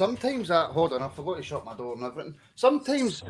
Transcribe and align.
Sometimes 0.00 0.48
that 0.48 0.70
hold 0.70 0.94
on, 0.94 1.02
I 1.02 1.08
forgot 1.10 1.36
to 1.36 1.42
shut 1.42 1.62
my 1.62 1.74
door 1.74 1.92
and 1.94 2.02
everything. 2.02 2.34
Sometimes 2.54 3.22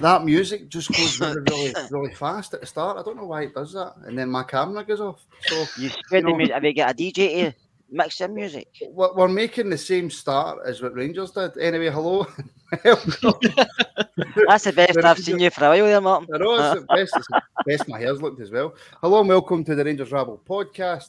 that 0.00 0.22
music 0.22 0.68
just 0.68 0.92
goes 0.92 1.18
really, 1.18 1.40
really, 1.50 1.72
really 1.90 2.14
fast 2.14 2.52
at 2.52 2.60
the 2.60 2.66
start. 2.66 2.98
I 2.98 3.02
don't 3.02 3.16
know 3.16 3.24
why 3.24 3.44
it 3.44 3.54
does 3.54 3.72
that, 3.72 3.94
and 4.04 4.18
then 4.18 4.28
my 4.28 4.42
camera 4.42 4.84
goes 4.84 5.00
off. 5.00 5.24
So 5.46 5.64
You 5.78 5.88
spread 5.88 6.24
the 6.26 6.34
music. 6.34 6.52
Have 6.52 6.64
you 6.64 6.74
got 6.74 6.90
a 6.90 6.94
DJ 6.94 7.16
to 7.16 7.54
mix 7.90 8.20
in 8.20 8.34
music? 8.34 8.68
we're 8.90 9.14
we're 9.14 9.28
making 9.28 9.70
the 9.70 9.78
same 9.78 10.10
start 10.10 10.58
as 10.66 10.82
what 10.82 10.94
Rangers 10.94 11.30
did. 11.30 11.56
Anyway, 11.56 11.88
hello. 11.88 12.26
That's 12.84 14.64
the 14.64 14.74
best 14.76 15.02
I've 15.02 15.18
seen 15.18 15.38
you 15.38 15.48
for 15.48 15.64
a 15.64 15.68
while 15.70 15.86
there, 15.86 16.00
Martin. 16.02 16.28
I 16.34 16.38
know 16.38 16.54
it's 16.56 16.80
the 16.80 16.86
best, 16.96 17.16
it's 17.16 17.28
the 17.28 17.42
best 17.66 17.88
my 17.88 17.98
hair's 17.98 18.20
looked 18.20 18.42
as 18.42 18.50
well. 18.50 18.74
Hello 19.00 19.20
and 19.20 19.28
welcome 19.30 19.64
to 19.64 19.74
the 19.74 19.84
Rangers 19.86 20.12
Rabble 20.12 20.42
podcast. 20.46 21.08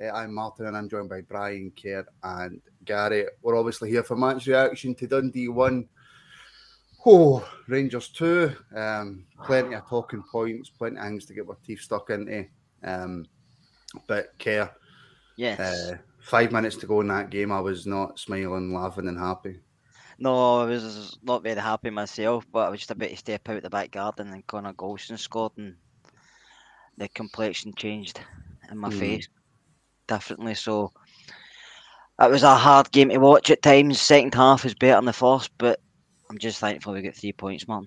Uh, 0.00 0.10
I'm 0.10 0.32
Martin 0.34 0.66
and 0.66 0.76
I'm 0.76 0.88
joined 0.88 1.08
by 1.08 1.20
Brian, 1.22 1.72
Kerr, 1.80 2.06
and 2.22 2.60
Gary. 2.84 3.26
We're 3.42 3.56
obviously 3.56 3.90
here 3.90 4.02
for 4.04 4.16
match 4.16 4.46
reaction 4.46 4.94
to 4.96 5.06
Dundee 5.06 5.48
1. 5.48 5.88
Oh, 7.06 7.46
Rangers 7.68 8.08
2. 8.08 8.54
Um, 8.74 9.26
plenty 9.44 9.74
of 9.74 9.86
talking 9.88 10.22
points, 10.30 10.70
plenty 10.70 10.96
of 10.98 11.04
things 11.04 11.26
to 11.26 11.34
get 11.34 11.48
our 11.48 11.56
teeth 11.64 11.80
stuck 11.80 12.10
into. 12.10 12.46
Um, 12.82 13.26
but 14.06 14.28
Kerr. 14.38 14.70
Yes. 15.36 15.58
uh, 15.60 15.96
five 16.20 16.52
minutes 16.52 16.76
to 16.76 16.86
go 16.86 17.00
in 17.00 17.08
that 17.08 17.30
game, 17.30 17.50
I 17.52 17.60
was 17.60 17.86
not 17.86 18.18
smiling, 18.18 18.72
laughing, 18.72 19.08
and 19.08 19.18
happy. 19.18 19.60
no, 20.18 20.60
I 20.60 20.64
was 20.64 21.18
not 21.22 21.42
very 21.42 21.60
happy 21.60 21.90
myself, 21.90 22.46
but 22.52 22.66
I 22.66 22.68
was 22.70 22.78
just 22.80 22.90
about 22.92 23.10
to 23.10 23.16
step 23.16 23.48
out 23.48 23.62
the 23.62 23.68
back 23.70 23.90
garden 23.90 24.32
and 24.32 24.46
Connor 24.46 24.72
Goldson 24.72 25.18
scored 25.18 25.52
and 25.56 25.74
the 26.96 27.08
complexion 27.08 27.74
changed 27.74 28.20
in 28.70 28.78
my 28.78 28.88
Mm. 28.88 28.98
face 28.98 29.28
differently. 30.06 30.54
So 30.54 30.92
it 32.20 32.30
was 32.30 32.42
a 32.42 32.54
hard 32.54 32.90
game 32.92 33.08
to 33.10 33.18
watch 33.18 33.50
at 33.50 33.62
times. 33.62 34.00
Second 34.00 34.34
half 34.34 34.64
was 34.64 34.74
better 34.74 34.96
than 34.96 35.04
the 35.06 35.12
first, 35.12 35.50
but 35.58 35.80
I'm 36.30 36.38
just 36.38 36.58
thankful 36.58 36.92
we 36.92 37.02
got 37.02 37.14
three 37.14 37.32
points, 37.32 37.66
man. 37.66 37.86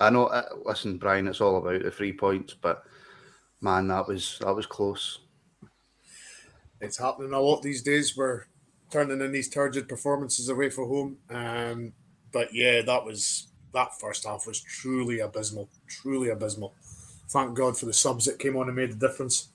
I 0.00 0.10
know. 0.10 0.26
Uh, 0.26 0.48
listen, 0.64 0.98
Brian, 0.98 1.28
it's 1.28 1.40
all 1.40 1.58
about 1.58 1.82
the 1.82 1.90
three 1.90 2.12
points, 2.12 2.54
but 2.54 2.84
man, 3.60 3.88
that 3.88 4.08
was 4.08 4.38
that 4.40 4.54
was 4.54 4.66
close. 4.66 5.20
it's 6.80 6.98
happening 6.98 7.32
a 7.32 7.40
lot 7.40 7.62
these 7.62 7.82
days. 7.82 8.16
We're 8.16 8.46
turning 8.90 9.20
in 9.20 9.32
these 9.32 9.48
turgid 9.48 9.88
performances 9.88 10.48
away 10.48 10.70
from 10.70 10.88
home. 10.88 11.16
Um, 11.30 11.92
but 12.32 12.52
yeah, 12.52 12.82
that 12.82 13.04
was 13.04 13.48
that 13.72 13.98
first 14.00 14.26
half 14.26 14.46
was 14.46 14.60
truly 14.60 15.20
abysmal, 15.20 15.68
truly 15.86 16.30
abysmal. 16.30 16.74
Thank 17.28 17.54
God 17.54 17.78
for 17.78 17.86
the 17.86 17.92
subs 17.92 18.26
that 18.26 18.38
came 18.38 18.56
on 18.56 18.68
and 18.68 18.76
made 18.76 18.92
the 18.92 19.08
difference. 19.08 19.48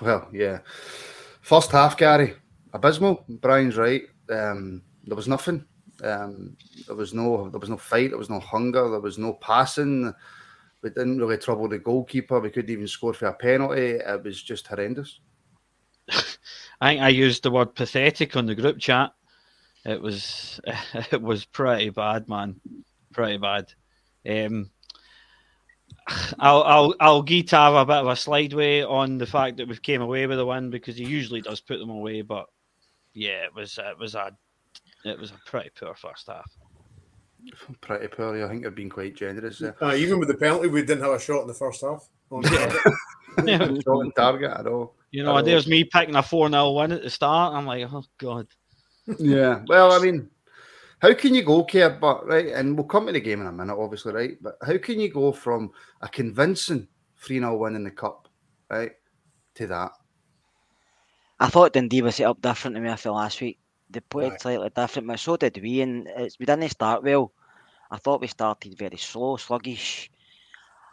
Well, 0.00 0.28
yeah. 0.32 0.60
First 1.44 1.72
half, 1.72 1.98
Gary, 1.98 2.36
abysmal. 2.72 3.22
Brian's 3.28 3.76
right. 3.76 4.04
Um, 4.30 4.80
there 5.04 5.14
was 5.14 5.28
nothing. 5.28 5.62
Um, 6.02 6.56
there 6.86 6.96
was 6.96 7.12
no 7.12 7.50
there 7.50 7.60
was 7.60 7.68
no 7.68 7.76
fight. 7.76 8.08
There 8.08 8.18
was 8.18 8.30
no 8.30 8.40
hunger. 8.40 8.88
There 8.88 9.00
was 9.00 9.18
no 9.18 9.34
passing. 9.34 10.10
We 10.80 10.88
didn't 10.88 11.18
really 11.18 11.36
trouble 11.36 11.68
the 11.68 11.78
goalkeeper. 11.78 12.40
We 12.40 12.48
couldn't 12.48 12.70
even 12.70 12.88
score 12.88 13.12
for 13.12 13.26
a 13.26 13.34
penalty. 13.34 13.96
It 13.96 14.24
was 14.24 14.42
just 14.42 14.66
horrendous. 14.68 15.20
I 16.80 16.88
think 16.88 17.02
I 17.02 17.10
used 17.10 17.42
the 17.42 17.50
word 17.50 17.74
pathetic 17.74 18.36
on 18.36 18.46
the 18.46 18.54
group 18.54 18.78
chat. 18.78 19.12
It 19.84 20.00
was 20.00 20.62
it 21.12 21.20
was 21.20 21.44
pretty 21.44 21.90
bad, 21.90 22.26
man. 22.26 22.58
Pretty 23.12 23.36
bad. 23.36 23.70
Um, 24.26 24.70
I'll 26.38 26.62
I'll 26.62 26.94
I'll 27.00 27.22
give 27.22 27.46
Tav 27.46 27.74
a 27.74 27.86
bit 27.86 27.96
of 27.96 28.06
a 28.06 28.16
slideway 28.16 28.82
on 28.82 29.18
the 29.18 29.26
fact 29.26 29.56
that 29.56 29.68
we 29.68 29.76
came 29.76 30.02
away 30.02 30.26
with 30.26 30.38
a 30.38 30.46
win 30.46 30.70
because 30.70 30.96
he 30.96 31.04
usually 31.04 31.40
does 31.40 31.60
put 31.60 31.78
them 31.78 31.90
away, 31.90 32.22
but 32.22 32.46
yeah, 33.14 33.44
it 33.44 33.54
was 33.54 33.78
it 33.78 33.98
was 33.98 34.14
a 34.14 34.36
it 35.04 35.18
was 35.18 35.30
a 35.30 35.50
pretty 35.50 35.70
poor 35.78 35.94
first 35.94 36.26
half. 36.26 36.50
Pretty 37.80 38.08
poorly. 38.08 38.42
I 38.42 38.48
think 38.48 38.66
I've 38.66 38.74
been 38.74 38.90
quite 38.90 39.14
generous 39.14 39.58
there. 39.58 39.76
Uh, 39.82 39.94
even 39.94 40.18
with 40.18 40.28
the 40.28 40.34
penalty, 40.34 40.68
we 40.68 40.80
didn't 40.80 41.04
have 41.04 41.12
a 41.12 41.20
shot 41.20 41.42
in 41.42 41.46
the 41.46 41.54
first 41.54 41.82
half. 41.82 42.08
On 42.30 42.42
Yeah. 43.44 43.58
Shot 43.58 43.86
on 43.86 44.12
target 44.12 44.52
at 44.52 44.66
all. 44.66 44.94
You 45.10 45.24
know, 45.24 45.36
know. 45.36 45.42
there's 45.42 45.66
me 45.66 45.84
picking 45.84 46.14
a 46.14 46.22
4 46.22 46.48
0 46.48 46.72
win 46.72 46.92
at 46.92 47.02
the 47.02 47.10
start. 47.10 47.52
I'm 47.54 47.66
like, 47.66 47.86
oh, 47.92 48.04
God. 48.18 48.46
Yeah. 49.18 49.62
Well, 49.66 49.92
I 49.92 49.98
mean, 49.98 50.30
how 51.04 51.12
can 51.12 51.34
you 51.34 51.42
go, 51.42 51.64
Kerr? 51.64 51.90
But 52.00 52.26
right, 52.26 52.46
and 52.46 52.76
we'll 52.76 52.86
come 52.86 53.06
to 53.06 53.12
the 53.12 53.20
game 53.20 53.42
in 53.42 53.46
a 53.46 53.52
minute, 53.52 53.76
obviously, 53.76 54.14
right? 54.14 54.38
But 54.40 54.56
how 54.66 54.78
can 54.78 54.98
you 54.98 55.10
go 55.10 55.32
from 55.32 55.70
a 56.00 56.08
convincing 56.08 56.88
3 57.18 57.40
0 57.40 57.58
win 57.58 57.76
in 57.76 57.84
the 57.84 57.90
cup, 57.90 58.26
right, 58.70 58.92
to 59.56 59.66
that? 59.66 59.92
I 61.38 61.48
thought 61.48 61.74
Dundee 61.74 62.00
was 62.00 62.14
set 62.14 62.26
up 62.26 62.40
different 62.40 62.76
to 62.76 62.80
me 62.80 62.88
after 62.88 63.10
last 63.10 63.38
week. 63.42 63.58
They 63.90 64.00
played 64.00 64.30
Right. 64.30 64.40
slightly 64.40 64.70
different, 64.70 65.08
but 65.08 65.20
so 65.20 65.36
did 65.36 65.60
we. 65.62 65.82
And 65.82 66.08
it's, 66.08 66.38
we 66.38 66.46
didn't 66.46 66.70
start 66.70 67.04
well. 67.04 67.32
I 67.90 67.98
thought 67.98 68.22
we 68.22 68.28
started 68.28 68.78
very 68.78 68.96
slow, 68.96 69.36
sluggish. 69.36 70.10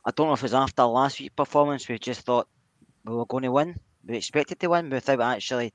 I 0.03 0.11
don't 0.11 0.27
know 0.27 0.33
if 0.33 0.41
it 0.41 0.43
was 0.43 0.53
after 0.53 0.83
last 0.83 1.21
week's 1.21 1.35
performance, 1.35 1.87
we 1.87 1.97
just 1.97 2.21
thought 2.21 2.49
we 3.05 3.15
were 3.15 3.25
going 3.25 3.43
to 3.43 3.51
win. 3.51 3.79
We 4.05 4.17
expected 4.17 4.59
to 4.59 4.67
win 4.67 4.89
without 4.89 5.21
actually 5.21 5.73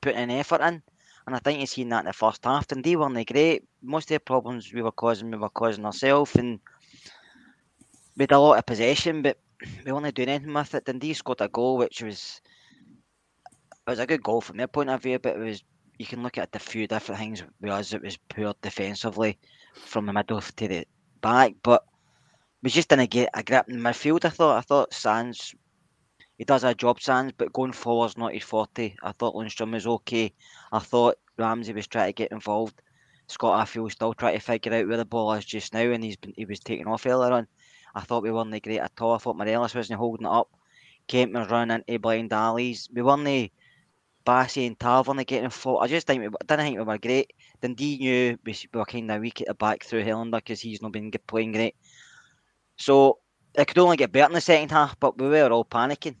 putting 0.00 0.20
any 0.20 0.38
effort 0.38 0.60
in. 0.60 0.82
And 1.26 1.34
I 1.34 1.38
think 1.38 1.60
you've 1.60 1.68
seen 1.68 1.88
that 1.88 2.00
in 2.00 2.06
the 2.06 2.12
first 2.12 2.44
half. 2.44 2.70
And 2.72 2.84
they 2.84 2.96
weren't 2.96 3.26
great. 3.26 3.64
Most 3.82 4.10
of 4.10 4.16
the 4.16 4.20
problems 4.20 4.72
we 4.72 4.82
were 4.82 4.92
causing, 4.92 5.30
we 5.30 5.38
were 5.38 5.48
causing 5.48 5.86
ourselves. 5.86 6.34
And 6.36 6.60
we 8.16 8.24
had 8.24 8.32
a 8.32 8.38
lot 8.38 8.58
of 8.58 8.66
possession, 8.66 9.22
but 9.22 9.38
we 9.84 9.92
weren't 9.92 10.14
doing 10.14 10.28
anything 10.28 10.52
with 10.52 10.74
it. 10.74 10.84
Dundee 10.84 11.14
scored 11.14 11.40
a 11.40 11.48
goal, 11.48 11.78
which 11.78 12.02
was 12.02 12.40
it 13.86 13.90
was 13.90 13.98
a 13.98 14.06
good 14.06 14.22
goal 14.22 14.40
from 14.40 14.56
their 14.56 14.66
point 14.66 14.90
of 14.90 15.02
view, 15.02 15.18
but 15.18 15.36
it 15.36 15.38
was 15.38 15.62
you 15.98 16.06
can 16.06 16.22
look 16.22 16.38
at 16.38 16.54
a 16.54 16.58
few 16.58 16.86
different 16.86 17.20
things. 17.20 17.42
Whereas 17.60 17.92
it 17.92 18.02
was 18.02 18.16
poor 18.16 18.54
defensively 18.62 19.38
from 19.74 20.06
the 20.06 20.12
middle 20.12 20.40
to 20.40 20.68
the 20.68 20.86
back, 21.20 21.54
but 21.62 21.84
we 22.62 22.70
just 22.70 22.88
didn't 22.88 23.10
get 23.10 23.30
a 23.34 23.42
grip 23.42 23.68
in 23.68 23.80
midfield. 23.80 24.24
I 24.24 24.30
thought. 24.30 24.58
I 24.58 24.60
thought 24.62 24.94
Sands 24.94 25.54
he 26.38 26.44
does 26.44 26.64
a 26.64 26.74
job, 26.74 27.00
Sands, 27.00 27.32
but 27.36 27.52
going 27.52 27.72
forward's 27.72 28.16
not 28.16 28.34
his 28.34 28.42
forte. 28.42 28.96
I 29.02 29.12
thought 29.12 29.34
Lundstram 29.34 29.72
was 29.72 29.86
okay. 29.86 30.32
I 30.72 30.80
thought 30.80 31.18
Ramsey 31.38 31.72
was 31.72 31.86
trying 31.86 32.08
to 32.08 32.12
get 32.12 32.32
involved. 32.32 32.80
Scott 33.26 33.66
Arfield 33.66 33.92
still 33.92 34.14
trying 34.14 34.34
to 34.34 34.40
figure 34.40 34.74
out 34.74 34.88
where 34.88 34.96
the 34.96 35.04
ball 35.04 35.32
is 35.34 35.44
just 35.44 35.72
now, 35.72 35.90
and 35.90 36.02
he's 36.02 36.16
been 36.16 36.34
he 36.36 36.44
was 36.44 36.60
taken 36.60 36.86
off 36.86 37.06
earlier 37.06 37.32
on. 37.32 37.46
I 37.94 38.00
thought 38.00 38.22
we 38.24 38.32
weren't 38.32 38.62
great 38.62 38.80
at 38.80 38.92
all. 39.00 39.14
I 39.14 39.18
thought 39.18 39.36
Morelos 39.36 39.74
wasn't 39.74 40.00
holding 40.00 40.26
it 40.26 40.30
up. 40.30 40.50
Kent 41.06 41.32
was 41.32 41.50
running 41.50 41.82
into 41.86 41.98
blind 42.00 42.32
alleys. 42.32 42.88
We 42.92 43.02
weren't 43.02 43.52
Bassey 44.26 44.66
and 44.66 44.78
Tav 44.80 45.06
weren't 45.06 45.26
getting 45.26 45.50
fault. 45.50 45.82
I 45.82 45.86
just 45.86 46.06
think 46.06 46.22
we, 46.22 46.26
I 46.28 46.44
didn't 46.46 46.64
think 46.64 46.78
we 46.78 46.84
were 46.84 46.98
great. 46.98 47.32
Dundee 47.60 47.98
knew 47.98 48.38
we, 48.44 48.56
were 48.72 48.84
kind 48.84 49.10
of 49.10 49.20
weak 49.20 49.42
at 49.42 49.48
the 49.48 49.54
back 49.54 49.84
through 49.84 50.04
Helander 50.04 50.38
because 50.38 50.60
he's 50.60 50.80
not 50.80 50.92
been 50.92 51.12
playing 51.26 51.52
great. 51.52 51.76
So 52.76 53.18
it 53.54 53.66
could 53.66 53.78
only 53.78 53.96
get 53.96 54.12
better 54.12 54.26
in 54.26 54.32
the 54.32 54.40
second 54.40 54.70
half, 54.70 54.98
but 54.98 55.18
we 55.18 55.28
were 55.28 55.50
all 55.50 55.64
panicking. 55.64 56.16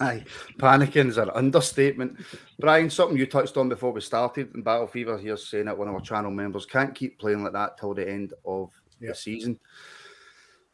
Aye, 0.00 0.24
panicking 0.58 1.08
is 1.08 1.18
an 1.18 1.30
understatement. 1.30 2.18
Brian, 2.58 2.90
something 2.90 3.16
you 3.16 3.26
touched 3.26 3.56
on 3.56 3.68
before 3.68 3.92
we 3.92 4.00
started 4.00 4.54
in 4.54 4.62
Battle 4.62 4.86
Fever 4.86 5.18
here, 5.18 5.36
saying 5.36 5.66
that 5.66 5.78
one 5.78 5.88
of 5.88 5.94
our 5.94 6.00
channel 6.00 6.30
members 6.30 6.66
can't 6.66 6.94
keep 6.94 7.18
playing 7.18 7.42
like 7.44 7.52
that 7.52 7.78
till 7.78 7.94
the 7.94 8.08
end 8.08 8.34
of 8.44 8.70
Yeah. 9.00 9.10
the 9.10 9.14
season. 9.14 9.58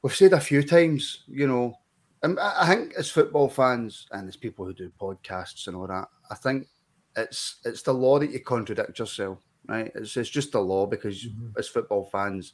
We've 0.02 0.14
said 0.14 0.32
a 0.32 0.40
few 0.40 0.62
times, 0.62 1.24
you 1.28 1.46
know, 1.46 1.74
and 2.22 2.38
I 2.40 2.66
think 2.74 2.94
as 2.94 3.10
football 3.10 3.48
fans 3.48 4.06
and 4.12 4.28
as 4.28 4.36
people 4.36 4.64
who 4.64 4.74
do 4.74 4.90
podcasts 5.00 5.66
and 5.66 5.76
all 5.76 5.86
that, 5.86 6.08
I 6.30 6.34
think 6.34 6.68
it's 7.16 7.60
it's 7.64 7.82
the 7.82 7.92
law 7.94 8.18
that 8.18 8.30
you 8.30 8.40
contradict 8.40 8.98
yourself, 8.98 9.38
right? 9.66 9.90
It's 9.94 10.16
it's 10.16 10.30
just 10.30 10.52
the 10.52 10.60
law 10.60 10.86
because 10.86 11.24
Mhm. 11.26 11.58
as 11.58 11.68
football 11.68 12.06
fans, 12.06 12.52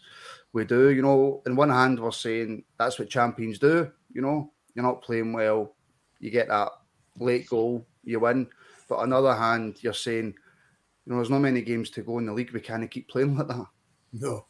we 0.53 0.65
do, 0.65 0.91
you 0.91 1.03
know, 1.03 1.43
in 1.47 1.57
one 1.57 1.71
hand 1.71 2.01
we're 2.01 2.11
saying 2.11 2.65
that's 2.79 2.99
what 2.99 3.09
champions 3.09 3.59
do, 3.59 3.91
you 4.13 4.23
know, 4.23 4.53
you're 4.77 4.85
not 4.85 5.03
playing 5.03 5.33
well, 5.33 5.73
you 6.21 6.31
get 6.31 6.49
that 6.49 6.71
late 7.19 7.49
goal, 7.49 7.85
you 8.05 8.21
win. 8.21 8.47
But 8.89 8.97
on 8.97 9.11
the 9.11 9.17
other 9.17 9.35
hand, 9.35 9.79
you're 9.81 9.95
saying, 9.95 10.27
you 10.27 11.13
know, 11.13 11.17
there's 11.17 11.31
not 11.31 11.41
many 11.41 11.63
games 11.63 11.89
to 11.91 12.03
go 12.03 12.19
in 12.19 12.27
the 12.27 12.33
league. 12.33 12.53
We 12.53 12.61
can't 12.61 12.89
keep 12.91 13.09
playing 13.09 13.37
like 13.37 13.49
that. 13.49 13.67
No. 14.13 14.45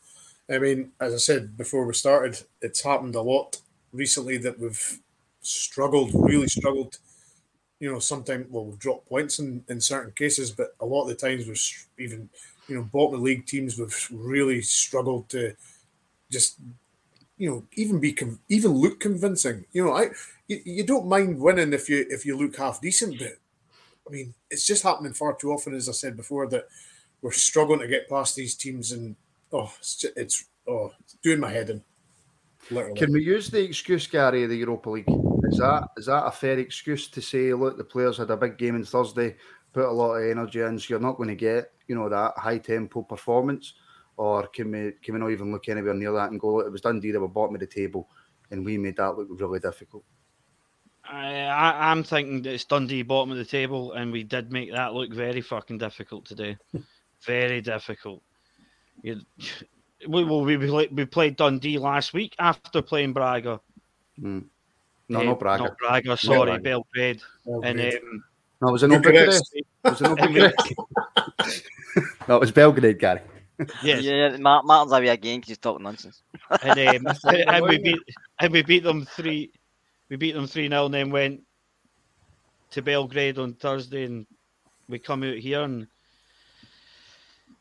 I 0.51 0.59
mean, 0.59 0.93
as 1.01 1.15
I 1.15 1.19
said 1.19 1.57
before 1.57 1.87
we 1.87 1.95
started, 1.95 2.43
it's 2.61 2.83
happened 2.83 3.15
a 3.15 3.23
lot 3.23 3.61
recently 3.93 4.37
that 4.39 4.59
we've 4.59 5.01
struggled, 5.41 6.11
really 6.13 6.49
struggled. 6.49 6.99
You 7.79 7.93
know, 7.93 7.99
sometimes, 7.99 8.47
well, 8.51 8.65
we've 8.65 8.79
dropped 8.79 9.09
points 9.09 9.39
in, 9.39 9.65
in 9.69 9.81
certain 9.81 10.13
cases, 10.13 10.51
but 10.51 10.75
a 10.81 10.87
lot 10.87 11.03
of 11.03 11.09
the 11.09 11.15
times 11.15 11.47
we've 11.47 11.87
even, 11.99 12.29
you 12.69 12.77
know, 12.77 12.83
bottom 12.83 13.15
of 13.15 13.21
the 13.21 13.25
league 13.25 13.47
teams, 13.47 13.79
we've 13.79 14.09
really 14.11 14.61
struggled 14.63 15.29
to 15.31 15.55
just 16.31 16.59
you 17.39 17.51
know, 17.51 17.65
even 17.75 18.01
be 18.01 18.17
even 18.49 18.73
look 18.73 19.01
convincing. 19.01 19.65
You 19.73 19.85
know, 19.85 19.93
I 19.93 20.09
you, 20.49 20.61
you 20.65 20.85
don't 20.85 21.07
mind 21.07 21.41
winning 21.41 21.73
if 21.73 21.89
you 21.89 22.07
if 22.09 22.25
you 22.25 22.37
look 22.37 22.57
half 22.57 22.81
decent, 22.81 23.19
but 23.19 23.37
I 24.07 24.13
mean, 24.13 24.35
it's 24.51 24.67
just 24.67 24.83
happening 24.83 25.13
far 25.13 25.35
too 25.35 25.53
often, 25.53 25.75
as 25.75 25.89
I 25.89 25.93
said 25.93 26.17
before, 26.17 26.47
that 26.49 26.69
we're 27.23 27.33
struggling 27.33 27.81
to 27.81 27.89
get 27.89 28.09
past 28.09 28.37
these 28.37 28.55
teams, 28.55 28.93
and 28.93 29.17
oh, 29.53 29.73
it's 29.79 29.97
just, 29.97 30.17
it's 30.17 30.45
oh, 30.69 30.93
it's 31.01 31.15
doing 31.23 31.41
my 31.41 31.51
head 31.51 31.71
in. 31.71 31.83
Literally. 32.71 32.99
Can 32.99 33.13
we 33.13 33.23
use 33.23 33.49
the 33.49 33.63
excuse, 33.63 34.07
Gary, 34.07 34.43
of 34.45 34.51
the 34.51 34.57
Europa 34.57 34.91
League? 34.91 35.09
Is 35.45 35.59
that 35.59 35.89
is 35.97 36.07
that 36.07 36.27
a 36.27 36.31
fair 36.31 36.59
excuse 36.59 37.09
to 37.09 37.23
say, 37.23 37.53
look, 37.53 37.77
the 37.77 37.85
players 37.85 38.19
had 38.19 38.31
a 38.31 38.37
big 38.37 38.59
game 38.59 38.75
on 38.75 38.85
Thursday, 38.85 39.37
put 39.73 39.85
a 39.85 39.91
lot 39.93 40.15
of 40.15 40.29
energy 40.29 40.61
in, 40.61 40.79
so 40.79 40.87
you're 40.89 41.01
not 41.01 41.17
going 41.17 41.29
to 41.29 41.37
get, 41.37 41.73
you 41.87 41.95
know, 41.95 42.09
that 42.09 42.33
high 42.37 42.59
tempo 42.59 43.03
performance? 43.03 43.75
Or 44.17 44.47
can 44.47 44.71
we 44.71 44.93
can 45.03 45.15
we 45.15 45.21
not 45.21 45.31
even 45.31 45.53
look 45.53 45.69
anywhere 45.69 45.95
near 45.95 46.13
that 46.13 46.31
and 46.31 46.41
go, 46.41 46.61
it 46.61 46.73
was 46.73 46.81
Dundee, 46.81 47.11
they 47.11 47.19
were 47.19 47.29
bottom 47.29 47.55
of 47.55 47.61
the 47.61 47.67
table, 47.67 48.09
and 48.51 48.65
we 48.65 48.79
made 48.79 48.97
that 48.97 49.17
look 49.17 49.29
really 49.31 49.59
difficult? 49.59 50.05
I, 51.05 51.43
I, 51.43 51.91
I'm 51.91 52.03
thinking 52.03 52.43
that 52.43 52.55
it's 52.55 52.65
Dundee 52.65 53.03
bottom 53.03 53.31
of 53.31 53.37
the 53.37 53.45
table, 53.45 53.93
and 53.93 54.11
we 54.11 54.23
did 54.25 54.53
make 54.53 54.73
that 54.73 54.95
look 54.95 55.13
very 55.13 55.41
fucking 55.41 55.79
difficult 55.79 56.25
today. 56.25 56.57
very 57.27 57.61
difficult. 57.61 58.23
You, 59.03 59.21
we, 60.09 60.25
well, 60.25 60.43
we, 60.43 60.57
we 60.57 60.89
we 60.93 61.05
played 61.05 61.37
Dundee 61.37 61.79
last 61.79 62.15
week 62.15 62.35
after 62.39 62.83
playing 62.83 63.13
Braga. 63.13 63.61
Mm. 64.21 64.47
No, 65.09 65.21
Eh, 65.21 65.25
no 65.25 65.35
Braga. 65.35 65.65
Not 65.65 65.79
Braga, 65.79 66.17
sorry, 66.17 66.59
Braga. 66.59 66.63
Belgrade. 66.63 67.21
And 67.45 67.81
um, 67.81 68.25
No, 68.63 68.69
it 68.69 68.73
was 68.73 68.83
in 68.83 68.91
Bucharest. 68.91 69.53
Bucharest. 69.53 69.53
It 69.85 69.91
was 69.91 70.01
in 70.01 70.15
Bucharest. 70.17 70.75
no, 72.29 72.37
it 72.37 72.41
was 72.41 72.51
Belgrade, 72.51 72.99
Gary. 72.99 73.21
Yes, 73.83 74.05
Yeah, 74.05 74.37
Mar- 74.37 74.63
Martin's 74.63 74.93
away 74.93 75.09
again 75.09 75.39
because 75.39 75.49
he's 75.51 75.59
talking 75.59 75.85
nonsense. 75.85 76.23
and, 76.63 77.07
um, 77.07 77.15
and 77.49 77.65
we 77.67 77.79
beat 77.79 78.03
and 78.41 78.53
we 78.53 78.63
beat 78.63 78.83
them 78.85 79.05
three, 79.05 79.51
we 80.11 80.17
beat 80.17 80.33
them 80.33 80.47
three 80.47 80.69
0 80.69 80.87
and 80.87 80.95
then 80.95 81.11
went 81.11 81.41
to 82.73 82.83
Belgrade 82.83 83.39
on 83.39 83.55
Thursday, 83.55 84.05
and 84.05 84.27
we 84.89 84.99
come 84.99 85.23
out 85.23 85.37
here 85.37 85.63
and 85.63 85.87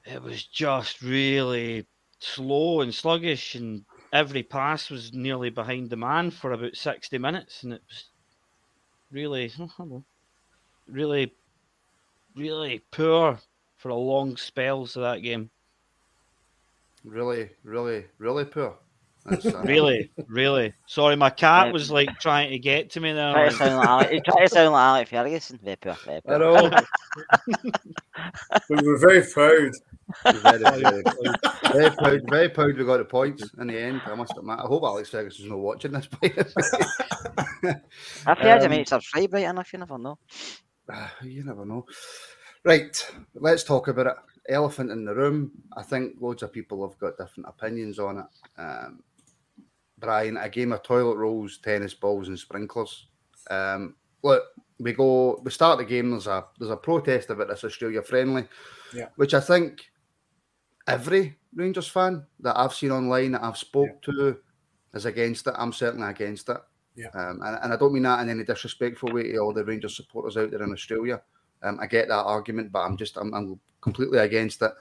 it 0.06 0.22
was 0.22 0.46
just 0.46 1.02
really 1.02 1.86
slow 2.20 2.82
and 2.82 2.94
sluggish, 2.94 3.56
and 3.56 3.84
every 4.14 4.44
pass 4.44 4.90
was 4.90 5.14
nearly 5.14 5.50
behind 5.50 5.90
the 5.90 5.96
man 5.96 6.32
for 6.32 6.52
about 6.52 6.76
sixty 6.76 7.18
minutes, 7.18 7.64
and 7.64 7.74
it 7.74 7.82
was 7.90 8.10
really, 9.12 9.52
really, 10.88 11.34
really 12.36 12.84
poor 12.92 13.40
for 13.78 13.90
a 13.90 13.96
long 13.96 14.38
spells 14.38 14.96
of 14.96 15.04
that 15.04 15.22
game. 15.22 15.50
Really, 17.06 17.50
really, 17.64 18.06
really 18.18 18.46
poor. 18.46 18.76
Uh, 19.30 19.38
Really, 19.64 20.12
really. 20.28 20.74
Sorry, 20.88 21.16
my 21.16 21.30
cat 21.32 21.68
Yeah. 21.68 21.74
was 21.74 21.90
like 21.90 22.10
trying 22.20 22.52
to 22.52 22.60
get 22.60 22.92
to 22.92 23.00
me 23.00 23.12
there. 23.14 23.34
Try 23.34 23.50
to 23.50 23.56
sound 23.56 23.78
like 23.78 23.88
Alex, 23.88 24.12
he 24.12 24.20
to 24.20 24.50
sound 24.50 24.74
like 24.74 24.84
Alex 24.84 25.10
Ferguson. 25.10 25.60
Very 25.64 25.76
poor, 25.78 25.96
very 26.06 26.22
I 26.28 26.38
know. 26.38 26.70
we 28.70 28.76
were 28.88 28.98
very 28.98 29.24
proud. 29.24 29.72
very, 30.26 30.60
very, 30.60 30.82
very 31.72 31.92
proud, 31.92 32.22
very 32.30 32.50
proud 32.50 32.78
we 32.78 32.86
got 32.86 32.98
the 32.98 33.06
points 33.06 33.50
in 33.60 33.68
the 33.68 33.80
end. 33.80 34.02
I 34.06 34.14
must 34.16 34.34
admit. 34.38 34.60
I 34.60 34.68
hope 34.68 34.84
Alex 34.84 35.10
Ferguson's 35.10 35.50
not 35.50 35.60
watching 35.60 35.92
this. 35.94 36.08
by 36.08 36.28
the. 36.28 36.44
I've 38.28 38.38
heard 38.38 38.60
Um, 38.60 38.66
him 38.66 38.72
make 38.72 38.88
subscribe 38.88 39.34
right 39.34 39.46
enough, 39.46 39.72
you 39.74 39.80
never 39.80 39.98
know. 39.98 40.20
You 41.24 41.44
never 41.44 41.66
know. 41.66 41.86
Right, 42.64 43.12
let's 43.36 43.64
talk 43.64 43.88
about 43.88 44.08
it. 44.08 44.14
Elephant 44.50 44.92
in 44.92 45.06
the 45.06 45.16
room. 45.16 45.52
I 45.76 45.84
think 45.84 46.18
loads 46.20 46.44
of 46.44 46.54
people 46.54 46.88
have 46.88 46.98
got 47.00 47.18
different 47.18 47.50
opinions 47.50 48.00
on 48.00 48.20
it. 48.20 48.62
Um, 48.62 49.04
Brian, 49.98 50.38
a 50.38 50.50
game 50.50 50.72
of 50.74 50.84
toilet 50.84 51.18
rolls, 51.18 51.58
tennis 51.58 51.94
balls, 51.94 52.28
and 52.28 52.38
sprinklers. 52.38 53.08
Um, 53.50 53.96
look, 54.24 54.44
we 54.80 54.94
go. 54.94 55.42
We 55.44 55.52
start 55.52 55.80
the 55.80 55.86
game. 55.86 56.12
There's 56.12 56.28
a 56.28 56.46
there's 56.60 56.72
a 56.72 56.78
protest 56.78 57.30
about 57.30 57.48
this 57.48 57.64
Australia 57.64 58.02
friendly, 58.02 58.48
Yeah. 58.94 59.08
which 59.16 59.34
I 59.34 59.40
think 59.40 59.90
every 60.88 61.38
Rangers 61.56 61.88
fan 61.88 62.26
that 62.42 62.58
I've 62.60 62.74
seen 62.74 62.92
online 62.92 63.32
that 63.32 63.44
I've 63.44 63.58
spoke 63.58 64.02
to 64.04 64.38
is 64.94 65.06
against 65.06 65.48
it. 65.48 65.54
I'm 65.58 65.74
certainly 65.74 66.08
against 66.10 66.50
it. 66.50 66.58
Yeah. 66.96 67.08
Um, 67.14 67.42
and, 67.44 67.58
and 67.64 67.74
I 67.74 67.78
don't 67.78 67.94
mean 67.94 68.04
that 68.04 68.20
in 68.22 68.30
any 68.30 68.44
disrespectful 68.44 69.12
way 69.12 69.32
to 69.32 69.38
all 69.38 69.54
the 69.54 69.64
Rangers 69.66 69.96
supporters 69.96 70.38
out 70.38 70.52
there 70.52 70.64
in 70.64 70.72
Australia. 70.74 71.22
Um, 71.64 71.80
I 71.82 71.88
get 71.88 72.10
that 72.10 72.24
argument, 72.24 72.72
but 72.72 72.80
I'm 72.80 72.98
just 72.98 73.18
I'm, 73.18 73.34
I'm 73.34 73.60
completely 73.86 74.18
against 74.18 74.62
it. 74.64 74.72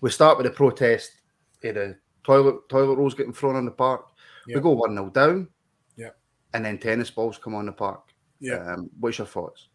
We 0.00 0.10
start 0.10 0.36
with 0.36 0.46
the 0.46 0.52
protest, 0.52 1.12
eh, 1.62 1.72
the 1.72 1.96
toilet 2.24 2.68
toilet 2.68 2.96
rolls 2.96 3.14
getting 3.14 3.32
thrown 3.32 3.56
on 3.56 3.64
the 3.64 3.70
park. 3.70 4.04
Yeah. 4.46 4.56
We 4.56 4.62
go 4.62 4.72
one 4.72 4.94
0 4.94 5.10
down, 5.10 5.48
Yeah. 5.96 6.10
and 6.52 6.64
then 6.64 6.78
tennis 6.78 7.10
balls 7.10 7.38
come 7.38 7.54
on 7.54 7.66
the 7.66 7.72
park. 7.72 8.02
Yeah. 8.40 8.56
Um, 8.56 8.90
what's 9.00 9.18
your 9.18 9.28
thoughts? 9.28 9.68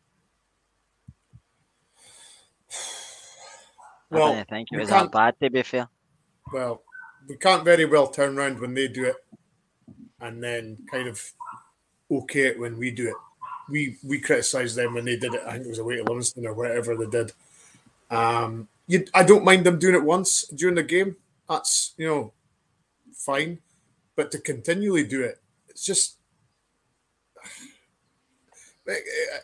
Well, 4.12 4.33
didn't 4.36 4.50
think 4.50 4.68
it 4.71 4.77
was 4.77 4.89
that 4.89 5.12
bad, 5.12 5.36
to 5.42 5.50
be 5.50 5.63
fair. 5.63 5.88
Well, 6.51 6.83
we 7.27 7.38
can't 7.38 7.63
very 7.63 7.86
well 7.86 8.07
turn 8.07 8.38
around 8.38 8.60
when 8.60 8.74
they 8.74 8.88
do 8.88 9.06
it, 9.06 9.16
and 10.19 10.44
then 10.44 10.77
kind 10.92 11.07
of 11.07 11.21
okay 12.12 12.48
it 12.48 12.60
when 12.60 12.77
we 12.77 12.92
do 12.92 13.07
it. 13.07 13.16
We 13.69 13.98
we 14.04 14.19
criticise 14.19 14.75
them 14.75 14.94
when 14.95 15.06
they 15.06 15.16
did 15.16 15.36
it. 15.36 15.44
I 15.45 15.54
think 15.54 15.68
it 15.68 15.69
was 15.69 15.80
away 15.80 15.98
to 15.98 16.04
Livingston 16.04 16.45
or 16.48 16.54
whatever 16.54 16.98
they 16.98 17.06
did. 17.06 17.31
Um, 18.09 18.67
you, 18.88 19.06
I 19.13 19.23
don't 19.23 19.45
mind 19.45 19.65
them 19.65 19.79
doing 19.79 19.95
it 19.95 20.03
once 20.03 20.47
during 20.47 20.75
the 20.75 20.83
game. 20.83 21.15
That's 21.47 21.94
you 21.97 22.07
know 22.07 22.33
fine, 23.13 23.59
but 24.15 24.31
to 24.31 24.39
continually 24.39 25.03
do 25.03 25.23
it, 25.23 25.39
it's 25.67 25.85
just 25.85 26.15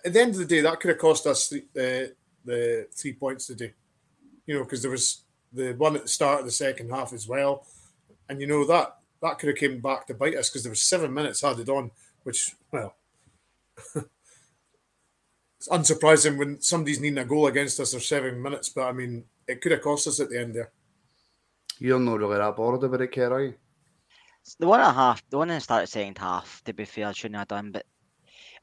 at 0.03 0.13
the 0.13 0.21
end 0.21 0.31
of 0.31 0.38
the 0.38 0.45
day 0.45 0.62
that 0.62 0.79
could 0.79 0.89
have 0.89 0.97
cost 0.97 1.27
us 1.27 1.50
the 1.50 2.13
the, 2.44 2.88
three 2.91 3.13
points 3.13 3.47
today. 3.47 3.73
You 4.45 4.56
know, 4.56 4.63
because 4.63 4.81
there 4.81 4.91
was 4.91 5.21
the 5.51 5.73
one 5.73 5.95
at 5.95 6.03
the 6.03 6.07
start 6.07 6.39
of 6.39 6.45
the 6.45 6.51
second 6.51 6.89
half 6.89 7.13
as 7.13 7.27
well, 7.27 7.65
and 8.29 8.39
you 8.39 8.47
know 8.47 8.65
that 8.65 8.97
that 9.21 9.39
could 9.39 9.50
have 9.50 9.57
came 9.57 9.79
back 9.79 10.07
to 10.07 10.13
bite 10.13 10.35
us 10.35 10.50
because 10.50 10.63
there 10.63 10.71
was 10.71 10.81
seven 10.81 11.13
minutes 11.13 11.44
added 11.44 11.69
on, 11.69 11.91
which 12.23 12.56
well, 12.71 12.95
it's 15.65 15.91
unsurprising 15.91 16.38
when 16.38 16.62
somebody's 16.62 17.00
needing 17.00 17.17
a 17.17 17.25
goal 17.25 17.47
against 17.47 17.79
us 17.79 17.94
for 17.94 18.00
seven 18.00 18.41
minutes, 18.41 18.69
but 18.69 18.83
I 18.83 18.91
mean 18.91 19.23
it 19.47 19.62
could 19.62 19.71
have 19.71 19.81
cost 19.81 20.07
us 20.07 20.19
at 20.19 20.29
the 20.29 20.39
end 20.39 20.56
there. 20.56 20.71
You're 21.79 22.00
not 22.00 22.19
really 22.19 22.38
that 22.38 22.56
bothered 22.56 22.83
about 22.83 23.01
it, 23.01 23.12
Kerr, 23.12 23.33
are 23.33 23.44
you? 23.44 23.56
The 24.59 24.67
one 24.67 24.79
at 24.79 24.94
half, 24.94 25.27
the 25.29 25.38
one 25.38 25.50
in 25.50 25.56
the 25.56 25.62
start 25.62 25.83
of 25.83 25.89
second 25.89 26.17
half, 26.17 26.62
to 26.65 26.73
be 26.73 26.85
fair, 26.85 27.07
I 27.07 27.12
shouldn't 27.12 27.39
have 27.39 27.48
done. 27.48 27.72
But 27.72 27.86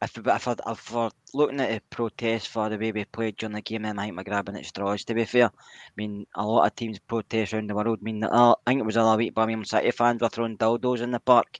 if, 0.01 0.23
but 0.23 0.37
if, 0.37 0.49
I, 0.49 0.55
if 0.69 0.79
for 0.79 1.11
looking 1.35 1.61
at 1.61 1.71
the 1.71 1.81
protest 1.91 2.49
for 2.49 2.69
the 2.69 2.79
way 2.79 2.93
we 2.93 3.05
played 3.05 3.37
during 3.37 3.55
the 3.55 3.63
game, 3.63 3.83
then 3.83 3.99
I 3.99 4.05
think 4.05 4.17
we're 4.17 4.25
grabbing 4.25 4.57
at 4.57 4.65
straws. 4.65 5.05
To 5.05 5.15
be 5.15 5.25
fair, 5.25 5.47
I 5.47 5.51
mean 5.97 6.27
a 6.37 6.47
lot 6.47 6.67
of 6.67 6.77
teams 6.77 7.01
protest 7.01 7.53
around 7.53 7.69
the 7.69 7.75
world. 7.75 7.99
I 8.01 8.05
mean, 8.05 8.23
uh, 8.23 8.53
I 8.53 8.71
think 8.71 8.81
it 8.81 8.87
was 8.87 8.95
the 8.95 9.03
other 9.03 9.19
week, 9.19 9.35
Birmingham 9.35 9.65
City 9.65 9.91
fans 9.91 10.23
were 10.23 10.29
throwing 10.29 10.57
dildos 10.57 11.01
in 11.01 11.11
the 11.11 11.21
park. 11.21 11.59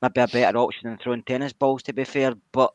Maybe 0.00 0.20
a 0.20 0.28
better 0.28 0.58
option 0.58 0.90
than 0.90 0.98
throwing 0.98 1.22
tennis 1.24 1.52
balls. 1.52 1.82
To 1.84 1.92
be 1.92 2.04
fair, 2.04 2.34
but 2.52 2.72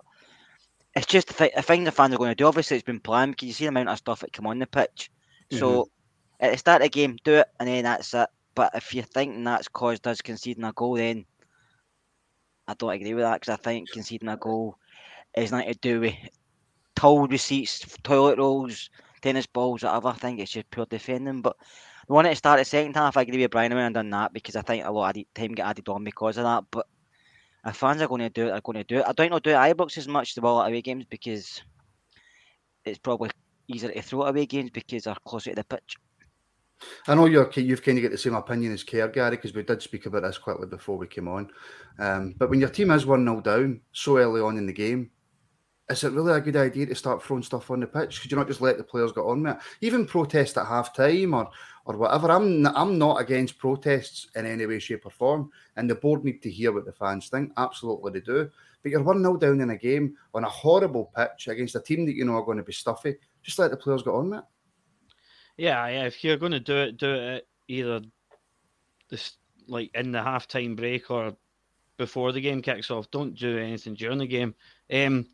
it's 0.95 1.05
just 1.05 1.27
the, 1.27 1.33
thi- 1.33 1.51
the 1.55 1.61
thing 1.61 1.83
the 1.83 1.91
fans 1.91 2.13
are 2.13 2.17
going 2.17 2.31
to 2.31 2.35
do. 2.35 2.47
Obviously, 2.47 2.77
it's 2.77 2.85
been 2.85 2.99
planned 2.99 3.33
because 3.33 3.47
you 3.47 3.53
see 3.53 3.65
the 3.65 3.69
amount 3.69 3.89
of 3.89 3.97
stuff 3.97 4.19
that 4.19 4.33
come 4.33 4.47
on 4.47 4.59
the 4.59 4.67
pitch. 4.67 5.09
So 5.51 5.71
mm-hmm. 5.71 6.45
at 6.45 6.51
the 6.51 6.57
start 6.57 6.81
of 6.81 6.85
the 6.85 6.89
game, 6.89 7.17
do 7.23 7.35
it, 7.35 7.47
and 7.59 7.67
then 7.67 7.83
that's 7.83 8.13
it. 8.13 8.29
But 8.55 8.71
if 8.75 8.93
you're 8.93 9.03
thinking 9.03 9.43
that's 9.43 9.67
caused 9.67 10.05
us 10.07 10.21
conceding 10.21 10.63
a 10.65 10.73
goal, 10.73 10.95
then 10.95 11.25
I 12.67 12.73
don't 12.73 12.91
agree 12.91 13.13
with 13.13 13.23
that 13.23 13.39
because 13.39 13.53
I 13.53 13.61
think 13.61 13.89
conceding 13.91 14.29
a 14.29 14.37
goal 14.37 14.77
is 15.35 15.51
nothing 15.51 15.73
to 15.73 15.79
do 15.79 16.01
with 16.01 16.15
towel 16.95 17.27
receipts, 17.27 17.85
toilet 18.03 18.37
rolls, 18.37 18.89
tennis 19.21 19.45
balls, 19.47 19.83
whatever. 19.83 20.09
I 20.09 20.13
think 20.13 20.39
it's 20.39 20.51
just 20.51 20.69
pure 20.71 20.85
defending. 20.85 21.41
But 21.41 21.55
the 22.07 22.13
one 22.13 22.25
at 22.25 22.29
the 22.29 22.35
start 22.35 22.59
of 22.59 22.65
the 22.65 22.69
second 22.69 22.95
half, 22.95 23.15
I 23.15 23.21
agree 23.21 23.41
with 23.41 23.51
Brian. 23.51 23.71
I 23.71 23.75
wouldn't 23.75 23.95
have 23.95 24.03
done 24.03 24.09
that 24.11 24.33
because 24.33 24.55
I 24.55 24.61
think 24.61 24.85
a 24.85 24.91
lot 24.91 25.15
of 25.15 25.23
time 25.33 25.53
get 25.53 25.65
added 25.65 25.87
on 25.87 26.03
because 26.03 26.37
of 26.37 26.43
that. 26.43 26.65
But 26.71 26.87
if 27.65 27.75
fans 27.75 28.01
are 28.01 28.07
going 28.07 28.21
to 28.21 28.29
do 28.29 28.47
it, 28.47 28.51
they're 28.51 28.61
going 28.61 28.77
to 28.77 28.83
do 28.83 28.99
it. 28.99 29.05
I 29.07 29.13
don't 29.13 29.31
know 29.31 29.39
do 29.39 29.51
Ibrox 29.51 29.97
as 29.97 30.07
much 30.07 30.35
the 30.35 30.41
ball 30.41 30.61
away 30.61 30.81
games 30.81 31.05
because 31.09 31.61
it's 32.85 32.97
probably 32.97 33.29
easier 33.67 33.91
to 33.91 34.01
throw 34.01 34.23
away 34.23 34.45
games 34.45 34.71
because 34.71 35.03
they're 35.03 35.15
closer 35.25 35.51
to 35.51 35.55
the 35.55 35.63
pitch. 35.63 35.97
I 37.07 37.13
know 37.13 37.25
you're 37.25 37.51
you've 37.55 37.83
kind 37.83 37.99
of 37.99 38.03
got 38.03 38.11
the 38.11 38.17
same 38.17 38.33
opinion 38.33 38.73
as 38.73 38.83
Kerr, 38.83 39.07
Gary, 39.07 39.31
because 39.31 39.53
we 39.53 39.61
did 39.61 39.83
speak 39.83 40.07
about 40.07 40.23
this 40.23 40.39
quickly 40.39 40.67
before 40.67 40.97
we 40.97 41.05
came 41.05 41.27
on. 41.27 41.49
Um, 41.99 42.33
but 42.37 42.49
when 42.49 42.59
your 42.59 42.69
team 42.69 42.89
is 42.89 43.05
one 43.05 43.25
0 43.25 43.41
down 43.41 43.81
so 43.91 44.17
early 44.17 44.41
on 44.41 44.57
in 44.57 44.65
the 44.65 44.73
game, 44.73 45.11
is 45.89 46.03
it 46.03 46.13
really 46.13 46.33
a 46.33 46.41
good 46.41 46.55
idea 46.55 46.87
to 46.87 46.95
start 46.95 47.21
throwing 47.21 47.43
stuff 47.43 47.69
on 47.69 47.81
the 47.81 47.87
pitch? 47.87 48.21
Could 48.21 48.31
you 48.31 48.37
not 48.37 48.47
just 48.47 48.61
let 48.61 48.77
the 48.77 48.83
players 48.83 49.11
get 49.11 49.21
on 49.21 49.43
with 49.43 49.55
it? 49.55 49.61
Even 49.81 50.07
protest 50.07 50.57
at 50.57 50.65
half 50.65 50.95
time 50.95 51.33
or 51.33 51.49
or 51.85 51.97
whatever. 51.97 52.31
I'm 52.31 52.65
I'm 52.67 52.97
not 52.97 53.21
against 53.21 53.57
protests 53.57 54.27
in 54.35 54.45
any 54.45 54.65
way, 54.65 54.79
shape, 54.79 55.05
or 55.05 55.11
form. 55.11 55.51
And 55.75 55.89
the 55.89 55.95
board 55.95 56.23
need 56.23 56.41
to 56.43 56.51
hear 56.51 56.71
what 56.71 56.85
the 56.85 56.91
fans 56.91 57.29
think. 57.29 57.51
Absolutely, 57.57 58.11
they 58.11 58.21
do. 58.21 58.49
But 58.81 58.91
you're 58.91 59.03
one 59.03 59.21
0 59.21 59.37
down 59.37 59.61
in 59.61 59.69
a 59.69 59.77
game 59.77 60.15
on 60.33 60.43
a 60.43 60.49
horrible 60.49 61.11
pitch 61.15 61.47
against 61.47 61.75
a 61.75 61.81
team 61.81 62.05
that 62.05 62.15
you 62.15 62.25
know 62.25 62.33
are 62.33 62.45
going 62.45 62.57
to 62.57 62.63
be 62.63 62.73
stuffy. 62.73 63.15
Just 63.43 63.59
let 63.59 63.71
the 63.71 63.77
players 63.77 64.03
get 64.03 64.11
on 64.11 64.29
with 64.29 64.39
it. 64.39 64.45
Yeah, 65.57 65.87
yeah. 65.87 66.05
If 66.05 66.23
you're 66.23 66.37
going 66.37 66.53
to 66.53 66.59
do 66.59 66.77
it, 66.77 66.97
do 66.97 67.13
it 67.13 67.47
either 67.67 68.01
the 69.09 69.17
s- 69.17 69.37
like 69.67 69.91
in 69.93 70.11
the 70.11 70.19
halftime 70.19 70.75
break 70.75 71.11
or 71.11 71.35
before 71.97 72.31
the 72.31 72.41
game 72.41 72.61
kicks 72.61 72.89
off. 72.89 73.11
Don't 73.11 73.37
do 73.37 73.57
anything 73.57 73.93
during 73.93 74.17
the 74.17 74.27
game. 74.27 74.55
Um, 74.91 75.27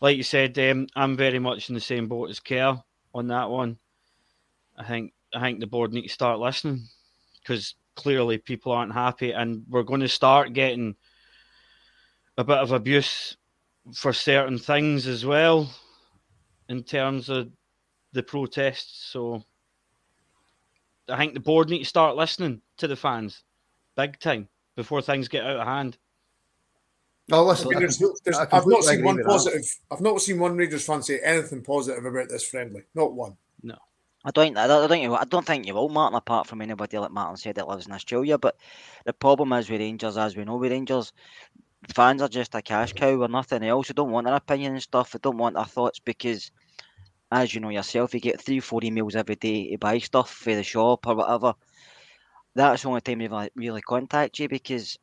like 0.00 0.16
you 0.16 0.22
said, 0.22 0.58
um, 0.58 0.86
I'm 0.96 1.16
very 1.16 1.38
much 1.38 1.68
in 1.68 1.74
the 1.74 1.80
same 1.80 2.08
boat 2.08 2.30
as 2.30 2.40
Kerr 2.40 2.80
on 3.14 3.28
that 3.28 3.48
one. 3.48 3.78
I 4.76 4.84
think 4.84 5.12
I 5.34 5.40
think 5.40 5.60
the 5.60 5.66
board 5.66 5.92
need 5.92 6.02
to 6.02 6.08
start 6.08 6.38
listening 6.38 6.88
because 7.40 7.74
clearly 7.94 8.38
people 8.38 8.72
aren't 8.72 8.92
happy, 8.92 9.32
and 9.32 9.64
we're 9.68 9.82
going 9.82 10.00
to 10.00 10.08
start 10.08 10.52
getting 10.52 10.94
a 12.36 12.44
bit 12.44 12.58
of 12.58 12.72
abuse 12.72 13.36
for 13.94 14.12
certain 14.12 14.58
things 14.58 15.06
as 15.06 15.24
well 15.24 15.70
in 16.68 16.82
terms 16.82 17.28
of 17.28 17.50
the 18.12 18.22
protests. 18.22 19.10
So 19.10 19.42
I 21.08 21.16
think 21.16 21.34
the 21.34 21.40
board 21.40 21.70
need 21.70 21.80
to 21.80 21.84
start 21.84 22.16
listening 22.16 22.60
to 22.78 22.86
the 22.86 22.96
fans 22.96 23.42
big 23.96 24.18
time 24.20 24.48
before 24.76 25.02
things 25.02 25.28
get 25.28 25.44
out 25.44 25.56
of 25.56 25.66
hand. 25.66 25.98
No, 27.28 27.44
listen, 27.44 27.66
I 27.66 27.70
mean, 27.70 27.78
there's, 27.80 27.98
there's, 28.24 28.38
I've 28.38 28.66
not 28.66 28.84
seen 28.84 29.04
one 29.04 29.22
positive. 29.22 29.60
That. 29.62 29.94
I've 29.94 30.00
not 30.00 30.20
seen 30.20 30.38
one 30.38 30.56
Rangers 30.56 30.86
fan 30.86 31.02
say 31.02 31.20
anything 31.22 31.62
positive 31.62 32.04
about 32.04 32.28
this 32.30 32.48
friendly. 32.48 32.82
Not 32.94 33.12
one. 33.12 33.36
No. 33.62 33.76
I 34.24 34.30
don't. 34.30 34.56
I 34.56 34.66
don't 34.66 34.88
think. 34.88 35.04
You, 35.04 35.14
I 35.14 35.24
don't 35.24 35.46
think 35.46 35.66
you 35.66 35.74
will, 35.74 35.88
Martin. 35.88 36.16
Apart 36.16 36.46
from 36.46 36.60
anybody 36.60 36.98
like 36.98 37.10
Martin 37.10 37.36
said 37.36 37.54
that 37.54 37.68
lives 37.68 37.86
in 37.86 37.92
Australia, 37.92 38.36
but 38.38 38.56
the 39.04 39.12
problem 39.12 39.52
is 39.52 39.70
with 39.70 39.80
Rangers, 39.80 40.16
as 40.18 40.36
we 40.36 40.44
know, 40.44 40.56
with 40.56 40.72
Rangers, 40.72 41.12
fans 41.94 42.20
are 42.22 42.28
just 42.28 42.54
a 42.54 42.62
cash 42.62 42.92
cow 42.92 43.22
or 43.22 43.28
nothing 43.28 43.62
else. 43.62 43.88
They 43.88 43.94
don't 43.94 44.10
want 44.10 44.26
their 44.26 44.34
opinion 44.36 44.72
and 44.72 44.82
stuff. 44.82 45.12
They 45.12 45.20
don't 45.22 45.38
want 45.38 45.54
their 45.54 45.64
thoughts 45.64 46.00
because, 46.00 46.50
as 47.30 47.54
you 47.54 47.60
know 47.60 47.68
yourself, 47.70 48.12
you 48.12 48.20
get 48.20 48.40
three, 48.40 48.60
four 48.60 48.80
emails 48.80 49.14
every 49.14 49.36
day 49.36 49.70
to 49.70 49.78
buy 49.78 49.98
stuff 49.98 50.30
for 50.30 50.54
the 50.54 50.64
shop 50.64 51.06
or 51.06 51.14
whatever. 51.14 51.54
That's 52.54 52.82
the 52.82 52.88
only 52.88 53.00
time 53.00 53.20
they 53.20 53.50
really 53.54 53.82
contact 53.82 54.40
you 54.40 54.48
because 54.48 54.98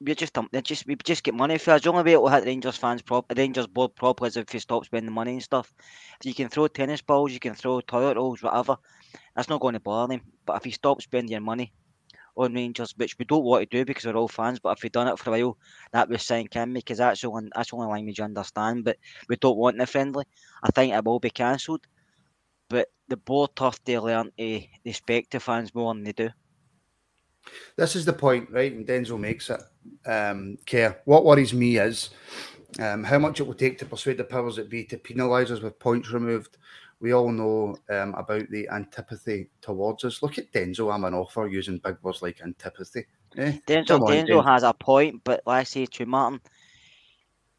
we 0.00 0.14
just 0.14 0.36
um, 0.36 0.48
just 0.62 0.86
we 0.86 0.96
just 0.96 1.24
get 1.24 1.34
money 1.34 1.58
for 1.58 1.72
us. 1.72 1.82
The 1.82 1.90
only 1.90 2.02
way 2.02 2.12
it 2.12 2.20
will 2.20 2.28
hit 2.28 2.44
Rangers 2.44 2.76
fans 2.76 3.02
prop 3.02 3.32
Rangers 3.34 3.66
board 3.66 3.94
properly 3.94 4.28
is 4.28 4.36
if 4.36 4.52
you 4.52 4.60
stop 4.60 4.84
spending 4.84 5.12
money 5.12 5.32
and 5.32 5.42
stuff. 5.42 5.72
If 6.20 6.26
you 6.26 6.34
can 6.34 6.48
throw 6.48 6.68
tennis 6.68 7.00
balls, 7.00 7.32
you 7.32 7.40
can 7.40 7.54
throw 7.54 7.80
toilet 7.80 8.16
rolls, 8.16 8.42
whatever. 8.42 8.76
That's 9.34 9.48
not 9.48 9.60
going 9.60 9.74
to 9.74 9.80
bother 9.80 10.14
them. 10.14 10.22
But 10.44 10.56
if 10.56 10.66
you 10.66 10.72
stop 10.72 11.00
spending 11.00 11.32
your 11.32 11.40
money 11.40 11.72
on 12.36 12.52
Rangers, 12.52 12.92
which 12.96 13.18
we 13.18 13.24
don't 13.24 13.44
want 13.44 13.70
to 13.70 13.78
do 13.78 13.84
because 13.86 14.04
we're 14.04 14.16
all 14.16 14.28
fans, 14.28 14.58
but 14.58 14.76
if 14.76 14.82
we've 14.82 14.92
done 14.92 15.08
it 15.08 15.18
for 15.18 15.30
a 15.30 15.32
while, 15.32 15.58
that 15.92 16.10
was 16.10 16.22
saying 16.22 16.48
can 16.48 16.74
because 16.74 16.98
that's 16.98 17.22
the 17.22 17.30
only 17.30 17.50
that's 17.54 17.70
the 17.70 17.76
only 17.76 17.88
language 17.88 18.18
you 18.18 18.24
understand. 18.24 18.84
But 18.84 18.98
we 19.28 19.36
don't 19.36 19.56
want 19.56 19.78
the 19.78 19.86
friendly. 19.86 20.24
I 20.62 20.68
think 20.72 20.92
it 20.92 21.04
will 21.04 21.20
be 21.20 21.30
cancelled. 21.30 21.86
But 22.68 22.88
the 23.08 23.16
board 23.16 23.50
have 23.58 23.82
to 23.84 24.00
learn 24.00 24.30
to 24.36 24.62
respect 24.84 25.30
the 25.30 25.40
fans 25.40 25.74
more 25.74 25.94
than 25.94 26.04
they 26.04 26.12
do. 26.12 26.30
This 27.76 27.94
is 27.94 28.04
the 28.04 28.12
point, 28.12 28.50
right? 28.50 28.72
And 28.72 28.86
Denzel 28.86 29.20
makes 29.20 29.50
it. 29.50 29.60
Um, 30.04 30.58
Kerr. 30.66 31.00
What 31.04 31.24
worries 31.24 31.54
me 31.54 31.78
is 31.78 32.10
um, 32.80 33.04
how 33.04 33.18
much 33.18 33.40
it 33.40 33.46
will 33.46 33.54
take 33.54 33.78
to 33.78 33.86
persuade 33.86 34.18
the 34.18 34.24
powers 34.24 34.56
that 34.56 34.70
be 34.70 34.84
to 34.84 34.98
penalise 34.98 35.50
us 35.50 35.60
with 35.60 35.78
points 35.78 36.10
removed. 36.10 36.58
We 37.00 37.12
all 37.12 37.30
know 37.30 37.76
um, 37.90 38.14
about 38.14 38.48
the 38.50 38.68
antipathy 38.68 39.50
towards 39.60 40.04
us. 40.04 40.22
Look 40.22 40.38
at 40.38 40.50
Denzel. 40.52 40.92
I'm 40.92 41.04
an 41.04 41.14
offer 41.14 41.46
using 41.46 41.78
big 41.78 41.96
words 42.02 42.22
like 42.22 42.40
antipathy. 42.42 43.04
Eh? 43.36 43.58
Denzel, 43.66 44.00
on, 44.00 44.08
Denzel 44.08 44.44
has 44.44 44.62
a 44.62 44.72
point, 44.72 45.20
but 45.24 45.42
like 45.46 45.60
I 45.60 45.64
say 45.64 45.86
to 45.86 46.06
Martin, 46.06 46.40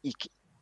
you, 0.02 0.12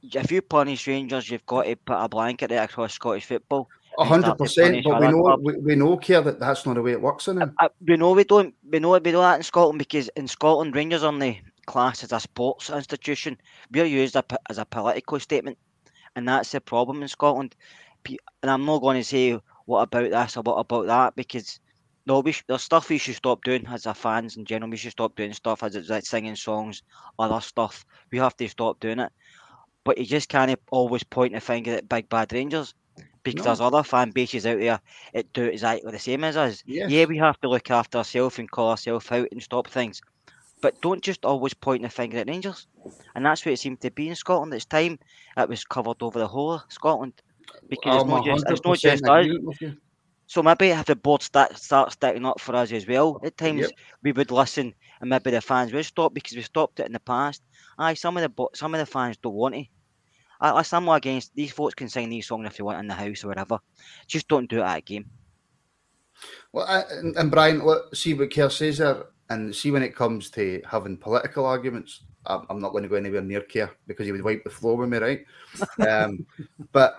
if 0.02 0.30
you 0.30 0.42
punish 0.42 0.86
Rangers, 0.86 1.30
you've 1.30 1.46
got 1.46 1.64
to 1.64 1.76
put 1.76 1.96
a 1.96 2.08
blanket 2.08 2.50
right 2.50 2.68
across 2.68 2.94
Scottish 2.94 3.24
football 3.24 3.68
hundred 4.04 4.36
percent. 4.36 4.84
But 4.84 5.00
we 5.00 5.08
know 5.08 5.38
we, 5.40 5.56
we, 5.56 5.74
know 5.74 5.96
Kerr 5.96 6.20
that 6.22 6.38
that's 6.38 6.66
not 6.66 6.74
the 6.74 6.82
way 6.82 6.92
it 6.92 7.00
works 7.00 7.28
in 7.28 7.40
it. 7.40 7.48
Uh, 7.60 7.68
we 7.86 7.96
know 7.96 8.12
we 8.12 8.24
don't. 8.24 8.54
We 8.70 8.78
know 8.78 8.90
we 8.90 9.12
know 9.12 9.22
that 9.22 9.36
in 9.36 9.42
Scotland 9.42 9.78
because 9.78 10.08
in 10.16 10.28
Scotland 10.28 10.74
Rangers 10.74 11.02
are 11.02 11.12
class 11.66 12.04
as 12.04 12.12
a 12.12 12.20
sports 12.20 12.70
institution. 12.70 13.38
We're 13.72 13.84
used 13.86 14.16
as 14.48 14.58
a 14.58 14.64
political 14.64 15.20
statement, 15.20 15.58
and 16.16 16.28
that's 16.28 16.52
the 16.52 16.60
problem 16.60 17.02
in 17.02 17.08
Scotland. 17.08 17.56
And 18.42 18.50
I'm 18.50 18.64
not 18.64 18.80
going 18.82 18.98
to 18.98 19.04
say 19.04 19.38
what 19.66 19.82
about 19.82 20.10
this 20.10 20.36
or 20.36 20.42
what 20.42 20.58
about 20.58 20.86
that 20.86 21.16
because 21.16 21.60
no, 22.06 22.20
we 22.20 22.32
sh- 22.32 22.44
there's 22.48 22.62
stuff 22.62 22.88
we 22.88 22.98
should 22.98 23.16
stop 23.16 23.42
doing 23.44 23.66
as 23.66 23.86
a 23.86 23.94
fans 23.94 24.36
in 24.36 24.44
general. 24.44 24.70
We 24.70 24.76
should 24.76 24.92
stop 24.92 25.16
doing 25.16 25.32
stuff 25.32 25.62
as 25.62 25.74
it's 25.76 25.90
like 25.90 26.06
singing 26.06 26.36
songs, 26.36 26.82
other 27.18 27.40
stuff. 27.40 27.84
We 28.12 28.18
have 28.18 28.36
to 28.36 28.48
stop 28.48 28.80
doing 28.80 29.00
it. 29.00 29.12
But 29.84 29.98
you 29.98 30.04
just 30.06 30.28
can't 30.28 30.58
always 30.70 31.02
point 31.04 31.34
a 31.34 31.40
finger 31.40 31.74
at 31.74 31.88
big 31.88 32.08
bad 32.08 32.32
Rangers 32.32 32.74
because 33.24 33.44
no. 33.44 33.44
there's 33.44 33.60
other 33.60 33.82
fan 33.82 34.10
bases 34.10 34.46
out 34.46 34.58
there 34.58 34.80
that 35.14 35.32
do 35.32 35.44
exactly 35.44 35.90
the 35.90 35.98
same 35.98 36.24
as 36.24 36.36
us. 36.36 36.62
Yes. 36.66 36.90
Yeah, 36.90 37.06
we 37.06 37.18
have 37.18 37.40
to 37.40 37.48
look 37.48 37.70
after 37.70 37.98
ourselves 37.98 38.38
and 38.38 38.50
call 38.50 38.70
ourselves 38.70 39.10
out 39.10 39.28
and 39.32 39.42
stop 39.42 39.68
things. 39.68 40.00
But 40.66 40.82
don't 40.82 41.00
just 41.00 41.24
always 41.24 41.54
point 41.54 41.82
the 41.82 41.88
finger 41.88 42.18
at 42.18 42.26
Rangers. 42.26 42.66
And 43.14 43.24
that's 43.24 43.46
what 43.46 43.52
it 43.52 43.60
seemed 43.60 43.80
to 43.82 43.90
be 43.92 44.08
in 44.08 44.16
Scotland. 44.16 44.52
It's 44.52 44.64
time 44.64 44.98
it 45.36 45.48
was 45.48 45.64
covered 45.64 46.02
over 46.02 46.18
the 46.18 46.26
whole 46.26 46.54
of 46.54 46.62
Scotland. 46.70 47.12
Because 47.68 48.02
it's 48.02 48.10
not 48.10 48.24
just 48.24 48.44
it's 48.48 48.64
not 48.64 48.78
just 48.80 49.04
us. 49.04 49.76
So 50.26 50.42
maybe 50.42 50.70
if 50.70 50.86
the 50.86 50.96
board 50.96 51.22
start 51.22 51.56
start 51.56 51.92
sticking 51.92 52.26
up 52.26 52.40
for 52.40 52.56
us 52.56 52.72
as 52.72 52.84
well, 52.84 53.20
at 53.22 53.38
times 53.38 53.60
yep. 53.60 53.70
we 54.02 54.10
would 54.10 54.32
listen 54.32 54.74
and 55.00 55.08
maybe 55.08 55.30
the 55.30 55.40
fans 55.40 55.72
would 55.72 55.84
stop 55.84 56.12
because 56.12 56.34
we 56.34 56.42
stopped 56.42 56.80
it 56.80 56.86
in 56.86 56.94
the 56.94 56.98
past. 56.98 57.42
Aye, 57.78 57.94
some 57.94 58.16
of 58.16 58.24
the 58.24 58.46
some 58.54 58.74
of 58.74 58.80
the 58.80 58.86
fans 58.86 59.18
don't 59.18 59.34
want 59.34 59.54
it. 59.54 59.68
I, 60.40 60.64
I'm 60.72 60.84
not 60.84 60.94
against 60.94 61.32
these 61.36 61.52
folks 61.52 61.74
can 61.74 61.88
sing 61.88 62.08
these 62.08 62.26
songs 62.26 62.44
if 62.44 62.56
they 62.56 62.64
want 62.64 62.80
in 62.80 62.88
the 62.88 62.94
house 62.94 63.22
or 63.22 63.28
whatever. 63.28 63.60
Just 64.08 64.26
don't 64.26 64.50
do 64.50 64.58
it 64.58 64.64
at 64.64 64.78
a 64.78 64.80
game. 64.80 65.06
Well, 66.52 66.66
I, 66.66 66.82
and, 67.16 67.30
Brian, 67.30 67.62
see 67.94 68.14
what 68.14 68.34
Kerr 68.34 68.50
says 68.50 68.78
there, 68.78 69.04
and 69.30 69.54
see 69.54 69.70
when 69.70 69.82
it 69.82 69.94
comes 69.94 70.30
to 70.30 70.62
having 70.68 70.96
political 70.96 71.44
arguments, 71.44 72.02
I'm, 72.26 72.46
I'm 72.48 72.60
not 72.60 72.70
going 72.70 72.82
to 72.82 72.88
go 72.88 72.96
anywhere 72.96 73.22
near 73.22 73.40
Kerr 73.40 73.70
because 73.86 74.06
he 74.06 74.12
would 74.12 74.24
wipe 74.24 74.44
the 74.44 74.50
floor 74.50 74.76
with 74.76 74.88
me, 74.88 74.98
right? 74.98 75.24
um, 75.86 76.26
but 76.72 76.96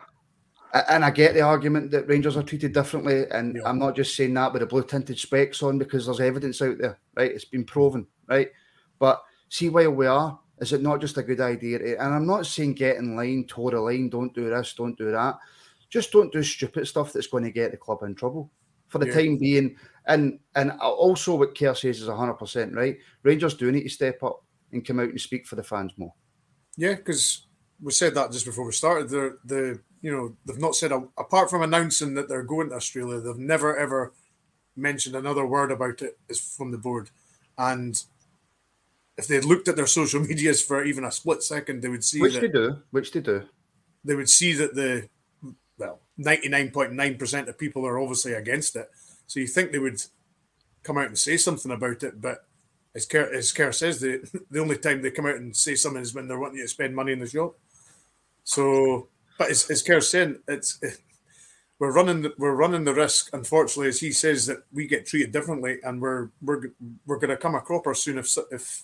and 0.90 1.06
I 1.06 1.12
get 1.12 1.34
the 1.34 1.42
argument 1.42 1.92
that 1.92 2.08
Rangers 2.08 2.36
are 2.36 2.44
treated 2.44 2.74
differently, 2.74 3.24
and 3.32 3.56
yeah. 3.56 3.62
I'm 3.66 3.80
not 3.80 3.96
just 3.96 4.16
saying 4.16 4.34
that 4.34 4.52
with 4.52 4.62
the 4.62 4.66
blue 4.66 4.84
tinted 4.84 5.18
specs 5.18 5.64
on 5.64 5.78
because 5.78 6.06
there's 6.06 6.20
evidence 6.20 6.62
out 6.62 6.78
there, 6.78 7.00
right? 7.16 7.32
It's 7.32 7.46
been 7.46 7.64
proven, 7.64 8.06
right? 8.28 8.50
But 9.00 9.24
see, 9.50 9.70
while 9.70 9.92
we 9.92 10.08
are 10.08 10.38
is 10.60 10.74
it 10.74 10.82
not 10.82 11.02
just 11.02 11.18
a 11.18 11.24
good 11.24 11.40
idea? 11.40 11.80
To, 11.80 12.02
and 12.02 12.14
I'm 12.14 12.26
not 12.26 12.46
saying 12.46 12.74
get 12.74 12.98
in 12.98 13.16
line, 13.16 13.46
toe 13.48 13.70
the 13.70 13.80
line, 13.80 14.10
don't 14.10 14.34
do 14.34 14.50
this, 14.50 14.74
don't 14.74 14.98
do 14.98 15.12
that. 15.12 15.38
Just 15.90 16.12
don't 16.12 16.32
do 16.34 16.44
stupid 16.44 16.88
stuff 16.88 17.14
that's 17.14 17.28
going 17.28 17.44
to 17.44 17.52
get 17.52 17.72
the 17.72 17.78
club 17.78 18.04
in 18.04 18.16
trouble 18.16 18.52
for 18.88 18.98
the 18.98 19.08
yeah. 19.08 19.14
time 19.14 19.38
being. 19.38 19.76
And 20.08 20.40
and 20.56 20.72
also 20.72 21.36
what 21.36 21.58
Kerr 21.58 21.76
says 21.76 22.02
is 22.02 22.08
100% 22.08 22.76
right. 22.76 22.98
Rangers 23.24 23.56
do 23.56 23.72
need 23.72 23.84
to 23.84 23.90
step 23.90 24.24
up 24.24 24.44
and 24.72 24.86
come 24.86 25.00
out 25.00 25.10
and 25.10 25.20
speak 25.20 25.46
for 25.46 25.56
the 25.56 25.64
fans 25.64 25.92
more. 25.98 26.14
Yeah, 26.78 26.96
because 26.96 27.48
we 27.82 27.92
said 27.92 28.16
that 28.16 28.32
just 28.32 28.46
before 28.46 28.66
we 28.66 28.72
started. 28.72 29.10
The 29.10 29.38
the 29.46 29.80
you 30.02 30.12
know 30.12 30.36
they've 30.46 30.60
not 30.60 30.76
said 30.76 30.92
a, 30.92 31.04
apart 31.18 31.50
from 31.50 31.62
announcing 31.62 32.14
that 32.16 32.30
they're 32.30 32.44
going 32.44 32.70
to 32.70 32.76
Australia, 32.76 33.20
they've 33.20 33.38
never 33.38 33.78
ever 33.78 34.14
mentioned 34.76 35.16
another 35.16 35.46
word 35.46 35.72
about 35.72 36.02
it 36.02 36.18
is 36.30 36.40
from 36.40 36.72
the 36.72 36.78
board. 36.78 37.10
And 37.58 38.02
if 39.18 39.28
they 39.28 39.36
had 39.36 39.46
looked 39.46 39.68
at 39.68 39.76
their 39.76 39.88
social 39.88 40.20
medias 40.28 40.62
for 40.62 40.84
even 40.84 41.04
a 41.04 41.12
split 41.12 41.44
second, 41.44 41.82
they 41.82 41.90
would 41.90 42.04
see 42.04 42.22
which 42.22 42.36
that, 42.36 42.42
they 42.42 42.48
do, 42.48 42.78
which 42.92 43.12
they 43.12 43.22
do. 43.22 43.44
They 44.06 44.16
would 44.16 44.30
see 44.30 44.54
that 44.54 44.76
the 44.76 45.10
well, 45.78 46.00
ninety 46.18 46.50
nine 46.50 46.72
point 46.72 46.94
nine 46.94 47.18
percent 47.18 47.50
of 47.50 47.58
people 47.58 47.86
are 47.86 48.00
obviously 48.00 48.34
against 48.34 48.76
it. 48.76 48.90
So 49.28 49.40
you 49.40 49.48
think 49.48 49.72
they 49.72 49.80
would 49.80 50.02
come 50.84 50.98
out 50.98 51.08
and 51.08 51.18
say 51.18 51.38
something 51.38 51.72
about 51.72 52.04
it, 52.04 52.20
but 52.20 52.46
as 52.96 53.06
Kerr, 53.06 53.32
as 53.34 53.52
Kerr 53.52 53.72
says, 53.72 54.00
the 54.00 54.28
the 54.52 54.60
only 54.60 54.78
time 54.78 55.02
they 55.02 55.12
come 55.12 55.28
out 55.28 55.36
and 55.36 55.56
say 55.56 55.76
something 55.76 56.02
is 56.02 56.14
when 56.14 56.28
they're 56.28 56.40
wanting 56.40 56.58
you 56.58 56.64
to 56.64 56.70
spend 56.70 56.96
money 56.96 57.14
in 57.14 57.20
the 57.20 57.28
shop. 57.28 57.56
So, 58.44 59.10
but 59.38 59.52
as, 59.52 59.70
as 59.70 59.84
Kerr's 59.84 60.10
saying, 60.10 60.40
it's 60.48 60.80
we're 61.80 61.94
running 61.94 62.24
the, 62.24 62.34
we're 62.38 62.56
running 62.56 62.86
the 62.86 62.94
risk, 62.94 63.30
unfortunately, 63.34 63.90
as 63.90 64.00
he 64.00 64.12
says, 64.12 64.48
that 64.48 64.64
we 64.74 64.88
get 64.88 65.06
treated 65.06 65.32
differently, 65.32 65.78
and 65.84 66.02
we're 66.02 66.30
we're 66.42 66.72
we're 67.06 67.20
going 67.20 67.30
to 67.30 67.38
come 67.38 67.56
a 67.56 67.62
cropper 67.62 67.94
soon 67.94 68.18
if 68.18 68.36
if 68.52 68.84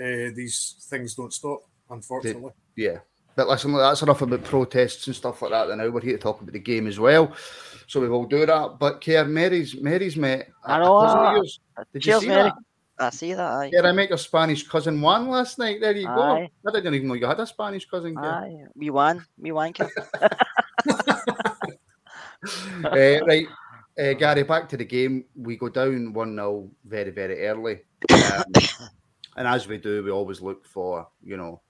uh, 0.00 0.30
these 0.34 0.76
things 0.88 1.14
don't 1.14 1.32
stop, 1.32 1.64
unfortunately. 1.90 2.52
Yeah. 2.76 2.98
But 3.36 3.48
listen, 3.48 3.72
that's 3.72 4.02
enough 4.02 4.22
about 4.22 4.44
protests 4.44 5.06
and 5.06 5.16
stuff 5.16 5.42
like 5.42 5.50
that. 5.50 5.70
And 5.70 5.78
now 5.78 5.88
we're 5.88 6.00
here 6.00 6.16
to 6.16 6.22
talk 6.22 6.40
about 6.40 6.52
the 6.52 6.60
game 6.60 6.86
as 6.86 7.00
well. 7.00 7.34
So 7.86 8.00
we 8.00 8.08
will 8.08 8.24
do 8.24 8.46
that. 8.46 8.76
But 8.78 9.04
Kerr, 9.04 9.24
Mary's 9.24 9.80
Mary's 9.80 10.16
met. 10.16 10.48
I 10.64 10.78
know. 10.78 10.96
Uh, 10.96 11.42
Did 11.92 12.02
Cheers, 12.02 12.04
you 12.04 12.20
see 12.20 12.28
Mary. 12.28 12.42
that? 12.44 12.54
I 12.98 13.10
see 13.10 13.34
that. 13.34 13.40
Aye. 13.40 13.70
Yeah, 13.72 13.82
I 13.82 13.92
met 13.92 14.08
your 14.08 14.18
Spanish 14.18 14.66
cousin 14.66 15.00
Juan 15.00 15.28
last 15.28 15.58
night. 15.58 15.80
There 15.80 15.96
you 15.96 16.08
aye. 16.08 16.48
go. 16.64 16.70
I 16.70 16.72
didn't 16.72 16.94
even 16.94 17.08
know 17.08 17.14
you 17.14 17.26
had 17.26 17.40
a 17.40 17.46
Spanish 17.46 17.88
cousin. 17.88 18.16
Aye, 18.16 18.66
me 18.76 18.90
one, 18.90 19.26
me 19.36 19.50
one. 19.50 19.72
uh, 19.80 20.28
right, 22.84 23.46
uh, 23.98 24.12
Gary. 24.12 24.44
Back 24.44 24.68
to 24.68 24.76
the 24.76 24.84
game. 24.84 25.24
We 25.34 25.56
go 25.56 25.68
down 25.68 26.12
one 26.12 26.36
0 26.36 26.70
very 26.84 27.10
very 27.10 27.46
early. 27.46 27.80
Um, 28.12 28.44
and 29.36 29.48
as 29.48 29.66
we 29.66 29.78
do, 29.78 30.04
we 30.04 30.10
always 30.10 30.40
look 30.40 30.64
for, 30.64 31.08
you 31.22 31.36
know, 31.36 31.60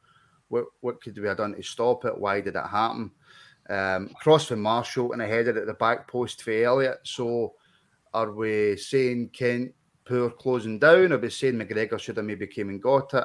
what 0.55 0.67
what 0.81 1.03
could 1.03 1.19
we 1.19 1.27
have 1.27 1.39
done 1.39 1.55
to 1.55 1.63
stop 1.63 2.05
it? 2.05 2.17
Why 2.17 2.41
did 2.41 2.55
it 2.55 2.67
happen? 2.71 3.11
Um, 3.69 4.11
cross 4.21 4.47
from 4.47 4.61
Marshall 4.61 5.13
and 5.13 5.23
I 5.23 5.27
headed 5.27 5.57
at 5.57 5.67
the 5.67 5.75
back 5.75 6.07
post 6.07 6.43
for 6.43 6.53
Elliott. 6.53 6.99
So 7.03 7.55
are 8.13 8.31
we 8.31 8.77
saying 8.77 9.31
Kent 9.31 9.73
poor 10.05 10.31
closing 10.31 10.79
down? 10.79 11.13
Are 11.13 11.19
we 11.19 11.31
saying 11.31 11.55
McGregor 11.55 11.99
should 11.99 12.19
have 12.19 12.27
maybe 12.27 12.47
came 12.47 12.69
and 12.69 12.83
got 12.83 13.13
it? 13.15 13.25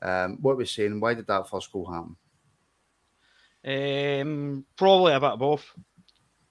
Um, 0.00 0.38
what 0.40 0.52
are 0.52 0.56
we 0.56 0.66
saying? 0.66 1.00
Why 1.00 1.14
did 1.14 1.26
that 1.26 1.48
first 1.50 1.70
goal 1.70 1.92
happen? 1.92 2.16
Um, 3.66 4.64
probably 4.76 5.12
a 5.12 5.20
bit 5.20 5.30
of 5.30 5.38
both. 5.38 5.66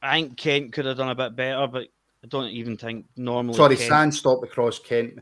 I 0.02 0.22
think 0.22 0.38
Kent 0.38 0.74
could 0.74 0.86
have 0.86 0.98
done 0.98 1.10
a 1.10 1.16
bit 1.16 1.36
better, 1.36 1.68
but 1.68 1.88
I 2.24 2.28
don't 2.28 2.50
even 2.50 2.78
think 2.78 3.06
normally. 3.16 3.56
Sorry, 3.56 3.78
Kent... 3.78 3.90
Sands 3.90 4.20
stopped 4.20 4.42
the 4.42 4.48
cross. 4.48 4.80
Kent. 4.80 5.20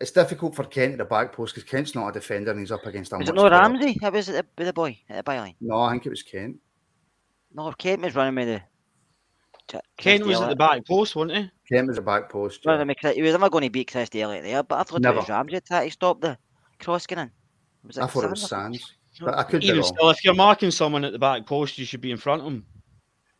It's 0.00 0.10
difficult 0.10 0.56
for 0.56 0.64
Kent 0.64 0.92
at 0.92 0.98
the 0.98 1.04
back 1.04 1.32
post 1.32 1.54
because 1.54 1.68
Kent's 1.68 1.94
not 1.94 2.08
a 2.08 2.12
defender 2.12 2.50
and 2.50 2.58
he's 2.60 2.72
up 2.72 2.84
against 2.84 3.12
a. 3.12 3.16
Was 3.18 3.28
it 3.28 3.34
no 3.34 3.48
Ramsey? 3.48 3.96
It 4.02 4.12
was 4.12 4.26
the, 4.26 4.44
the 4.56 4.72
boy 4.72 4.98
at 5.08 5.24
the 5.24 5.30
byline. 5.30 5.54
No, 5.60 5.80
I 5.80 5.92
think 5.92 6.06
it 6.06 6.10
was 6.10 6.22
Kent. 6.22 6.56
No, 7.54 7.70
Kent 7.72 8.02
was 8.02 8.14
running 8.14 8.34
with 8.34 8.60
the. 9.68 9.80
Kent 9.96 10.26
was 10.26 10.40
at 10.40 10.48
the 10.48 10.56
back 10.56 10.84
post, 10.84 11.16
wasn't 11.16 11.38
he? 11.38 11.50
Kent 11.72 11.88
was 11.88 11.98
a 11.98 12.02
back 12.02 12.28
post. 12.28 12.60
Yeah. 12.64 12.84
He 13.12 13.22
was 13.22 13.32
never 13.32 13.48
going 13.48 13.64
to 13.64 13.70
beat 13.70 13.90
Christie 13.90 14.20
Elliott 14.20 14.44
there, 14.44 14.62
but 14.62 14.80
I 14.80 14.82
thought 14.82 15.00
Never. 15.00 15.16
it 15.16 15.20
was 15.20 15.28
Ramsey 15.30 15.60
that 15.70 15.84
he 15.84 15.90
stopped 15.90 16.20
the 16.20 16.36
cross 16.80 17.06
getting 17.06 17.24
in. 17.24 17.30
Was 17.86 17.98
I 17.98 18.06
thought 18.06 18.24
it 18.24 18.30
was 18.30 18.46
Sands? 18.48 18.80
Sands, 18.80 18.94
but 19.20 19.38
I 19.38 19.42
could 19.44 19.60
be 19.60 19.68
Even 19.68 19.80
wrong. 19.80 19.92
still, 19.96 20.10
if 20.10 20.24
you're 20.24 20.34
marking 20.34 20.70
someone 20.70 21.04
at 21.04 21.12
the 21.12 21.18
back 21.18 21.46
post, 21.46 21.78
you 21.78 21.86
should 21.86 22.00
be 22.00 22.10
in 22.10 22.16
front 22.18 22.42
of 22.42 22.48
him. 22.48 22.66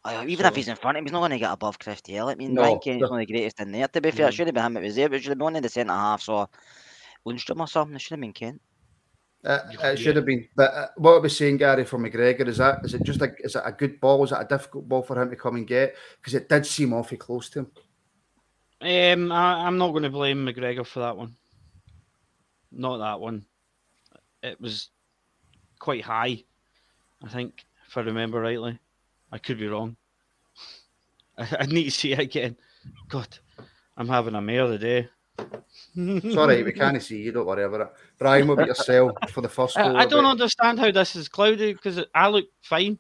Uh, 0.05 0.25
even 0.29 0.45
So- 0.45 0.49
if 0.49 0.57
he's 0.57 0.69
in 0.69 0.77
front 0.77 0.97
of 0.97 1.01
him, 1.01 1.07
he's 1.07 1.13
not 1.13 1.21
going 1.21 1.31
to 1.31 1.39
get 1.39 1.51
above 1.53 1.79
Christie 1.79 2.17
Elliott. 2.17 2.37
I 2.37 2.39
mean, 2.39 2.55
No, 2.55 2.63
Ryan 2.63 2.79
Kent's 2.81 3.09
one 3.11 3.21
of 3.23 3.27
the 3.27 3.33
greatest 3.33 3.61
in 3.61 3.73
there. 3.73 3.89
To 3.89 4.01
be 4.01 4.11
fair, 4.11 4.27
it 4.27 4.33
Mhm. 4.33 4.35
should 4.37 4.47
have 4.49 4.55
been 4.55 4.65
him. 4.65 4.77
It 4.77 4.83
was 4.83 4.97
there, 4.97 5.09
but 5.09 5.17
it 5.17 5.23
should 5.23 5.31
have 5.31 5.39
been 5.39 5.45
one 5.45 5.57
of 5.57 5.63
the 5.63 5.69
centre 5.71 5.95
halves 5.95 6.29
or 6.29 6.49
Lundstram 7.27 7.61
or 7.61 7.67
something. 7.67 7.97
It 7.97 8.03
should 8.03 8.11
have 8.13 8.21
been 8.21 8.33
Kent. 8.35 8.61
Uh, 9.45 9.61
it 9.83 9.99
should 9.99 10.17
have 10.17 10.25
been. 10.25 10.49
But 10.57 10.73
uh, 10.75 10.89
what 10.97 11.15
I 11.17 11.19
was 11.19 11.37
saying, 11.37 11.59
Gary, 11.59 11.85
for 11.85 11.99
McGregor, 11.99 12.49
is 12.49 12.59
that 12.59 12.85
is 12.85 12.95
it 12.95 13.03
just 13.03 13.21
a 13.23 13.35
is 13.41 13.57
it 13.57 13.63
a 13.65 13.73
good 13.73 14.01
ball? 14.01 14.25
Is 14.25 14.33
it 14.33 14.39
a 14.41 14.47
difficult 14.47 14.89
ball 14.89 15.03
for 15.03 15.21
him 15.21 15.29
to 15.31 15.37
come 15.37 15.57
and 15.57 15.67
get? 15.67 15.97
Because 16.17 16.35
it 16.35 16.49
did 16.49 16.65
seem 16.67 16.93
awfully 16.95 17.19
close 17.19 17.51
to 17.51 17.61
him. 17.61 17.71
Um, 18.81 19.33
I, 19.33 19.67
I'm 19.67 19.77
not 19.79 19.91
going 19.91 20.03
to 20.03 20.11
blame 20.11 20.47
McGregor 20.47 20.87
for 20.87 21.01
that 21.01 21.17
one. 21.17 21.35
Not 22.73 22.99
that 22.99 23.21
one. 23.21 23.45
It 24.43 24.61
was 24.61 24.89
quite 25.79 26.03
high, 26.03 26.45
I 27.23 27.29
think, 27.29 27.65
if 27.87 27.97
I 27.97 28.01
remember 28.01 28.41
rightly. 28.41 28.79
I 29.35 29.39
could 29.39 29.59
be 29.59 29.67
wrong. 29.67 29.97
I, 31.39 31.49
I 31.61 31.67
need 31.67 31.85
to 31.85 31.91
see 31.91 32.13
it 32.13 32.21
again. 32.21 32.57
God, 33.09 33.27
I'm 33.97 34.07
having 34.09 34.37
a 34.37 34.41
mare 34.41 34.69
today. 34.69 35.09
the 35.37 36.21
day. 36.21 36.31
Sorry, 36.35 36.63
we 36.63 36.71
can't 36.73 37.03
see 37.03 37.21
you. 37.23 37.33
Don't 37.33 37.45
worry 37.47 37.65
about 37.65 37.81
it. 37.81 37.93
Brian, 38.17 38.47
what 38.47 38.55
about 38.55 38.69
yourself 38.69 39.13
for 39.31 39.41
the 39.41 39.49
first 39.49 39.77
goal? 39.77 39.97
I, 39.97 40.03
I 40.03 40.07
don't 40.07 40.21
about- 40.21 40.31
understand 40.31 40.79
how 40.79 40.93
this 40.93 41.17
is 41.17 41.29
cloudy 41.29 41.73
because 41.73 42.01
I 42.15 42.29
look 42.29 42.47
fine. 42.63 42.99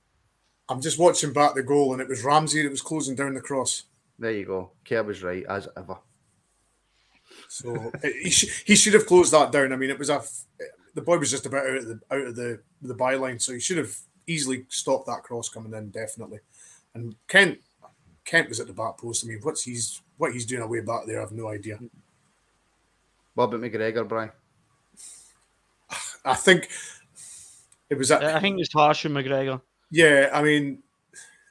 I'm 0.69 0.81
just 0.81 0.99
watching 0.99 1.33
back 1.33 1.55
the 1.55 1.63
goal, 1.63 1.93
and 1.93 2.03
it 2.03 2.09
was 2.09 2.25
Ramsey 2.25 2.63
that 2.63 2.71
was 2.71 2.81
closing 2.83 3.15
down 3.15 3.35
the 3.35 3.41
cross. 3.41 3.85
There 4.19 4.31
you 4.33 4.47
go. 4.47 4.73
Kerr 4.85 5.03
was 5.05 5.23
right 5.23 5.45
as 5.49 5.69
ever. 5.77 5.99
So 7.49 7.93
he, 8.03 8.31
sh- 8.31 8.65
he 8.67 8.75
should 8.75 8.95
have 8.95 9.07
closed 9.07 9.33
that 9.33 9.53
down. 9.53 9.73
I 9.73 9.77
mean, 9.77 9.91
it 9.91 9.99
was 9.99 10.11
a 10.11 10.15
f- 10.15 10.45
the 10.95 11.03
boy 11.03 11.19
was 11.19 11.31
just 11.31 11.47
about 11.47 11.67
out 11.67 11.77
of 11.77 11.87
the 11.87 12.01
out 12.11 12.27
of 12.29 12.37
the 12.37 12.61
the 12.83 12.95
byline, 12.95 13.41
so 13.41 13.53
he 13.53 13.61
should 13.61 13.77
have 13.77 13.95
easily 14.27 14.67
stopped 14.69 15.07
that 15.07 15.23
cross 15.23 15.49
coming 15.49 15.75
in 15.75 15.91
definitely. 15.91 16.41
And 16.95 17.15
Kent 17.29 17.59
Kent 18.25 18.49
was 18.49 18.61
at 18.61 18.67
the 18.67 18.73
back 18.73 18.99
post. 18.99 19.25
I 19.25 19.29
mean, 19.29 19.41
what's 19.43 19.63
he's 19.63 20.01
what 20.17 20.33
he's 20.33 20.47
doing 20.47 20.63
away 20.63 20.81
back 20.81 21.07
there? 21.07 21.23
I've 21.23 21.33
no 21.33 21.49
idea. 21.49 21.79
What 23.35 23.45
about 23.45 23.61
McGregor, 23.61 24.07
Brian? 24.07 24.31
I 26.25 26.35
think 26.35 26.69
it 27.91 27.99
was 27.99 28.11
at 28.11 28.25
I 28.25 28.41
think 28.41 28.59
it's 28.61 28.73
harsh 28.73 29.05
on 29.07 29.13
McGregor. 29.13 29.61
Yeah, 29.91 30.31
I 30.33 30.43
mean, 30.43 30.83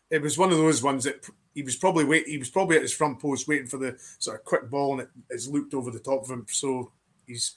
it 0.10 0.22
was 0.22 0.38
one 0.38 0.51
of 0.51 0.58
those 0.58 0.82
ones 0.82 1.03
that 1.03 1.27
he 1.53 1.62
was 1.62 1.75
probably 1.75 2.06
wait. 2.06 2.27
He 2.27 2.38
was 2.38 2.50
probably 2.50 2.77
at 2.77 2.82
his 2.82 2.94
front 2.94 3.20
post 3.20 3.48
waiting 3.48 3.68
for 3.68 3.77
the 3.77 3.96
sort 4.18 4.39
of 4.39 4.46
quick 4.46 4.70
ball, 4.70 4.94
and 4.94 5.01
it, 5.01 5.10
it's 5.30 5.48
looped 5.48 5.74
over 5.74 5.92
the 5.92 6.00
top 6.00 6.24
of 6.24 6.30
him. 6.30 6.46
So 6.50 6.92
he's 7.27 7.56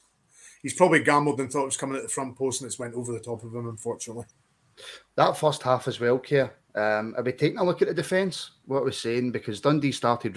he's 0.63 0.75
probably 0.75 1.03
gambled 1.03 1.41
and 1.41 1.51
thought 1.51 1.63
it 1.63 1.67
was 1.67 1.77
coming 1.77 1.97
at 1.97 2.03
the 2.03 2.09
front 2.09 2.37
post, 2.37 2.61
and 2.61 2.69
it's 2.69 2.79
went 2.79 2.95
over 2.95 3.13
the 3.13 3.21
top 3.21 3.43
of 3.43 3.55
him. 3.55 3.69
Unfortunately, 3.69 4.27
That 5.17 5.37
first 5.37 5.63
half 5.63 5.89
as 5.89 6.01
well, 6.01 6.19
Kerr. 6.19 6.53
Um, 6.75 7.15
are 7.17 7.23
we 7.23 7.33
taking 7.33 7.59
a 7.59 7.65
look 7.65 7.81
at 7.81 7.89
the 7.89 7.95
defence? 7.95 8.51
What 8.67 8.85
we're 8.85 8.91
saying 8.93 9.33
because 9.33 9.61
Dundee 9.61 9.93
started, 9.93 10.37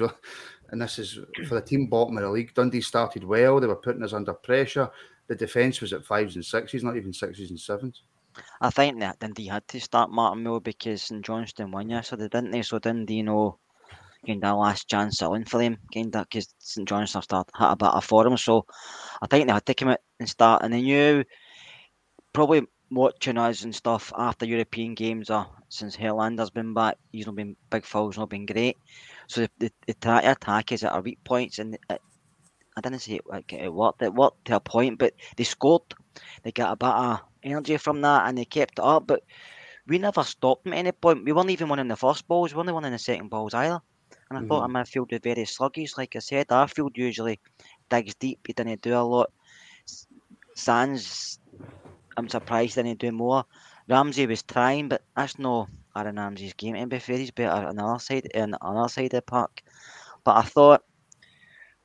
and 0.69 0.81
this 0.81 0.97
is 0.97 1.19
for 1.47 1.55
the 1.55 1.61
team 1.61 1.87
bottom 1.87 2.17
of 2.17 2.23
the 2.23 2.29
league. 2.29 2.53
Dundee 2.53 2.81
started 2.81 3.23
well. 3.23 3.59
They 3.59 3.67
were 3.67 3.75
putting 3.75 4.03
us 4.03 4.13
under 4.13 4.33
pressure. 4.33 4.89
The 5.27 5.35
defence 5.35 5.81
was 5.81 5.93
at 5.93 6.05
fives 6.05 6.35
and 6.35 6.45
sixes, 6.45 6.83
not 6.83 6.95
even 6.95 7.13
sixes 7.13 7.49
and 7.49 7.59
sevens. 7.59 8.03
I 8.61 8.69
think 8.69 8.99
that 8.99 9.19
Dundee 9.19 9.47
had 9.47 9.67
to 9.67 9.81
start 9.81 10.11
Martin 10.11 10.43
Mill 10.43 10.59
because 10.59 11.03
St 11.03 11.23
Johnstone 11.23 11.71
won 11.71 11.89
yesterday, 11.89 12.29
didn't 12.29 12.51
they? 12.51 12.61
So 12.61 12.79
Dundee, 12.79 13.21
know, 13.21 13.59
kind 14.25 14.43
of 14.43 14.57
last 14.57 14.87
chance 14.87 15.17
selling 15.17 15.45
for 15.45 15.59
them, 15.59 15.77
kind 15.93 16.15
of 16.15 16.25
because 16.29 16.53
St 16.59 16.87
Johnstone 16.87 17.21
started 17.21 17.51
had 17.55 17.71
a 17.71 17.75
bit 17.75 17.89
of 17.89 18.05
form. 18.05 18.37
So 18.37 18.65
I 19.21 19.27
think 19.27 19.47
they 19.47 19.53
had 19.53 19.65
to 19.65 19.73
come 19.73 19.89
out 19.89 19.99
and 20.19 20.29
start, 20.29 20.63
and 20.63 20.73
they 20.73 20.81
knew 20.81 21.23
probably 22.33 22.61
watching 22.91 23.37
us 23.37 23.63
and 23.63 23.75
stuff 23.75 24.11
after 24.17 24.45
European 24.45 24.95
games 24.95 25.29
or 25.29 25.47
since 25.69 25.95
Helander's 25.95 26.49
been 26.49 26.73
back, 26.73 26.97
he's 27.11 27.25
not 27.25 27.35
been 27.35 27.55
big 27.69 27.85
foul's 27.85 28.17
not 28.17 28.29
been 28.29 28.45
great. 28.45 28.77
So 29.27 29.41
the, 29.41 29.71
the, 29.85 29.95
the 29.99 30.31
attack 30.31 30.71
is 30.71 30.83
at 30.83 30.91
our 30.91 31.01
weak 31.01 31.23
points, 31.23 31.59
and 31.59 31.75
it, 31.75 32.01
I 32.77 32.81
didn't 32.81 32.99
say 32.99 33.13
it, 33.13 33.27
like, 33.27 33.53
it 33.53 33.73
worked. 33.73 34.01
It 34.01 34.13
worked 34.13 34.45
to 34.45 34.55
a 34.55 34.59
point, 34.59 34.99
but 34.99 35.13
they 35.35 35.43
scored. 35.43 35.83
They 36.43 36.51
got 36.51 36.71
a 36.71 36.75
bit 36.75 36.89
of 36.89 37.19
energy 37.43 37.77
from 37.77 38.01
that, 38.01 38.27
and 38.27 38.37
they 38.37 38.45
kept 38.45 38.79
it 38.79 38.85
up. 38.85 39.05
But 39.05 39.23
we 39.87 39.97
never 39.97 40.23
stopped 40.23 40.63
them 40.63 40.73
at 40.73 40.79
any 40.79 40.91
point. 40.91 41.25
We 41.25 41.31
weren't 41.31 41.49
even 41.49 41.69
winning 41.69 41.87
the 41.87 41.95
first 41.95 42.27
balls. 42.27 42.53
We 42.53 42.57
weren't 42.57 42.73
winning 42.73 42.91
the 42.91 42.99
second 42.99 43.29
balls 43.29 43.53
either. 43.53 43.81
And 44.29 44.37
I 44.37 44.47
thought 44.47 44.63
mm-hmm. 44.63 44.75
our 44.75 44.83
midfield 44.83 45.11
was 45.11 45.19
very 45.23 45.45
sluggish. 45.45 45.97
Like 45.97 46.15
I 46.15 46.19
said, 46.19 46.47
Arfield 46.47 46.95
usually 46.95 47.39
digs 47.89 48.15
deep. 48.15 48.39
He 48.45 48.53
didn't 48.53 48.81
do 48.81 48.93
a 48.95 49.01
lot. 49.01 49.31
Sands, 50.55 51.39
I'm 52.19 52.29
surprised 52.29 52.75
they 52.75 52.83
didn't 52.83 52.99
do 52.99 53.11
more. 53.11 53.45
Ramsey 53.87 54.27
was 54.27 54.43
trying, 54.43 54.89
but 54.89 55.03
that's 55.15 55.39
no 55.39 55.67
Aaron 55.95 56.17
Ramsey's 56.17 56.53
game. 56.53 56.75
To 56.75 56.85
be 56.85 56.99
fair, 56.99 57.17
he's 57.17 57.31
better 57.31 57.67
on 57.67 57.75
the 57.75 57.83
other 57.83 57.99
side, 57.99 58.29
on 58.35 58.51
the 58.51 58.63
other 58.63 58.89
side 58.89 59.05
of 59.05 59.11
the 59.11 59.21
park. 59.21 59.63
But 60.23 60.37
I 60.37 60.41
thought 60.43 60.83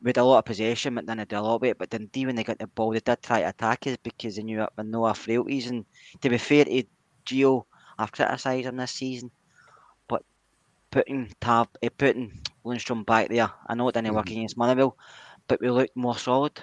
we 0.03 0.11
had 0.11 0.19
a 0.19 0.25
lot 0.25 0.39
of 0.39 0.45
possession, 0.45 0.97
but 0.97 1.07
then 1.07 1.17
they 1.17 1.25
did 1.25 1.37
a 1.37 1.43
lot 1.43 1.57
of 1.57 1.65
it. 1.65 1.79
But 1.79 1.91
then, 1.91 2.11
when 2.13 2.37
they 2.37 2.45
got 2.45 2.59
the 2.59 2.67
ball, 2.67 2.91
they 2.91 3.01
did 3.01 3.23
try 3.23 3.41
to 3.41 3.49
attack 3.49 3.87
us 3.87 3.97
because 4.03 4.37
they 4.37 4.43
knew 4.43 4.63
it 4.63 4.71
with 4.77 4.87
no 4.87 5.11
frailties. 5.15 5.69
And 5.71 5.87
to 6.21 6.29
be 6.29 6.37
fair 6.37 6.65
to 6.67 6.85
Gio, 7.25 7.65
I've 7.99 8.13
criticised 8.13 8.67
him 8.67 8.77
this 8.77 8.93
season, 8.93 9.31
but 10.09 10.23
putting 10.91 11.33
Tab, 11.41 11.69
uh, 11.83 11.89
putting 11.97 12.43
Lundstram 12.65 13.07
back 13.07 13.29
there, 13.29 13.51
I 13.67 13.75
know 13.75 13.89
it 13.89 13.95
didn't 13.95 14.15
work 14.15 14.27
Mhm. 14.27 14.33
against 14.33 14.57
Motherwell, 14.57 14.99
but 15.49 15.61
we 15.61 15.71
looked 15.71 15.97
more 15.97 16.19
solid. 16.19 16.63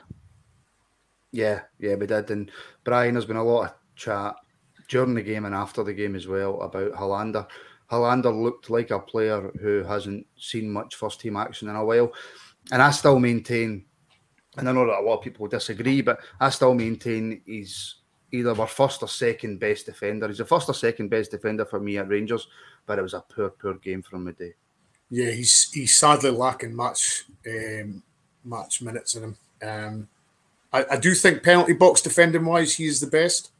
Yeah, 1.31 1.61
yeah, 1.79 1.95
we 1.95 2.07
did. 2.07 2.29
And 2.31 2.51
Brian, 2.83 3.13
there's 3.13 3.25
been 3.25 3.37
a 3.37 3.43
lot 3.43 3.69
of 3.69 3.75
chat 3.95 4.35
during 4.89 5.13
the 5.13 5.21
game 5.21 5.45
and 5.45 5.55
after 5.55 5.83
the 5.83 5.93
game 5.93 6.15
as 6.15 6.27
well 6.27 6.61
about 6.61 6.91
Helander. 6.93 7.47
Helander 7.89 8.31
looked 8.31 8.69
like 8.69 8.91
a 8.91 8.99
player 8.99 9.51
who 9.61 9.83
hasn't 9.83 10.25
seen 10.37 10.71
much 10.71 10.95
first 10.95 11.21
team 11.21 11.37
action 11.37 11.69
in 11.69 11.75
a 11.75 11.85
while. 11.85 12.11
And 12.71 12.81
I 12.81 12.91
still 12.91 13.19
maintain, 13.19 13.85
and 14.57 14.69
I 14.69 14.71
know 14.71 14.85
that 14.85 14.99
a 14.99 15.01
lot 15.01 15.17
of 15.17 15.23
people 15.23 15.47
disagree, 15.47 16.01
but 16.01 16.19
I 16.39 16.49
still 16.49 16.73
maintain 16.73 17.41
he's 17.45 17.95
either 18.31 18.57
our 18.59 18.67
first 18.67 19.01
or 19.01 19.07
second 19.07 19.59
best 19.59 19.85
defender. 19.85 20.27
He's 20.27 20.37
the 20.37 20.45
first 20.45 20.69
or 20.69 20.73
second 20.73 21.09
best 21.09 21.31
defender 21.31 21.65
for 21.65 21.79
me 21.79 21.97
at 21.97 22.07
Rangers, 22.07 22.47
but 22.85 22.99
it 22.99 23.01
was 23.01 23.13
a 23.13 23.21
poor, 23.21 23.49
poor 23.49 23.73
game 23.75 24.01
from 24.01 24.25
the 24.25 24.31
day. 24.33 24.53
yeah, 25.09 25.31
he's 25.31 25.71
he's 25.71 25.95
sadly 25.95 26.31
lacking 26.31 26.73
much 26.73 27.25
um, 27.45 28.01
match 28.45 28.81
minutes 28.81 29.15
in 29.15 29.23
him. 29.23 29.37
Um, 29.61 30.07
I, 30.73 30.85
I 30.91 30.97
do 30.97 31.13
think 31.13 31.43
penalty 31.43 31.73
box 31.73 32.01
defending 32.01 32.45
wise, 32.45 32.75
he 32.75 32.85
is 32.85 32.99
the 32.99 33.07
best. 33.07 33.51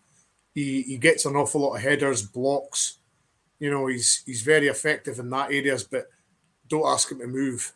He 0.54 0.82
he 0.84 0.98
gets 0.98 1.26
an 1.26 1.36
awful 1.36 1.62
lot 1.62 1.76
of 1.76 1.82
headers, 1.82 2.22
blocks. 2.22 2.98
You 3.60 3.72
know, 3.72 3.88
he's 3.88 4.24
he's 4.26 4.42
very 4.42 4.68
effective 4.68 5.20
in 5.20 5.30
that 5.30 5.52
areas, 5.52 5.84
but 5.84 6.08
don't 6.68 6.88
ask 6.88 7.12
him 7.12 7.20
to 7.20 7.28
move. 7.28 7.74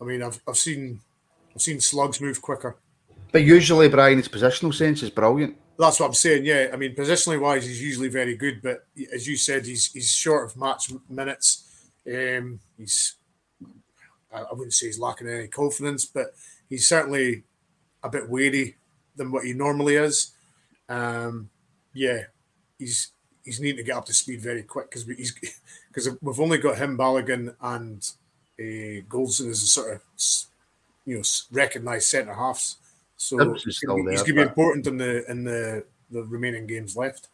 I 0.00 0.04
mean, 0.04 0.22
I've 0.22 0.40
I've 0.48 0.56
seen 0.56 1.00
I've 1.54 1.62
seen 1.62 1.80
slugs 1.80 2.20
move 2.20 2.42
quicker. 2.42 2.76
But 3.32 3.42
usually, 3.42 3.88
Brian, 3.88 4.18
his 4.18 4.28
positional 4.28 4.72
sense 4.72 5.02
is 5.02 5.10
brilliant. 5.10 5.56
That's 5.76 5.98
what 5.98 6.06
I'm 6.06 6.14
saying. 6.14 6.44
Yeah, 6.44 6.68
I 6.72 6.76
mean, 6.76 6.94
positionally 6.94 7.40
wise, 7.40 7.66
he's 7.66 7.82
usually 7.82 8.08
very 8.08 8.36
good, 8.36 8.62
but 8.62 8.86
as 9.12 9.26
you 9.26 9.36
said, 9.36 9.66
he's 9.66 9.92
he's 9.92 10.10
short 10.10 10.44
of 10.44 10.56
match 10.56 10.92
minutes. 11.08 11.90
Um, 12.06 12.60
he's 12.76 13.16
I 14.32 14.40
I 14.42 14.52
wouldn't 14.52 14.72
say 14.72 14.86
he's 14.86 14.98
lacking 14.98 15.28
any 15.28 15.48
confidence, 15.48 16.04
but 16.04 16.34
he's 16.68 16.88
certainly 16.88 17.44
a 18.04 18.08
bit 18.08 18.28
wary 18.28 18.76
than 19.16 19.32
what 19.32 19.44
he 19.44 19.52
normally 19.52 19.96
is. 19.96 20.32
Um, 20.88 21.50
yeah, 21.92 22.24
he's 22.78 23.10
he's 23.44 23.60
needing 23.60 23.78
to 23.78 23.82
get 23.82 23.96
up 23.96 24.06
to 24.06 24.14
speed 24.14 24.40
very 24.40 24.62
quick 24.62 24.90
because 24.90 25.04
he's 25.06 25.34
because 25.88 26.08
we've 26.20 26.40
only 26.40 26.58
got 26.58 26.78
him, 26.78 26.96
Balogun, 26.96 27.54
and 27.60 28.08
uh, 28.60 29.02
Goldson 29.08 29.50
as 29.50 29.62
a 29.62 29.66
sort 29.66 29.94
of 29.94 30.02
you 31.06 31.16
know 31.16 31.22
recognised 31.50 32.08
centre 32.08 32.34
halves. 32.34 32.76
So 33.16 33.54
he's 33.54 33.80
going 33.80 34.16
to 34.16 34.34
be 34.34 34.40
important 34.40 34.86
in 34.86 34.98
the 34.98 35.30
in 35.30 35.44
the 35.44 35.84
the 36.10 36.22
remaining 36.24 36.66
games 36.66 36.96
left. 36.96 37.28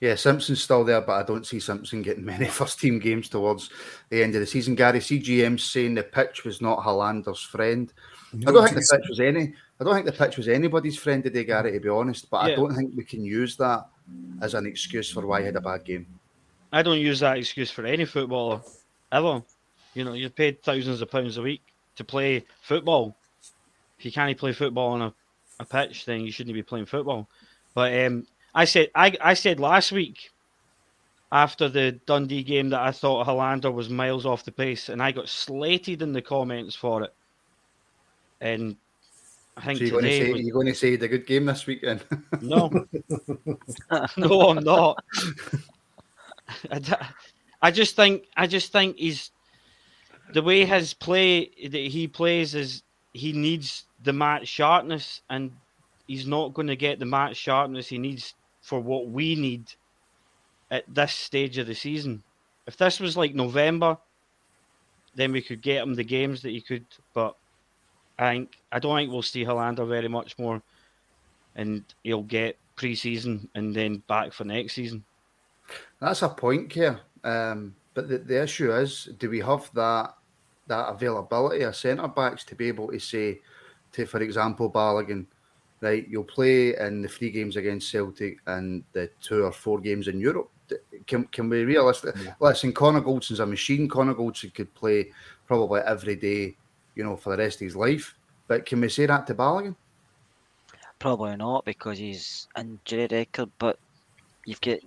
Yeah, 0.00 0.14
Simpson's 0.14 0.62
still 0.62 0.84
there, 0.84 1.00
but 1.00 1.12
I 1.12 1.22
don't 1.22 1.46
see 1.46 1.60
Simpson 1.60 2.02
getting 2.02 2.24
many 2.24 2.46
first 2.48 2.80
team 2.80 2.98
games 2.98 3.28
towards 3.28 3.70
the 4.10 4.22
end 4.22 4.34
of 4.34 4.40
the 4.40 4.46
season. 4.46 4.74
Gary 4.74 5.00
CGM 5.00 5.58
saying 5.58 5.94
the 5.94 6.02
pitch 6.02 6.44
was 6.44 6.60
not 6.60 6.82
Helander's 6.82 7.42
friend. 7.42 7.92
I 8.34 8.50
don't 8.50 8.64
think 8.64 8.76
the 8.76 8.98
pitch 8.98 9.08
was 9.08 9.20
any. 9.20 9.54
I 9.80 9.84
don't 9.84 9.94
think 9.94 10.06
the 10.06 10.12
pitch 10.12 10.36
was 10.36 10.48
anybody's 10.48 10.98
friend 10.98 11.22
today, 11.22 11.44
Gary. 11.44 11.72
To 11.72 11.80
be 11.80 11.88
honest, 11.88 12.28
but 12.30 12.46
Yeah. 12.46 12.52
I 12.52 12.56
don't 12.56 12.74
think 12.74 12.92
we 12.96 13.04
can 13.04 13.24
use 13.24 13.56
that 13.56 13.86
as 14.40 14.54
an 14.54 14.66
excuse 14.66 15.10
for 15.10 15.26
why 15.26 15.40
he 15.40 15.46
had 15.46 15.56
a 15.56 15.60
bad 15.60 15.84
game. 15.84 16.06
I 16.72 16.82
don't 16.82 17.00
use 17.00 17.20
that 17.20 17.38
excuse 17.38 17.70
for 17.70 17.84
any 17.86 18.04
footballer 18.04 18.60
ever. 19.12 19.42
You 19.94 20.04
know, 20.04 20.12
you're 20.12 20.30
paid 20.30 20.62
thousands 20.62 21.00
of 21.00 21.10
pounds 21.10 21.38
a 21.38 21.42
week 21.42 21.62
to 21.96 22.04
play 22.04 22.44
football. 22.62 23.16
If 23.98 24.04
you 24.04 24.12
can't 24.12 24.36
play 24.38 24.52
football 24.52 24.92
on 24.92 25.02
a, 25.02 25.14
a 25.60 25.64
pitch, 25.64 26.04
then 26.04 26.20
you 26.20 26.30
shouldn't 26.30 26.54
be 26.54 26.62
playing 26.62 26.86
football. 26.86 27.28
But 27.74 28.06
um, 28.06 28.26
I 28.58 28.64
said 28.64 28.90
I, 28.96 29.16
I 29.20 29.34
said 29.34 29.60
last 29.60 29.92
week 29.92 30.30
after 31.30 31.68
the 31.68 31.92
Dundee 32.06 32.42
game 32.42 32.70
that 32.70 32.80
I 32.80 32.90
thought 32.90 33.26
Helander 33.26 33.72
was 33.72 33.88
miles 33.88 34.26
off 34.26 34.44
the 34.44 34.50
pace, 34.50 34.88
and 34.88 35.00
I 35.00 35.12
got 35.12 35.28
slated 35.28 36.02
in 36.02 36.12
the 36.12 36.22
comments 36.22 36.74
for 36.74 37.04
it. 37.04 37.14
And 38.40 38.74
I 39.56 39.60
think 39.60 39.78
So 39.78 39.84
you're 39.84 39.92
going 39.92 40.04
to 40.06 40.10
today 40.10 40.26
say 40.26 40.32
was- 40.32 40.42
you're 40.42 40.54
going 40.54 40.66
to 40.66 40.74
say 40.74 40.86
he 40.88 40.92
had 40.94 41.02
a 41.04 41.08
good 41.08 41.26
game 41.26 41.44
this 41.44 41.66
weekend. 41.66 42.02
no, 42.40 42.68
no, 44.16 44.48
I'm 44.50 44.64
not. 44.64 45.04
I, 46.72 47.08
I 47.62 47.70
just 47.70 47.94
think 47.94 48.24
I 48.36 48.48
just 48.48 48.72
think 48.72 48.96
he's 48.96 49.30
the 50.32 50.42
way 50.42 50.64
his 50.64 50.94
play 50.94 51.50
that 51.70 51.78
he 51.78 52.08
plays 52.08 52.56
is 52.56 52.82
he 53.12 53.32
needs 53.32 53.84
the 54.02 54.12
match 54.12 54.48
sharpness, 54.48 55.20
and 55.30 55.52
he's 56.08 56.26
not 56.26 56.54
going 56.54 56.68
to 56.68 56.76
get 56.76 56.98
the 56.98 57.06
match 57.06 57.36
sharpness 57.36 57.86
he 57.86 57.98
needs 57.98 58.34
for 58.68 58.80
what 58.80 59.08
we 59.08 59.34
need 59.34 59.72
at 60.70 60.84
this 60.94 61.14
stage 61.14 61.56
of 61.56 61.66
the 61.66 61.74
season. 61.74 62.22
If 62.66 62.76
this 62.76 63.00
was 63.00 63.16
like 63.16 63.34
November, 63.34 63.96
then 65.14 65.32
we 65.32 65.40
could 65.40 65.62
get 65.62 65.82
him 65.82 65.94
the 65.94 66.04
games 66.04 66.42
that 66.42 66.50
he 66.50 66.60
could. 66.60 66.84
But 67.14 67.34
I 68.18 68.32
think 68.32 68.58
I 68.70 68.78
don't 68.78 68.94
think 68.94 69.10
we'll 69.10 69.22
see 69.22 69.42
Helander 69.42 69.88
very 69.88 70.08
much 70.08 70.38
more 70.38 70.60
and 71.56 71.82
he'll 72.04 72.22
get 72.22 72.58
pre-season 72.76 73.48
and 73.54 73.74
then 73.74 74.02
back 74.06 74.34
for 74.34 74.44
next 74.44 74.74
season. 74.74 75.02
That's 75.98 76.20
a 76.20 76.28
point, 76.28 76.70
here. 76.70 77.00
Um, 77.24 77.74
but 77.94 78.08
the, 78.10 78.18
the 78.18 78.42
issue 78.42 78.70
is, 78.70 79.08
do 79.18 79.30
we 79.30 79.40
have 79.40 79.70
that 79.74 80.14
that 80.66 80.90
availability 80.90 81.62
of 81.62 81.74
centre 81.74 82.06
backs 82.06 82.44
to 82.44 82.54
be 82.54 82.68
able 82.68 82.88
to 82.88 82.98
say, 82.98 83.40
to 83.92 84.04
for 84.04 84.20
example, 84.20 84.70
Balogun, 84.70 85.24
right? 85.80 86.06
You'll 86.08 86.24
play 86.24 86.76
in 86.76 87.02
the 87.02 87.08
three 87.08 87.30
games 87.30 87.56
against 87.56 87.90
Celtic 87.90 88.38
and 88.46 88.82
the 88.92 89.10
two 89.20 89.44
or 89.44 89.52
four 89.52 89.80
games 89.80 90.08
in 90.08 90.20
Europe. 90.20 90.50
D- 90.68 90.76
Can 91.06 91.24
can 91.24 91.48
we 91.48 91.64
realistic? 91.64 92.14
Listen, 92.40 92.72
Connor 92.72 93.00
Goldson's 93.00 93.40
a 93.40 93.46
machine. 93.46 93.88
Connor 93.88 94.14
Goldson 94.14 94.52
could 94.52 94.72
play 94.74 95.10
probably 95.46 95.80
every 95.80 96.16
day, 96.16 96.56
you 96.94 97.04
know, 97.04 97.16
for 97.16 97.30
the 97.36 97.42
rest 97.42 97.60
of 97.60 97.66
his 97.66 97.76
life. 97.76 98.14
But 98.48 98.66
can 98.66 98.80
we 98.80 98.88
say 98.88 99.06
that 99.06 99.26
to 99.26 99.34
Balogun? 99.34 99.76
Probably 100.98 101.36
not 101.36 101.64
because 101.64 101.98
he's 101.98 102.48
injury 102.58 103.06
record, 103.10 103.50
but 103.58 103.78
you've 104.44 104.60
got 104.60 104.80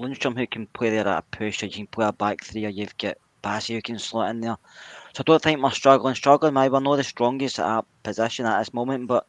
Lundstram 0.00 0.36
who 0.36 0.46
can 0.46 0.66
play 0.68 0.90
there 0.90 1.06
at 1.06 1.18
a 1.18 1.22
push, 1.36 1.62
or 1.62 1.66
you 1.66 1.72
can 1.72 1.86
play 1.88 2.06
a 2.06 2.12
back 2.12 2.42
three, 2.42 2.64
or 2.64 2.70
you've 2.70 2.96
got 2.96 3.18
Bassey 3.42 3.74
who 3.74 3.82
can 3.82 3.98
slot 3.98 4.30
in 4.30 4.40
there. 4.40 4.56
So 5.12 5.20
I 5.20 5.24
don't 5.24 5.42
think 5.42 5.62
we're 5.62 5.70
struggling. 5.70 6.14
Struggling, 6.14 6.54
maybe 6.54 6.72
we're 6.72 6.80
not 6.80 6.96
the 6.96 7.04
strongest 7.04 7.58
at 7.58 7.66
our 7.66 7.84
position 8.02 8.46
at 8.46 8.58
this 8.58 8.74
moment, 8.74 9.06
but 9.06 9.26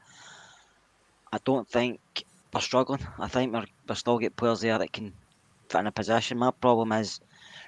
I 1.35 1.39
don't 1.43 1.67
think 1.67 1.99
we're 2.53 2.61
struggling. 2.61 3.05
I 3.19 3.27
think 3.27 3.53
we're, 3.53 3.65
we're 3.89 3.95
still 3.95 4.19
get 4.19 4.37
players 4.37 4.61
there 4.61 4.77
that 4.77 4.93
can 4.93 5.11
fit 5.67 5.79
in 5.79 5.87
a 5.87 5.91
position. 5.91 6.37
My 6.37 6.51
problem 6.51 6.93
is 6.93 7.19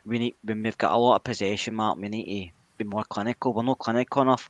we 0.05 0.19
need 0.19 0.35
when 0.41 0.63
we've 0.63 0.77
got 0.77 0.93
a 0.93 0.97
lot 0.97 1.17
of 1.17 1.25
possession, 1.25 1.75
Mark. 1.75 1.97
We 1.99 2.07
need 2.07 2.47
to 2.47 2.51
be 2.77 2.85
more 2.85 3.03
clinical. 3.03 3.51
We're 3.51 3.63
not 3.63 3.79
clinical 3.79 4.21
enough. 4.21 4.49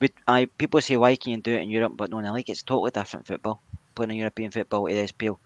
We, 0.00 0.08
I 0.26 0.46
people 0.46 0.80
say 0.80 0.96
why 0.96 1.14
can 1.16 1.32
you 1.32 1.40
do 1.42 1.54
it 1.54 1.60
in 1.60 1.68
Europe, 1.68 1.92
but 1.94 2.08
no, 2.08 2.20
in 2.20 2.24
the 2.24 2.32
league 2.32 2.48
it's 2.48 2.62
totally 2.62 2.90
different 2.90 3.26
football. 3.26 3.60
Playing 3.94 4.12
in 4.12 4.16
European 4.16 4.50
football 4.50 4.86
the 4.86 4.92
SPL. 4.92 5.36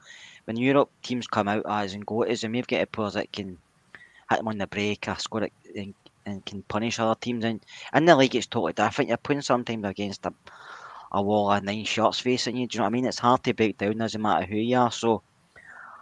When 0.44 0.56
Europe 0.56 0.90
teams 1.02 1.26
come 1.26 1.48
out 1.48 1.66
as 1.68 1.94
and 1.94 2.06
go 2.06 2.22
as 2.22 2.44
and 2.44 2.54
we've 2.54 2.68
got 2.68 2.92
players 2.92 3.14
that 3.14 3.32
can 3.32 3.58
hit 4.30 4.38
them 4.38 4.46
on 4.46 4.58
the 4.58 4.68
break 4.68 5.08
or 5.08 5.18
score 5.18 5.42
it 5.42 5.52
and, 5.74 5.92
and 6.24 6.46
can 6.46 6.62
punish 6.62 7.00
other 7.00 7.18
teams. 7.20 7.44
And 7.44 7.66
in 7.92 8.04
the 8.04 8.14
league 8.14 8.36
it's 8.36 8.46
totally 8.46 8.74
different. 8.74 9.08
You're 9.08 9.16
playing 9.16 9.42
sometimes 9.42 9.84
against 9.84 10.24
a, 10.24 10.32
a 11.12 11.22
wall 11.22 11.50
of 11.50 11.62
nine 11.64 11.84
shots 11.84 12.18
facing 12.18 12.56
you. 12.56 12.66
Do 12.66 12.76
you 12.76 12.78
know 12.80 12.84
what 12.84 12.90
I 12.90 12.92
mean? 12.92 13.06
It's 13.06 13.18
hard 13.18 13.42
to 13.44 13.54
break 13.54 13.78
down 13.78 13.98
doesn't 13.98 14.20
matter 14.20 14.46
who 14.46 14.56
you 14.56 14.76
are. 14.76 14.92
So 14.92 15.22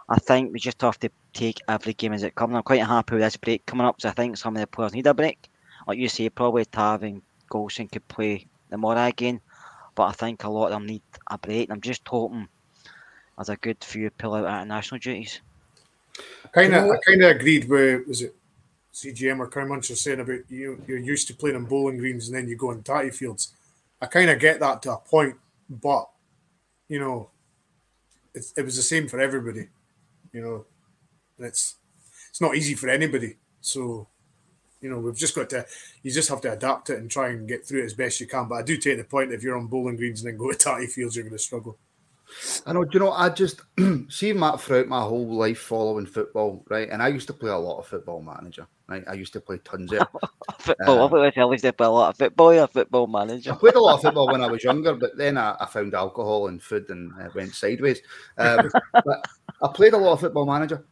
I 0.09 0.19
think 0.19 0.53
we 0.53 0.59
just 0.59 0.81
have 0.83 0.99
to 1.01 1.11
take 1.33 1.61
every 1.69 1.92
game 1.92 2.12
as 2.12 2.23
it 2.23 2.35
comes. 2.35 2.55
I'm 2.55 2.62
quite 2.62 2.85
happy 2.85 3.14
with 3.14 3.23
this 3.23 3.37
break 3.37 3.66
coming 3.66 3.87
up. 3.87 4.01
So 4.01 4.09
I 4.09 4.12
think 4.12 4.37
some 4.37 4.57
of 4.57 4.61
the 4.61 4.66
players 4.66 4.95
need 4.95 5.07
a 5.07 5.14
break. 5.14 5.49
Like 5.87 5.99
you 5.99 6.09
say, 6.09 6.29
probably 6.31 6.64
Tav 6.64 7.03
and 7.03 7.23
Goldson 7.51 7.90
could 7.90 8.07
play 8.09 8.47
tomorrow 8.71 9.07
again. 9.07 9.40
But 9.95 10.05
I 10.05 10.12
think 10.12 10.45
a 10.45 10.51
lot 10.51 10.66
of 10.66 10.73
them 10.73 10.87
need 10.87 11.03
a 11.31 11.38
break. 11.38 11.69
And 11.69 11.73
I'm 11.73 11.81
just 11.81 12.07
hoping 12.07 12.49
there's 13.37 13.49
a 13.49 13.57
good 13.57 13.83
few 13.83 14.11
pull 14.11 14.35
out 14.35 14.62
international 14.62 14.99
duties. 14.99 15.40
Kind 16.53 16.75
of, 16.75 16.90
I 16.90 16.97
kind 17.07 17.23
of 17.23 17.37
agreed 17.37 17.69
with 17.69 18.07
was 18.07 18.23
it 18.23 18.35
CGM 18.95 19.40
or 19.40 19.49
Crown 19.49 19.69
Muncher 19.69 19.95
saying 19.97 20.21
about 20.21 20.40
you 20.49 20.81
you're 20.87 20.97
used 20.97 21.29
to 21.29 21.35
playing 21.35 21.57
on 21.57 21.66
bowling 21.66 21.99
greens 21.99 22.29
and 22.29 22.37
then 22.37 22.49
you 22.49 22.57
go 22.57 22.71
on 22.71 22.83
tatty 22.83 23.11
fields. 23.11 23.53
I 24.01 24.07
kind 24.07 24.31
of 24.31 24.39
get 24.39 24.61
that 24.61 24.83
to 24.83 24.93
a 24.93 24.99
point, 24.99 25.37
but 25.69 26.09
you 26.89 27.01
know, 27.01 27.31
it's, 28.35 28.53
it 28.57 28.65
was 28.65 28.77
the 28.77 28.83
same 28.83 29.09
for 29.09 29.19
everybody. 29.19 29.69
You 30.33 30.43
know, 30.43 30.67
it's 31.39 31.77
it's 32.31 32.41
not 32.41 32.55
easy 32.55 32.75
for 32.75 32.89
anybody. 32.89 33.37
So, 33.61 34.09
you 34.81 34.91
know, 34.91 34.99
we've 34.99 35.17
just 35.17 35.35
got 35.35 35.49
to 35.51 35.67
you 36.03 36.11
just 36.13 36.29
have 36.29 36.43
to 36.43 36.53
adapt 36.53 36.91
it 36.91 36.99
and 36.99 37.11
try 37.11 37.31
and 37.31 37.49
get 37.49 37.67
through 37.67 37.83
it 37.83 37.87
as 37.87 37.95
best 37.95 38.21
you 38.21 38.27
can. 38.27 38.49
But 38.49 38.57
I 38.57 38.63
do 38.63 38.77
take 38.77 38.99
the 38.99 39.05
point 39.05 39.33
if 39.33 39.43
you're 39.43 39.57
on 39.57 39.67
bowling 39.67 39.97
greens 39.97 40.23
and 40.23 40.31
then 40.31 40.39
go 40.39 40.51
to 40.51 40.59
tatty 40.59 40.87
fields, 40.87 41.17
you're 41.17 41.25
going 41.25 41.33
to 41.33 41.39
struggle. 41.39 41.79
I 42.67 42.73
know. 42.73 42.85
Do 42.85 42.99
you 42.99 43.05
know? 43.05 43.13
I 43.13 43.31
just 43.31 43.63
see 44.09 44.33
Matt 44.33 44.61
throughout 44.61 44.89
my 44.89 45.01
whole 45.01 45.27
life 45.27 45.59
following 45.59 46.07
football, 46.07 46.65
right? 46.69 46.89
And 46.91 47.03
I 47.03 47.09
used 47.09 47.29
to 47.29 47.33
play 47.33 47.51
a 47.51 47.57
lot 47.57 47.79
of 47.79 47.87
football 47.87 48.21
manager, 48.21 48.67
right? 48.88 49.05
I 49.09 49.14
used 49.14 49.33
to 49.35 49.40
play 49.40 49.59
tons 49.59 49.92
of. 49.92 50.07
Football, 50.59 51.14
Uh, 51.14 51.27
I 51.27 51.33
I 51.37 51.53
used 51.53 51.64
to 51.64 51.72
play 51.72 51.87
a 51.87 51.90
lot 51.90 52.11
of 52.11 52.16
football. 52.16 52.55
You're 52.55 52.64
a 52.64 52.68
football 52.68 53.07
I 53.16 53.55
played 53.57 53.75
a 53.75 53.81
lot 53.81 53.96
of 53.96 54.03
football 54.03 54.27
when 54.27 54.42
I 54.42 54.46
was 54.51 54.64
younger, 54.64 54.94
but 54.94 55.16
then 55.16 55.38
I, 55.38 55.57
I 55.61 55.66
found 55.66 55.94
alcohol 55.94 56.49
and 56.49 56.62
food 56.62 56.88
and 56.90 57.12
it 57.20 57.35
went 57.35 57.55
sideways. 57.55 58.01
Um, 58.38 58.70
but 58.92 59.27
I 59.62 59.68
played 59.72 59.92
a 59.92 59.99
lot 59.99 60.14
of 60.14 60.20
football 60.20 60.46
manager. 60.46 60.85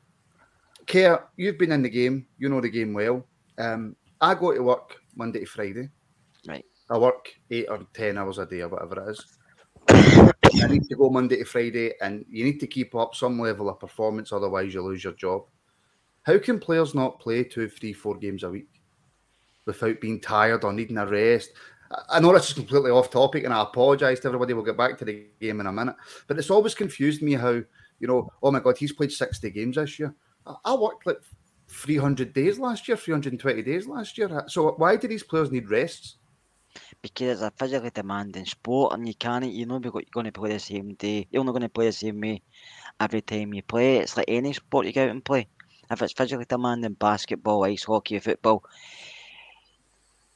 Kerr, 0.86 1.24
you've 1.36 1.58
been 1.58 1.72
in 1.72 1.82
the 1.82 1.90
game, 1.90 2.26
you 2.38 2.48
know 2.48 2.60
the 2.60 2.68
game 2.68 2.92
well. 2.92 3.26
Um, 3.58 3.96
I 4.20 4.34
go 4.34 4.52
to 4.52 4.62
work 4.62 4.96
Monday 5.16 5.40
to 5.40 5.46
Friday. 5.46 5.90
Right. 6.46 6.64
I 6.90 6.98
work 6.98 7.32
eight 7.50 7.66
or 7.68 7.86
ten 7.94 8.18
hours 8.18 8.38
a 8.38 8.46
day 8.46 8.60
or 8.60 8.68
whatever 8.68 9.08
it 9.08 9.10
is. 9.12 9.38
I 10.62 10.68
need 10.68 10.88
to 10.88 10.96
go 10.96 11.10
Monday 11.10 11.38
to 11.38 11.44
Friday, 11.44 11.94
and 12.00 12.24
you 12.28 12.44
need 12.44 12.60
to 12.60 12.66
keep 12.66 12.94
up 12.94 13.14
some 13.14 13.40
level 13.40 13.68
of 13.68 13.80
performance, 13.80 14.32
otherwise 14.32 14.74
you 14.74 14.82
lose 14.82 15.02
your 15.02 15.14
job. 15.14 15.44
How 16.24 16.38
can 16.38 16.58
players 16.58 16.94
not 16.94 17.20
play 17.20 17.44
two, 17.44 17.68
three, 17.68 17.92
four 17.92 18.16
games 18.16 18.42
a 18.42 18.50
week 18.50 18.68
without 19.66 20.00
being 20.00 20.20
tired 20.20 20.64
or 20.64 20.72
needing 20.72 20.98
a 20.98 21.06
rest? 21.06 21.50
I- 22.08 22.20
know 22.20 22.32
this 22.32 22.48
is 22.48 22.54
completely 22.54 22.90
off 22.90 23.10
topic, 23.10 23.44
and 23.44 23.52
I 23.52 23.62
apologise 23.62 24.20
to 24.20 24.28
everybody. 24.28 24.54
We'll 24.54 24.64
get 24.64 24.76
back 24.76 24.98
to 24.98 25.04
the 25.04 25.26
game 25.40 25.60
in 25.60 25.66
a 25.66 25.72
minute, 25.72 25.96
but 26.26 26.38
it's 26.38 26.50
always 26.50 26.74
confused 26.74 27.22
me 27.22 27.34
how 27.34 27.62
you 28.00 28.08
know. 28.08 28.30
Oh 28.42 28.50
my 28.50 28.60
God, 28.60 28.76
he's 28.76 28.92
played 28.92 29.12
sixty 29.12 29.50
games 29.50 29.76
this 29.76 29.98
year. 29.98 30.14
I, 30.46 30.54
I 30.64 30.74
worked 30.74 31.06
like 31.06 31.20
three 31.68 31.96
hundred 31.98 32.32
days 32.32 32.58
last 32.58 32.88
year, 32.88 32.96
three 32.96 33.12
hundred 33.12 33.34
and 33.34 33.40
twenty 33.40 33.62
days 33.62 33.86
last 33.86 34.16
year. 34.18 34.44
So 34.48 34.72
why 34.72 34.96
do 34.96 35.06
these 35.06 35.22
players 35.22 35.52
need 35.52 35.70
rests? 35.70 36.16
because 37.02 37.40
it's 37.40 37.42
a 37.42 37.52
physically 37.56 37.90
demanding 37.90 38.44
sport 38.44 38.92
and 38.92 39.06
you 39.06 39.14
can't 39.14 39.44
you're 39.44 39.66
not 39.66 39.82
going 39.82 40.24
to 40.24 40.32
play 40.32 40.52
the 40.52 40.58
same 40.58 40.94
day 40.94 41.26
you're 41.30 41.44
not 41.44 41.52
going 41.52 41.62
to 41.62 41.68
play 41.68 41.86
the 41.86 41.92
same 41.92 42.20
way 42.20 42.42
every 43.00 43.20
time 43.20 43.54
you 43.54 43.62
play 43.62 43.98
it's 43.98 44.16
like 44.16 44.24
any 44.28 44.52
sport 44.52 44.86
you 44.86 44.92
go 44.92 45.04
out 45.04 45.10
and 45.10 45.24
play 45.24 45.46
if 45.90 46.02
it's 46.02 46.12
physically 46.12 46.44
demanding 46.48 46.94
basketball 46.94 47.64
ice 47.64 47.84
hockey 47.84 48.18
football 48.18 48.64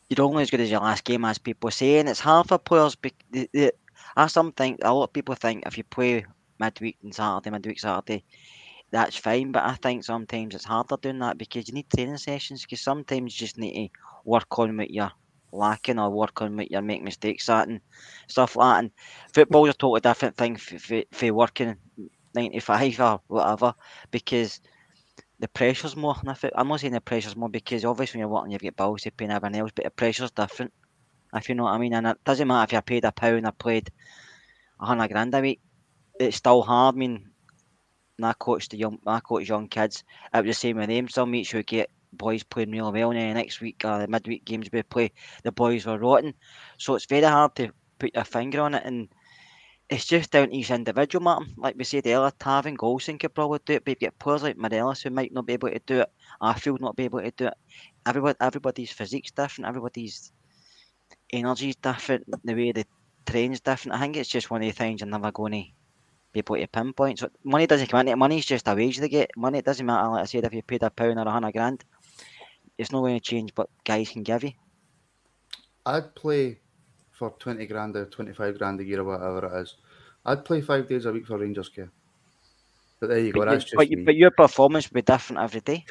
you're 0.08 0.24
only 0.26 0.42
as 0.42 0.50
good 0.50 0.60
as 0.60 0.70
your 0.70 0.80
last 0.80 1.04
game 1.04 1.24
as 1.24 1.38
people 1.38 1.70
say 1.70 1.98
and 1.98 2.08
it's 2.08 2.20
hard 2.20 2.46
for 2.48 2.58
players 2.58 2.94
bec- 2.94 3.24
the, 3.30 3.48
the, 3.52 3.72
I 4.16 4.26
some 4.26 4.52
think 4.52 4.80
a 4.82 4.92
lot 4.92 5.04
of 5.04 5.12
people 5.12 5.34
think 5.34 5.64
if 5.66 5.76
you 5.76 5.84
play 5.84 6.24
midweek 6.58 6.98
and 7.02 7.14
Saturday 7.14 7.50
midweek 7.50 7.80
Saturday 7.80 8.24
that's 8.90 9.16
fine 9.16 9.52
but 9.52 9.64
I 9.64 9.74
think 9.74 10.04
sometimes 10.04 10.54
it's 10.54 10.64
harder 10.64 10.96
doing 10.96 11.18
that 11.18 11.38
because 11.38 11.68
you 11.68 11.74
need 11.74 11.90
training 11.90 12.16
sessions 12.16 12.62
because 12.62 12.80
sometimes 12.80 13.34
you 13.34 13.46
just 13.46 13.58
need 13.58 13.74
to 13.74 14.00
work 14.24 14.58
on 14.58 14.76
what 14.76 14.90
you're 14.90 15.12
lacking 15.52 15.98
or 15.98 16.10
work 16.10 16.40
on 16.42 16.56
what 16.56 16.70
you're 16.70 16.82
making 16.82 17.04
mistakes 17.04 17.48
at 17.48 17.68
and 17.68 17.80
stuff 18.28 18.56
like 18.56 18.76
that. 18.76 18.78
And 18.84 18.90
football's 19.32 19.70
a 19.70 19.74
totally 19.74 20.00
different 20.00 20.36
thing 20.36 20.56
for 20.56 21.34
working 21.34 21.76
95 22.34 23.00
or 23.00 23.20
whatever 23.28 23.74
because 24.10 24.60
the 25.40 25.48
pressure's 25.48 25.96
more. 25.96 26.16
And 26.20 26.36
I'm 26.54 26.68
not 26.68 26.80
saying 26.80 26.92
the 26.92 27.00
pressure's 27.00 27.36
more 27.36 27.48
because 27.48 27.84
obviously 27.84 28.18
when 28.18 28.28
you're 28.28 28.34
working, 28.34 28.52
you've 28.52 28.62
got 28.62 28.76
bills 28.76 29.02
to 29.02 29.10
pay 29.10 29.24
and 29.24 29.32
everything 29.32 29.60
else, 29.60 29.72
but 29.74 29.84
the 29.84 29.90
pressure's 29.90 30.30
different. 30.30 30.72
If 31.34 31.48
you 31.48 31.54
know 31.54 31.64
what 31.64 31.74
I 31.74 31.78
mean. 31.78 31.94
And 31.94 32.06
it 32.06 32.24
doesn't 32.24 32.48
matter 32.48 32.64
if 32.64 32.72
you're 32.72 32.82
paid 32.82 33.04
a 33.04 33.12
pound 33.12 33.46
or 33.46 33.52
played 33.52 33.90
a 34.80 34.86
hundred 34.86 35.08
grand 35.08 35.34
a 35.34 35.40
week, 35.40 35.60
it's 36.18 36.36
still 36.36 36.62
hard. 36.62 36.94
I 36.94 36.98
mean, 36.98 37.30
I 38.22 38.32
coach 38.32 38.68
the 38.68 38.76
young, 38.76 38.98
I 39.06 39.20
coach 39.20 39.48
young 39.48 39.68
kids, 39.68 40.02
it 40.34 40.38
was 40.38 40.46
the 40.46 40.54
same 40.54 40.78
with 40.78 40.88
them. 40.88 41.08
Some 41.08 41.30
weeks 41.30 41.52
you 41.52 41.62
get 41.62 41.90
boys 42.12 42.42
playing 42.42 42.72
really 42.72 42.90
well, 42.90 43.10
and 43.10 43.18
then 43.18 43.28
the 43.28 43.34
next 43.34 43.60
week 43.60 43.82
or 43.84 43.98
the 44.00 44.08
midweek 44.08 44.44
games 44.44 44.68
we 44.72 44.82
play, 44.82 45.12
the 45.44 45.52
boys 45.52 45.86
were 45.86 45.98
rotten. 45.98 46.34
So 46.78 46.96
it's 46.96 47.06
very 47.06 47.22
hard 47.22 47.54
to 47.56 47.70
put 47.98 48.14
your 48.14 48.24
finger 48.24 48.62
on 48.62 48.74
it, 48.74 48.82
and 48.84 49.08
it's 49.90 50.04
just 50.04 50.30
down 50.30 50.50
to 50.50 50.54
each 50.54 50.70
individual, 50.70 51.22
Martin. 51.22 51.54
Like 51.56 51.76
we 51.76 51.84
said 51.84 52.06
earlier, 52.06 52.30
Tav 52.38 52.66
and 52.66 52.78
Goldson 52.78 53.18
could 53.18 53.34
probably 53.34 53.60
do 53.64 53.74
it, 53.74 53.84
but 53.84 53.92
you 53.92 53.96
get 53.96 54.18
players 54.18 54.42
like 54.42 54.58
Morelos 54.58 55.02
who 55.02 55.10
might 55.10 55.32
not 55.32 55.46
be 55.46 55.54
able 55.54 55.70
to 55.70 55.80
do 55.86 56.00
it. 56.00 56.12
Arfield 56.42 56.80
not 56.80 56.96
be 56.96 57.04
able 57.04 57.20
to 57.20 57.30
do 57.30 57.46
it. 57.46 57.54
Everybody, 58.04 58.36
everybody's 58.40 58.92
physique's 58.92 59.30
different. 59.30 59.68
Everybody's 59.68 60.32
energy's 61.32 61.76
different. 61.76 62.24
The 62.44 62.54
way 62.54 62.72
they 62.72 62.84
train's 63.24 63.60
different. 63.60 63.96
I 63.96 64.00
think 64.00 64.16
it's 64.16 64.28
just 64.28 64.50
one 64.50 64.62
of 64.62 64.68
the 64.68 64.72
things 64.72 65.00
you're 65.00 65.08
never 65.08 65.32
going 65.32 65.52
to 65.52 65.64
be 66.32 66.40
able 66.40 66.56
to 66.56 66.66
pinpoint. 66.66 67.20
So 67.20 67.30
money 67.44 67.66
doesn't 67.66 67.88
come 67.88 68.00
into 68.00 68.12
it. 68.12 68.18
Money's 68.18 68.46
just 68.46 68.68
a 68.68 68.74
wage 68.74 68.98
they 68.98 69.08
get. 69.08 69.30
Money 69.36 69.58
it 69.58 69.64
doesn't 69.64 69.86
matter. 69.86 70.08
Like 70.08 70.22
I 70.22 70.26
said, 70.26 70.44
if 70.44 70.52
you 70.52 70.62
paid 70.62 70.82
a 70.82 70.90
pound 70.90 71.18
or 71.18 71.26
a 71.26 71.30
hundred 71.30 71.52
grand, 71.52 71.84
it's 72.76 72.92
not 72.92 73.00
going 73.00 73.18
to 73.18 73.20
change 73.20 73.52
what 73.54 73.70
guys 73.84 74.10
can 74.10 74.22
give 74.22 74.44
you. 74.44 74.52
I'd 75.86 76.14
play 76.14 76.58
for 77.18 77.30
20 77.38 77.66
grand 77.66 77.96
or 77.96 78.06
25 78.06 78.58
grand 78.58 78.80
a 78.80 78.84
year 78.84 79.00
or 79.00 79.04
whatever 79.04 79.46
it 79.46 79.62
is. 79.62 79.76
I'd 80.24 80.44
play 80.44 80.60
five 80.60 80.88
days 80.88 81.04
a 81.04 81.12
week 81.12 81.26
for 81.26 81.38
Rangers 81.38 81.68
Kerr. 81.68 81.90
But 83.00 83.08
there 83.08 83.18
you 83.18 83.32
go. 83.32 83.40
But, 83.40 83.50
That's 83.50 83.64
you, 83.64 83.66
just 83.66 83.76
but, 83.76 83.90
you, 83.90 84.04
but 84.04 84.16
your 84.16 84.30
performance 84.30 84.88
would 84.88 84.94
be 84.94 85.12
different 85.12 85.42
every 85.42 85.60
day. 85.60 85.84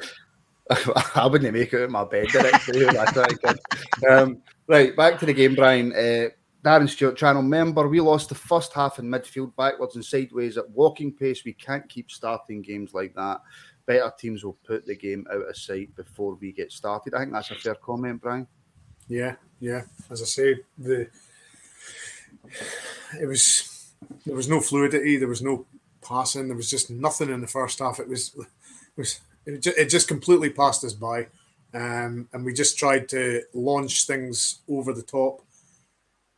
I 1.15 1.27
wouldn't 1.27 1.53
make 1.53 1.73
it 1.73 1.77
out 1.77 1.83
of 1.83 1.91
my 1.91 2.03
bed 2.03 2.27
directly. 2.27 2.85
That's 2.85 3.17
I 3.17 4.07
um, 4.09 4.41
right, 4.67 4.95
back 4.95 5.17
to 5.19 5.25
the 5.25 5.33
game, 5.33 5.55
Brian. 5.55 5.93
Uh, 5.93 6.29
Darren 6.63 6.89
Stewart 6.89 7.15
channel 7.15 7.41
member. 7.41 7.87
We 7.87 8.01
lost 8.01 8.29
the 8.29 8.35
first 8.35 8.73
half 8.73 8.99
in 8.99 9.05
midfield, 9.05 9.55
backwards 9.55 9.95
and 9.95 10.03
sideways 10.03 10.57
at 10.57 10.69
walking 10.71 11.13
pace. 11.13 11.45
We 11.45 11.53
can't 11.53 11.87
keep 11.87 12.11
starting 12.11 12.61
games 12.61 12.93
like 12.93 13.15
that. 13.15 13.41
Better 13.85 14.11
teams 14.19 14.43
will 14.43 14.57
put 14.65 14.85
the 14.85 14.95
game 14.95 15.25
out 15.31 15.47
of 15.47 15.55
sight 15.55 15.95
before 15.95 16.35
we 16.35 16.51
get 16.51 16.73
started. 16.73 17.13
I 17.13 17.19
think 17.19 17.31
that's 17.31 17.51
a 17.51 17.55
fair 17.55 17.75
comment, 17.75 18.21
Brian. 18.21 18.47
Yeah, 19.07 19.35
yeah. 19.59 19.83
As 20.09 20.21
I 20.21 20.25
say, 20.25 20.55
the 20.77 21.07
it 23.19 23.25
was 23.25 23.93
there 24.25 24.35
was 24.35 24.49
no 24.49 24.59
fluidity, 24.59 25.17
there 25.17 25.27
was 25.27 25.41
no 25.41 25.65
passing, 26.01 26.47
there 26.47 26.57
was 26.57 26.69
just 26.69 26.89
nothing 26.89 27.29
in 27.29 27.41
the 27.41 27.47
first 27.47 27.79
half. 27.79 27.99
It 27.99 28.07
was 28.07 28.33
it 28.35 28.47
was 28.97 29.19
it 29.45 29.89
just, 29.89 30.09
completely 30.09 30.49
passed 30.49 30.83
us 30.83 30.91
by, 30.91 31.27
um, 31.73 32.27
and 32.33 32.43
we 32.43 32.51
just 32.51 32.77
tried 32.77 33.07
to 33.09 33.43
launch 33.53 34.05
things 34.05 34.59
over 34.67 34.91
the 34.91 35.01
top, 35.01 35.41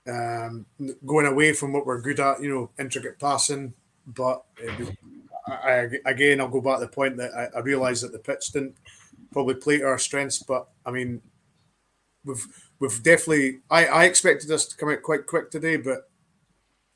um, 0.08 0.66
going 1.08 1.26
away 1.26 1.54
from 1.54 1.74
what 1.74 1.88
we're 1.88 2.02
good 2.02 2.20
at. 2.20 2.42
You 2.42 2.50
know, 2.50 2.70
intricate 2.78 3.20
passing, 3.20 3.74
but 4.06 4.44
was, 4.78 4.92
I, 5.48 5.90
again, 6.06 6.40
I'll 6.40 6.50
go 6.50 6.62
back 6.62 6.80
to 6.80 6.86
the 6.86 6.92
point 6.92 7.18
that 7.18 7.32
I, 7.34 7.58
I 7.58 7.62
realised 7.62 8.04
that 8.04 8.12
the 8.12 8.20
pitch 8.20 8.52
didn't 8.52 8.76
probably 9.32 9.56
play 9.56 9.80
to 9.80 9.86
our 9.86 9.98
strengths, 9.98 10.44
but 10.44 10.68
I 10.86 10.92
mean, 10.92 11.20
we've 12.30 12.48
we've 12.80 13.04
definitely. 13.04 13.60
I, 13.70 13.86
I 13.88 14.04
expected 14.06 14.52
us 14.52 14.66
to 14.68 14.78
come 14.78 14.90
out 14.90 15.02
quite 15.04 15.26
quick 15.26 15.52
today, 15.52 15.78
but 15.78 16.10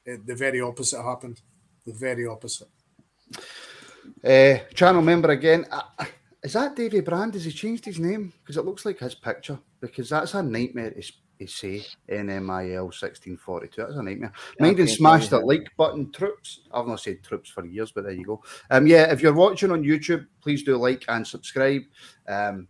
it, 0.06 0.26
the 0.26 0.36
very 0.36 0.62
opposite 0.62 1.02
happened. 1.02 1.41
The 1.86 1.93
very 1.93 2.26
opposite. 2.28 2.69
Uh, 4.24 4.58
channel 4.74 5.02
member 5.02 5.32
again. 5.32 5.65
Uh, 5.72 6.06
is 6.43 6.54
that 6.54 6.76
Davy 6.76 7.00
Brand? 7.02 7.34
Has 7.34 7.46
he 7.46 7.52
changed 7.52 7.86
his 7.86 8.00
name? 8.00 8.34
Because 8.41 8.58
it 8.58 8.65
looks 8.65 8.86
like 8.86 9.00
his 9.00 9.15
picture. 9.15 9.60
Because 9.80 10.10
that's 10.10 10.34
a 10.34 10.43
nightmare 10.43 10.91
to, 10.91 10.98
s- 10.98 11.12
to 11.39 11.48
say. 11.48 11.86
NMIL 12.10 12.84
1642. 12.84 13.82
That's 13.82 13.96
a 13.96 14.04
nightmare. 14.04 14.34
Mind 14.60 14.80
and 14.80 14.88
okay, 14.88 14.96
smash 14.96 15.30
that 15.30 15.46
like 15.46 15.69
button, 15.78 16.12
troops. 16.12 16.62
I've 16.74 16.88
not 16.88 17.00
said 17.00 17.24
troops 17.24 17.50
for 17.50 17.65
years, 17.65 17.91
but 17.91 18.04
there 18.04 18.13
you 18.13 18.26
go. 18.26 18.43
Um, 18.72 18.88
yeah, 18.88 19.12
if 19.12 19.22
you're 19.22 19.34
watching 19.34 19.72
on 19.72 19.84
YouTube, 19.84 20.28
please 20.41 20.63
do 20.63 20.76
like 20.78 21.06
and 21.08 21.26
subscribe. 21.26 21.84
Um, 22.28 22.67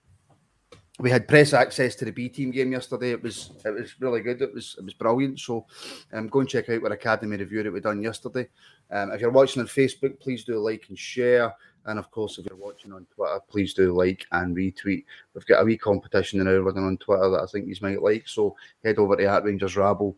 we 1.00 1.10
had 1.10 1.28
press 1.28 1.54
access 1.54 1.96
to 1.96 2.06
the 2.06 2.12
B 2.12 2.30
team 2.30 2.52
game 2.52 2.72
yesterday. 2.72 3.12
It 3.12 3.24
was 3.24 3.52
it 3.66 3.72
was 3.72 4.00
really 4.00 4.22
good. 4.22 4.42
It 4.42 4.54
was 4.54 4.76
it 4.78 4.86
was 4.86 4.94
brilliant. 4.94 5.40
So 5.40 5.66
um, 6.12 6.28
go 6.28 6.42
and 6.42 6.50
check 6.50 6.70
out 6.70 6.84
our 6.84 6.92
academy 6.92 7.38
review 7.38 7.64
that 7.64 7.74
we 7.74 7.80
done 7.80 8.02
yesterday. 8.02 8.48
Um, 8.92 9.12
if 9.12 9.22
you're 9.22 9.32
watching 9.32 9.62
on 9.62 9.68
Facebook, 9.68 10.20
please 10.20 10.44
do 10.44 10.60
like 10.60 10.86
and 10.90 10.98
share. 10.98 11.54
And 11.86 12.00
of 12.00 12.12
course, 12.12 12.38
if 12.38 12.46
you're 12.46 12.58
watching 12.58 12.94
on 12.94 13.06
Twitter, 13.14 13.40
please 13.50 13.74
do 13.74 13.92
like 13.92 14.26
and 14.32 14.56
retweet. 14.56 15.04
We've 15.34 15.46
got 15.46 15.62
a 15.62 15.66
wee 15.66 15.78
competition 15.78 16.44
now 16.44 16.58
running 16.58 16.86
on 16.86 16.98
Twitter 16.98 17.30
that 17.32 17.42
I 17.42 17.46
think 17.48 17.68
you 17.68 17.76
might 17.82 18.02
like. 18.02 18.28
So 18.28 18.56
head 18.84 19.00
over 19.00 19.18
to 19.18 19.26
at 19.26 19.44
Rangers 19.44 19.76
Rabble 19.76 20.16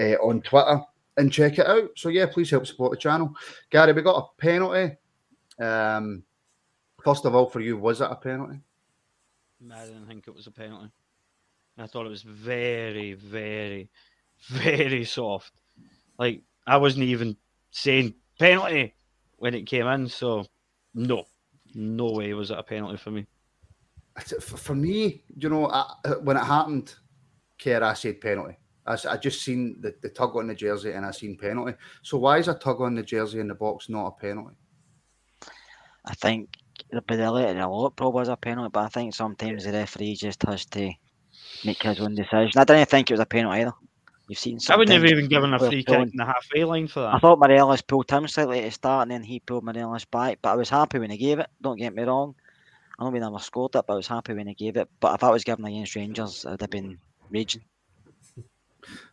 uh, 0.00 0.14
on 0.14 0.40
Twitter 0.40 0.80
and 1.18 1.32
check 1.32 1.58
it 1.58 1.66
out. 1.66 1.90
So 1.96 2.08
yeah, 2.08 2.26
please 2.26 2.50
help 2.50 2.66
support 2.66 2.92
the 2.92 2.96
channel. 2.96 3.32
Gary, 3.70 3.92
we 3.92 4.02
got 4.02 4.24
a 4.24 4.40
penalty. 4.40 4.96
Um, 5.60 6.24
first 7.04 7.26
of 7.26 7.34
all, 7.34 7.48
for 7.48 7.60
you, 7.60 7.76
was 7.76 8.00
it 8.00 8.10
a 8.10 8.16
penalty? 8.16 8.60
I 9.72 9.84
didn't 9.86 10.06
think 10.06 10.28
it 10.28 10.34
was 10.34 10.46
a 10.46 10.50
penalty. 10.50 10.90
I 11.76 11.86
thought 11.86 12.06
it 12.06 12.10
was 12.10 12.22
very, 12.22 13.14
very, 13.14 13.90
very 14.48 15.04
soft. 15.04 15.52
Like 16.18 16.42
I 16.66 16.76
wasn't 16.76 17.04
even 17.04 17.36
saying 17.70 18.14
penalty 18.38 18.94
when 19.36 19.54
it 19.54 19.66
came 19.66 19.86
in. 19.86 20.08
So 20.08 20.46
no, 20.94 21.24
no 21.74 22.12
way 22.12 22.32
was 22.34 22.50
it 22.50 22.58
a 22.58 22.62
penalty 22.62 22.96
for 22.96 23.10
me. 23.10 23.26
For 24.20 24.40
for 24.40 24.74
me, 24.74 25.22
you 25.36 25.48
know, 25.48 25.68
I, 25.68 25.92
uh, 26.04 26.14
when 26.16 26.36
it 26.36 26.44
happened, 26.44 26.94
Kerr, 27.62 27.82
I 27.84 27.94
said 27.94 28.20
penalty. 28.20 28.56
I, 28.84 28.94
s- 28.94 29.06
I 29.06 29.16
just 29.16 29.42
seen 29.42 29.80
the, 29.80 29.94
the 30.02 30.08
tug 30.08 30.34
on 30.36 30.48
the 30.48 30.54
jersey 30.54 30.92
and 30.92 31.04
I 31.04 31.10
seen 31.12 31.36
penalty. 31.36 31.74
So 32.02 32.18
why 32.18 32.38
is 32.38 32.48
a 32.48 32.54
tug 32.54 32.80
on 32.80 32.94
the 32.94 33.02
jersey 33.02 33.38
in 33.38 33.48
the 33.48 33.54
box 33.54 33.88
not 33.88 34.06
a 34.06 34.10
penalty? 34.12 34.56
I 36.04 36.14
think 36.14 36.56
the 36.90 37.02
penalty 37.02 37.44
a 37.58 37.68
lot 37.68 37.96
probably 37.96 38.20
was 38.20 38.28
a 38.28 38.36
penalty, 38.36 38.70
but 38.72 38.84
I 38.84 38.88
think 38.88 39.14
sometimes 39.14 39.64
the 39.64 39.72
referee 39.72 40.14
just 40.16 40.42
has 40.44 40.64
to 40.66 40.90
make 41.64 41.82
his 41.82 42.00
own 42.00 42.14
decision. 42.14 42.52
I 42.56 42.64
didn't 42.64 42.88
think 42.88 43.10
it 43.10 43.14
was 43.14 43.20
a 43.20 43.26
penalty 43.26 43.60
either. 43.60 43.72
You've 44.28 44.38
seen 44.38 44.58
I 44.68 44.76
wouldn't 44.76 44.94
have 44.94 45.10
even 45.10 45.26
given 45.28 45.54
a 45.54 45.58
players 45.58 45.70
free 45.72 45.84
kick 45.84 45.86
pulling- 45.94 46.10
in 46.10 46.16
the 46.16 46.24
halfway 46.26 46.64
line 46.64 46.86
for 46.88 47.00
that. 47.00 47.14
I 47.14 47.18
thought 47.18 47.38
Morelos 47.38 47.80
pulled 47.80 48.10
him 48.10 48.28
slightly 48.28 48.58
at 48.60 48.64
the 48.66 48.70
start 48.70 49.02
and 49.02 49.10
then 49.10 49.22
he 49.22 49.40
pulled 49.40 49.64
Morelos 49.64 50.04
back, 50.04 50.38
but 50.42 50.50
I 50.52 50.56
was 50.56 50.68
happy 50.68 50.98
when 50.98 51.10
he 51.10 51.16
gave 51.16 51.38
it. 51.38 51.48
Don't 51.62 51.78
get 51.78 51.94
me 51.94 52.02
wrong. 52.02 52.34
I 52.98 53.04
know 53.04 53.10
we 53.10 53.20
never 53.20 53.38
scored 53.38 53.74
it, 53.74 53.84
but 53.86 53.92
I 53.94 53.96
was 53.96 54.06
happy 54.08 54.34
when 54.34 54.46
he 54.48 54.54
gave 54.54 54.76
it. 54.76 54.88
But 55.00 55.14
if 55.14 55.24
I 55.24 55.30
was 55.30 55.44
given 55.44 55.64
against 55.64 55.94
Rangers, 55.96 56.44
I'd 56.44 56.60
have 56.60 56.68
been 56.70 56.98
raging. 57.30 57.62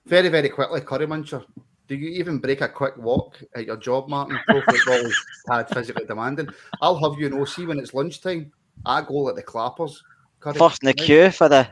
Very, 0.05 0.27
very 0.29 0.49
quickly, 0.49 0.81
Curry 0.81 1.07
Muncher. 1.07 1.45
Do 1.87 1.95
you 1.95 2.09
even 2.09 2.39
break 2.39 2.61
a 2.61 2.67
quick 2.67 2.97
walk 2.97 3.43
at 3.55 3.65
your 3.65 3.77
job, 3.77 4.09
Martin? 4.09 4.39
Pro 4.47 4.61
football 4.61 5.05
is 5.05 5.25
hard 5.47 5.69
physically 5.69 6.05
demanding. 6.05 6.49
I'll 6.81 6.97
have 6.97 7.19
you 7.19 7.29
know, 7.29 7.45
see 7.45 7.65
when 7.65 7.79
it's 7.79 7.93
lunchtime, 7.93 8.51
I 8.85 9.01
go 9.01 9.29
at 9.29 9.35
the 9.35 9.43
clappers. 9.43 10.01
Curry, 10.39 10.55
First 10.55 10.83
in 10.83 10.87
the 10.87 10.93
queue 10.93 11.31
for 11.31 11.47
the 11.49 11.67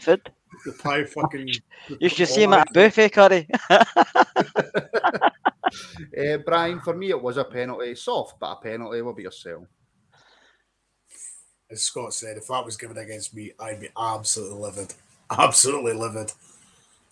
food. 0.00 0.30
The 0.64 0.72
pie 0.72 1.04
fucking. 1.04 1.48
You 2.00 2.08
should 2.08 2.28
see 2.28 2.44
him 2.44 2.52
at 2.52 2.68
a 2.68 2.72
buffet, 2.72 3.10
Curry. 3.10 3.48
Uh, 3.68 3.84
Brian, 6.44 6.80
for 6.80 6.94
me, 6.94 7.10
it 7.10 7.20
was 7.20 7.36
a 7.36 7.44
penalty. 7.44 7.94
Soft, 7.94 8.38
but 8.40 8.52
a 8.52 8.56
penalty. 8.56 9.02
What 9.02 9.12
about 9.12 9.22
yourself? 9.22 9.64
As 11.70 11.82
Scott 11.82 12.14
said, 12.14 12.36
if 12.36 12.46
that 12.46 12.64
was 12.64 12.76
given 12.76 12.96
against 12.96 13.34
me, 13.34 13.52
I'd 13.58 13.80
be 13.80 13.88
absolutely 13.98 14.60
livid. 14.60 14.94
Absolutely 15.30 15.94
livid. 15.94 16.32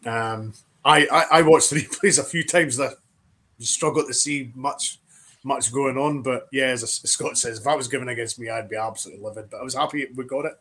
Um, 0.07 0.53
I, 0.85 1.07
I, 1.07 1.38
I 1.38 1.42
watched 1.42 1.70
the 1.70 1.81
replays 1.81 2.18
a 2.20 2.25
few 2.25 2.44
times 2.44 2.77
that 2.77 2.94
struggled 3.59 4.07
to 4.09 4.14
see 4.14 4.53
much 4.55 4.99
much 5.44 5.73
going 5.73 5.97
on. 5.97 6.23
But 6.23 6.49
yeah, 6.53 6.66
as 6.66 6.90
Scott 6.90 7.38
says, 7.38 7.59
if 7.59 7.64
that 7.64 7.77
was 7.77 7.88
given 7.88 8.09
against 8.09 8.38
me, 8.38 8.49
I'd 8.49 8.68
be 8.68 8.77
absolutely 8.77 9.25
livid. 9.25 9.51
But 9.51 9.61
I 9.61 9.62
was 9.62 9.75
happy 9.75 10.07
we 10.14 10.25
got 10.25 10.47
it. 10.47 10.55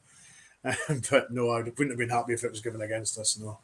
but 1.10 1.32
no, 1.32 1.50
I 1.50 1.62
wouldn't 1.62 1.90
have 1.90 1.98
been 1.98 2.10
happy 2.10 2.34
if 2.34 2.44
it 2.44 2.52
was 2.52 2.62
given 2.62 2.82
against 2.82 3.18
us. 3.18 3.38
No. 3.40 3.60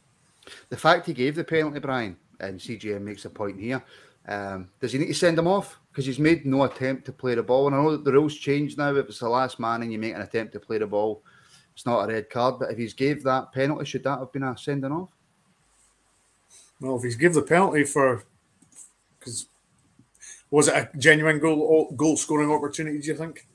The 0.69 0.77
fact 0.77 1.05
he 1.05 1.13
gave 1.13 1.35
the 1.35 1.43
penalty, 1.43 1.79
Brian, 1.79 2.17
and 2.39 2.59
CGM 2.59 3.01
makes 3.01 3.25
a 3.25 3.29
point 3.29 3.59
here. 3.59 3.83
Um, 4.27 4.69
does 4.79 4.91
he 4.91 4.99
need 4.99 5.07
to 5.07 5.13
send 5.13 5.39
him 5.39 5.47
off? 5.47 5.79
Because 5.91 6.05
he's 6.05 6.19
made 6.19 6.45
no 6.45 6.63
attempt 6.63 7.05
to 7.05 7.11
play 7.11 7.35
the 7.35 7.43
ball. 7.43 7.67
And 7.67 7.75
I 7.75 7.79
know 7.79 7.91
that 7.91 8.03
the 8.03 8.11
rules 8.11 8.35
change 8.35 8.77
now. 8.77 8.93
If 8.93 9.07
it's 9.07 9.19
the 9.19 9.29
last 9.29 9.59
man 9.59 9.81
and 9.81 9.91
you 9.91 9.99
make 9.99 10.13
an 10.13 10.21
attempt 10.21 10.53
to 10.53 10.59
play 10.59 10.77
the 10.77 10.87
ball, 10.87 11.23
it's 11.73 11.85
not 11.85 12.03
a 12.03 12.13
red 12.13 12.29
card. 12.29 12.59
But 12.59 12.71
if 12.71 12.77
he's 12.77 12.93
gave 12.93 13.23
that 13.23 13.51
penalty, 13.53 13.85
should 13.85 14.03
that 14.03 14.19
have 14.19 14.31
been 14.31 14.43
a 14.43 14.57
sending 14.57 14.91
off? 14.91 15.09
Well, 16.81 16.97
if 16.97 17.03
he's 17.03 17.15
give 17.15 17.33
the 17.33 17.41
penalty 17.41 17.83
for, 17.83 18.23
because 19.19 19.47
was 20.49 20.67
it 20.67 20.75
a 20.75 20.89
genuine 20.97 21.39
goal 21.39 21.91
goal 21.95 22.17
scoring 22.17 22.51
opportunity? 22.51 22.99
Do 22.99 23.07
you 23.07 23.15
think? 23.15 23.45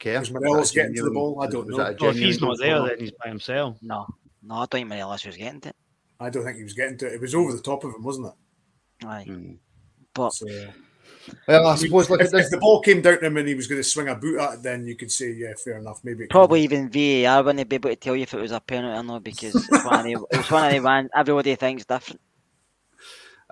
Kerr? 0.00 0.18
Was 0.18 0.30
Morelos 0.30 0.72
getting 0.72 0.94
to 0.96 1.04
the 1.04 1.10
ball? 1.10 1.40
I 1.40 1.46
don't 1.46 1.68
know. 1.68 1.76
Well, 1.76 2.10
if 2.10 2.16
he's 2.16 2.40
not 2.40 2.58
there, 2.58 2.82
then 2.82 2.98
he's 2.98 3.12
by 3.12 3.28
himself. 3.28 3.78
No, 3.82 4.06
no, 4.42 4.54
I 4.56 4.58
don't 4.58 4.70
think 4.70 4.88
Morelos 4.88 5.24
was 5.24 5.36
getting 5.36 5.60
to 5.62 5.68
it. 5.68 5.76
I 6.18 6.30
don't 6.30 6.44
think 6.44 6.56
he 6.56 6.64
was 6.64 6.74
getting 6.74 6.98
to 6.98 7.06
it. 7.06 7.14
It 7.14 7.20
was 7.20 7.34
over 7.34 7.52
the 7.52 7.62
top 7.62 7.84
of 7.84 7.94
him, 7.94 8.02
wasn't 8.02 8.28
it? 8.28 9.06
Aye. 9.06 9.24
Hmm. 9.26 9.52
But 10.14 10.30
So, 10.30 10.46
Well, 11.46 11.66
I 11.66 11.76
suppose 11.76 12.10
look 12.10 12.20
if, 12.20 12.26
at 12.26 12.32
this. 12.32 12.46
if 12.46 12.50
the 12.50 12.58
ball 12.58 12.80
came 12.80 13.00
down 13.00 13.20
to 13.20 13.26
him 13.26 13.36
and 13.36 13.48
he 13.48 13.54
was 13.54 13.66
going 13.66 13.80
to 13.80 13.88
swing 13.88 14.08
a 14.08 14.14
boot 14.14 14.40
at 14.40 14.54
it, 14.54 14.62
then 14.62 14.86
you 14.86 14.96
could 14.96 15.10
say, 15.10 15.32
yeah, 15.32 15.52
fair 15.62 15.78
enough. 15.78 16.00
Maybe 16.02 16.24
it 16.24 16.26
could 16.26 16.30
probably 16.30 16.62
even 16.62 16.88
VAR 16.88 17.42
wouldn't 17.42 17.68
be 17.68 17.76
able 17.76 17.90
to 17.90 17.96
tell 17.96 18.16
you 18.16 18.22
if 18.22 18.34
it 18.34 18.40
was 18.40 18.52
a 18.52 18.60
penalty 18.60 18.98
or 18.98 19.02
not 19.02 19.22
because 19.22 19.54
it's 19.54 19.84
one 19.84 20.00
of 20.00 20.04
the, 20.04 20.26
it's 20.38 20.50
one 20.50 20.66
of 20.66 20.72
the 20.72 20.80
ones 20.80 21.10
everybody 21.14 21.54
thinks 21.54 21.84
different. 21.84 22.20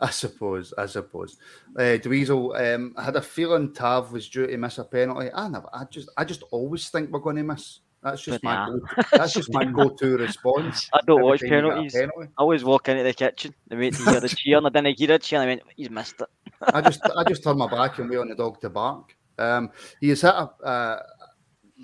I 0.03 0.11
suppose, 0.11 0.73
I 0.79 0.87
suppose. 0.87 1.37
Uh, 1.77 1.99
Dweezil, 2.01 2.75
um, 2.75 2.95
I 2.97 3.05
had 3.05 3.17
a 3.17 3.23
feeling 3.23 3.75
Tav 3.75 4.13
was 4.13 4.29
due 4.29 4.47
to 4.47 4.57
miss 4.57 4.79
a 4.79 4.85
penalty. 4.85 5.29
I 5.33 5.49
never, 5.49 5.69
I 5.75 5.85
just, 5.85 6.09
I 6.17 6.25
just 6.25 6.43
always 6.51 6.89
think 6.89 7.11
we're 7.11 7.21
going 7.21 7.37
to 7.37 7.43
miss 7.43 7.81
That's 8.03 8.23
just 8.23 8.41
But 8.41 8.49
my 8.49 8.55
nah. 8.55 8.67
go, 8.71 9.03
that's 9.13 9.35
just 9.35 9.53
my 9.53 9.65
go-to 9.67 10.17
response. 10.17 10.89
I 10.95 11.01
don't 11.07 11.19
every 11.19 11.31
watch 11.31 11.41
time 11.41 11.49
you 11.49 11.51
get 11.51 11.59
a 11.59 11.69
penalties. 11.69 11.93
penalty. 11.93 12.29
I 12.39 12.41
always 12.41 12.65
walk 12.65 12.89
into 12.89 13.03
the 13.03 13.13
kitchen 13.13 13.55
and 13.71 13.79
wait 13.79 13.95
to 13.95 14.11
hear 14.11 14.21
the 14.21 14.29
cheer, 14.31 14.57
and 14.57 14.67
then 14.67 14.87
I 14.87 14.93
didn't 14.93 14.99
hear 14.99 15.13
a 15.17 15.19
cheer, 15.19 15.41
and 15.41 15.51
I 15.51 15.53
went, 15.53 15.63
he's 15.77 15.91
missed 15.91 16.21
it. 16.23 16.29
I 16.63 16.81
just 16.81 17.01
I 17.17 17.25
just 17.25 17.43
turn 17.43 17.59
my 17.59 17.69
back 17.69 17.99
and 17.99 18.09
wait 18.09 18.19
on 18.19 18.29
the 18.29 18.35
dog 18.35 18.61
to 18.61 18.71
bark. 18.71 19.17
Um, 19.39 19.71
he 20.01 20.11
has 20.11 20.21
hit 20.21 20.35
a, 20.35 20.51
uh, 20.63 21.03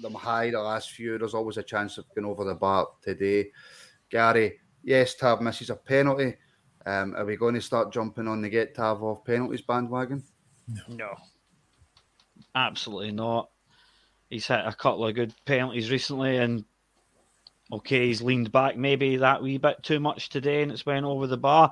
them 0.02 0.14
high 0.14 0.50
the 0.50 0.60
last 0.60 0.90
few. 0.90 1.18
There's 1.18 1.34
always 1.34 1.56
a 1.56 1.62
chance 1.62 1.98
of 1.98 2.04
going 2.14 2.26
over 2.26 2.44
the 2.44 2.54
bar 2.54 2.86
today. 3.02 3.50
Gary, 4.10 4.58
yes, 4.82 5.14
Tav 5.14 5.40
misses 5.40 5.70
a 5.70 5.76
penalty. 5.76 6.34
Um, 6.84 7.16
are 7.16 7.24
we 7.24 7.36
going 7.36 7.54
to 7.54 7.60
start 7.60 7.92
jumping 7.92 8.28
on 8.28 8.42
the 8.42 8.48
get 8.48 8.74
Tav 8.74 9.02
off 9.02 9.24
penalties 9.24 9.62
bandwagon? 9.62 10.22
No, 10.88 11.14
absolutely 12.54 13.12
not. 13.12 13.50
He's 14.30 14.46
hit 14.46 14.60
a 14.64 14.72
couple 14.72 15.06
of 15.06 15.14
good 15.14 15.32
penalties 15.44 15.90
recently, 15.90 16.38
and 16.38 16.64
okay, 17.72 18.06
he's 18.06 18.22
leaned 18.22 18.52
back 18.52 18.76
maybe 18.76 19.16
that 19.16 19.42
wee 19.42 19.58
bit 19.58 19.82
too 19.82 20.00
much 20.00 20.28
today, 20.28 20.62
and 20.62 20.70
it's 20.70 20.86
went 20.86 21.06
over 21.06 21.26
the 21.26 21.36
bar. 21.36 21.70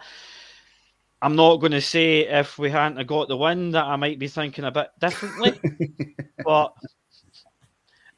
I'm 1.25 1.37
not 1.37 1.57
going 1.57 1.73
to 1.73 1.81
say 1.81 2.29
if 2.29 2.59
we 2.59 2.69
hadn't 2.69 2.99
have 2.99 3.07
got 3.07 3.29
the 3.29 3.37
win 3.39 3.71
that 3.71 3.87
I 3.87 3.97
might 3.97 4.19
be 4.19 4.29
thinking 4.29 4.65
a 4.65 4.71
bit 4.71 4.91
differently, 5.01 5.59
but 6.45 6.75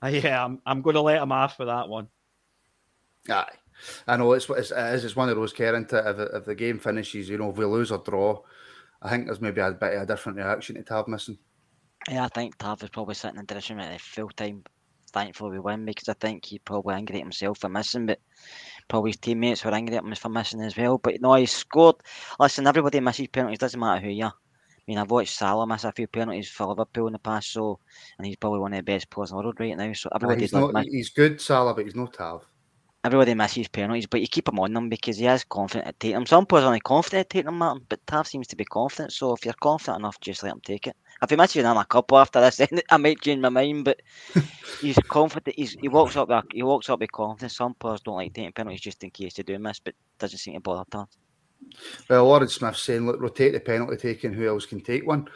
uh, 0.02 0.08
yeah, 0.08 0.44
I'm, 0.44 0.60
I'm 0.66 0.82
going 0.82 0.94
to 0.94 1.02
let 1.02 1.22
him 1.22 1.30
off 1.30 1.56
for 1.56 1.66
that 1.66 1.88
one. 1.88 2.08
Aye. 3.30 3.46
I 4.08 4.16
know 4.16 4.32
it's, 4.32 4.50
it's, 4.50 4.72
it 4.72 4.94
is, 4.94 5.04
it's 5.04 5.14
one 5.14 5.28
of 5.28 5.36
those, 5.36 5.52
Karen, 5.52 5.86
to, 5.86 6.10
if, 6.10 6.34
if 6.34 6.44
the 6.46 6.54
game 6.56 6.80
finishes, 6.80 7.28
you 7.28 7.38
know, 7.38 7.50
if 7.50 7.56
we 7.56 7.64
lose 7.64 7.92
or 7.92 7.98
draw, 7.98 8.42
I 9.00 9.08
think 9.08 9.26
there's 9.26 9.40
maybe 9.40 9.60
a 9.60 9.70
bit 9.70 9.94
of 9.94 10.02
a 10.02 10.06
different 10.06 10.38
reaction 10.38 10.74
to 10.74 10.82
Tav 10.82 11.06
missing. 11.06 11.38
Yeah, 12.10 12.24
I 12.24 12.28
think 12.28 12.58
Tav 12.58 12.82
is 12.82 12.88
probably 12.88 13.14
sitting 13.14 13.38
in 13.38 13.46
the 13.46 13.54
direction 13.54 13.76
with 13.76 13.86
a 13.86 14.00
full 14.00 14.30
time 14.30 14.64
thankful 15.12 15.50
we 15.50 15.60
win 15.60 15.84
because 15.84 16.08
I 16.08 16.14
think 16.14 16.44
he 16.44 16.58
probably 16.58 16.96
angry 16.96 17.18
at 17.18 17.22
himself 17.22 17.60
for 17.60 17.68
missing, 17.68 18.06
but 18.06 18.18
probably 18.88 19.10
his 19.10 19.18
teammates 19.18 19.64
were 19.64 19.74
angry 19.74 19.96
at 19.96 20.04
him 20.04 20.14
for 20.14 20.28
missing 20.28 20.60
as 20.62 20.76
well. 20.76 20.98
But 20.98 21.20
no, 21.20 21.34
he 21.34 21.46
scored. 21.46 21.96
Listen, 22.38 22.66
everybody 22.66 23.00
misses 23.00 23.28
penalties, 23.28 23.58
doesn't 23.58 23.80
matter 23.80 24.00
who 24.00 24.10
you 24.10 24.24
are. 24.24 24.34
I 24.34 24.82
mean, 24.86 24.98
I've 24.98 25.10
watched 25.10 25.36
Salah 25.36 25.66
miss 25.66 25.82
a 25.82 25.90
few 25.90 26.06
penalties 26.06 26.48
for 26.48 26.66
Liverpool 26.66 27.08
in 27.08 27.12
the 27.12 27.18
past, 27.18 27.52
so 27.52 27.80
and 28.18 28.26
he's 28.26 28.36
probably 28.36 28.60
one 28.60 28.72
of 28.72 28.78
the 28.78 28.84
best 28.84 29.10
players 29.10 29.30
in 29.32 29.36
the 29.36 29.42
world 29.42 29.58
right 29.58 29.76
now. 29.76 29.92
So 29.92 30.08
everybody 30.14 30.42
he's, 30.42 30.52
not, 30.52 30.72
miss, 30.72 30.86
he's 30.86 31.10
good, 31.10 31.40
Salah, 31.40 31.74
but 31.74 31.84
he's 31.84 31.96
not 31.96 32.12
Tav. 32.12 32.44
everybody 33.04 33.34
misses 33.34 33.68
penalties, 33.68 34.06
but 34.06 34.20
you 34.20 34.28
keep 34.28 34.48
him 34.48 34.58
on 34.58 34.72
them 34.72 34.88
because 34.88 35.16
he 35.16 35.26
is 35.26 35.44
confident 35.44 35.88
at 35.88 35.98
taking 36.00 36.14
them. 36.14 36.26
Some 36.26 36.46
players 36.46 36.64
aren't 36.64 36.82
confident 36.84 37.20
at 37.20 37.30
taking 37.30 37.46
them, 37.46 37.58
Martin, 37.58 37.84
but 37.88 38.04
Tav 38.06 38.26
seems 38.26 38.46
to 38.48 38.56
be 38.56 38.64
confident. 38.64 39.12
So 39.12 39.32
if 39.32 39.44
you're 39.44 39.54
confident 39.54 40.00
enough, 40.00 40.20
just 40.20 40.42
let 40.42 40.52
him 40.52 40.60
take 40.64 40.86
it. 40.86 40.96
If 41.22 41.30
he 41.30 41.36
misses 41.36 41.64
a 41.64 41.86
couple 41.88 42.18
after 42.18 42.40
this, 42.40 42.56
then 42.56 42.80
I 42.90 42.96
might 42.96 43.20
change 43.20 43.40
my 43.40 43.48
mind. 43.48 43.84
But 43.84 44.00
he's 44.80 44.98
confident. 45.08 45.56
He's, 45.56 45.72
he 45.80 45.88
walks 45.88 46.16
up. 46.16 46.28
With, 46.28 46.44
he 46.52 46.62
walks 46.62 46.88
up 46.90 47.00
with 47.00 47.12
confidence. 47.12 47.56
Some 47.56 47.74
players 47.74 48.00
don't 48.00 48.16
like 48.16 48.34
taking 48.34 48.52
penalties 48.52 48.80
just 48.80 49.02
in 49.04 49.10
case 49.10 49.34
they 49.34 49.42
do 49.42 49.58
miss, 49.58 49.80
but 49.80 49.94
doesn't 50.18 50.38
seem 50.38 50.54
to 50.54 50.60
bother 50.60 50.84
Tav. 50.90 51.08
Well, 52.08 52.26
Lauren 52.26 52.48
Smith's 52.48 52.82
saying, 52.82 53.06
look, 53.06 53.20
rotate 53.20 53.52
the 53.52 53.60
penalty 53.60 53.96
taking, 53.96 54.32
who 54.32 54.46
else 54.46 54.66
can 54.66 54.80
take 54.80 55.06
one? 55.06 55.28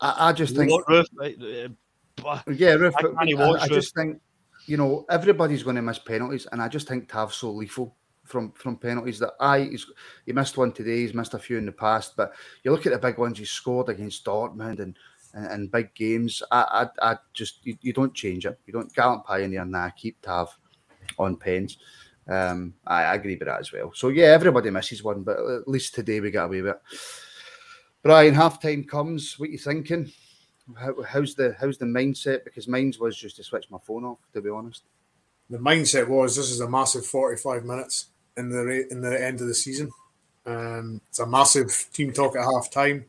I, 0.00 0.28
I 0.28 0.32
just 0.32 0.56
think, 0.56 0.70
Look, 0.70 0.86
Roofe, 0.86 1.06
uh, 1.20 2.28
uh, 2.28 2.42
yeah, 2.52 2.74
Roofe, 2.74 2.94
I 2.98 3.02
but 3.02 3.16
can't 3.16 3.40
I, 3.40 3.48
watch 3.48 3.60
I 3.62 3.68
just 3.68 3.94
think, 3.94 4.20
you 4.66 4.76
know, 4.76 5.06
everybody's 5.08 5.62
going 5.62 5.76
to 5.76 5.82
miss 5.82 5.98
penalties, 5.98 6.46
and 6.50 6.60
I 6.60 6.68
just 6.68 6.88
think 6.88 7.08
Tav's 7.10 7.36
so 7.36 7.50
lethal 7.50 7.96
from 8.32 8.50
from 8.52 8.76
penalties 8.76 9.18
that 9.18 9.34
I 9.38 9.60
he's, 9.60 9.86
he 10.24 10.32
missed 10.32 10.56
one 10.56 10.72
today, 10.72 11.02
he's 11.02 11.14
missed 11.14 11.34
a 11.34 11.38
few 11.38 11.58
in 11.58 11.66
the 11.66 11.72
past, 11.72 12.16
but 12.16 12.32
you 12.64 12.72
look 12.72 12.86
at 12.86 12.92
the 12.92 12.98
big 12.98 13.18
ones 13.18 13.38
he 13.38 13.44
scored 13.44 13.90
against 13.90 14.24
Dortmund 14.24 14.80
and 14.80 14.96
and, 15.34 15.46
and 15.46 15.70
big 15.70 15.94
games. 15.94 16.42
I 16.50 16.88
I, 17.02 17.12
I 17.12 17.18
just 17.34 17.64
you, 17.64 17.76
you 17.82 17.92
don't 17.92 18.14
change 18.14 18.46
it. 18.46 18.58
You 18.66 18.72
don't 18.72 18.92
Gallant 18.94 19.24
Pioneer 19.24 19.66
nah, 19.66 19.90
keep 19.90 20.20
Tav 20.22 20.56
on 21.18 21.36
pens. 21.36 21.76
Um, 22.26 22.74
I, 22.86 23.02
I 23.04 23.14
agree 23.14 23.36
with 23.36 23.48
that 23.48 23.60
as 23.60 23.72
well. 23.72 23.92
So 23.94 24.08
yeah, 24.08 24.26
everybody 24.26 24.70
misses 24.70 25.04
one, 25.04 25.22
but 25.22 25.38
at 25.38 25.68
least 25.68 25.94
today 25.94 26.20
we 26.20 26.30
got 26.30 26.46
away 26.46 26.62
with 26.62 26.76
it. 26.76 26.80
Brian, 28.02 28.34
half 28.34 28.60
time 28.60 28.84
comes. 28.84 29.38
What 29.38 29.50
you 29.50 29.58
thinking? 29.58 30.10
How, 30.76 31.02
how's 31.02 31.34
the 31.34 31.54
how's 31.60 31.76
the 31.76 31.84
mindset? 31.84 32.44
Because 32.44 32.66
mine's 32.66 32.98
was 32.98 33.16
just 33.16 33.36
to 33.36 33.44
switch 33.44 33.70
my 33.70 33.78
phone 33.84 34.04
off. 34.04 34.18
To 34.32 34.40
be 34.40 34.48
honest, 34.48 34.84
The 35.50 35.58
mindset 35.58 36.08
was 36.08 36.36
this 36.36 36.50
is 36.50 36.60
a 36.60 36.70
massive 36.70 37.04
45 37.04 37.64
minutes 37.64 38.06
in 38.36 38.50
the 38.50 38.86
in 38.90 39.00
the 39.00 39.24
end 39.24 39.40
of 39.40 39.46
the 39.46 39.54
season. 39.54 39.90
Um, 40.44 41.00
it's 41.08 41.20
a 41.20 41.26
massive 41.26 41.88
team 41.92 42.12
talk 42.12 42.36
at 42.36 42.44
half 42.44 42.70
time. 42.70 43.04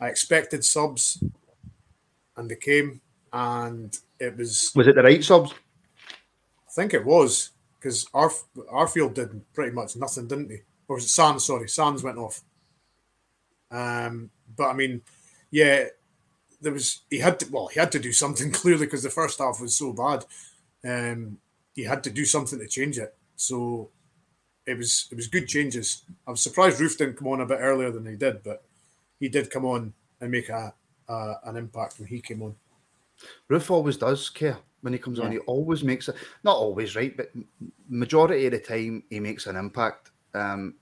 I 0.00 0.08
expected 0.08 0.64
subs, 0.64 1.22
and 2.36 2.50
they 2.50 2.56
came, 2.56 3.00
and 3.32 3.96
it 4.18 4.36
was 4.36 4.72
was 4.74 4.88
it 4.88 4.94
the 4.94 5.02
right 5.02 5.22
subs? 5.22 5.52
I 6.00 6.72
think 6.72 6.94
it 6.94 7.04
was 7.04 7.50
because 7.78 8.06
our 8.14 8.30
Arfield 8.72 9.14
did 9.14 9.52
pretty 9.52 9.72
much 9.72 9.96
nothing, 9.96 10.26
didn't 10.26 10.50
he? 10.50 10.58
Or 10.88 10.96
was 10.96 11.04
it 11.04 11.08
Sands? 11.08 11.44
Sorry, 11.44 11.68
Sands 11.68 12.02
went 12.02 12.18
off. 12.18 12.40
Um, 13.70 14.30
but 14.56 14.68
I 14.68 14.72
mean, 14.74 15.02
yeah, 15.50 15.86
there 16.60 16.72
was 16.72 17.02
he 17.10 17.18
had 17.18 17.38
to 17.40 17.46
well 17.50 17.68
he 17.68 17.80
had 17.80 17.92
to 17.92 17.98
do 17.98 18.12
something 18.12 18.50
clearly 18.60 18.86
because 18.86 19.02
the 19.02 19.10
first 19.10 19.38
half 19.38 19.60
was 19.60 19.76
so 19.76 19.92
bad. 19.92 20.24
Um, 20.84 21.38
he 21.74 21.84
had 21.84 22.04
to 22.04 22.10
do 22.10 22.24
something 22.24 22.58
to 22.58 22.66
change 22.66 22.98
it. 22.98 23.14
So 23.36 23.90
it 24.66 24.76
was 24.76 25.08
it 25.10 25.16
was 25.16 25.26
good 25.26 25.48
changes. 25.48 26.02
I 26.26 26.30
was 26.30 26.42
surprised 26.42 26.80
Roofe 26.80 26.98
didn't 26.98 27.16
come 27.16 27.28
on 27.28 27.40
a 27.40 27.46
bit 27.46 27.58
earlier 27.60 27.90
than 27.90 28.06
he 28.06 28.16
did, 28.16 28.42
but 28.42 28.64
he 29.18 29.28
did 29.28 29.50
come 29.50 29.64
on 29.64 29.92
and 30.20 30.30
make 30.30 30.48
a, 30.48 30.74
a 31.08 31.34
an 31.44 31.56
impact 31.56 31.98
when 31.98 32.08
he 32.08 32.20
came 32.20 32.42
on. 32.42 32.54
Roofe 33.50 33.70
always 33.70 33.96
does 33.96 34.28
care 34.28 34.58
when 34.80 34.92
he 34.92 34.98
comes 34.98 35.18
on. 35.18 35.32
He 35.32 35.38
always 35.38 35.82
makes 35.82 36.08
it. 36.08 36.16
Not 36.44 36.56
always 36.56 36.96
right, 36.96 37.16
but 37.16 37.30
majority 37.88 38.46
of 38.46 38.52
the 38.52 38.58
time 38.58 39.04
he 39.10 39.20
makes 39.20 39.46
an 39.46 39.56
impact. 39.56 40.10
Um, 40.34 40.74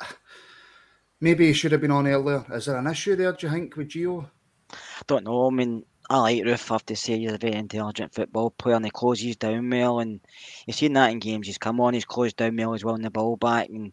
maybe 1.20 1.46
he 1.46 1.52
should 1.52 1.72
have 1.72 1.80
been 1.80 1.90
on 1.90 2.06
earlier. 2.06 2.44
Is 2.52 2.66
there 2.66 2.76
an 2.76 2.86
issue 2.86 3.16
there? 3.16 3.32
Do 3.32 3.46
you 3.46 3.52
think 3.52 3.76
with 3.76 3.88
Gio? 3.88 4.28
I 4.70 5.02
don't 5.06 5.24
know. 5.24 5.46
I 5.46 5.50
mean, 5.50 5.84
I 6.08 6.18
like 6.20 6.42
Roofe. 6.44 6.70
I 6.70 6.74
have 6.74 6.86
to 6.86 6.96
say 6.96 7.18
he's 7.18 7.32
a 7.32 7.38
very 7.38 7.54
intelligent 7.54 8.14
football 8.14 8.50
player, 8.50 8.76
and 8.76 8.84
he 8.84 8.90
closes 8.90 9.36
down 9.36 9.68
well. 9.70 9.98
And 9.98 10.20
you've 10.66 10.76
seen 10.76 10.92
that 10.92 11.10
in 11.10 11.18
games. 11.18 11.46
He's 11.46 11.58
come 11.58 11.80
on, 11.80 11.94
he's 11.94 12.04
closed 12.04 12.36
down 12.36 12.56
well 12.56 12.74
as 12.74 12.84
well 12.84 12.94
in 12.94 13.02
the 13.02 13.10
ball 13.10 13.36
back, 13.36 13.68
and 13.68 13.92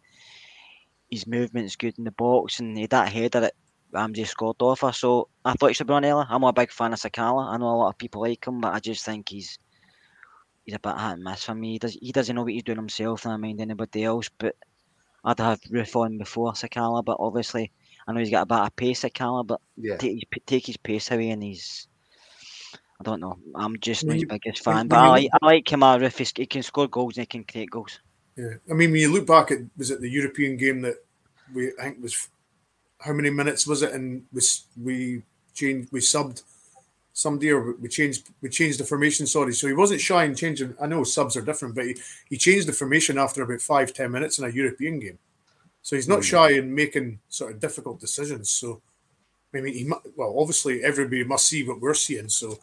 his 1.09 1.25
movement's 1.25 1.75
good 1.75 1.97
in 1.97 2.03
the 2.03 2.11
box. 2.11 2.59
And 2.59 2.77
he 2.77 2.83
had 2.83 2.91
that 2.91 3.11
header 3.11 3.39
that 3.39 3.53
Ramsey 3.91 4.25
scored 4.25 4.61
off 4.61 4.81
her. 4.81 4.91
So 4.91 5.29
I 5.43 5.53
thought 5.53 5.67
he 5.67 5.73
should 5.73 5.87
be 5.87 5.93
on. 5.93 6.05
I'm 6.05 6.43
a 6.43 6.53
big 6.53 6.71
fan 6.71 6.93
of 6.93 6.99
Sakala. 6.99 7.51
I 7.51 7.57
know 7.57 7.69
a 7.69 7.77
lot 7.77 7.89
of 7.89 7.97
people 7.97 8.21
like 8.21 8.45
him, 8.45 8.61
but 8.61 8.73
I 8.73 8.79
just 8.79 9.03
think 9.05 9.29
he's 9.29 9.57
he's 10.65 10.75
a 10.75 10.79
bit 10.79 10.93
hit 10.93 11.01
and 11.01 11.23
miss 11.23 11.43
for 11.43 11.55
me. 11.55 11.73
He 11.73 11.79
does 11.79 11.97
he 11.99 12.11
doesn't 12.11 12.35
know 12.35 12.43
what 12.43 12.53
he's 12.53 12.63
doing 12.63 12.77
himself, 12.77 13.25
and 13.25 13.33
I 13.33 13.37
mind 13.37 13.59
anybody 13.59 14.03
else. 14.03 14.29
But 14.37 14.55
I'd 15.23 15.39
have 15.39 15.61
Roofe 15.61 15.95
on 15.95 16.19
before 16.19 16.53
Sakala, 16.53 17.03
but 17.03 17.17
obviously 17.19 17.71
I 18.07 18.13
know 18.13 18.19
he's 18.19 18.29
got 18.29 18.43
a 18.43 18.45
bit 18.45 18.59
of 18.59 18.75
pace, 18.75 19.03
Sakala, 19.03 19.47
but 19.47 19.61
Yeah. 19.77 19.97
take 19.97 20.27
take 20.45 20.67
his 20.67 20.77
pace 20.77 21.09
away 21.09 21.31
and 21.31 21.41
he's 21.41 21.87
I 22.99 23.03
don't 23.03 23.19
know. 23.19 23.37
I'm 23.55 23.79
just 23.79 24.05
not 24.05 24.15
his 24.15 24.25
biggest 24.25 24.63
fan, 24.63 24.87
but 24.87 24.99
I 24.99 25.07
like 25.09 25.29
I 25.41 25.45
like 25.45 25.71
him. 25.71 25.81
Roofe. 25.81 26.17
He's- 26.17 26.33
He 26.35 26.45
can 26.45 26.63
score 26.63 26.87
goals 26.87 27.17
and 27.17 27.23
he 27.23 27.27
can 27.27 27.43
create 27.43 27.69
goals. 27.69 27.99
Yeah, 28.35 28.55
I 28.69 28.73
mean, 28.73 28.91
when 28.91 29.01
you 29.01 29.11
look 29.11 29.27
back 29.27 29.51
at 29.51 29.59
was 29.77 29.91
it 29.91 30.01
the 30.01 30.09
European 30.09 30.57
game 30.57 30.81
that 30.81 30.95
we 31.53 31.71
I 31.79 31.83
think 31.83 32.01
was 32.01 32.27
how 32.99 33.13
many 33.13 33.29
minutes 33.29 33.67
was 33.67 33.83
it, 33.83 33.93
and 33.93 34.25
we 34.31 34.41
we 34.81 35.21
changed 35.53 35.91
we 35.91 35.99
subbed 35.99 36.43
somebody 37.13 37.51
or 37.51 37.73
we 37.73 37.89
changed 37.89 38.29
we 38.41 38.49
changed 38.49 38.79
the 38.79 38.85
formation. 38.85 39.27
Sorry, 39.27 39.53
so 39.53 39.67
he 39.67 39.73
wasn't 39.73 40.01
shy 40.01 40.23
in 40.23 40.35
changing. 40.35 40.75
I 40.81 40.87
know 40.87 41.03
subs 41.03 41.37
are 41.37 41.41
different, 41.41 41.75
but 41.75 41.85
he, 41.85 41.95
he 42.29 42.37
changed 42.37 42.67
the 42.67 42.73
formation 42.73 43.17
after 43.17 43.43
about 43.43 43.61
five 43.61 43.93
ten 43.93 44.11
minutes 44.11 44.39
in 44.39 44.45
a 44.45 44.49
European 44.49 44.99
game. 44.99 45.19
So 45.81 45.95
he's 45.95 46.07
not 46.07 46.19
hmm. 46.19 46.21
shy 46.21 46.51
in 46.51 46.73
making 46.73 47.19
sort 47.29 47.51
of 47.53 47.59
difficult 47.59 47.99
decisions. 47.99 48.49
So 48.49 48.81
I 49.53 49.61
mean, 49.61 49.73
he 49.73 49.91
well 50.15 50.35
obviously 50.39 50.83
everybody 50.83 51.23
must 51.23 51.47
see 51.47 51.67
what 51.67 51.81
we're 51.81 51.93
seeing. 51.93 52.29
So 52.29 52.59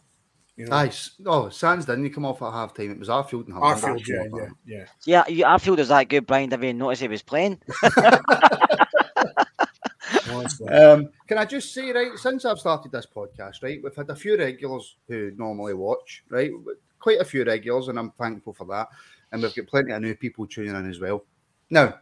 you 0.57 0.65
know, 0.65 0.75
Aye. 0.75 0.91
Oh, 1.25 1.49
Sands 1.49 1.85
didn't 1.85 2.03
he 2.03 2.09
come 2.09 2.25
off 2.25 2.41
at 2.41 2.51
half 2.51 2.73
time? 2.73 2.91
It 2.91 2.99
was 2.99 3.09
Arfield 3.09 3.45
and 3.47 3.55
Haaland. 3.55 3.81
Arfield, 3.81 4.07
yeah, 4.07 4.23
yeah, 4.35 4.47
yeah. 4.65 4.85
Yeah, 5.05 5.27
you, 5.27 5.45
I 5.45 5.57
feel 5.57 5.75
there's 5.75 5.87
that 5.87 6.09
good. 6.09 6.27
Brian 6.27 6.49
didn't 6.49 6.63
even 6.63 6.77
notice 6.77 6.99
he 6.99 7.07
was 7.07 7.23
playing. 7.23 7.59
Um, 10.71 11.09
can 11.27 11.37
I 11.37 11.45
just 11.45 11.73
say, 11.73 11.91
right, 11.91 12.17
since 12.17 12.45
I've 12.45 12.59
started 12.59 12.91
this 12.91 13.07
podcast, 13.13 13.63
right, 13.63 13.79
we've 13.83 13.95
had 13.95 14.09
a 14.09 14.15
few 14.15 14.37
regulars 14.37 14.95
who 15.07 15.31
normally 15.35 15.73
watch, 15.73 16.23
right, 16.29 16.51
quite 16.99 17.19
a 17.19 17.25
few 17.25 17.43
regulars, 17.43 17.87
and 17.87 17.99
I'm 17.99 18.11
thankful 18.11 18.53
for 18.53 18.65
that. 18.67 18.87
And 19.31 19.41
we've 19.41 19.53
got 19.53 19.67
plenty 19.67 19.91
of 19.91 20.01
new 20.01 20.15
people 20.15 20.47
tuning 20.47 20.75
in 20.75 20.89
as 20.89 20.99
well. 20.99 21.25
Now, 21.69 21.99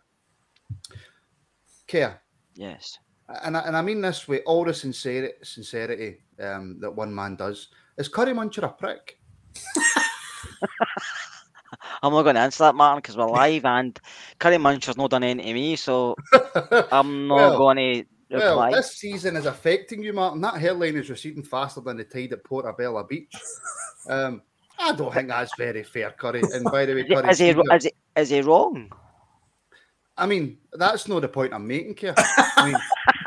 Kerr, 1.87 2.19
Yes. 2.55 2.99
and 3.43 3.55
I, 3.57 3.61
and 3.61 3.75
I 3.77 3.81
mean 3.81 4.01
this 4.01 4.27
with 4.27 4.41
all 4.45 4.65
the 4.65 4.73
sincerity, 4.73 5.33
sincerity 5.43 6.17
um, 6.39 6.77
that 6.81 6.91
one 6.91 7.13
man 7.13 7.35
does. 7.35 7.69
Is 7.99 8.07
Curry 8.07 8.33
Muncher 8.33 8.63
a 8.63 8.69
prick? 8.69 9.19
I'm 12.01 12.13
not 12.13 12.23
going 12.23 12.35
to 12.35 12.41
answer 12.41 12.63
that, 12.63 12.75
Martin, 12.75 12.99
because 12.99 13.17
we're 13.17 13.27
live 13.27 13.65
and 13.65 13.99
Curry 14.39 14.55
Muncher's 14.55 14.95
not 14.95 15.09
done 15.11 15.23
anything 15.23 15.47
to 15.47 15.53
me, 15.53 15.75
so 15.75 16.15
I'm 16.93 17.27
not 17.27 17.35
Well, 17.35 17.57
going 17.57 17.77
to 17.77 18.05
Well, 18.37 18.51
reply. 18.51 18.71
this 18.71 18.95
season 18.95 19.35
is 19.35 19.45
affecting 19.45 20.01
you, 20.01 20.13
Martin. 20.13 20.39
That 20.39 20.55
hairline 20.61 20.95
is 20.95 21.09
receding 21.09 21.43
faster 21.43 21.81
than 21.81 21.97
the 21.97 22.05
tide 22.05 22.31
at 22.31 22.45
Portobello 22.45 23.03
Beach. 23.03 23.35
Um, 24.09 24.43
I 24.79 24.93
don't 24.93 25.13
think 25.13 25.27
that's 25.27 25.51
very 25.57 25.83
fair, 25.83 26.11
Curry. 26.11 26.41
And 26.53 26.63
by 26.63 26.85
the 26.85 26.95
way, 26.95 27.03
Curry, 27.13 27.29
is, 27.29 27.39
he, 27.39 27.49
is, 27.49 27.83
he, 27.83 27.91
is 28.15 28.29
he 28.29 28.39
wrong? 28.41 28.89
I 30.17 30.25
mean, 30.25 30.57
that's 30.71 31.09
not 31.09 31.21
the 31.21 31.27
point 31.27 31.53
I'm 31.53 31.67
making 31.67 31.97
here. 31.97 32.13
I 32.17 32.65
mean, 32.67 32.77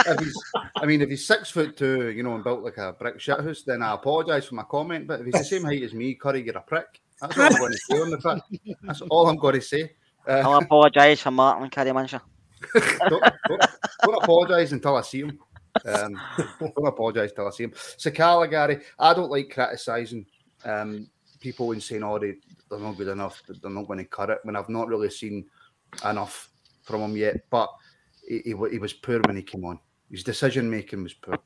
if 0.06 0.18
he's, 0.18 0.42
I 0.82 0.86
mean, 0.86 1.00
if 1.00 1.08
he's 1.08 1.24
six 1.24 1.48
foot 1.48 1.76
two, 1.76 2.10
you 2.10 2.24
know, 2.24 2.34
and 2.34 2.42
built 2.42 2.64
like 2.64 2.76
a 2.76 2.92
brick 2.92 3.18
shithouse, 3.18 3.64
then 3.64 3.82
I 3.82 3.94
apologise 3.94 4.46
for 4.46 4.56
my 4.56 4.64
comment. 4.64 5.06
But 5.06 5.20
if 5.20 5.26
he's 5.26 5.34
the 5.34 5.44
same 5.44 5.62
height 5.62 5.84
as 5.84 5.94
me, 5.94 6.14
Curry, 6.14 6.42
you're 6.42 6.58
a 6.58 6.60
prick. 6.60 7.00
That's 7.20 7.38
all 7.38 7.44
I'm 7.44 7.52
going 7.52 7.72
to 7.72 7.78
say 7.78 8.00
on 8.00 8.10
the. 8.10 8.76
That's 8.82 9.00
all 9.02 9.28
I'm 9.28 9.36
going 9.36 9.54
to 9.54 9.60
say. 9.60 9.92
Uh, 10.26 10.42
I'll 10.44 10.58
apologise 10.58 11.20
for 11.20 11.30
Martin 11.30 11.70
Curry 11.70 11.90
Muncher. 11.92 12.20
don't, 13.08 13.22
don't, 13.48 13.66
don't 14.02 14.22
apologise 14.24 14.72
until 14.72 14.96
I 14.96 15.02
see 15.02 15.20
him. 15.20 15.38
Um, 15.86 16.20
don't 16.60 16.86
apologise 16.86 17.30
until 17.30 17.46
I 17.46 17.50
see 17.50 17.64
him. 17.64 17.70
Sakala, 17.70 18.50
Gary, 18.50 18.80
I 18.98 19.14
don't 19.14 19.30
like 19.30 19.50
criticising 19.50 20.26
um, 20.64 21.08
people 21.38 21.70
and 21.70 21.82
saying, 21.82 22.02
oh, 22.02 22.18
they, 22.18 22.34
they're 22.68 22.80
not 22.80 22.96
good 22.96 23.08
enough, 23.08 23.40
they're 23.46 23.70
not 23.70 23.86
going 23.86 24.00
to 24.00 24.04
cut 24.04 24.30
it, 24.30 24.38
when 24.42 24.56
I've 24.56 24.68
not 24.68 24.88
really 24.88 25.10
seen 25.10 25.44
enough 26.04 26.50
from 26.82 27.02
him 27.02 27.16
yet. 27.16 27.36
But 27.50 27.70
he, 28.28 28.38
he, 28.44 28.54
he 28.72 28.78
was 28.78 28.92
poor 28.92 29.20
when 29.20 29.36
he 29.36 29.42
came 29.42 29.64
on. 29.64 29.78
His 30.12 30.22
decision 30.22 30.70
making 30.70 31.02
was 31.02 31.14
poor. 31.14 31.38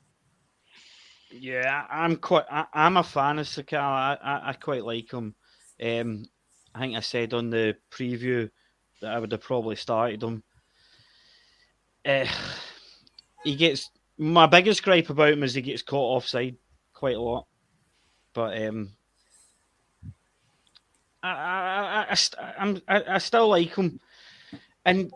Yeah, 1.30 1.86
I'm 1.88 2.16
quite. 2.16 2.46
I, 2.50 2.66
I'm 2.74 2.96
a 2.96 3.02
fan 3.04 3.38
of 3.38 3.46
Sakala. 3.46 3.78
I, 3.80 4.18
I, 4.22 4.48
I 4.50 4.52
quite 4.54 4.84
like 4.84 5.12
him. 5.12 5.36
Um, 5.80 6.26
I 6.74 6.80
think 6.80 6.96
I 6.96 7.00
said 7.00 7.32
on 7.32 7.50
the 7.50 7.76
preview 7.92 8.50
that 9.00 9.12
I 9.12 9.18
would 9.20 9.30
have 9.30 9.40
probably 9.40 9.76
started 9.76 10.22
him. 10.22 10.42
Uh, 12.04 12.26
he 13.44 13.54
gets 13.54 13.88
my 14.18 14.46
biggest 14.46 14.82
gripe 14.82 15.10
about 15.10 15.32
him 15.32 15.44
is 15.44 15.54
he 15.54 15.62
gets 15.62 15.82
caught 15.82 16.16
offside 16.16 16.56
quite 16.92 17.16
a 17.16 17.20
lot, 17.20 17.46
but 18.34 18.60
um, 18.62 18.90
I 21.22 21.30
I 21.30 22.06
I, 22.10 22.12
I, 22.12 22.54
I'm, 22.58 22.82
I, 22.88 23.02
I 23.10 23.18
still 23.18 23.48
like 23.48 23.76
him, 23.76 24.00
and 24.84 25.12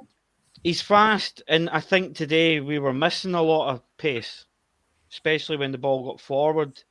he's 0.62 0.82
fast. 0.82 1.42
And 1.48 1.68
I 1.70 1.80
think 1.80 2.16
today 2.16 2.60
we 2.60 2.78
were 2.78 2.92
missing 2.92 3.34
a 3.34 3.42
lot 3.42 3.70
of 3.70 3.82
pace 3.96 4.46
especially 5.10 5.56
when 5.56 5.72
the 5.72 5.78
ball 5.78 6.04
got 6.04 6.20
forward. 6.20 6.82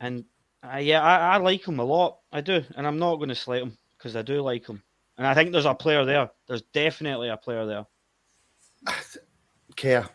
And 0.00 0.24
uh, 0.62 0.78
yeah, 0.78 1.02
I, 1.02 1.34
I 1.34 1.36
like 1.36 1.66
him 1.66 1.78
a 1.78 1.84
lot. 1.84 2.18
I 2.32 2.40
do, 2.40 2.64
and 2.76 2.86
I'm 2.86 2.98
not 2.98 3.16
going 3.16 3.28
to 3.28 3.34
slate 3.34 3.62
him 3.62 3.76
because 3.96 4.16
I 4.16 4.22
do 4.22 4.40
like 4.40 4.66
him. 4.66 4.82
And 5.16 5.26
I 5.26 5.34
think 5.34 5.52
there's 5.52 5.66
a 5.66 5.74
player 5.74 6.04
there. 6.04 6.30
There's 6.48 6.62
definitely 6.72 7.28
a 7.28 7.36
player 7.36 7.66
there. 7.66 7.86
Kerr. 9.76 10.08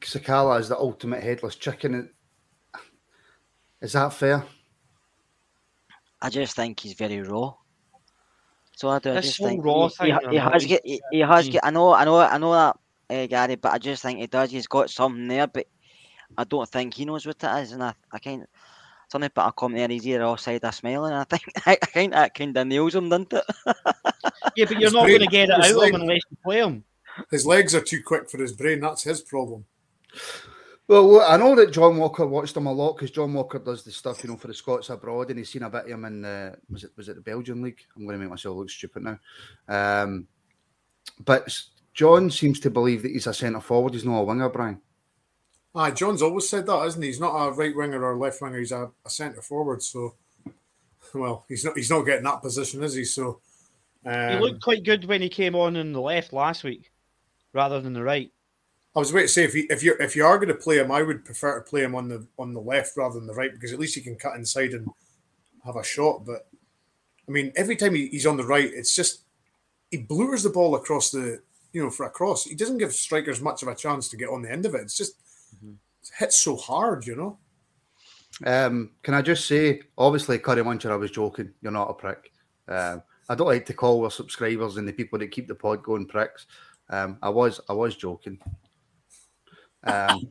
Sakala 0.00 0.60
is 0.60 0.68
the 0.68 0.78
ultimate 0.78 1.22
headless 1.22 1.56
chicken. 1.56 2.10
Is 3.80 3.92
that 3.92 4.12
fair? 4.12 4.44
I 6.20 6.30
just 6.30 6.56
think 6.56 6.80
he's 6.80 6.94
very 6.94 7.20
raw. 7.20 7.54
So 8.76 8.88
I 8.88 8.98
do. 8.98 9.12
I 9.12 9.20
just 9.20 9.38
whole 9.38 9.48
think 9.48 9.64
raw 9.64 9.88
he, 9.88 9.88
he, 9.88 9.94
thing, 10.12 10.30
he 10.32 10.38
I'm 10.38 10.52
has 10.52 10.62
not- 10.62 10.68
get. 10.68 10.80
He, 10.84 11.00
he 11.12 11.20
has 11.20 11.48
Mm. 11.48 11.52
get. 11.52 11.64
I 11.64 11.70
know. 11.70 11.94
I 11.94 12.04
know. 12.04 12.18
I 12.18 12.38
know 12.38 12.52
that, 12.52 12.76
uh, 13.10 13.26
Gary. 13.26 13.54
But 13.56 13.72
I 13.72 13.78
just 13.78 14.02
think 14.02 14.18
he 14.18 14.26
does. 14.26 14.50
He's 14.50 14.66
got 14.66 14.90
something 14.90 15.28
there, 15.28 15.46
but 15.46 15.66
I 16.36 16.44
don't 16.44 16.68
think 16.68 16.94
he 16.94 17.04
knows 17.04 17.24
what 17.26 17.42
it 17.42 17.62
is. 17.62 17.72
And 17.72 17.82
I, 17.84 17.94
I 18.12 18.18
kind. 18.18 18.46
Something 19.12 19.30
but 19.34 19.46
I 19.46 19.50
come 19.56 19.74
there, 19.74 19.86
he's 19.86 20.06
either 20.08 20.24
offside 20.24 20.64
or 20.64 20.72
smiling. 20.72 21.12
And 21.12 21.20
I 21.20 21.24
think 21.24 21.42
I 21.66 21.76
think 21.86 22.12
that 22.14 22.34
kind 22.34 22.56
of 22.56 22.66
nails 22.66 22.94
him, 22.94 23.08
doesn't 23.10 23.32
it? 23.32 23.44
Yeah, 24.56 24.64
but 24.64 24.70
you're 24.70 24.80
His 24.80 24.92
not 24.92 25.06
going 25.06 25.20
to 25.20 25.26
get 25.26 25.50
it 25.50 25.56
his 25.62 25.76
out 25.76 25.82
of 25.82 25.88
him 25.88 26.00
unless 26.00 26.20
you 26.30 26.36
play 26.42 26.58
him. 26.58 26.84
His 27.30 27.46
legs 27.46 27.74
are 27.76 27.80
too 27.80 28.02
quick 28.04 28.28
for 28.28 28.38
his 28.38 28.52
brain. 28.52 28.80
That's 28.80 29.04
his 29.04 29.20
problem. 29.20 29.66
Well, 30.86 31.12
look, 31.12 31.24
I 31.26 31.38
know 31.38 31.54
that 31.56 31.72
John 31.72 31.96
Walker 31.96 32.26
watched 32.26 32.56
him 32.56 32.66
a 32.66 32.72
lot 32.72 32.94
because 32.94 33.10
John 33.10 33.32
Walker 33.32 33.58
does 33.58 33.84
the 33.84 33.90
stuff, 33.90 34.22
you 34.22 34.28
know, 34.30 34.36
for 34.36 34.48
the 34.48 34.54
Scots 34.54 34.90
abroad, 34.90 35.30
and 35.30 35.38
he's 35.38 35.48
seen 35.48 35.62
a 35.62 35.70
bit 35.70 35.84
of 35.84 35.90
him 35.90 36.04
in 36.04 36.20
the 36.20 36.56
was 36.68 36.84
it 36.84 36.90
was 36.96 37.08
it 37.08 37.16
the 37.16 37.22
Belgian 37.22 37.62
league? 37.62 37.80
I'm 37.96 38.04
going 38.04 38.18
to 38.18 38.22
make 38.22 38.30
myself 38.30 38.56
look 38.56 38.68
stupid 38.68 39.02
now. 39.02 39.18
Um, 39.66 40.26
but 41.24 41.58
John 41.94 42.30
seems 42.30 42.60
to 42.60 42.70
believe 42.70 43.02
that 43.02 43.12
he's 43.12 43.26
a 43.26 43.32
centre 43.32 43.60
forward. 43.60 43.94
He's 43.94 44.04
not 44.04 44.18
a 44.18 44.24
winger, 44.24 44.50
Brian. 44.50 44.80
Ah, 45.74 45.90
John's 45.90 46.22
always 46.22 46.48
said 46.48 46.66
that, 46.66 46.84
isn't 46.84 47.02
he? 47.02 47.08
He's 47.08 47.20
not 47.20 47.34
a 47.34 47.52
right 47.52 47.74
winger 47.74 48.04
or 48.04 48.16
left 48.16 48.42
winger. 48.42 48.58
He's 48.58 48.72
a, 48.72 48.90
a 49.04 49.10
centre 49.10 49.42
forward. 49.42 49.82
So, 49.82 50.14
well, 51.14 51.46
he's 51.48 51.64
not. 51.64 51.76
He's 51.76 51.90
not 51.90 52.02
getting 52.02 52.24
that 52.24 52.42
position, 52.42 52.82
is 52.82 52.94
he? 52.94 53.04
So, 53.04 53.40
um, 54.04 54.32
He 54.32 54.38
looked 54.38 54.62
quite 54.62 54.84
good 54.84 55.06
when 55.06 55.22
he 55.22 55.30
came 55.30 55.54
on 55.54 55.76
in 55.76 55.92
the 55.92 56.00
left 56.00 56.34
last 56.34 56.62
week, 56.62 56.92
rather 57.54 57.80
than 57.80 57.94
the 57.94 58.02
right. 58.02 58.30
I 58.96 59.00
was 59.00 59.10
about 59.10 59.22
to 59.22 59.28
say 59.28 59.44
if 59.44 59.54
you 59.54 59.66
if 59.70 59.82
you 59.82 59.96
if 59.98 60.14
you 60.14 60.24
are 60.24 60.38
going 60.38 60.48
to 60.48 60.54
play 60.54 60.78
him, 60.78 60.92
I 60.92 61.02
would 61.02 61.24
prefer 61.24 61.58
to 61.58 61.68
play 61.68 61.82
him 61.82 61.94
on 61.94 62.08
the 62.08 62.26
on 62.38 62.54
the 62.54 62.60
left 62.60 62.96
rather 62.96 63.18
than 63.18 63.26
the 63.26 63.34
right 63.34 63.52
because 63.52 63.72
at 63.72 63.78
least 63.78 63.96
he 63.96 64.00
can 64.00 64.16
cut 64.16 64.36
inside 64.36 64.72
and 64.72 64.88
have 65.64 65.76
a 65.76 65.82
shot. 65.82 66.24
But 66.24 66.46
I 67.28 67.32
mean, 67.32 67.52
every 67.56 67.76
time 67.76 67.94
he, 67.94 68.08
he's 68.08 68.26
on 68.26 68.36
the 68.36 68.46
right, 68.46 68.70
it's 68.72 68.94
just 68.94 69.22
he 69.90 69.98
blurs 69.98 70.44
the 70.44 70.50
ball 70.50 70.76
across 70.76 71.10
the 71.10 71.40
you 71.72 71.82
know 71.82 71.90
for 71.90 72.06
a 72.06 72.10
cross. 72.10 72.44
He 72.44 72.54
doesn't 72.54 72.78
give 72.78 72.92
strikers 72.92 73.40
much 73.40 73.62
of 73.62 73.68
a 73.68 73.74
chance 73.74 74.08
to 74.10 74.16
get 74.16 74.28
on 74.28 74.42
the 74.42 74.52
end 74.52 74.64
of 74.64 74.74
it. 74.74 74.82
It's 74.82 74.96
just 74.96 75.16
it 75.64 76.10
hits 76.18 76.38
so 76.38 76.56
hard, 76.56 77.06
you 77.06 77.16
know. 77.16 77.38
Um, 78.44 78.90
can 79.02 79.14
I 79.14 79.22
just 79.22 79.46
say, 79.46 79.82
obviously, 79.96 80.38
Curry 80.38 80.62
Muncher, 80.62 80.90
I 80.90 80.96
was 80.96 81.10
joking. 81.10 81.52
You're 81.62 81.72
not 81.72 81.90
a 81.90 81.94
prick. 81.94 82.32
Um, 82.68 83.02
I 83.28 83.34
don't 83.34 83.46
like 83.46 83.66
to 83.66 83.74
call 83.74 84.04
our 84.04 84.10
subscribers 84.10 84.76
and 84.76 84.86
the 84.86 84.92
people 84.92 85.18
that 85.18 85.30
keep 85.30 85.48
the 85.48 85.54
pod 85.54 85.82
going 85.82 86.06
pricks. 86.06 86.46
Um, 86.90 87.18
I 87.22 87.30
was, 87.30 87.60
I 87.68 87.72
was 87.72 87.96
joking. 87.96 88.38
Um, 89.84 90.28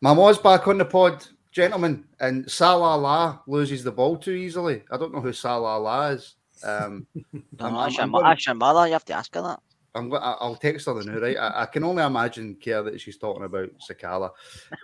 my 0.00 0.12
mom's 0.14 0.38
back 0.38 0.66
on 0.68 0.78
the 0.78 0.84
pod, 0.84 1.26
gentlemen, 1.52 2.04
and 2.20 2.50
Salah 2.50 2.96
La 2.96 3.38
loses 3.46 3.82
the 3.84 3.92
ball 3.92 4.16
too 4.16 4.32
easily. 4.32 4.82
I 4.90 4.96
don't 4.96 5.12
know 5.14 5.20
who 5.20 5.32
Salah 5.32 5.78
La 5.78 6.08
is. 6.08 6.34
Um, 6.64 7.06
No, 7.32 7.66
I'm- 7.66 7.76
I'm- 7.76 8.00
I'm 8.00 8.12
gonna- 8.12 8.54
bother. 8.58 8.86
You 8.86 8.92
have 8.94 9.04
to 9.06 9.14
ask 9.14 9.34
her 9.34 9.42
that. 9.42 9.60
I'm 9.94 10.10
go- 10.10 10.16
I- 10.16 10.36
I'll 10.40 10.56
text 10.56 10.86
her 10.86 10.94
the 10.94 11.10
new 11.10 11.18
right. 11.20 11.36
I, 11.38 11.62
I 11.62 11.66
can 11.66 11.82
only 11.84 12.02
imagine 12.02 12.56
Kerr 12.62 12.82
that 12.82 13.00
she's 13.00 13.16
talking 13.16 13.44
about 13.44 13.70
Sakala. 13.78 14.30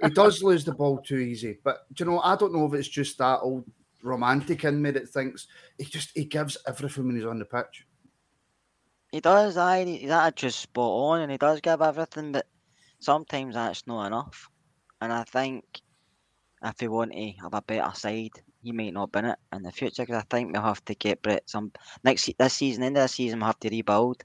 He 0.02 0.08
does 0.10 0.42
lose 0.42 0.64
the 0.64 0.72
ball 0.72 0.98
too 0.98 1.18
easy, 1.18 1.58
but 1.62 1.80
you 1.98 2.06
know? 2.06 2.20
I 2.20 2.34
don't 2.36 2.54
know 2.54 2.64
if 2.66 2.72
it's 2.72 2.88
just 2.88 3.18
that 3.18 3.40
old 3.42 3.64
romantic 4.02 4.64
in 4.64 4.80
me 4.80 4.90
that 4.92 5.08
thinks 5.10 5.46
he 5.76 5.84
just 5.84 6.10
he 6.14 6.24
gives 6.24 6.56
everything 6.66 7.06
when 7.06 7.16
he's 7.16 7.26
on 7.26 7.38
the 7.38 7.44
pitch. 7.44 7.86
He 9.10 9.20
does, 9.20 9.58
I 9.58 9.84
that 10.06 10.34
just 10.36 10.60
spot 10.60 10.90
on, 10.90 11.20
and 11.20 11.30
he 11.30 11.36
does 11.36 11.60
give 11.60 11.82
everything, 11.82 12.32
but 12.32 12.46
sometimes 13.02 13.54
that's 13.54 13.86
not 13.86 14.06
enough. 14.06 14.48
And 15.00 15.12
I 15.12 15.24
think 15.24 15.64
if 16.62 16.80
we 16.80 16.88
want 16.88 17.12
to 17.12 17.32
have 17.42 17.54
a 17.54 17.62
better 17.62 17.90
side, 17.94 18.30
he 18.62 18.72
might 18.72 18.94
not 18.94 19.10
bin 19.10 19.24
it 19.24 19.38
in 19.52 19.62
the 19.62 19.72
future. 19.72 20.02
Because 20.02 20.22
I 20.22 20.26
think 20.30 20.52
we'll 20.52 20.62
have 20.62 20.84
to 20.84 20.94
get 20.94 21.20
Brett 21.22 21.42
some 21.48 21.72
next 22.04 22.30
this 22.38 22.54
season, 22.54 22.84
end 22.84 22.96
of 22.96 23.02
the 23.02 23.08
season, 23.08 23.40
we'll 23.40 23.46
have 23.46 23.58
to 23.60 23.68
rebuild. 23.68 24.22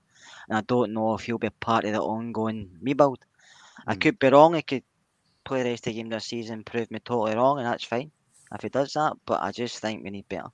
And 0.47 0.57
I 0.57 0.61
don't 0.61 0.93
know 0.93 1.15
if 1.15 1.23
he'll 1.23 1.37
be 1.37 1.49
part 1.49 1.85
of 1.85 1.93
the 1.93 2.01
ongoing 2.01 2.69
rebuild. 2.81 3.25
I 3.87 3.95
Mm. 3.95 4.01
could 4.01 4.19
be 4.19 4.29
wrong. 4.29 4.53
He 4.53 4.61
could 4.61 4.83
play 5.43 5.63
the 5.63 5.69
rest 5.71 5.87
of 5.87 5.93
the 5.93 5.97
game 5.97 6.09
this 6.09 6.25
season, 6.25 6.63
prove 6.63 6.91
me 6.91 6.99
totally 6.99 7.35
wrong, 7.35 7.57
and 7.57 7.67
that's 7.67 7.83
fine 7.83 8.11
if 8.53 8.61
he 8.61 8.69
does 8.69 8.93
that. 8.93 9.13
But 9.25 9.41
I 9.41 9.51
just 9.51 9.79
think 9.79 10.03
we 10.03 10.11
need 10.11 10.29
better. 10.29 10.49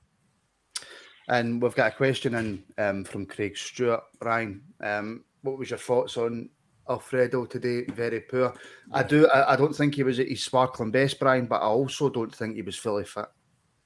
And 1.28 1.62
we've 1.62 1.76
got 1.76 1.94
a 1.94 1.96
question 1.96 2.36
in 2.36 2.64
um, 2.78 3.04
from 3.06 3.26
Craig 3.26 3.58
Stewart. 3.58 4.04
Ryan, 4.22 4.62
um, 4.82 5.24
what 5.42 5.58
was 5.58 5.70
your 5.70 5.80
thoughts 5.80 6.18
on 6.18 6.50
Alfredo 6.90 7.46
today? 7.46 7.86
Very 7.86 8.20
poor. 8.20 8.54
I 8.92 9.04
do. 9.04 9.28
I, 9.28 9.54
I 9.54 9.56
don't 9.56 9.76
think 9.76 9.96
he 9.96 10.04
was 10.04 10.20
at 10.20 10.28
his 10.28 10.44
sparkling 10.44 10.92
best, 10.92 11.20
Brian, 11.20 11.46
but 11.46 11.62
I 11.62 11.66
also 11.66 12.10
don't 12.10 12.34
think 12.34 12.56
he 12.56 12.62
was 12.62 12.76
fully 12.76 13.06
fit. 13.06 13.26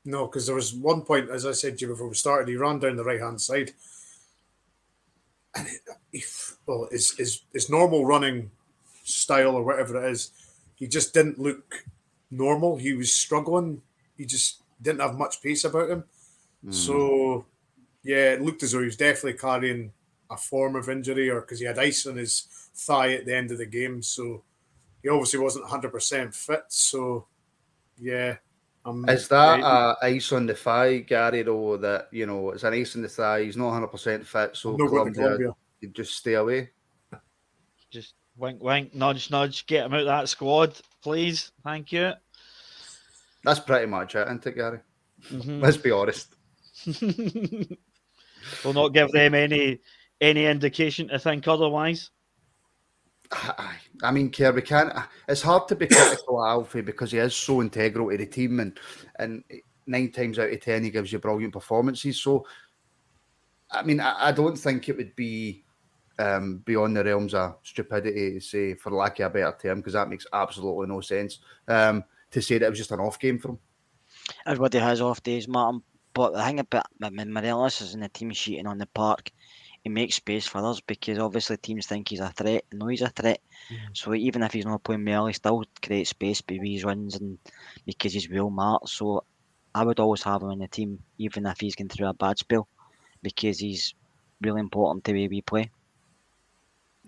No, 0.06 0.26
because 0.26 0.46
there 0.46 0.56
was 0.56 0.74
one 0.74 1.02
point, 1.02 1.30
as 1.30 1.46
I 1.46 1.52
said 1.52 1.78
to 1.78 1.82
you 1.86 1.92
before 1.92 2.08
we 2.08 2.16
started, 2.16 2.48
he 2.48 2.56
ran 2.56 2.80
down 2.80 2.96
the 2.96 3.04
right 3.04 3.20
hand 3.20 3.42
side. 3.42 3.72
And 5.56 5.68
it, 5.68 5.82
if, 6.14 6.58
well, 6.66 6.88
his, 6.92 7.12
his, 7.18 7.42
his 7.52 7.70
normal 7.70 8.06
running 8.06 8.52
style 9.04 9.56
or 9.56 9.64
whatever 9.64 10.04
it 10.04 10.12
is, 10.12 10.32
he 10.76 10.88
just 10.88 11.14
didn't 11.14 11.40
look 11.40 11.84
normal. 12.32 12.78
He 12.78 12.94
was 12.94 13.14
struggling. 13.14 13.82
He 14.18 14.26
just 14.26 14.62
didn't 14.82 15.02
have 15.02 15.18
much 15.18 15.42
pace 15.42 15.66
about 15.66 15.90
him. 15.90 16.04
Hmm. 16.64 16.72
So, 16.72 17.46
yeah, 18.04 18.34
it 18.34 18.42
looked 18.42 18.64
as 18.64 18.72
though 18.72 18.80
he 18.80 18.86
was 18.86 18.96
definitely 18.96 19.34
carrying 19.34 19.92
a 20.30 20.38
form 20.38 20.76
of 20.76 20.90
injury 20.90 21.30
or 21.30 21.42
because 21.42 21.60
he 21.60 21.66
had 21.66 21.80
ice 21.80 22.06
on 22.06 22.18
his 22.18 22.48
thigh 22.76 23.14
at 23.14 23.26
the 23.26 23.36
end 23.36 23.52
of 23.52 23.58
the 23.58 23.66
game. 23.66 24.02
So, 24.02 24.44
he 25.04 25.10
obviously 25.10 25.40
wasn't 25.40 25.66
100% 25.66 26.34
fit. 26.36 26.64
So, 26.70 27.28
yeah. 28.00 28.38
I'm 28.86 29.08
Is 29.10 29.28
that 29.28 29.50
waiting. 29.56 29.66
uh, 29.66 29.96
ice 30.02 30.32
on 30.32 30.46
the 30.46 30.54
thigh, 30.54 31.00
Gary? 31.00 31.42
Though 31.42 31.76
that 31.78 32.08
you 32.12 32.26
know 32.26 32.52
it's 32.52 32.64
an 32.64 32.74
ice 32.74 32.96
on 32.96 33.02
the 33.02 33.10
thigh. 33.10 33.44
He's 33.44 33.58
not 33.58 33.66
100 33.66 33.88
percent 33.88 34.26
fit, 34.26 34.56
so 34.56 34.72
no 34.72 34.88
going 34.88 34.88
to 34.88 35.20
Colombia, 35.20 35.24
Colombia? 35.24 35.56
you 35.82 35.90
just 35.90 36.16
stay 36.16 36.36
away. 36.36 36.70
Just 37.90 38.14
wink, 38.38 38.64
wink, 38.64 38.96
nudge, 38.96 39.30
nudge. 39.30 39.66
Get 39.66 39.86
him 39.88 39.94
out 39.94 40.00
of 40.02 40.06
that 40.06 40.30
squad, 40.30 40.74
please. 41.02 41.52
Thank 41.66 41.92
you. 41.92 42.14
That's 43.44 43.60
pretty 43.60 43.88
much 43.88 44.16
it, 44.16 44.26
isn't 44.26 44.46
it, 44.48 44.56
Gary? 44.56 44.80
Mhm. 45.32 45.62
Let's 45.62 45.76
be 45.78 45.92
honest. 45.92 46.34
we'll 48.64 48.74
not 48.74 48.94
give 48.94 49.12
them 49.12 49.36
any 49.36 49.80
any 50.22 50.46
indication 50.46 51.08
to 51.10 51.20
think 51.20 51.48
otherwise. 51.48 52.12
I, 53.32 53.76
I 54.04 54.12
mean, 54.12 54.32
Kerr, 54.32 54.54
we 54.54 54.62
can't. 54.62 54.94
It's 55.28 55.42
hard 55.42 55.68
to 55.68 55.76
be 55.76 55.88
critical 55.88 56.42
of 56.42 56.48
Alfie 56.48 56.82
because 56.82 57.12
he 57.12 57.18
is 57.18 57.36
so 57.36 57.62
integral 57.62 58.10
to 58.10 58.18
the 58.18 58.26
team, 58.26 58.60
and 58.60 58.80
and 59.20 59.44
nine 59.86 60.12
times 60.12 60.40
out 60.40 60.52
of 60.52 60.62
ten 60.62 60.84
he 60.84 60.90
gives 60.90 61.12
you 61.12 61.20
brilliant 61.20 61.54
performances. 61.54 62.22
So, 62.22 62.46
I 63.70 63.84
mean, 63.84 64.00
I, 64.00 64.28
I 64.28 64.32
don't 64.32 64.58
think 64.58 64.88
it 64.88 64.96
would 64.96 65.16
be 65.16 65.66
um, 66.20 66.60
beyond 66.66 66.96
the 66.96 67.04
realms 67.04 67.34
of 67.34 67.58
stupidity 67.64 68.34
to 68.34 68.40
say, 68.40 68.74
for 68.76 68.92
lack 68.92 69.20
of 69.20 69.32
a 69.32 69.34
better 69.34 69.58
term, 69.62 69.80
because 69.80 69.94
that 69.94 70.10
makes 70.10 70.26
absolutely 70.32 70.88
no 70.88 71.02
sense. 71.02 71.40
Um, 71.68 72.04
to 72.32 72.42
say 72.42 72.58
that 72.58 72.66
it 72.66 72.70
was 72.70 72.80
just 72.80 72.92
an 72.92 73.00
off 73.00 73.20
game 73.20 73.40
for 73.40 73.50
him. 73.50 73.60
Everybody 74.46 74.80
has 74.80 75.02
off 75.02 75.24
days, 75.24 75.48
Martin. 75.48 75.82
But 76.14 76.34
the 76.34 76.44
thing 76.44 76.60
about 76.60 76.86
when 76.98 77.32
Morelos 77.32 77.82
is 77.82 77.94
in 77.94 78.00
the 78.00 78.10
team 78.10 78.32
sheet 78.32 78.58
and 78.58 78.68
on 78.68 78.80
the 78.80 78.88
park, 78.88 79.32
he 79.88 79.94
makes 79.94 80.16
space 80.16 80.46
for 80.46 80.66
us 80.66 80.82
because 80.82 81.18
obviously 81.18 81.58
teams 81.58 81.88
think 81.88 82.10
he's 82.10 82.20
a 82.20 82.30
threat. 82.30 82.66
Know 82.74 82.88
he's 82.88 83.02
a 83.02 83.10
threat. 83.10 83.40
So 83.94 84.14
even 84.14 84.44
if 84.44 84.54
he's 84.54 84.66
not 84.66 84.84
playing 84.84 85.06
well, 85.06 85.28
he 85.28 85.34
still 85.34 85.64
creates 85.82 86.10
space 86.10 86.42
between 86.42 86.74
his 86.74 86.84
runs 86.84 87.16
and 87.16 87.38
because 87.86 88.14
he's 88.14 88.30
real 88.30 88.50
marked. 88.50 88.90
So 88.90 89.24
I 89.74 89.84
would 89.86 90.00
always 90.00 90.24
have 90.24 90.42
him 90.42 90.52
in 90.52 90.60
the 90.60 90.68
team, 90.68 91.00
even 91.18 91.46
if 91.46 91.60
he's 91.60 91.76
going 91.76 91.90
through 91.90 92.08
a 92.08 92.14
bad 92.14 92.38
spell, 92.38 92.68
because 93.22 93.60
he's 93.60 93.96
really 94.42 94.60
important 94.60 95.06
to 95.06 95.14
the 95.14 95.22
way 95.22 95.28
we 95.28 95.42
play. 95.42 95.72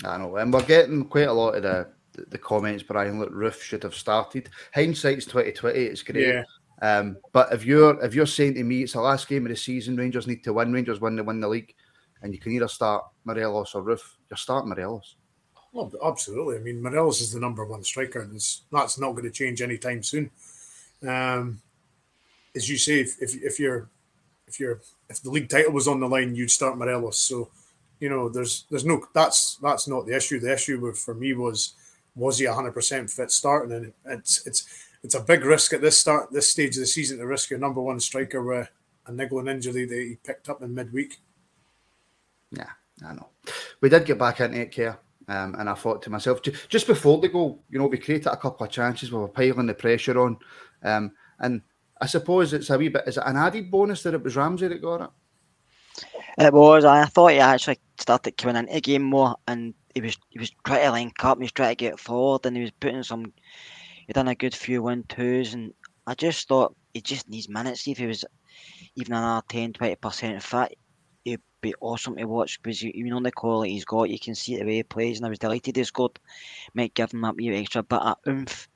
I 0.06 0.18
know, 0.18 0.38
and 0.38 0.54
we're 0.54 0.64
getting 0.64 1.06
quite 1.06 1.28
a 1.28 1.34
lot 1.34 1.56
of 1.56 1.64
the 1.64 1.90
the 2.30 2.38
comments. 2.38 2.84
Brian, 2.84 3.20
look, 3.20 3.32
Roofe 3.32 3.62
should 3.62 3.84
have 3.84 3.96
started. 3.96 4.50
Hindsight's 4.74 5.26
twenty 5.26 5.52
twenty. 5.52 5.84
It's 5.84 6.04
great. 6.04 6.28
Yeah. 6.28 6.44
Um, 6.82 7.18
but 7.34 7.52
if 7.52 7.66
you're 7.66 8.02
if 8.04 8.16
you're 8.16 8.26
saying 8.26 8.54
to 8.56 8.64
me 8.64 8.84
it's 8.84 8.94
the 8.94 9.02
last 9.02 9.28
game 9.28 9.46
of 9.46 9.50
the 9.50 9.58
season, 9.58 9.98
Rangers 9.98 10.28
need 10.28 10.44
to 10.46 10.54
win. 10.54 10.72
Rangers 10.72 11.02
win 11.02 11.18
to 11.18 11.24
win 11.24 11.42
the 11.42 11.48
league, 11.48 11.74
and 12.22 12.34
you 12.34 12.40
can 12.40 12.52
either 12.52 12.68
start 12.68 13.06
Morelos 13.26 13.76
or 13.76 13.84
Roofe. 13.84 14.16
You're 14.30 14.38
starting 14.38 14.70
Morelos. 14.70 15.16
Oh, 15.74 15.92
absolutely. 16.04 16.58
I 16.58 16.60
mean, 16.60 16.82
Morelos 16.82 17.22
is 17.22 17.32
the 17.32 17.40
number 17.40 17.64
one 17.66 17.84
striker, 17.84 18.22
and 18.22 18.34
that's 18.72 19.00
not 19.00 19.12
going 19.12 19.24
to 19.24 19.32
change 19.32 19.62
anytime 19.62 20.02
soon. 20.02 20.32
Um, 21.08 21.62
as 22.56 22.70
you 22.70 22.78
say, 22.78 23.02
if, 23.02 23.22
if 23.22 23.36
if 23.36 23.60
you're 23.60 23.90
if 24.48 24.60
you're 24.60 24.82
if 25.10 25.22
the 25.22 25.30
league 25.30 25.50
title 25.50 25.72
was 25.72 25.88
on 25.88 26.00
the 26.00 26.08
line, 26.08 26.36
you'd 26.36 26.52
start 26.52 26.78
Morelos. 26.78 27.20
So, 27.20 27.50
you 28.00 28.10
know, 28.10 28.30
there's 28.30 28.66
there's 28.70 28.86
no 28.86 29.06
that's 29.14 29.58
that's 29.62 29.88
not 29.88 30.08
the 30.08 30.16
issue. 30.16 30.40
The 30.40 30.54
issue 30.54 30.92
for 30.94 31.14
me 31.14 31.34
was 31.34 31.74
was 32.16 32.40
he 32.40 32.48
100 32.48 32.72
percent 32.72 33.10
fit 33.10 33.32
starting, 33.32 33.72
and 33.72 33.94
it's 34.06 34.46
it's 34.48 34.68
it's 35.04 35.16
a 35.16 35.22
big 35.22 35.46
risk 35.46 35.74
at 35.74 35.82
this 35.82 35.98
start 35.98 36.32
this 36.32 36.50
stage 36.50 36.76
of 36.76 36.82
the 36.82 36.88
season 36.88 37.20
to 37.20 37.28
risk 37.28 37.52
your 37.52 37.60
number 37.60 37.82
one 37.82 38.00
striker 38.00 38.44
with 38.44 38.70
a 39.06 39.12
niggling 39.12 39.48
injury 39.48 39.86
that 39.86 39.96
he 39.96 40.18
picked 40.24 40.50
up 40.50 40.62
in 40.62 40.74
midweek. 40.74 41.20
Yeah, 42.52 42.70
I 43.06 43.14
know. 43.14 43.30
We 43.82 43.90
did 43.90 44.06
get 44.06 44.18
back 44.18 44.40
into 44.42 44.62
it, 44.62 44.76
Kerr. 44.76 44.98
Um, 45.28 45.56
and 45.60 45.70
I 45.70 45.76
thought 45.76 46.02
to 46.04 46.10
myself, 46.10 46.42
just 46.42 46.88
before 46.88 47.20
the 47.20 47.30
goal, 47.30 47.64
you 47.70 47.78
know, 47.78 47.86
we 47.86 48.00
created 48.00 48.28
a 48.28 48.38
couple 48.38 48.66
of 48.66 48.72
chances, 48.72 49.12
we 49.12 49.20
were 49.20 49.28
piling 49.28 49.68
the 49.68 49.76
pressure 49.76 50.20
on. 50.20 50.38
Um, 50.82 51.12
and 51.40 51.62
I 52.02 52.08
suppose 52.08 52.52
it's 52.52 52.72
a 52.72 52.78
wee 52.78 52.90
bit, 52.90 53.04
is 53.06 53.18
it 53.18 53.24
an 53.26 53.38
added 53.38 53.70
bonus 53.70 54.02
that 54.04 54.16
it 54.16 54.24
was 54.24 54.36
Ramsey 54.36 54.68
that 54.68 54.82
got 54.82 55.02
it? 55.02 55.10
It 56.40 56.54
was. 56.54 56.86
I 56.86 57.06
thought 57.06 57.32
he 57.32 57.40
actually 57.40 57.80
started 58.00 58.38
coming 58.38 58.56
into 58.56 58.74
the 58.74 58.82
game 58.82 59.04
more, 59.04 59.36
and 59.48 59.74
he 59.94 60.02
was 60.02 60.18
he 60.30 60.40
was 60.40 60.52
trying 60.66 60.86
to 60.86 60.92
link 60.92 61.26
up, 61.26 61.38
he 61.38 61.44
was 61.44 61.52
trying 61.52 61.72
to 61.72 61.76
get 61.76 62.00
forward, 62.00 62.46
and 62.46 62.56
he 62.56 62.64
was 62.64 62.72
putting 62.80 63.04
some. 63.04 63.34
He 64.08 64.14
done 64.14 64.30
a 64.30 64.36
good 64.36 64.56
few 64.56 64.82
one 64.82 65.04
twos, 65.10 65.54
and 65.54 65.74
I 66.08 66.16
just 66.16 66.48
thought 66.48 66.76
he 66.94 67.02
just 67.02 67.30
needs 67.30 67.50
minutes. 67.50 67.88
If 67.88 67.98
he 67.98 68.08
was 68.08 68.24
even 68.96 69.14
another 69.14 69.46
10 69.50 69.74
20 69.74 69.96
percent 69.98 70.42
fit, 70.42 70.78
be 71.62 71.74
awesome 71.80 72.16
to 72.16 72.26
watch 72.26 72.62
because 72.62 72.82
you, 72.82 72.92
you 72.94 73.06
know 73.06 73.22
the 73.22 73.32
quality 73.32 73.74
he's 73.74 73.86
got. 73.86 74.10
You 74.10 74.20
can 74.20 74.36
see 74.36 74.58
the 74.58 74.66
way 74.66 74.76
he 74.76 74.84
plays, 74.84 75.18
and 75.18 75.26
I 75.26 75.30
was 75.30 75.40
delighted 75.40 75.76
he 75.76 75.84
scored. 75.84 76.20
Might 76.74 76.94
give 76.94 77.12
him 77.12 77.24
a 77.24 77.34
wee 77.34 77.56
extra 77.56 77.84
bit 77.84 78.00
of 78.00 78.18
oomph 78.28 78.68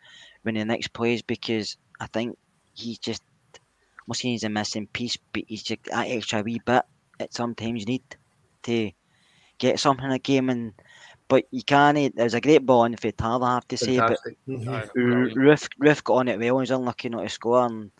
when 0.43 0.55
the 0.55 0.65
next 0.65 0.93
plays 0.93 1.21
because 1.21 1.77
I 1.99 2.07
think 2.07 2.37
he's 2.73 2.99
just. 2.99 3.23
I'm 3.55 4.05
not 4.09 4.17
saying 4.17 4.33
he's 4.33 4.43
a 4.43 4.49
missing 4.49 4.87
piece, 4.87 5.17
but 5.31 5.43
he's 5.47 5.63
just 5.63 5.83
that 5.85 6.07
extra 6.09 6.41
wee 6.41 6.59
bit 6.65 6.83
that 7.19 7.33
sometimes 7.33 7.81
you 7.81 7.85
need 7.85 8.03
to 8.63 8.91
get 9.57 9.79
something 9.79 10.05
in 10.05 10.11
a 10.11 10.19
game. 10.19 10.49
And 10.49 10.73
but 11.27 11.45
you 11.51 11.63
can't. 11.63 12.15
There's 12.15 12.33
a 12.33 12.41
great 12.41 12.65
ball 12.65 12.85
in 12.85 12.97
for 12.97 13.11
Tyler, 13.11 13.47
I 13.47 13.53
have 13.55 13.67
to 13.69 13.77
say. 13.77 13.97
But 13.97 14.07
Fantastic. 14.07 14.37
Mm-hmm. 14.47 14.69
Aye, 14.69 14.81
R- 14.81 14.87
brilliant. 14.93 15.37
Roofe, 15.37 15.69
Roofe 15.79 16.03
got 16.03 16.15
on 16.15 16.27
it 16.27 16.39
well 16.39 16.57
and 16.57 16.67
he's 16.67 16.71
unlucky 16.71 17.09
not 17.09 17.23
to 17.23 17.29
score. 17.29 17.65
And 17.65 17.91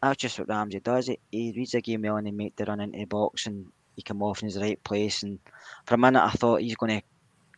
that's 0.00 0.18
just 0.18 0.38
what 0.38 0.48
Ramsey 0.48 0.80
does. 0.80 1.06
He, 1.08 1.18
he 1.30 1.52
reads 1.56 1.72
the 1.72 1.82
game 1.82 2.02
well 2.02 2.16
and 2.16 2.26
he 2.26 2.32
make 2.32 2.56
the 2.56 2.64
run 2.64 2.80
into 2.80 2.98
the 2.98 3.04
box 3.06 3.46
and 3.46 3.66
he 3.96 4.02
come 4.02 4.22
off 4.22 4.42
in 4.42 4.48
his 4.48 4.58
right 4.58 4.82
place. 4.84 5.22
And 5.22 5.38
for 5.86 5.94
a 5.94 5.98
minute, 5.98 6.24
I 6.24 6.30
thought 6.30 6.60
he's 6.60 6.76
going 6.76 7.00
to 7.00 7.06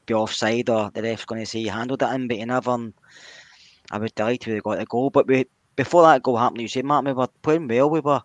be 0.07 0.15
offside 0.15 0.71
or 0.71 0.91
the 0.91 1.03
ref's 1.03 1.25
going 1.25 1.43
to 1.43 1.47
say 1.47 1.61
he 1.61 1.67
handled 1.67 2.03
it 2.03 2.15
in, 2.15 2.29
but 2.29 2.37
he 2.37 2.45
never. 2.45 2.71
And 2.73 2.95
I 3.91 3.99
was 3.99 4.13
delighted 4.13 4.53
we 4.53 4.61
got 4.61 4.79
the 4.79 4.87
goal. 4.87 5.11
But 5.11 5.27
we 5.27 5.47
before 5.77 6.03
that 6.03 6.23
goal 6.23 6.37
happened, 6.37 6.63
you 6.63 6.69
said, 6.69 6.85
Mark, 6.85 7.05
we 7.05 7.13
were 7.13 7.29
playing 7.43 7.69
well. 7.69 7.91
We 7.91 8.01
were, 8.01 8.23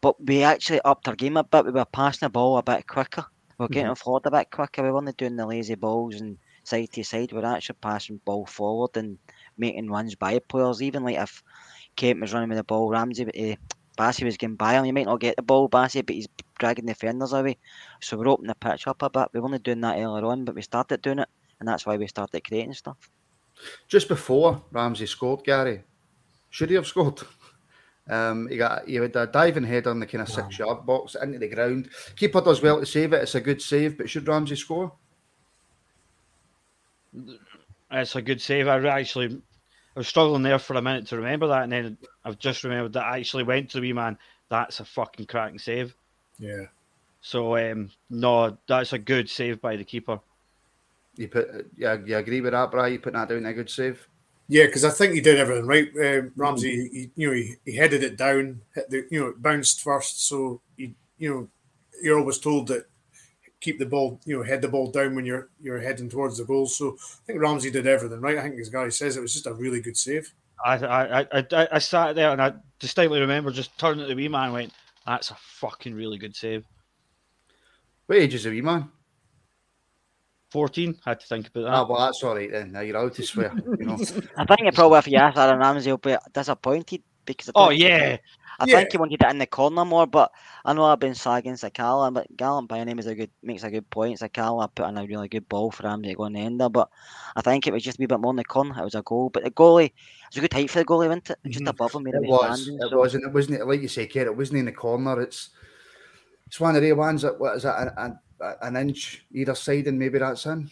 but 0.00 0.24
we 0.24 0.42
actually 0.42 0.80
upped 0.84 1.08
our 1.08 1.14
game 1.14 1.36
a 1.36 1.44
bit. 1.44 1.64
We 1.64 1.70
were 1.70 1.84
passing 1.84 2.26
the 2.26 2.30
ball 2.30 2.58
a 2.58 2.62
bit 2.62 2.86
quicker. 2.86 3.24
We 3.58 3.64
were 3.64 3.68
getting 3.68 3.94
forward 3.94 4.26
a 4.26 4.30
bit 4.30 4.50
quicker. 4.50 4.82
We 4.82 4.90
weren't 4.90 5.16
doing 5.16 5.36
the 5.36 5.46
lazy 5.46 5.76
balls 5.76 6.20
and 6.20 6.38
side 6.64 6.90
to 6.92 7.04
side. 7.04 7.32
We 7.32 7.38
were 7.38 7.46
actually 7.46 7.76
passing 7.80 8.16
the 8.16 8.22
ball 8.24 8.46
forward 8.46 8.96
and 8.96 9.18
making 9.56 9.90
runs 9.90 10.14
by 10.14 10.40
players. 10.40 10.82
Even 10.82 11.04
like 11.04 11.18
if 11.18 11.42
Kent 11.96 12.20
was 12.20 12.32
running 12.32 12.48
with 12.48 12.58
the 12.58 12.64
ball, 12.64 12.90
Ramsey, 12.90 13.52
uh, 13.52 13.56
Bassey 13.98 14.24
was 14.24 14.36
getting 14.36 14.56
by 14.56 14.74
him. 14.74 14.84
You 14.84 14.92
might 14.92 15.06
not 15.06 15.20
get 15.20 15.36
the 15.36 15.42
ball, 15.42 15.68
Bassey, 15.68 16.04
but 16.04 16.14
he's 16.14 16.28
dragging 16.58 16.86
the 16.86 16.92
defenders 16.92 17.32
away. 17.32 17.58
So 18.00 18.16
we're 18.16 18.28
opening 18.28 18.48
the 18.48 18.54
pitch 18.54 18.86
up 18.86 19.02
a 19.02 19.10
bit. 19.10 19.28
We 19.32 19.40
weren't 19.40 19.62
doing 19.62 19.80
that 19.82 19.98
earlier 19.98 20.24
on, 20.24 20.44
but 20.44 20.54
we 20.54 20.62
started 20.62 21.02
doing 21.02 21.18
it, 21.18 21.28
and 21.60 21.68
that's 21.68 21.86
why 21.86 21.96
we 21.96 22.06
started 22.06 22.46
creating 22.46 22.74
stuff. 22.74 22.96
Just 23.88 24.08
before 24.08 24.62
Ramsey 24.70 25.06
scored, 25.06 25.44
Gary, 25.44 25.82
should 26.50 26.70
he 26.70 26.76
have 26.76 26.86
scored? 26.86 27.20
Um, 28.10 28.48
he 28.48 28.56
got 28.56 28.86
he 28.88 28.96
had 28.96 29.14
a 29.14 29.28
diving 29.28 29.62
head 29.62 29.86
on 29.86 30.00
the 30.00 30.06
kind 30.06 30.22
of 30.22 30.28
six 30.28 30.58
yard 30.58 30.84
box 30.84 31.14
into 31.14 31.38
the 31.38 31.48
ground. 31.48 31.88
Keeper 32.16 32.40
does 32.40 32.60
well 32.60 32.80
to 32.80 32.84
save 32.84 33.12
it. 33.12 33.22
It's 33.22 33.36
a 33.36 33.40
good 33.40 33.62
save, 33.62 33.96
but 33.96 34.10
should 34.10 34.26
Ramsey 34.26 34.56
score? 34.56 34.92
It's 37.92 38.16
a 38.16 38.20
good 38.20 38.40
save. 38.40 38.66
I 38.66 38.84
actually 38.88 39.40
I 39.94 40.00
was 40.00 40.08
struggling 40.08 40.42
there 40.42 40.58
for 40.58 40.74
a 40.74 40.82
minute 40.82 41.06
to 41.08 41.16
remember 41.16 41.48
that, 41.48 41.64
and 41.64 41.72
then 41.72 41.98
I've 42.24 42.38
just 42.38 42.64
remembered 42.64 42.94
that 42.94 43.04
I 43.04 43.18
actually 43.18 43.44
went 43.44 43.70
to 43.70 43.78
the 43.78 43.82
wee 43.82 43.92
man. 43.92 44.16
That's 44.48 44.80
a 44.80 44.84
fucking 44.84 45.26
cracking 45.26 45.58
save. 45.58 45.94
Yeah. 46.38 46.66
So 47.20 47.56
um, 47.56 47.90
no, 48.10 48.56
that's 48.66 48.92
a 48.92 48.98
good 48.98 49.28
save 49.28 49.60
by 49.60 49.76
the 49.76 49.84
keeper. 49.84 50.20
You 51.16 51.28
put, 51.28 51.70
yeah, 51.76 51.98
you 52.04 52.16
agree 52.16 52.40
with 52.40 52.52
that, 52.52 52.70
Brian? 52.70 52.94
You 52.94 52.98
putting 52.98 53.20
that 53.20 53.28
down 53.28 53.44
a 53.44 53.52
good 53.52 53.70
save? 53.70 54.06
Yeah, 54.48 54.66
because 54.66 54.84
I 54.84 54.90
think 54.90 55.14
he 55.14 55.20
did 55.20 55.38
everything 55.38 55.66
right. 55.66 55.88
Uh, 55.96 56.28
Ramsey, 56.36 56.88
he, 56.92 57.10
you 57.14 57.28
know, 57.28 57.34
he, 57.34 57.54
he 57.64 57.76
headed 57.76 58.02
it 58.02 58.16
down, 58.16 58.60
hit 58.74 58.90
the, 58.90 59.06
you 59.10 59.20
know, 59.20 59.26
it 59.28 59.42
bounced 59.42 59.82
first. 59.82 60.26
So 60.26 60.60
you, 60.76 60.94
you 61.18 61.30
know, 61.30 61.48
you're 62.02 62.18
always 62.18 62.38
told 62.38 62.68
that 62.68 62.86
keep 63.62 63.78
the 63.78 63.86
ball, 63.86 64.20
you 64.26 64.36
know, 64.36 64.42
head 64.42 64.60
the 64.60 64.68
ball 64.68 64.90
down 64.90 65.14
when 65.14 65.24
you're 65.24 65.48
you're 65.62 65.80
heading 65.80 66.10
towards 66.10 66.36
the 66.36 66.44
goal. 66.44 66.66
So 66.66 66.96
I 67.00 67.26
think 67.26 67.40
Ramsey 67.40 67.70
did 67.70 67.86
everything 67.86 68.20
right. 68.20 68.36
I 68.36 68.42
think 68.42 68.60
as 68.60 68.68
Gary 68.68 68.92
says, 68.92 69.16
it 69.16 69.22
was 69.22 69.32
just 69.32 69.46
a 69.46 69.54
really 69.54 69.80
good 69.80 69.96
save. 69.96 70.30
I 70.64 70.74
I, 70.76 71.20
I, 71.20 71.46
I, 71.52 71.68
I 71.72 71.78
sat 71.78 72.14
there 72.14 72.30
and 72.32 72.42
I 72.42 72.52
distinctly 72.78 73.20
remember 73.20 73.50
just 73.50 73.78
turning 73.78 74.00
to 74.00 74.06
the 74.06 74.14
wee 74.14 74.28
man 74.28 74.44
and 74.44 74.52
went, 74.52 74.72
"That's 75.06 75.30
a 75.30 75.36
fucking 75.38 75.94
really 75.94 76.18
good 76.18 76.36
save." 76.36 76.66
What 78.06 78.18
age 78.18 78.34
is 78.34 78.44
the 78.44 78.50
wee 78.50 78.60
man? 78.60 78.90
Fourteen. 80.50 80.98
Had 81.04 81.20
to 81.20 81.26
think 81.26 81.48
about 81.48 81.62
that. 81.62 81.72
Ah, 81.72 81.86
well, 81.88 82.00
that's 82.00 82.22
all 82.22 82.34
right 82.34 82.50
then. 82.50 82.72
Now 82.72 82.80
you're 82.80 82.98
out 82.98 83.14
to 83.14 83.22
swear. 83.22 83.52
You 83.78 83.86
know, 83.86 83.94
I 84.36 84.44
think 84.44 84.66
it 84.68 84.74
probably 84.74 84.98
if 84.98 85.08
you 85.08 85.16
ask 85.16 85.38
Aaron 85.38 85.58
Ramsey, 85.58 85.88
he'll 85.88 85.96
be 85.96 86.16
disappointed 86.34 87.02
because 87.24 87.50
oh 87.54 87.70
don't- 87.70 87.78
yeah, 87.78 88.18
I 88.62 88.66
Yeah. 88.66 88.76
think 88.76 88.92
he 88.92 88.98
wanted 88.98 89.20
it 89.20 89.28
in 89.30 89.38
the 89.38 89.46
corner 89.46 89.84
more, 89.84 90.06
but 90.06 90.30
I 90.64 90.72
know 90.72 90.84
I've 90.84 91.00
been 91.00 91.16
sagging 91.16 91.54
Sakala, 91.54 92.14
but 92.14 92.28
Gallant 92.36 92.68
by 92.68 92.84
name 92.84 93.00
is 93.00 93.06
a 93.08 93.14
good 93.16 93.30
makes 93.42 93.64
a 93.64 93.70
good 93.70 93.90
point. 93.90 94.20
Sakala 94.20 94.72
put 94.72 94.88
in 94.88 94.96
a 94.98 95.04
really 95.04 95.26
good 95.28 95.48
ball 95.48 95.72
for 95.72 95.82
Ramsey 95.82 96.10
to 96.10 96.14
go 96.14 96.26
in 96.26 96.34
the 96.34 96.40
end 96.40 96.60
there, 96.60 96.68
but 96.68 96.88
I 97.34 97.40
think 97.42 97.66
it 97.66 97.72
was 97.72 97.82
just 97.82 97.98
a 97.98 98.06
bit 98.06 98.20
more 98.20 98.30
in 98.32 98.36
the 98.36 98.44
corner. 98.44 98.78
It 98.80 98.84
was 98.84 98.94
a 98.94 99.02
goal, 99.02 99.30
but 99.30 99.42
the 99.42 99.50
goalie 99.50 99.86
it 99.86 99.92
was 100.30 100.36
a 100.38 100.40
good 100.42 100.52
height 100.52 100.70
for 100.70 100.78
the 100.78 100.84
goalie, 100.84 101.08
wasn't 101.08 101.30
it? 101.30 101.38
Just 101.48 101.64
Mhm. 101.64 101.70
above 101.70 101.92
him, 101.94 102.06
it 102.06 102.14
was 102.22 102.60
standing. 102.60 102.80
It 102.86 102.90
so- 102.90 102.98
wasn't. 102.98 103.24
It 103.24 103.32
wasn't. 103.32 103.66
Like 103.66 103.82
you 103.82 103.88
say, 103.88 104.06
Kate. 104.06 104.28
It 104.28 104.36
wasn't 104.36 104.60
in 104.60 104.66
the 104.66 104.72
corner. 104.72 105.20
It's 105.20 105.50
it's 106.46 106.60
one 106.60 106.76
of 106.76 106.82
the 106.82 106.92
ones 106.92 107.22
that 107.22 107.40
what 107.40 107.56
is 107.56 107.64
that 107.64 107.80
an, 107.98 108.18
an, 108.40 108.54
an 108.62 108.76
inch 108.76 109.26
either 109.32 109.56
side, 109.56 109.88
and 109.88 109.98
maybe 109.98 110.18
that's 110.20 110.46
in. 110.46 110.70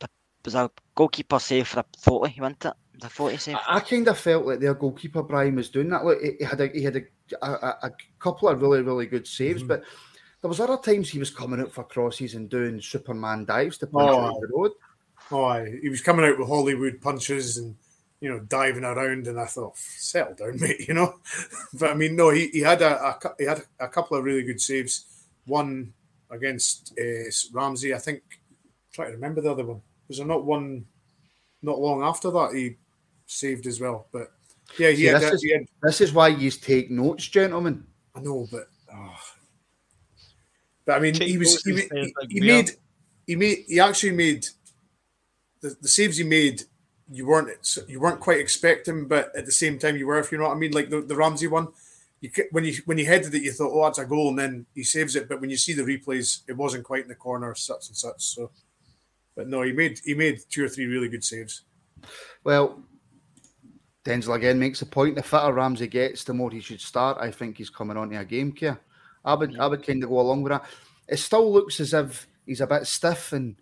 It 0.00 0.10
was 0.44 0.54
a 0.54 0.70
goalkeeper 0.94 1.38
save 1.40 1.66
for 1.66 1.80
a 1.80 1.84
forty, 1.98 2.40
wasn't 2.40 2.66
it? 2.66 2.72
The 3.02 3.08
forty 3.10 3.36
save. 3.36 3.56
I, 3.56 3.76
I 3.76 3.80
kind 3.80 4.06
of 4.08 4.18
felt 4.18 4.46
like 4.46 4.60
their 4.60 4.74
goalkeeper 4.74 5.22
Brian 5.22 5.56
was 5.56 5.68
doing 5.68 5.88
that. 5.90 6.04
Look, 6.04 6.20
he, 6.22 6.32
he 6.38 6.44
had 6.44 6.60
a 6.60 6.68
he 6.68 6.82
had 6.82 6.96
a, 6.96 7.02
a, 7.42 7.50
a- 7.50 7.78
a 7.88 7.90
couple 8.18 8.48
of 8.48 8.60
really 8.62 8.82
really 8.82 9.06
good 9.06 9.26
saves, 9.26 9.62
Mhm. 9.62 9.68
but 9.68 9.82
there 10.40 10.48
was 10.48 10.60
other 10.60 10.76
times 10.78 11.08
he 11.10 11.18
was 11.18 11.30
coming 11.30 11.60
out 11.60 11.72
for 11.72 11.84
crosses 11.84 12.34
and 12.34 12.48
doing 12.48 12.80
Superman 12.80 13.44
dives 13.44 13.78
to 13.78 13.86
punch 13.86 14.08
Oh. 14.10 14.20
out 14.26 14.40
the 14.40 14.48
road. 14.54 14.72
Oh, 15.30 15.64
he 15.82 15.88
was 15.88 16.00
coming 16.00 16.24
out 16.24 16.38
with 16.38 16.48
Hollywood 16.48 17.00
punches 17.00 17.56
and 17.58 17.74
you 18.20 18.28
know 18.28 18.40
diving 18.40 18.84
around, 18.84 19.26
and 19.26 19.38
I 19.40 19.46
thought, 19.46 19.76
settle 19.78 20.34
down, 20.34 20.58
mate. 20.60 20.86
You 20.88 20.94
know, 20.94 21.14
but 21.74 21.90
I 21.90 21.94
mean, 21.94 22.14
no, 22.16 22.30
he, 22.30 22.48
he 22.48 22.60
had 22.60 22.82
a, 22.82 23.04
a 23.04 23.18
he 23.38 23.44
had 23.44 23.62
a 23.80 23.88
couple 23.88 24.16
of 24.16 24.24
really 24.24 24.42
good 24.42 24.60
saves. 24.60 25.06
One 25.46 25.92
against 26.30 26.92
uh, 27.00 27.30
Ramsey, 27.52 27.94
I 27.94 27.98
think. 27.98 28.22
try 28.92 29.06
to 29.06 29.12
remember 29.12 29.40
the 29.40 29.50
other 29.50 29.64
one. 29.66 29.80
Was 30.08 30.18
there 30.18 30.26
not 30.26 30.44
one 30.44 30.84
not 31.62 31.78
long 31.78 32.02
after 32.02 32.30
that 32.32 32.52
he 32.54 32.76
saved 33.32 33.66
as 33.66 33.80
well? 33.80 34.06
But 34.12 34.32
Yeah, 34.78 34.90
he 34.90 34.96
See, 34.96 35.04
had, 35.04 35.16
this, 35.16 35.22
that- 35.22 35.34
is, 35.34 35.42
he 35.42 35.52
had- 35.52 35.66
this 35.82 36.00
is 36.00 36.12
why 36.12 36.28
you 36.28 36.50
take 36.50 36.90
notes, 36.90 37.28
gentlemen. 37.28 37.84
I 38.14 38.20
know, 38.20 38.46
but 38.50 38.68
oh. 38.94 39.18
but 40.84 40.96
I 40.96 40.98
mean, 41.00 41.14
Take 41.14 41.28
he 41.28 41.38
was 41.38 41.62
he, 41.62 41.72
he, 41.74 42.14
like 42.18 42.30
he 42.30 42.40
made 42.40 42.70
he 43.26 43.36
made 43.36 43.64
he 43.66 43.80
actually 43.80 44.12
made 44.12 44.46
the, 45.60 45.76
the 45.80 45.88
saves 45.88 46.18
he 46.18 46.24
made. 46.24 46.62
You 47.10 47.26
weren't 47.26 47.48
you 47.88 48.00
weren't 48.00 48.20
quite 48.20 48.38
expecting, 48.38 49.06
but 49.08 49.34
at 49.36 49.46
the 49.46 49.52
same 49.52 49.78
time 49.78 49.96
you 49.96 50.06
were. 50.06 50.18
If 50.18 50.30
you 50.32 50.38
know 50.38 50.44
what 50.44 50.56
I 50.56 50.58
mean, 50.58 50.72
like 50.72 50.90
the, 50.90 51.00
the 51.00 51.16
Ramsey 51.16 51.46
one, 51.46 51.68
you 52.20 52.30
when 52.50 52.64
you 52.64 52.74
when 52.84 52.98
you 52.98 53.06
headed 53.06 53.34
it, 53.34 53.42
you 53.42 53.52
thought, 53.52 53.72
oh, 53.72 53.84
that's 53.84 53.98
a 53.98 54.04
goal, 54.04 54.28
and 54.30 54.38
then 54.38 54.66
he 54.74 54.82
saves 54.84 55.16
it. 55.16 55.28
But 55.28 55.40
when 55.40 55.50
you 55.50 55.56
see 55.56 55.72
the 55.72 55.82
replays, 55.82 56.40
it 56.48 56.56
wasn't 56.56 56.84
quite 56.84 57.02
in 57.02 57.08
the 57.08 57.14
corner, 57.14 57.54
such 57.54 57.88
and 57.88 57.96
such. 57.96 58.22
So, 58.22 58.50
but 59.34 59.48
no, 59.48 59.62
he 59.62 59.72
made 59.72 60.00
he 60.04 60.14
made 60.14 60.40
two 60.50 60.64
or 60.64 60.68
three 60.68 60.86
really 60.86 61.08
good 61.08 61.24
saves. 61.24 61.62
Well, 62.44 62.82
Denzel 64.04 64.34
again 64.34 64.58
makes 64.58 64.82
a 64.82 64.86
point. 64.86 65.14
The 65.14 65.22
fitter 65.22 65.52
Ramsey 65.52 65.86
gets, 65.86 66.24
the 66.24 66.34
more 66.34 66.50
he 66.50 66.60
should 66.60 66.80
start. 66.80 67.18
I 67.20 67.30
think 67.30 67.58
he's 67.58 67.70
coming 67.70 67.96
onto 67.96 68.16
a 68.16 68.24
game 68.24 68.52
Kerr. 68.52 68.78
I 69.24 69.34
would, 69.34 69.58
I 69.58 69.66
would 69.68 69.86
kind 69.86 70.02
of 70.02 70.10
go 70.10 70.20
along 70.20 70.42
with 70.42 70.50
that. 70.52 70.64
It 71.08 71.18
still 71.18 71.52
looks 71.52 71.78
as 71.78 71.94
if 71.94 72.26
he's 72.44 72.60
a 72.60 72.66
bit 72.66 72.86
stiff 72.86 73.32
and 73.32 73.56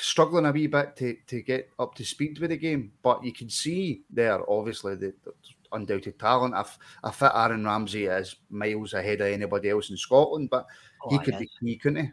struggling 0.00 0.46
a 0.46 0.52
wee 0.52 0.66
bit 0.66 0.96
to, 0.96 1.16
to 1.26 1.42
get 1.42 1.68
up 1.78 1.94
to 1.96 2.04
speed 2.04 2.38
with 2.38 2.50
the 2.50 2.56
game. 2.56 2.92
But 3.02 3.22
you 3.24 3.32
can 3.32 3.50
see 3.50 4.02
there, 4.08 4.48
obviously, 4.50 4.94
the, 4.94 5.12
the 5.24 5.32
undoubted 5.72 6.18
talent. 6.18 6.54
A, 6.54 6.64
a 7.02 7.12
fit 7.12 7.32
Aaron 7.34 7.64
Ramsey 7.64 8.06
is 8.06 8.36
miles 8.48 8.94
ahead 8.94 9.20
of 9.20 9.26
anybody 9.26 9.68
else 9.68 9.90
in 9.90 9.96
Scotland, 9.96 10.48
but 10.50 10.66
oh, 11.04 11.10
he 11.10 11.16
Oh, 11.16 11.18
could 11.18 11.34
yeah. 11.34 11.40
be 11.40 11.50
key, 11.60 11.76
couldn't 11.76 12.06
he? 12.06 12.12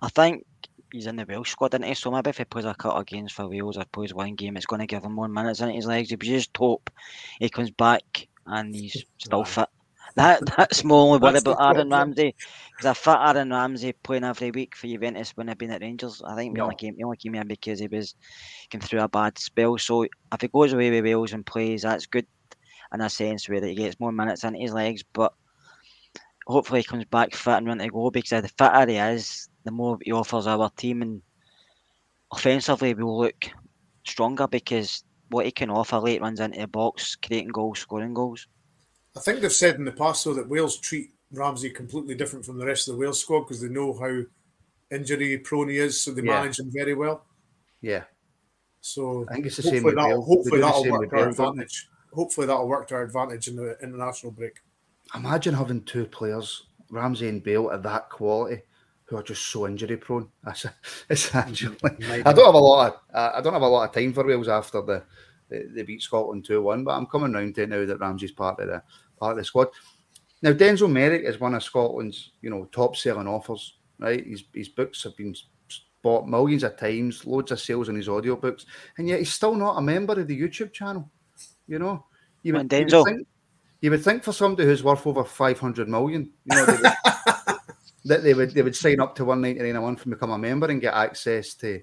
I 0.00 0.08
think 0.08 0.46
he's 0.92 1.06
in 1.06 1.16
the 1.16 1.26
Welsh 1.28 1.50
squad, 1.50 1.74
isn't 1.74 1.82
he? 1.84 1.94
So 1.94 2.10
maybe 2.10 2.30
if 2.30 2.38
he 2.38 2.44
plays 2.44 2.64
a 2.64 2.74
cut 2.74 2.98
against 2.98 3.34
for 3.34 3.48
Wales 3.48 3.76
or 3.78 3.84
plays 3.86 4.14
one 4.14 4.34
game, 4.34 4.56
it's 4.56 4.66
going 4.66 4.80
to 4.80 4.86
give 4.86 5.04
him 5.04 5.12
more 5.12 5.28
minutes 5.28 5.60
in 5.60 5.70
his 5.70 5.86
legs. 5.86 6.12
If 6.12 6.22
you 6.24 6.34
just 6.36 6.56
hope 6.56 6.90
he 7.38 7.48
comes 7.48 7.70
back 7.70 8.28
and 8.46 8.74
he's 8.74 9.04
still 9.18 9.44
fit. 9.44 9.68
That 10.16 10.44
that's 10.56 10.84
my 10.84 10.94
only 10.94 11.18
worry 11.18 11.38
about 11.38 11.60
Aaron. 11.60 11.90
Ramsey. 11.90 12.34
Because 12.70 12.90
a 12.90 12.94
fit 12.94 13.16
Aaron 13.18 13.50
Ramsey 13.50 13.92
playing 13.92 14.24
every 14.24 14.50
week 14.50 14.74
for 14.76 14.86
Juventus 14.86 15.32
when 15.36 15.48
I've 15.48 15.58
been 15.58 15.70
at 15.70 15.82
Rangers, 15.82 16.22
I 16.26 16.34
think 16.36 16.54
we 16.54 16.60
No. 16.60 16.62
only 16.62 16.76
came, 16.76 16.96
he 16.96 17.04
only 17.04 17.16
came 17.16 17.34
in 17.36 17.46
because 17.46 17.80
he 17.80 17.88
was 17.88 18.14
going 18.70 18.82
through 18.82 19.00
a 19.02 19.08
bad 19.08 19.38
spell. 19.38 19.78
So 19.78 20.04
if 20.04 20.40
he 20.40 20.48
goes 20.48 20.72
away 20.72 20.90
with 20.90 21.04
Wales 21.04 21.32
and 21.32 21.46
plays, 21.46 21.82
that's 21.82 22.06
good 22.06 22.26
in 22.92 23.00
a 23.00 23.10
sense 23.10 23.48
where 23.48 23.64
he 23.64 23.74
gets 23.74 24.00
more 24.00 24.12
minutes 24.12 24.44
in 24.44 24.54
his 24.54 24.72
legs. 24.72 25.02
But 25.12 25.32
hopefully 26.46 26.80
he 26.80 26.84
comes 26.84 27.04
back 27.06 27.34
fit 27.34 27.56
and 27.58 27.66
ready 27.66 27.84
to 27.84 27.90
go 27.90 28.10
because 28.10 28.42
the 28.42 28.48
fitter 28.48 28.86
he 28.90 28.96
is, 28.96 29.48
the 29.68 29.72
more 29.72 29.98
he 30.02 30.12
offers 30.12 30.46
our 30.46 30.70
team 30.70 31.02
and 31.02 31.20
offensively 32.32 32.94
we'll 32.94 33.18
look 33.18 33.50
stronger 34.06 34.48
because 34.48 35.04
what 35.28 35.44
he 35.44 35.50
can 35.52 35.68
offer 35.68 35.98
late 35.98 36.22
runs 36.22 36.40
into 36.40 36.58
the 36.58 36.66
box, 36.66 37.14
creating 37.16 37.48
goals, 37.48 37.80
scoring 37.80 38.14
goals. 38.14 38.46
I 39.14 39.20
think 39.20 39.40
they've 39.40 39.52
said 39.52 39.74
in 39.74 39.84
the 39.84 39.92
past 39.92 40.24
though 40.24 40.32
that 40.32 40.48
Wales 40.48 40.78
treat 40.78 41.10
Ramsey 41.32 41.68
completely 41.68 42.14
different 42.14 42.46
from 42.46 42.56
the 42.56 42.64
rest 42.64 42.88
of 42.88 42.94
the 42.94 43.00
Wales 43.00 43.20
squad 43.20 43.40
because 43.40 43.60
they 43.60 43.68
know 43.68 43.92
how 43.92 44.22
injury 44.90 45.36
prone 45.36 45.68
he 45.68 45.76
is, 45.76 46.00
so 46.00 46.12
they 46.12 46.22
Yeah. 46.22 46.40
manage 46.40 46.58
him 46.58 46.70
very 46.72 46.94
well. 46.94 47.26
Yeah. 47.82 48.04
So 48.80 49.26
I 49.28 49.34
think 49.34 49.46
it's 49.46 49.56
the 49.56 49.62
same 49.64 49.82
hopefully 49.82 49.84
with 49.84 49.94
that'll, 49.96 50.10
Bale. 50.10 50.22
Hopefully 50.22 50.60
that'll 50.62 50.82
same 50.82 50.92
work 50.92 51.10
to 51.10 51.16
our 51.16 51.24
Bale, 51.26 51.32
don't 51.34 51.48
advantage. 51.48 51.88
Hopefully 52.14 52.46
that'll 52.46 52.68
work 52.68 52.88
to 52.88 52.94
our 52.94 53.02
advantage 53.02 53.48
in 53.48 53.56
the 53.56 53.76
international 53.82 54.32
break. 54.32 54.60
Imagine 55.14 55.52
having 55.52 55.82
two 55.84 56.06
players, 56.06 56.64
Ramsey 56.88 57.28
and 57.28 57.42
Bale, 57.42 57.70
at 57.70 57.82
that 57.82 58.08
quality, 58.08 58.62
who 59.08 59.16
are 59.16 59.22
just 59.22 59.46
so 59.46 59.66
injury 59.66 59.96
prone. 59.96 60.28
That's 60.44 60.66
essentially. 61.08 61.76
Mm-hmm. 61.76 62.28
I 62.28 62.32
don't 62.32 62.46
have 62.46 62.54
a 62.54 62.58
lot 62.58 62.92
of 62.92 63.00
I 63.14 63.38
I 63.38 63.40
don't 63.40 63.54
have 63.54 63.62
a 63.62 63.68
lot 63.68 63.88
of 63.88 63.94
time 63.94 64.12
for 64.12 64.26
Wales 64.26 64.48
after 64.48 64.82
the 64.82 65.02
they, 65.48 65.62
they 65.62 65.82
beat 65.82 66.02
Scotland 66.02 66.44
two 66.44 66.62
one, 66.62 66.84
but 66.84 66.92
I'm 66.92 67.06
coming 67.06 67.32
round 67.32 67.54
to 67.54 67.62
it 67.62 67.68
now 67.70 67.84
that 67.86 68.00
Ramsey's 68.00 68.32
part 68.32 68.60
of 68.60 68.68
the 68.68 68.82
part 69.18 69.32
of 69.32 69.38
the 69.38 69.44
squad. 69.44 69.68
Now 70.42 70.52
Denzel 70.52 70.90
Merrick 70.90 71.24
is 71.24 71.40
one 71.40 71.54
of 71.54 71.62
Scotland's 71.62 72.32
you 72.42 72.50
know 72.50 72.66
top 72.66 72.96
selling 72.96 73.26
offers. 73.26 73.74
Right, 73.98 74.24
his 74.24 74.44
his 74.54 74.68
books 74.68 75.02
have 75.04 75.16
been 75.16 75.34
bought 76.02 76.28
millions 76.28 76.62
of 76.62 76.76
times, 76.76 77.26
loads 77.26 77.50
of 77.50 77.60
sales 77.60 77.88
on 77.88 77.96
his 77.96 78.08
audiobooks, 78.08 78.66
and 78.98 79.08
yet 79.08 79.18
he's 79.18 79.32
still 79.32 79.54
not 79.54 79.78
a 79.78 79.82
member 79.82 80.20
of 80.20 80.28
the 80.28 80.40
YouTube 80.40 80.72
channel. 80.72 81.10
You 81.66 81.78
know, 81.78 82.04
you 82.42 82.54
And 82.56 82.70
you 82.72 82.78
Denzel. 82.86 83.04
think 83.04 83.26
you 83.80 83.90
would 83.90 84.04
think 84.04 84.22
for 84.22 84.32
somebody 84.32 84.68
who's 84.68 84.84
worth 84.84 85.06
over 85.06 85.24
five 85.24 85.58
hundred 85.58 85.88
million, 85.88 86.30
you 86.44 86.56
know, 86.56 86.66
they 86.66 86.76
would, 86.76 86.92
that 88.08 88.22
they 88.22 88.34
would 88.34 88.50
they 88.52 88.62
would 88.62 88.76
sign 88.76 89.00
up 89.00 89.14
to 89.16 89.24
one 89.24 89.40
ninety 89.40 89.60
nine 89.62 89.76
a 89.76 89.80
month 89.80 90.02
and 90.02 90.10
become 90.10 90.30
a 90.30 90.38
member 90.38 90.66
and 90.66 90.80
get 90.80 90.94
access 90.94 91.54
to, 91.54 91.80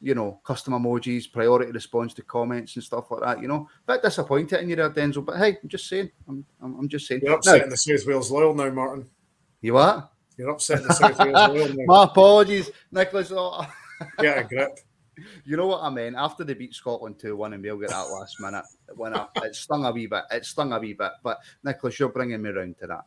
you 0.00 0.14
know, 0.14 0.40
custom 0.44 0.74
emojis, 0.74 1.30
priority 1.32 1.72
response 1.72 2.12
to 2.14 2.22
comments 2.22 2.76
and 2.76 2.84
stuff 2.84 3.10
like 3.10 3.22
that. 3.22 3.40
You 3.42 3.48
know, 3.48 3.68
a 3.88 3.92
bit 3.94 4.02
disappointed 4.02 4.60
in 4.60 4.68
you 4.68 4.76
there, 4.76 4.90
Denzel. 4.90 5.24
But 5.24 5.38
hey, 5.38 5.56
I'm 5.62 5.68
just 5.68 5.88
saying, 5.88 6.10
I'm 6.28 6.44
I'm, 6.60 6.78
I'm 6.78 6.88
just 6.88 7.06
saying. 7.06 7.22
You're 7.22 7.32
Now, 7.32 7.36
upsetting 7.38 7.70
the 7.70 7.76
South 7.76 8.06
Wales 8.06 8.30
loyal 8.30 8.54
now, 8.54 8.70
Martin. 8.70 9.08
you 9.60 9.74
what? 9.74 10.10
You're 10.36 10.50
upsetting 10.50 10.86
the 10.86 10.94
South 10.94 11.18
Wales 11.18 11.34
loyal 11.34 11.68
now. 11.68 11.74
My 11.86 12.04
apologies, 12.04 12.70
Nicholas. 12.92 13.32
Oh, 13.34 13.66
Get 14.18 14.38
a 14.38 14.44
grip. 14.44 14.78
You 15.44 15.58
know 15.58 15.66
what 15.66 15.82
I 15.82 15.90
mean? 15.90 16.14
After 16.16 16.44
they 16.44 16.54
beat 16.54 16.72
Scotland 16.74 17.18
2 17.18 17.36
1 17.36 17.52
and 17.52 17.62
Bale 17.62 17.76
get 17.76 17.90
that 17.90 18.08
last 18.08 18.40
minute 18.40 18.64
winner, 18.96 19.28
it 19.42 19.54
stung 19.54 19.84
a 19.84 19.90
wee 19.92 20.06
bit. 20.06 20.24
It 20.30 20.46
stung 20.46 20.72
a 20.72 20.78
wee 20.78 20.94
bit. 20.94 21.12
But 21.22 21.38
Nicholas, 21.62 21.98
you're 21.98 22.08
bringing 22.08 22.40
me 22.40 22.48
round 22.48 22.78
to 22.78 22.86
that. 22.86 23.04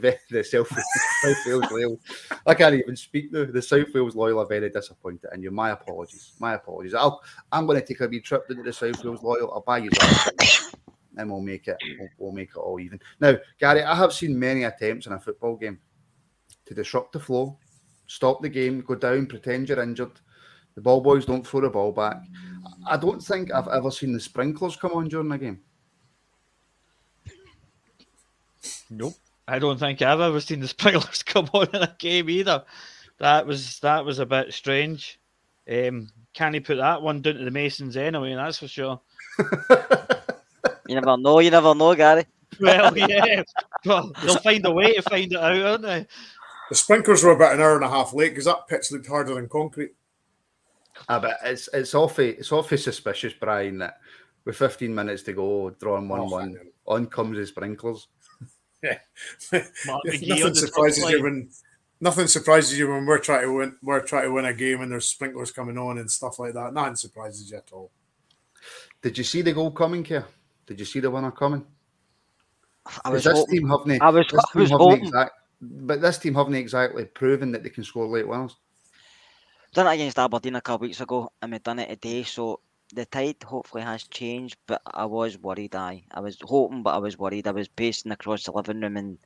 The, 0.00 0.18
the 0.30 0.44
South, 0.44 0.68
South 1.22 1.36
Wales 1.46 1.70
loyal. 1.70 2.00
I 2.46 2.54
can't 2.54 2.74
even 2.74 2.96
speak 2.96 3.32
now. 3.32 3.44
The 3.44 3.62
South 3.62 3.92
Wales 3.94 4.14
loyal 4.14 4.40
are 4.40 4.46
very 4.46 4.70
disappointed 4.70 5.30
in 5.32 5.42
you. 5.42 5.50
My 5.50 5.70
apologies. 5.70 6.34
My 6.38 6.54
apologies. 6.54 6.94
I'll, 6.94 7.22
I'm 7.50 7.66
going 7.66 7.80
to 7.80 7.86
take 7.86 8.00
a 8.00 8.08
wee 8.08 8.20
trip 8.20 8.44
into 8.50 8.62
the 8.62 8.72
South 8.72 9.02
Wales 9.04 9.22
loyal. 9.22 9.52
I'll 9.52 9.60
buy 9.60 9.78
you 9.78 9.90
something. 9.94 10.80
and 11.16 11.30
we'll 11.30 11.40
make 11.40 11.68
it. 11.68 11.76
We'll, 11.98 12.08
we'll 12.18 12.32
make 12.32 12.50
it 12.50 12.58
all 12.58 12.78
even. 12.80 13.00
Now, 13.20 13.36
Gary, 13.58 13.82
I 13.82 13.94
have 13.94 14.12
seen 14.12 14.38
many 14.38 14.64
attempts 14.64 15.06
in 15.06 15.12
a 15.12 15.20
football 15.20 15.56
game 15.56 15.78
to 16.66 16.74
disrupt 16.74 17.12
the 17.12 17.20
flow, 17.20 17.58
stop 18.06 18.42
the 18.42 18.48
game, 18.48 18.80
go 18.80 18.94
down, 18.94 19.26
pretend 19.26 19.68
you're 19.68 19.82
injured. 19.82 20.20
The 20.74 20.82
ball 20.82 21.00
boys 21.00 21.24
don't 21.24 21.46
throw 21.46 21.62
the 21.62 21.70
ball 21.70 21.92
back. 21.92 22.18
I 22.86 22.96
don't 22.96 23.22
think 23.22 23.52
I've 23.52 23.68
ever 23.68 23.90
seen 23.90 24.12
the 24.12 24.20
sprinklers 24.20 24.76
come 24.76 24.92
on 24.92 25.08
during 25.08 25.28
the 25.28 25.38
game. 25.38 25.60
Nope. 28.90 29.14
I 29.48 29.58
don't 29.58 29.78
think 29.78 30.02
I've 30.02 30.20
ever 30.20 30.40
seen 30.40 30.60
the 30.60 30.68
sprinklers 30.68 31.22
come 31.22 31.48
on 31.52 31.68
in 31.72 31.82
a 31.82 31.94
game 31.98 32.28
either. 32.30 32.64
That 33.18 33.46
was 33.46 33.80
that 33.80 34.04
was 34.04 34.18
a 34.18 34.26
bit 34.26 34.52
strange. 34.52 35.18
Um, 35.70 36.10
can 36.34 36.54
he 36.54 36.60
put 36.60 36.76
that 36.76 37.02
one 37.02 37.22
down 37.22 37.34
to 37.36 37.44
the 37.44 37.50
Masons 37.50 37.96
anyway? 37.96 38.34
That's 38.34 38.58
for 38.58 38.68
sure. 38.68 39.00
You 40.88 40.94
never 40.94 41.16
know, 41.16 41.40
you 41.40 41.50
never 41.50 41.74
know, 41.74 41.94
Gary. 41.94 42.26
Well, 42.60 42.96
yeah. 42.96 43.42
Well, 43.84 44.12
they'll 44.22 44.38
find 44.38 44.64
a 44.64 44.70
way 44.70 44.94
to 44.94 45.02
find 45.02 45.30
it 45.30 45.38
out, 45.38 45.60
aren't 45.60 45.82
they? 45.82 46.06
The 46.70 46.74
sprinklers 46.74 47.22
were 47.22 47.32
about 47.32 47.54
an 47.54 47.60
hour 47.60 47.74
and 47.74 47.84
a 47.84 47.88
half 47.88 48.14
late 48.14 48.30
because 48.30 48.46
that 48.46 48.66
pitch 48.66 48.90
looked 48.90 49.08
harder 49.08 49.34
than 49.34 49.48
concrete. 49.48 49.90
Ah, 51.08 51.20
but 51.20 51.36
it's 51.44 51.68
it's 51.74 51.94
awfully 51.94 52.30
it's 52.30 52.52
awfully 52.52 52.78
suspicious, 52.78 53.34
Brian, 53.34 53.78
that 53.78 53.98
with 54.46 54.56
15 54.56 54.94
minutes 54.94 55.22
to 55.24 55.34
go, 55.34 55.68
drawing 55.70 56.08
one 56.08 56.30
one, 56.30 56.56
on 56.86 57.06
comes 57.06 57.36
the 57.36 57.46
sprinklers. 57.46 58.08
Mark 59.86 60.02
nothing 60.04 60.54
surprises 60.54 61.10
you 61.10 61.22
when 61.22 61.48
nothing 62.00 62.26
surprises 62.26 62.78
you 62.78 62.88
when 62.90 63.06
we're 63.06 63.18
trying 63.18 63.42
to 63.42 63.52
win. 63.52 63.76
We're 63.82 64.00
trying 64.00 64.24
to 64.24 64.32
win 64.32 64.44
a 64.46 64.54
game 64.54 64.80
and 64.82 64.90
there's 64.92 65.06
sprinklers 65.06 65.50
coming 65.50 65.78
on 65.78 65.98
and 65.98 66.10
stuff 66.10 66.38
like 66.38 66.54
that. 66.54 66.72
Nothing 66.72 66.96
surprises 66.96 67.50
you 67.50 67.56
at 67.58 67.70
all. 67.72 67.90
Did 69.02 69.16
you 69.18 69.24
see 69.24 69.42
the 69.42 69.52
goal 69.52 69.70
coming, 69.70 70.02
Kerr? 70.04 70.24
Did 70.66 70.80
you 70.80 70.86
see 70.86 71.00
the 71.00 71.10
winner 71.10 71.30
coming? 71.30 71.64
I 72.86 72.90
'Cause 72.90 73.12
was 73.12 73.24
this 73.24 73.38
hoping. 73.38 73.58
team 73.58 73.68
haven't, 73.68 74.02
I 74.02 74.08
was- 74.10 74.26
this 74.30 74.44
I 74.54 74.58
was 74.58 74.70
haven't 74.70 74.88
hoping. 74.90 75.04
exact, 75.06 75.32
but 75.60 76.00
this 76.00 76.18
team 76.18 76.34
haven't 76.34 76.54
exactly 76.54 77.04
proven 77.04 77.50
that 77.52 77.62
they 77.62 77.70
can 77.70 77.84
score 77.84 78.06
late 78.06 78.26
winners. 78.28 78.56
done 79.72 79.88
it 79.88 79.94
against 79.94 80.18
Aberdeen 80.18 80.56
a 80.56 80.60
couple 80.62 80.86
weeks 80.86 81.00
ago, 81.02 81.30
and 81.42 81.52
we've 81.52 81.62
done 81.62 81.78
it 81.80 81.88
today. 81.88 82.22
So 82.22 82.60
the 82.96 83.04
tide 83.04 83.36
hopefully 83.44 83.82
has 83.82 84.04
changed, 84.08 84.56
but 84.66 84.80
I 84.86 85.04
was 85.04 85.38
worried. 85.38 85.76
I 85.76 86.02
I 86.10 86.20
was 86.20 86.38
hoping, 86.42 86.82
but 86.82 86.94
I 86.94 86.98
was 86.98 87.18
worried. 87.18 87.46
I 87.46 87.52
was 87.52 87.68
pacing 87.68 88.10
across 88.10 88.44
the 88.44 88.52
living 88.52 88.80
room 88.80 88.96
and 88.96 89.18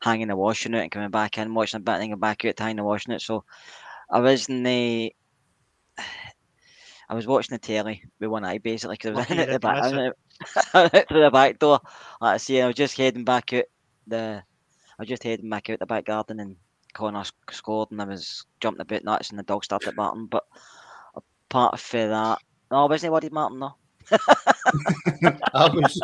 hanging 0.00 0.28
the 0.28 0.36
washing 0.36 0.74
out 0.74 0.82
and 0.82 0.90
coming 0.90 1.10
back 1.10 1.38
in, 1.38 1.54
watching 1.54 1.78
a 1.78 1.80
bit, 1.80 1.92
and 1.92 2.02
then 2.02 2.10
going 2.10 2.20
back 2.20 2.44
out 2.44 2.56
to 2.56 2.62
hang 2.62 2.76
the 2.76 2.84
washing 2.84 3.14
it. 3.14 3.22
So 3.22 3.44
I 4.10 4.20
was 4.20 4.48
in 4.48 4.62
the. 4.62 5.14
I 7.08 7.14
was 7.14 7.26
watching 7.26 7.54
the 7.54 7.58
telly 7.58 8.02
with 8.20 8.30
one 8.30 8.44
eye 8.44 8.58
basically 8.58 8.96
because 8.96 9.14
I 9.14 9.18
was 9.20 9.30
in 9.30 9.38
at 9.38 9.48
the 9.48 9.60
back. 9.60 9.82
I 9.82 10.12
was 10.82 10.94
out 10.94 11.08
through 11.08 11.22
the 11.22 11.30
back 11.30 11.58
door. 11.58 11.80
Like 12.20 12.34
I 12.34 12.36
see, 12.36 12.60
I 12.60 12.66
was 12.66 12.76
just 12.76 12.96
heading 12.96 13.24
back 13.24 13.52
out 13.54 13.64
the. 14.06 14.42
I 14.98 15.02
was 15.02 15.08
just 15.08 15.22
heading 15.22 15.48
back 15.48 15.70
out 15.70 15.78
the 15.78 15.86
back 15.86 16.04
garden 16.04 16.40
and 16.40 16.56
Connor 16.92 17.24
scored 17.50 17.90
and 17.92 18.02
I 18.02 18.04
was 18.04 18.44
jumping 18.60 18.80
a 18.80 18.84
bit 18.84 19.04
nuts 19.04 19.30
and 19.30 19.38
the 19.38 19.42
dog 19.42 19.64
started 19.64 19.96
barking. 19.96 20.26
But 20.26 20.44
apart 21.14 21.78
from 21.78 22.10
that, 22.10 22.38
no, 22.70 22.84
I 22.84 22.88
wasn't 22.88 23.12
worried, 23.12 23.32
Martin. 23.32 23.58
No, 23.60 23.74
I 25.54 25.68
was 25.72 26.00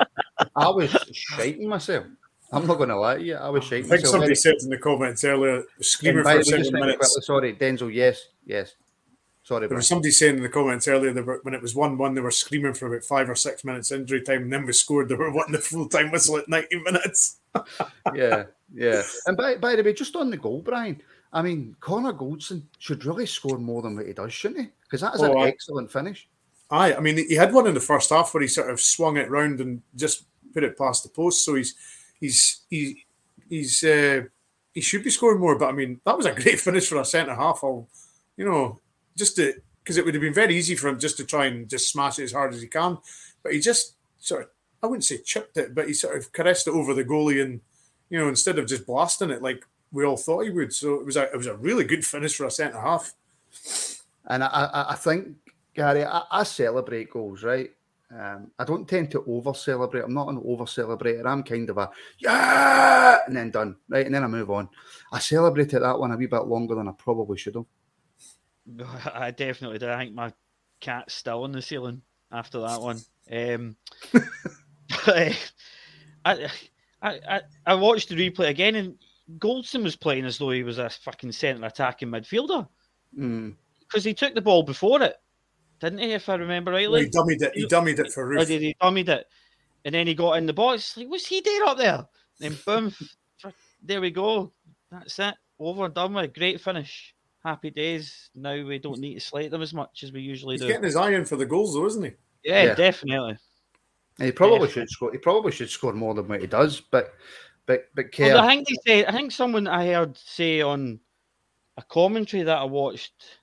I 0.56 0.68
was 0.68 0.90
shiting 1.12 1.68
myself. 1.68 2.06
I'm 2.52 2.66
not 2.66 2.76
going 2.76 2.90
to 2.90 2.96
lie 2.98 3.16
to 3.16 3.22
you. 3.22 3.34
I 3.36 3.48
was 3.48 3.64
shaking. 3.64 3.86
I 3.92 3.96
shiting 3.96 4.02
think 4.02 4.02
myself. 4.02 4.12
somebody 4.12 4.34
said 4.34 4.54
in 4.62 4.68
the 4.70 4.78
comments 4.78 5.24
earlier, 5.24 5.62
screaming 5.80 6.22
for 6.22 6.30
the 6.30 6.36
way, 6.36 6.42
just 6.42 6.50
seven 6.50 6.70
very 6.72 6.80
minutes. 6.82 6.98
quickly, 6.98 7.22
sorry, 7.22 7.54
Denzel. 7.54 7.94
Yes, 7.94 8.26
yes. 8.44 8.74
Sorry, 9.44 9.66
There 9.66 9.76
was 9.76 9.88
somebody 9.88 10.12
saying 10.12 10.36
in 10.36 10.42
the 10.44 10.48
comments 10.48 10.86
earlier 10.86 11.12
that 11.12 11.40
when 11.42 11.52
it 11.54 11.60
was 11.60 11.74
1 11.74 11.98
1, 11.98 12.14
they 12.14 12.20
were 12.20 12.30
screaming 12.30 12.74
for 12.74 12.86
about 12.86 13.04
five 13.04 13.28
or 13.28 13.34
six 13.34 13.64
minutes 13.64 13.90
injury 13.90 14.22
time, 14.22 14.42
and 14.42 14.52
then 14.52 14.64
we 14.66 14.72
scored. 14.72 15.08
They 15.08 15.16
were 15.16 15.32
wanting 15.32 15.52
the 15.52 15.58
full 15.58 15.88
time 15.88 16.12
whistle 16.12 16.38
at 16.38 16.48
90 16.48 16.80
minutes. 16.82 17.40
yeah, 18.14 18.44
yeah. 18.72 19.02
And 19.26 19.36
by, 19.36 19.56
by 19.56 19.74
the 19.74 19.82
way, 19.82 19.94
just 19.94 20.14
on 20.14 20.30
the 20.30 20.36
goal, 20.36 20.62
Brian, 20.62 21.02
I 21.32 21.42
mean, 21.42 21.74
Connor 21.80 22.12
Goldson 22.12 22.62
should 22.78 23.04
really 23.04 23.26
score 23.26 23.58
more 23.58 23.82
than 23.82 23.96
what 23.96 24.06
he 24.06 24.12
does, 24.12 24.32
shouldn't 24.32 24.60
he? 24.60 24.68
Because 24.84 25.00
that 25.00 25.14
is 25.16 25.22
Oh, 25.22 25.32
an 25.32 25.38
I- 25.38 25.48
excellent 25.48 25.90
finish. 25.90 26.28
Aye, 26.72 26.94
I 26.94 27.00
mean, 27.00 27.18
he 27.18 27.34
had 27.34 27.52
one 27.52 27.66
in 27.66 27.74
the 27.74 27.80
first 27.80 28.08
half 28.08 28.32
where 28.32 28.40
he 28.40 28.48
sort 28.48 28.70
of 28.70 28.80
swung 28.80 29.18
it 29.18 29.30
round 29.30 29.60
and 29.60 29.82
just 29.94 30.24
put 30.54 30.64
it 30.64 30.78
past 30.78 31.02
the 31.02 31.10
post. 31.10 31.44
So 31.44 31.54
he's 31.54 31.74
he's 32.18 32.62
he, 32.70 33.04
he's 33.46 33.84
uh, 33.84 34.22
he 34.72 34.80
should 34.80 35.04
be 35.04 35.10
scoring 35.10 35.38
more. 35.38 35.58
But 35.58 35.68
I 35.68 35.72
mean, 35.72 36.00
that 36.06 36.16
was 36.16 36.24
a 36.24 36.32
great 36.42 36.58
finish 36.58 36.88
for 36.88 36.96
a 36.96 37.04
centre 37.04 37.34
half. 37.34 37.60
I'll, 37.62 37.88
you 38.38 38.46
know, 38.46 38.80
just 39.16 39.36
to 39.36 39.52
because 39.84 39.98
it 39.98 40.04
would 40.06 40.14
have 40.14 40.22
been 40.22 40.32
very 40.32 40.56
easy 40.56 40.74
for 40.74 40.88
him 40.88 40.98
just 40.98 41.18
to 41.18 41.24
try 41.24 41.44
and 41.46 41.68
just 41.68 41.90
smash 41.92 42.18
it 42.18 42.24
as 42.24 42.32
hard 42.32 42.54
as 42.54 42.62
he 42.62 42.68
can. 42.68 42.96
But 43.42 43.52
he 43.52 43.60
just 43.60 43.96
sort 44.18 44.44
of 44.44 44.48
I 44.82 44.86
wouldn't 44.86 45.04
say 45.04 45.18
chipped 45.18 45.58
it, 45.58 45.74
but 45.74 45.88
he 45.88 45.92
sort 45.92 46.16
of 46.16 46.32
caressed 46.32 46.68
it 46.68 46.74
over 46.74 46.94
the 46.94 47.04
goalie 47.04 47.42
and 47.42 47.60
you 48.08 48.18
know 48.18 48.28
instead 48.28 48.58
of 48.58 48.66
just 48.66 48.86
blasting 48.86 49.30
it 49.30 49.42
like 49.42 49.62
we 49.92 50.06
all 50.06 50.16
thought 50.16 50.44
he 50.44 50.50
would. 50.50 50.72
So 50.72 50.94
it 50.94 51.04
was 51.04 51.18
a 51.18 51.24
it 51.24 51.36
was 51.36 51.46
a 51.46 51.56
really 51.56 51.84
good 51.84 52.06
finish 52.06 52.34
for 52.34 52.46
a 52.46 52.50
centre 52.50 52.80
half. 52.80 53.12
And 54.24 54.44
I, 54.44 54.86
I 54.90 54.94
think, 54.94 55.36
Gary, 55.74 56.04
I, 56.04 56.22
I 56.30 56.42
celebrate 56.42 57.10
goals, 57.10 57.42
right? 57.42 57.70
Um, 58.10 58.50
I 58.58 58.64
don't 58.64 58.86
tend 58.86 59.10
to 59.12 59.24
over 59.26 59.54
celebrate. 59.54 60.02
I'm 60.02 60.12
not 60.12 60.28
an 60.28 60.42
over 60.44 60.64
celebrator. 60.64 61.24
I'm 61.24 61.42
kind 61.42 61.70
of 61.70 61.78
a 61.78 61.90
yeah, 62.18 63.18
and 63.26 63.34
then 63.34 63.50
done, 63.50 63.76
right? 63.88 64.04
And 64.04 64.14
then 64.14 64.22
I 64.22 64.26
move 64.26 64.50
on. 64.50 64.68
I 65.12 65.18
celebrated 65.18 65.80
that 65.80 65.98
one 65.98 66.12
a 66.12 66.16
wee 66.16 66.26
bit 66.26 66.44
longer 66.44 66.74
than 66.74 66.88
I 66.88 66.92
probably 66.92 67.38
should 67.38 67.54
have. 67.54 67.64
I 69.14 69.30
definitely 69.30 69.78
did. 69.78 69.88
I 69.88 69.98
think 69.98 70.14
my 70.14 70.32
cat's 70.80 71.14
still 71.14 71.44
on 71.44 71.52
the 71.52 71.62
ceiling 71.62 72.02
after 72.30 72.60
that 72.60 72.80
one. 72.80 73.00
Um, 73.30 73.76
but, 74.12 75.08
uh, 75.08 75.32
I, 76.24 76.48
I, 77.00 77.20
I, 77.28 77.40
I 77.66 77.74
watched 77.74 78.10
the 78.10 78.14
replay 78.16 78.50
again, 78.50 78.74
and 78.74 78.96
Goldson 79.38 79.82
was 79.82 79.96
playing 79.96 80.26
as 80.26 80.36
though 80.36 80.50
he 80.50 80.64
was 80.64 80.78
a 80.78 80.90
fucking 80.90 81.32
centre 81.32 81.64
attacking 81.64 82.08
midfielder 82.08 82.68
Mm. 83.18 83.54
because 83.80 84.04
he 84.04 84.14
took 84.14 84.34
the 84.34 84.40
ball 84.40 84.62
before 84.62 85.02
it, 85.02 85.16
didn't 85.82 85.98
he? 85.98 86.12
If 86.12 86.28
I 86.28 86.36
remember 86.36 86.70
rightly, 86.70 87.02
he 87.04 87.10
dummied 87.10 87.42
it. 87.42 87.52
He 87.54 87.66
dummied 87.66 87.98
it 87.98 88.10
for 88.12 88.24
oh, 88.24 88.36
or 88.36 88.40
Roofe. 88.40 88.46
did 88.46 88.62
he 88.62 88.74
dummied 88.80 89.08
it? 89.08 89.26
And 89.84 89.94
then 89.94 90.06
he 90.06 90.14
got 90.14 90.38
in 90.38 90.46
the 90.46 90.52
box. 90.52 90.96
Like, 90.96 91.08
what's 91.08 91.26
he 91.26 91.40
doing 91.40 91.62
up 91.66 91.76
there? 91.76 92.06
Then 92.38 92.56
boom, 92.64 92.94
there 93.82 94.00
we 94.00 94.10
go. 94.10 94.52
That's 94.90 95.18
it. 95.18 95.34
Over 95.58 95.86
and 95.86 95.94
done 95.94 96.14
with. 96.14 96.24
A 96.24 96.28
great 96.28 96.60
finish. 96.60 97.14
Happy 97.44 97.70
days. 97.70 98.30
Now 98.34 98.54
we 98.64 98.78
don't 98.78 99.00
need 99.00 99.14
to 99.14 99.20
slate 99.20 99.50
them 99.50 99.62
as 99.62 99.74
much 99.74 100.02
as 100.04 100.12
we 100.12 100.20
usually 100.20 100.54
He's 100.54 100.60
do. 100.60 100.66
He's 100.66 100.72
getting 100.74 100.84
his 100.84 100.96
eye 100.96 101.10
in 101.10 101.24
for 101.24 101.36
the 101.36 101.46
goals, 101.46 101.74
though, 101.74 101.86
isn't 101.86 102.04
he? 102.04 102.10
Yeah, 102.44 102.62
Yeah. 102.64 102.74
definitely. 102.74 103.36
And 104.18 104.26
he 104.26 104.32
probably 104.32 104.68
Yeah. 104.68 104.74
should 104.74 104.90
score. 104.90 105.10
He 105.12 105.18
probably 105.18 105.50
should 105.52 105.70
score 105.70 105.92
more 105.92 106.14
than 106.14 106.28
what 106.28 106.40
he 106.40 106.46
does. 106.46 106.80
But, 106.80 107.14
but, 107.66 107.88
but 107.94 108.06
Well, 108.18 108.30
Kerr. 108.30 108.36
I 108.38 108.46
think 108.54 108.68
they 108.68 108.76
say. 108.86 109.06
I 109.06 109.12
think 109.12 109.32
someone 109.32 109.66
I 109.66 109.86
heard 109.86 110.16
say 110.16 110.60
on 110.60 111.00
a 111.76 111.82
commentary 111.82 112.42
that 112.44 112.58
I 112.58 112.64
watched 112.64 113.40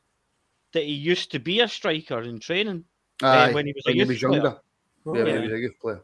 that 0.74 0.84
he 0.84 0.94
used 0.94 1.32
to 1.32 1.40
be 1.40 1.62
a 1.62 1.68
striker 1.68 2.22
in 2.22 2.40
training. 2.40 2.86
Aye, 3.22 3.54
when 3.54 3.66
he 3.66 3.74
was 3.74 3.84
a 3.86 3.90
when 3.90 3.96
he 3.96 4.00
youth 4.00 4.08
was 4.08 4.22
younger. 4.22 4.62
Oh, 5.06 5.16
yeah, 5.16 5.24
when 5.24 5.36
he 5.36 5.42
was 5.42 5.52
a 5.52 5.60
youth 5.60 5.80
player. 5.82 6.02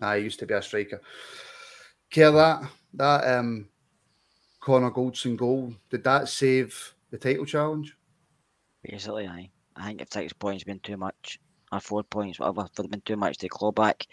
Aye, 0.00 0.18
he 0.18 0.24
used 0.24 0.38
to 0.40 0.46
be 0.46 0.54
a 0.54 0.62
striker. 0.62 1.00
Kerr 2.12 2.30
that 2.32 2.70
that 2.94 3.38
um, 3.38 3.68
Connor 4.60 4.90
Goldson 4.90 5.36
goal 5.36 5.74
did 5.90 6.04
that 6.04 6.28
save 6.28 6.94
the 7.10 7.18
title 7.18 7.46
challenge? 7.46 7.96
Basically, 8.82 9.26
aye. 9.26 9.50
I 9.76 9.86
think 9.86 10.02
if 10.02 10.12
six 10.12 10.32
points 10.32 10.64
been 10.64 10.80
too 10.80 10.96
much, 10.96 11.38
or 11.72 11.80
four 11.80 12.02
points, 12.02 12.38
whatever, 12.38 12.68
if 12.70 12.78
it 12.78 12.90
been 12.90 13.00
too 13.02 13.16
much 13.16 13.38
to 13.38 13.48
claw 13.48 13.72
back, 13.72 14.06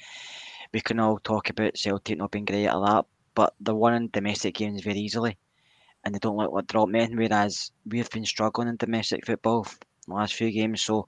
we 0.73 0.79
can 0.79 0.99
all 0.99 1.19
talk 1.19 1.49
about 1.49 1.77
Celtic 1.77 2.17
not 2.17 2.31
being 2.31 2.45
great 2.45 2.67
at 2.67 2.79
that, 2.79 3.05
but 3.35 3.53
they're 3.59 3.75
winning 3.75 4.07
domestic 4.09 4.55
games 4.55 4.81
very 4.81 4.99
easily, 4.99 5.37
and 6.03 6.13
they 6.13 6.19
don't 6.19 6.37
look 6.37 6.51
like 6.51 6.67
drop 6.67 6.89
men, 6.89 7.15
whereas 7.15 7.71
we've 7.85 8.09
been 8.09 8.25
struggling 8.25 8.67
in 8.67 8.77
domestic 8.77 9.25
football 9.25 9.67
the 10.07 10.13
last 10.13 10.33
few 10.33 10.51
games, 10.51 10.81
so 10.81 11.07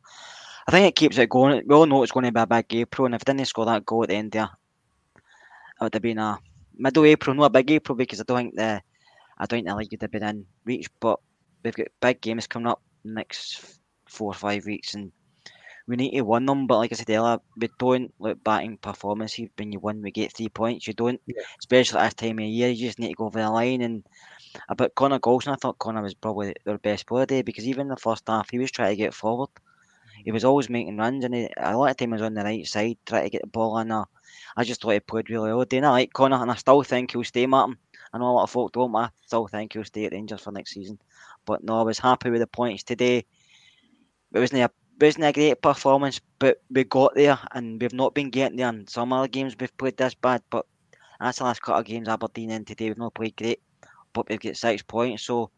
I 0.67 0.71
think 0.71 0.87
it 0.87 0.95
keeps 0.95 1.17
it 1.17 1.29
going. 1.29 1.63
We 1.65 1.75
all 1.75 1.85
know 1.85 2.03
it's 2.03 2.11
going 2.11 2.25
to 2.25 2.31
be 2.31 2.39
a 2.39 2.47
big 2.47 2.73
April, 2.75 3.05
and 3.05 3.15
if 3.15 3.25
they 3.25 3.33
didn't 3.33 3.47
score 3.47 3.65
that 3.65 3.85
goal 3.85 4.03
at 4.03 4.09
the 4.09 4.15
end 4.15 4.31
there, 4.31 4.49
it 5.15 5.83
would 5.83 5.93
have 5.93 6.03
been 6.03 6.19
a 6.19 6.37
middle 6.75 7.05
April, 7.05 7.35
not 7.35 7.45
a 7.45 7.49
big 7.49 7.71
April, 7.71 7.95
because 7.95 8.19
I 8.19 8.23
don't 8.27 8.37
think 8.37 8.55
the 8.55 8.81
I 9.37 9.45
don't 9.45 9.57
think 9.57 9.67
the 9.67 9.75
league 9.75 9.91
would 9.91 10.01
have 10.03 10.11
been 10.11 10.23
in 10.23 10.45
reach, 10.65 10.87
but 10.99 11.19
we've 11.63 11.75
got 11.75 11.87
big 11.99 12.21
games 12.21 12.47
coming 12.47 12.67
up 12.67 12.81
next 13.03 13.79
four 14.07 14.31
or 14.31 14.35
five 14.35 14.65
weeks, 14.65 14.93
and 14.93 15.11
we 15.87 15.95
need 15.95 16.11
to 16.11 16.21
win 16.21 16.45
them. 16.45 16.67
But 16.67 16.77
like 16.77 16.91
I 16.91 16.95
said 16.95 17.09
earlier, 17.09 17.39
we 17.57 17.69
don't 17.79 18.13
look 18.19 18.43
batting 18.43 18.77
performance. 18.77 19.39
When 19.57 19.71
you 19.71 19.79
win, 19.79 20.01
we 20.01 20.11
get 20.11 20.31
three 20.35 20.49
points. 20.49 20.87
You 20.87 20.93
don't, 20.93 21.19
Yeah. 21.25 21.41
especially 21.59 21.99
at 21.99 22.03
this 22.03 22.13
time 22.13 22.37
of 22.39 22.45
year. 22.45 22.69
You 22.69 22.85
just 22.87 22.99
need 22.99 23.09
to 23.09 23.15
go 23.15 23.25
over 23.25 23.39
the 23.41 23.49
line. 23.49 23.81
And 23.81 24.05
about 24.69 24.95
Connor 24.95 25.19
Goldson, 25.19 25.53
I 25.53 25.55
thought 25.55 25.79
Connor 25.79 26.01
was 26.01 26.13
probably 26.13 26.53
their 26.65 26.77
best 26.77 27.05
player 27.05 27.25
today 27.25 27.41
because 27.41 27.67
even 27.67 27.81
in 27.81 27.87
the 27.89 27.95
first 27.97 28.23
half, 28.27 28.49
he 28.49 28.59
was 28.59 28.71
trying 28.71 28.91
to 28.91 28.95
get 28.95 29.13
forward. 29.13 29.49
He 30.23 30.31
was 30.31 30.45
always 30.45 30.69
making 30.69 30.97
runs, 30.97 31.23
and 31.23 31.33
he, 31.33 31.49
a 31.57 31.75
lot 31.75 31.89
of 31.91 31.97
time 31.97 32.09
he 32.09 32.13
was 32.13 32.21
on 32.21 32.35
the 32.35 32.43
right 32.43 32.67
side 32.67 32.97
trying 33.05 33.23
to 33.23 33.29
get 33.29 33.41
the 33.41 33.47
ball 33.47 33.77
in. 33.79 33.91
I 33.91 34.63
just 34.63 34.81
thought 34.81 34.91
he 34.91 34.99
played 34.99 35.29
really 35.29 35.51
well. 35.51 35.65
Doing 35.65 35.85
I 35.85 35.89
like 35.89 36.13
Connor, 36.13 36.41
and 36.41 36.51
I 36.51 36.55
still 36.55 36.83
think 36.83 37.11
he'll 37.11 37.23
stay, 37.23 37.45
Martin. 37.47 37.77
I 38.13 38.17
know 38.17 38.29
a 38.29 38.33
lot 38.33 38.43
of 38.43 38.51
folk 38.51 38.71
don't, 38.73 38.91
but 38.91 38.99
I 38.99 39.09
still 39.25 39.47
think 39.47 39.73
he'll 39.73 39.83
stay 39.83 40.05
at 40.05 40.11
Rangers 40.11 40.41
for 40.41 40.51
next 40.51 40.73
season. 40.73 40.99
But 41.45 41.63
no, 41.63 41.79
I 41.79 41.83
was 41.83 41.99
happy 41.99 42.29
with 42.29 42.41
the 42.41 42.47
points 42.47 42.83
today. 42.83 43.25
It 44.33 44.39
wasn't 44.39 44.61
a 44.61 44.71
wasn't 44.99 45.25
a 45.25 45.31
great 45.31 45.61
performance, 45.61 46.21
but 46.37 46.61
we 46.69 46.83
got 46.83 47.15
there, 47.15 47.39
and 47.53 47.81
we've 47.81 47.93
not 47.93 48.13
been 48.13 48.29
getting 48.29 48.57
there. 48.57 48.69
In 48.69 48.87
some 48.87 49.13
other 49.13 49.27
games 49.27 49.55
we've 49.59 49.75
played 49.77 49.97
this 49.97 50.13
bad, 50.13 50.43
but 50.49 50.65
that's 51.19 51.39
the 51.39 51.45
last 51.45 51.61
couple 51.61 51.79
of 51.79 51.85
games 51.85 52.07
Aberdeen 52.07 52.51
in 52.51 52.65
today. 52.65 52.89
We've 52.89 52.97
not 52.97 53.13
played 53.13 53.35
great, 53.35 53.61
but 54.13 54.29
we've 54.29 54.39
got 54.39 54.57
six 54.57 54.81
points. 54.81 55.23
So 55.23 55.51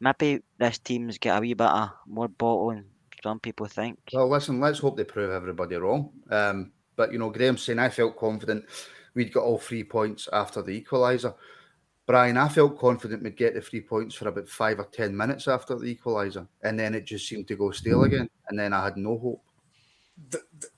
maybe 0.00 0.42
this 0.58 0.78
team's 0.78 1.18
got 1.18 1.38
a 1.38 1.40
wee 1.40 1.54
bit 1.54 1.66
of 1.66 1.90
more 2.06 2.28
bottle 2.28 2.70
than 2.70 2.84
some 3.22 3.40
people 3.40 3.66
think. 3.66 3.98
Well, 4.12 4.28
listen, 4.28 4.60
let's 4.60 4.78
hope 4.78 4.96
they 4.96 5.04
prove 5.04 5.30
everybody 5.30 5.76
wrong. 5.76 6.10
Um, 6.30 6.72
but 6.96 7.12
you 7.12 7.18
know, 7.18 7.30
Graham's 7.30 7.62
saying 7.62 7.78
I 7.78 7.88
felt 7.88 8.16
confident 8.16 8.64
we'd 9.14 9.32
got 9.32 9.44
all 9.44 9.58
three 9.58 9.84
points 9.84 10.28
after 10.32 10.62
the 10.62 10.80
equaliser. 10.80 11.34
Brian, 12.06 12.38
I 12.38 12.48
felt 12.48 12.78
confident 12.78 13.22
we'd 13.22 13.36
get 13.36 13.54
the 13.54 13.60
three 13.60 13.82
points 13.82 14.14
for 14.14 14.28
about 14.28 14.48
five 14.48 14.78
or 14.78 14.86
ten 14.86 15.16
minutes 15.16 15.46
after 15.46 15.76
the 15.76 15.94
equaliser, 15.94 16.46
and 16.62 16.78
then 16.78 16.94
it 16.94 17.04
just 17.04 17.28
seemed 17.28 17.46
to 17.48 17.56
go 17.56 17.70
stale 17.70 18.04
again, 18.04 18.30
and 18.48 18.58
then 18.58 18.72
I 18.72 18.84
had 18.84 18.96
no 18.96 19.18
hope. 19.18 19.42
the, 20.30 20.40
the, 20.58 20.68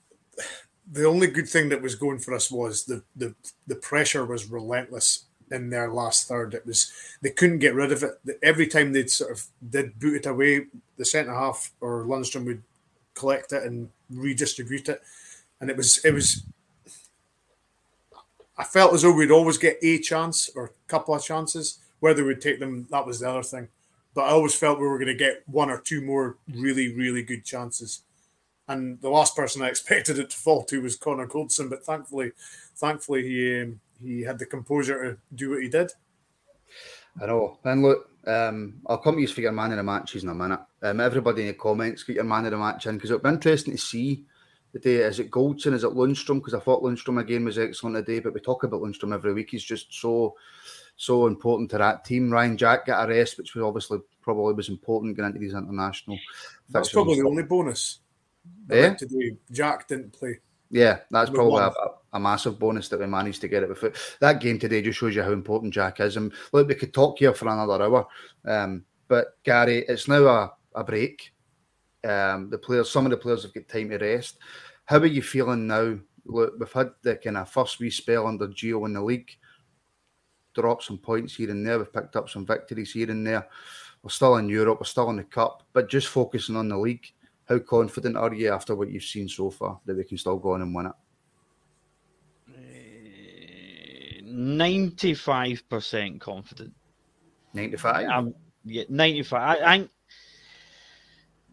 the 0.91 1.05
only 1.05 1.29
good 1.29 1.49
thing 1.49 1.69
that 1.69 1.81
was 1.81 1.95
going 1.95 2.19
for 2.19 2.35
us 2.35 2.51
was 2.51 2.85
the, 2.85 3.05
the 3.15 3.35
the 3.67 3.77
pressure 3.77 4.27
was 4.27 4.51
relentless 4.51 5.27
in 5.51 5.71
their 5.71 5.93
last 5.93 6.29
third. 6.29 6.55
It 6.55 6.67
was 6.67 6.93
they 7.23 7.31
couldn't 7.31 7.59
get 7.59 7.75
rid 7.75 7.93
of 7.93 8.03
it. 8.03 8.39
Every 8.43 8.67
time 8.67 8.93
they'd 8.93 9.11
sort 9.11 9.33
of 9.33 9.45
did 9.69 9.99
boot 9.99 10.17
it 10.17 10.27
away, 10.27 10.67
the 10.97 11.05
centre 11.05 11.35
half 11.35 11.73
or 11.81 12.05
Lundstram 12.05 12.45
would 12.47 12.63
collect 13.15 13.53
it 13.53 13.65
and 13.65 13.89
redistribute 14.11 14.89
it, 14.89 15.03
and 15.61 15.71
it 15.71 15.77
was 15.77 16.05
it 16.05 16.15
was. 16.15 16.45
I 18.57 18.65
felt 18.65 18.93
as 18.93 19.03
though 19.03 19.13
we'd 19.13 19.31
always 19.31 19.57
get 19.57 19.79
a 19.83 19.99
chance 19.99 20.51
or 20.55 20.67
a 20.67 20.71
couple 20.87 21.15
of 21.15 21.25
chances. 21.25 21.79
Whether 22.01 22.25
we'd 22.25 22.41
take 22.41 22.61
them, 22.61 22.87
that 22.91 23.07
was 23.07 23.21
the 23.21 23.29
other 23.29 23.43
thing. 23.43 23.69
But 24.15 24.23
I 24.23 24.31
always 24.31 24.55
felt 24.55 24.81
we 24.81 24.87
were 24.87 24.99
going 24.99 25.09
to 25.09 25.15
get 25.15 25.43
one 25.47 25.71
or 25.71 25.79
two 25.79 26.01
more 26.01 26.37
really, 26.49 26.95
really 26.95 27.23
good 27.23 27.45
chances 27.45 28.03
and 28.71 29.01
the 29.01 29.11
last 29.11 29.37
person 29.37 29.63
I 29.63 29.69
expected 29.69 30.19
it 30.19 30.31
to 30.31 30.37
fall 30.37 30.65
to 30.65 30.81
was 30.81 30.97
Connor 30.97 31.27
Goldson, 31.27 31.69
but 31.69 31.85
thankfully, 31.85 32.33
thankfully 32.77 33.23
he 33.23 33.63
um, 33.63 33.81
he 34.03 34.23
had 34.23 34.39
the 34.39 34.47
composure 34.47 35.03
to 35.03 35.19
do 35.35 35.51
what 35.51 35.63
he 35.63 35.69
did. 35.69 35.93
I 37.21 37.27
know. 37.27 37.59
And 37.65 37.83
look, 37.83 38.11
um, 38.27 38.81
I'll 38.87 38.99
come 38.99 39.17
to 39.17 39.21
you 39.21 39.29
for 39.29 39.41
your 39.41 39.53
man 39.53 39.73
of 39.73 39.79
the 39.79 39.83
matches 39.83 40.23
in 40.23 40.29
a 40.29 40.35
minute. 40.35 40.61
Um, 40.83 41.01
everybody 41.01 41.43
in 41.43 41.49
the 41.49 41.55
comments, 41.55 42.03
get 42.03 42.17
your 42.17 42.25
man 42.25 42.45
of 42.45 42.53
the 42.53 42.59
match 42.59 42.87
in 42.87 42.97
because 42.97 43.11
it'll 43.11 43.23
be 43.23 43.29
interesting 43.29 43.75
to 43.75 43.81
see 43.81 44.25
the 44.73 44.79
day. 44.79 44.97
Is 44.97 45.19
it 45.19 45.31
Goldson? 45.31 45.75
Is 45.75 45.85
it 45.85 45.91
Lundstram? 45.91 46.37
Because 46.39 46.55
I 46.55 46.61
thought 46.61 46.83
Lundstram 46.83 47.21
again 47.21 47.45
was 47.45 47.59
excellent 47.59 47.97
today, 47.97 48.21
but 48.21 48.35
we 48.35 48.41
talk 48.41 48.65
about 48.65 48.83
Lundstram 48.83 49.15
every 49.15 49.33
week. 49.33 49.51
He's 49.51 49.65
just 49.65 49.93
so, 49.93 50.37
so 50.97 51.27
important 51.27 51.71
to 51.71 51.79
that 51.79 52.05
team. 52.05 52.31
Ryan 52.31 52.57
Jack 52.57 52.87
got 52.87 53.05
a 53.05 53.09
rest, 53.09 53.39
which 53.39 53.55
was 53.55 53.65
obviously 53.65 53.99
probably 54.23 54.55
was 54.55 54.69
important 54.69 55.17
going 55.17 55.29
into 55.29 55.41
these 55.41 55.55
international. 55.55 56.19
That's 56.69 56.89
fixtures 56.89 56.95
probably 56.95 57.21
the 57.21 57.29
only 57.29 57.43
bonus. 57.43 57.99
Yeah? 58.69 58.95
Today, 58.95 59.37
Jack 59.51 59.89
didn't 59.89 60.13
play. 60.13 60.39
Yeah, 60.71 61.01
that's 61.11 61.31
We 61.31 61.37
probably 61.37 61.63
a. 61.65 61.73
a, 62.13 62.21
massive 62.21 62.59
bonus 62.59 62.89
that 62.89 63.01
we 63.01 63.07
managed 63.07 63.41
to 63.43 63.49
get 63.49 63.63
it 63.63 63.71
it. 63.71 63.97
That 64.21 64.41
game 64.41 64.59
today 64.59 64.83
just 64.83 64.99
shows 64.99 65.15
you 65.15 65.23
how 65.23 65.33
important 65.33 65.75
Jack 65.75 66.01
is. 66.01 66.17
And 66.17 66.33
look, 66.53 66.69
we 66.69 66.75
could 66.75 66.95
talk 66.95 67.19
here 67.19 67.35
for 67.35 67.49
another 67.49 67.83
hour. 67.83 68.07
Um, 68.45 68.85
but 69.09 69.43
Gary, 69.43 69.85
it's 69.89 70.09
now 70.09 70.27
a, 70.27 70.53
a 70.75 70.85
break. 70.85 71.33
Um, 72.05 72.49
the 72.51 72.59
players, 72.59 72.91
some 72.91 73.07
of 73.07 73.11
the 73.11 73.17
players 73.17 73.43
have 73.43 73.55
got 73.55 73.69
time 73.69 73.91
to 73.91 73.99
rest. 73.99 74.39
How 74.85 74.99
are 74.99 75.07
you 75.07 75.23
feeling 75.23 75.67
now? 75.67 75.99
Look, 76.25 76.55
we've 76.59 76.73
had 76.73 76.91
the 77.03 77.17
kind 77.17 77.37
of 77.37 77.51
first 77.51 77.81
wee 77.81 77.91
spell 77.91 78.27
under 78.27 78.49
Gio 78.49 78.87
in 78.87 78.93
the 78.93 79.03
league. 79.03 79.31
Dropped 80.55 80.85
some 80.85 80.99
points 80.99 81.37
here 81.37 81.51
and 81.51 81.67
there. 81.67 81.79
We've 81.79 81.93
picked 81.93 82.17
up 82.17 82.29
some 82.29 82.47
victories 82.47 82.93
here 82.93 83.11
and 83.11 83.27
there. 83.27 83.49
We're 84.03 84.11
still 84.11 84.37
in 84.37 84.49
Europe, 84.49 84.79
we're 84.81 84.87
still 84.87 85.11
in 85.11 85.17
the 85.17 85.25
cup, 85.25 85.63
but 85.73 85.91
just 85.91 86.09
focusing 86.09 86.57
on 86.57 86.69
the 86.69 86.79
league. 86.79 87.07
How 87.49 87.59
confident 87.59 88.17
are 88.17 88.33
you 88.33 88.53
after 88.53 88.75
what 88.75 88.91
you've 88.91 89.03
seen 89.03 89.29
so 89.29 89.51
far 89.51 89.81
that 89.85 89.97
we 89.97 90.05
can 90.05 90.17
still 90.17 90.39
go 90.39 90.55
on 90.55 90.63
and 90.63 90.75
win 90.75 90.87
it? 90.87 90.93
Ninety-five 94.31 95.69
percent 95.69 96.21
confident. 96.21 96.73
Ninety-five. 97.53 98.09
Um, 98.09 98.35
yeah, 98.65 98.85
ninety-five. 98.89 99.61
I, 99.61 99.65
I 99.65 99.79
think 99.79 99.91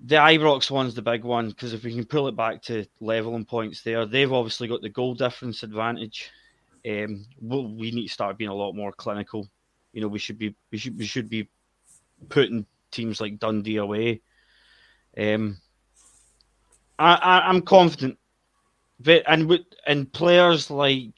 the 0.05 0.15
Ibrox 0.15 0.69
one's 0.69 0.93
the 0.93 1.01
big 1.01 1.23
one 1.23 1.49
because 1.49 1.73
if 1.73 1.84
we 1.84 1.93
can 1.93 2.05
pull 2.05 2.28
it 2.28 2.36
back 2.36 2.61
to 2.63 2.86
leveling 2.99 3.45
points 3.45 3.82
there, 3.82 4.05
they've 4.05 4.32
obviously 4.32 4.67
got 4.67 4.82
the 4.82 4.89
goal 4.89 5.15
difference 5.15 5.63
advantage. 5.63 6.32
Um, 6.88 7.25
we'll, 7.41 7.67
we 7.67 7.91
need 7.91 8.07
to 8.07 8.13
start 8.13 8.38
being 8.38 8.49
a 8.49 8.55
lot 8.55 8.73
more 8.73 8.91
clinical. 8.91 9.47
You 9.93 10.01
know, 10.01 10.07
we 10.07 10.19
should 10.19 10.38
be 10.38 10.55
we 10.71 10.78
should 10.78 10.97
we 10.97 11.05
should 11.05 11.30
be 11.30 11.49
putting 12.30 12.65
teams 12.91 13.19
like 13.19 13.39
Dundee 13.39 13.78
away. 13.78 14.21
Um, 15.17 15.57
I, 16.99 17.15
I 17.15 17.49
I'm 17.49 17.63
confident, 17.63 18.19
but 18.99 19.23
and 19.28 19.47
with 19.47 19.61
and 19.88 20.11
players 20.13 20.69
like 20.69 21.15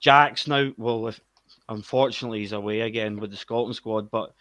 Jack's 0.00 0.48
now. 0.48 0.72
Well, 0.76 1.08
if 1.08 1.20
unfortunately 1.68 2.40
he's 2.40 2.52
away 2.52 2.80
again 2.80 3.18
with 3.18 3.30
the 3.30 3.36
Scotland 3.36 3.76
squad, 3.76 4.10
but 4.10 4.34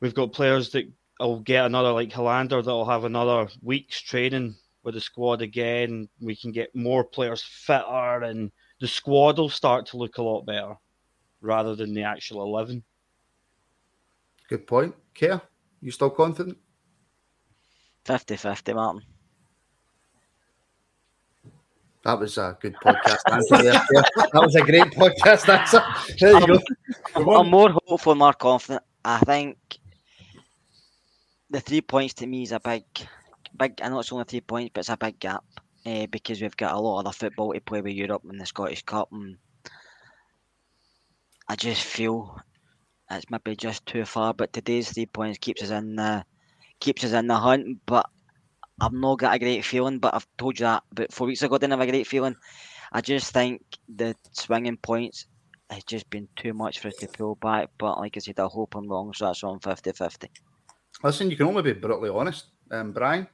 we've 0.00 0.14
got 0.14 0.32
players 0.32 0.70
that 0.70 0.90
will 1.20 1.40
get 1.40 1.66
another 1.66 1.92
like 1.92 2.10
Helander 2.10 2.64
that'll 2.64 2.88
have 2.88 3.04
another 3.04 3.48
week's 3.60 4.00
training 4.00 4.54
with 4.82 4.94
the 4.94 5.00
squad 5.00 5.42
again. 5.42 6.08
We 6.20 6.36
can 6.36 6.52
get 6.52 6.74
more 6.74 7.04
players 7.04 7.42
fitter, 7.42 8.22
and 8.22 8.50
the 8.80 8.88
squad 8.88 9.38
will 9.38 9.48
start 9.48 9.86
to 9.86 9.96
look 9.96 10.18
a 10.18 10.22
lot 10.22 10.46
better 10.46 10.74
rather 11.40 11.74
than 11.74 11.94
the 11.94 12.04
actual 12.04 12.42
eleven. 12.42 12.84
Good 14.48 14.66
point. 14.66 14.94
Kerr? 15.14 15.40
You 15.80 15.90
still 15.90 16.10
confident? 16.10 16.58
50-50, 18.04 18.74
Martin. 18.74 19.02
That 22.04 22.18
was 22.18 22.36
a 22.36 22.58
good 22.60 22.74
podcast 22.84 23.20
answer 23.30 23.62
there. 23.62 23.72
That 24.32 24.42
was 24.42 24.56
a 24.56 24.62
great 24.62 24.90
podcast 24.92 25.48
answer. 25.48 25.82
There 26.18 26.40
you 26.40 26.46
go. 26.46 26.60
I'm, 27.14 27.28
I'm 27.28 27.50
more 27.50 27.70
hopeful, 27.86 28.16
more 28.16 28.32
confident. 28.32 28.82
I 29.04 29.18
think 29.20 29.56
the 31.50 31.60
three 31.60 31.80
points 31.80 32.14
to 32.14 32.26
me 32.26 32.42
is 32.42 32.52
a 32.52 32.58
big, 32.58 32.84
big. 33.56 33.80
I 33.80 33.88
know 33.88 34.00
it's 34.00 34.12
only 34.12 34.24
three 34.24 34.40
points, 34.40 34.72
but 34.74 34.80
it's 34.80 34.88
a 34.88 34.96
big 34.96 35.20
gap 35.20 35.44
uh, 35.86 36.06
because 36.06 36.42
we've 36.42 36.56
got 36.56 36.74
a 36.74 36.78
lot 36.78 37.00
of 37.00 37.04
the 37.04 37.12
football 37.12 37.52
to 37.52 37.60
play 37.60 37.80
with 37.80 37.94
Europe 37.94 38.22
and 38.28 38.40
the 38.40 38.46
Scottish 38.46 38.82
Cup, 38.82 39.08
and 39.12 39.36
I 41.48 41.54
just 41.54 41.82
feel 41.82 42.36
it's 43.10 43.30
maybe 43.30 43.54
just 43.54 43.86
too 43.86 44.04
far. 44.04 44.34
But 44.34 44.52
today's 44.52 44.90
three 44.90 45.06
points 45.06 45.38
keeps 45.38 45.62
us 45.62 45.70
in 45.70 45.96
the 45.96 46.24
keeps 46.80 47.04
us 47.04 47.12
in 47.12 47.28
the 47.28 47.36
hunt. 47.36 47.78
But 47.86 48.08
I've 48.82 48.92
not 48.92 49.20
got 49.20 49.34
a 49.34 49.38
great 49.38 49.64
feeling. 49.64 50.00
But 50.00 50.14
I've 50.14 50.26
told 50.36 50.58
you 50.58 50.66
that 50.66 50.82
about 50.90 51.12
four 51.12 51.28
weeks 51.28 51.42
ago. 51.42 51.54
I 51.54 51.58
didn't 51.58 51.78
have 51.78 51.88
a 51.88 51.90
great 51.90 52.06
feeling. 52.06 52.34
I 52.92 53.00
just 53.00 53.32
think 53.32 53.62
the 53.88 54.14
swinging 54.32 54.76
points 54.76 55.26
has 55.70 55.84
just 55.84 56.10
been 56.10 56.28
too 56.36 56.52
much 56.52 56.80
for 56.80 56.88
us 56.88 56.96
to 56.96 57.06
pull 57.06 57.36
back. 57.36 57.70
But 57.78 57.98
like 57.98 58.16
I 58.16 58.20
said, 58.20 58.40
I 58.40 58.46
hope 58.46 58.74
I'm 58.74 58.88
wrong. 58.88 59.12
So 59.14 59.26
that's 59.26 59.44
on 59.44 59.60
50-50. 59.60 60.28
Listen, 61.04 61.30
you 61.30 61.36
can 61.36 61.46
only 61.46 61.62
be 61.62 61.72
brutally 61.72 62.10
honest. 62.10 62.46
Um, 62.72 62.92
Brian? 62.92 63.28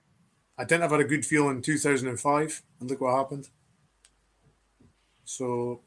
I 0.59 0.64
didn't 0.64 0.82
have 0.82 0.92
a 0.92 1.05
good 1.05 1.24
feeling 1.24 1.57
in 1.57 1.62
2005, 1.62 2.62
and 2.80 2.90
look 2.90 3.01
what 3.01 3.16
happened. 3.16 3.49
So, 5.24 5.82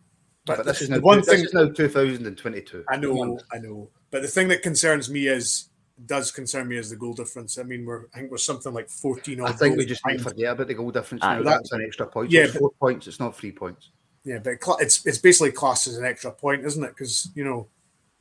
but, 0.46 0.58
but 0.58 0.66
this 0.66 0.82
is 0.82 0.90
now 0.90 1.00
one 1.00 1.18
this 1.20 1.28
thing 1.28 1.44
is 1.44 1.54
now 1.54 1.68
2022. 1.68 2.86
I 2.90 2.96
know, 2.96 3.40
I 3.52 3.58
know. 3.58 3.90
But 4.12 4.22
the 4.22 4.28
thing 4.28 4.48
that 4.48 4.62
concerns 4.62 5.10
me 5.10 5.28
is 5.28 5.70
does 6.06 6.32
concern 6.32 6.68
me 6.68 6.78
is 6.78 6.90
the 6.90 6.96
goal 6.96 7.14
difference. 7.14 7.58
I 7.58 7.64
mean, 7.64 7.86
we're 7.86 8.06
I 8.14 8.20
think 8.20 8.32
we're 8.32 8.38
something 8.38 8.74
like 8.74 8.90
14 8.90 9.42
I 9.42 9.52
think 9.52 9.78
we 9.78 9.86
just 9.86 10.06
need 10.06 10.18
to 10.18 10.24
forget 10.24 10.54
about 10.54 10.68
the 10.68 10.74
goal 10.74 10.92
difference 10.92 11.24
now. 11.24 11.38
that- 11.38 11.44
That's 11.44 11.72
an 11.72 11.84
extra 11.86 12.08
point. 12.08 12.32
yeah, 12.32 12.40
Yeah, 12.42 12.46
it's 12.46 12.54
but- 12.54 12.60
four 12.60 12.72
points. 12.80 13.08
It's 13.08 13.20
not 13.20 13.36
three 13.38 13.52
points. 13.52 13.90
Yeah, 14.24 14.38
but 14.40 14.54
it's 14.80 15.06
it's 15.06 15.18
basically 15.18 15.52
classed 15.52 15.88
as 15.88 15.98
an 15.98 16.06
extra 16.06 16.32
point, 16.32 16.64
isn't 16.66 16.84
it? 16.84 16.90
Because 16.90 17.30
you 17.36 17.44
know, 17.44 17.68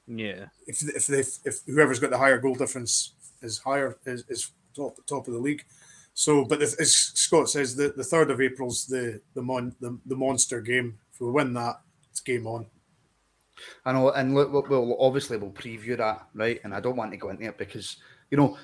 Yeah, 0.07 0.47
if 0.66 0.83
if 0.83 1.07
they 1.07 1.20
if 1.20 1.61
whoever's 1.66 2.01
got 2.01 2.11
the 2.11 2.18
higher 2.18 2.39
goal 2.39 2.55
difference 2.55 3.12
is 3.43 3.59
higher 3.59 3.99
is, 4.07 4.24
is 4.28 4.51
top 4.74 4.97
top 5.07 5.26
of 5.28 5.35
the 5.35 5.39
league. 5.41 5.64
So, 6.14 6.45
but 6.45 6.59
the, 6.59 6.64
as 6.81 6.95
Scott 6.95 7.49
says, 7.49 7.76
the, 7.76 7.95
the 7.97 8.05
third 8.05 8.31
of 8.31 8.41
April's 8.41 8.87
the 8.87 9.20
the 9.35 9.43
mon 9.43 9.74
the, 9.81 9.99
the 10.07 10.16
monster 10.16 10.61
game. 10.61 10.99
If 11.12 11.20
we 11.20 11.31
win 11.31 11.53
that, 11.55 11.81
it's 12.11 12.20
game 12.20 12.47
on. 12.47 12.66
I 13.84 13.92
know, 13.92 14.11
and 14.11 14.34
look, 14.34 14.68
we'll 14.68 14.96
obviously 15.00 15.36
we'll 15.36 15.50
preview 15.50 15.96
that, 15.98 16.26
right? 16.34 16.61
And 16.64 16.74
I 16.74 16.80
don't 16.80 16.96
want 16.96 17.11
to 17.12 17.16
go 17.16 17.30
into 17.30 17.44
it 17.44 17.58
because 17.58 17.96
you 18.30 18.36
know 18.36 18.56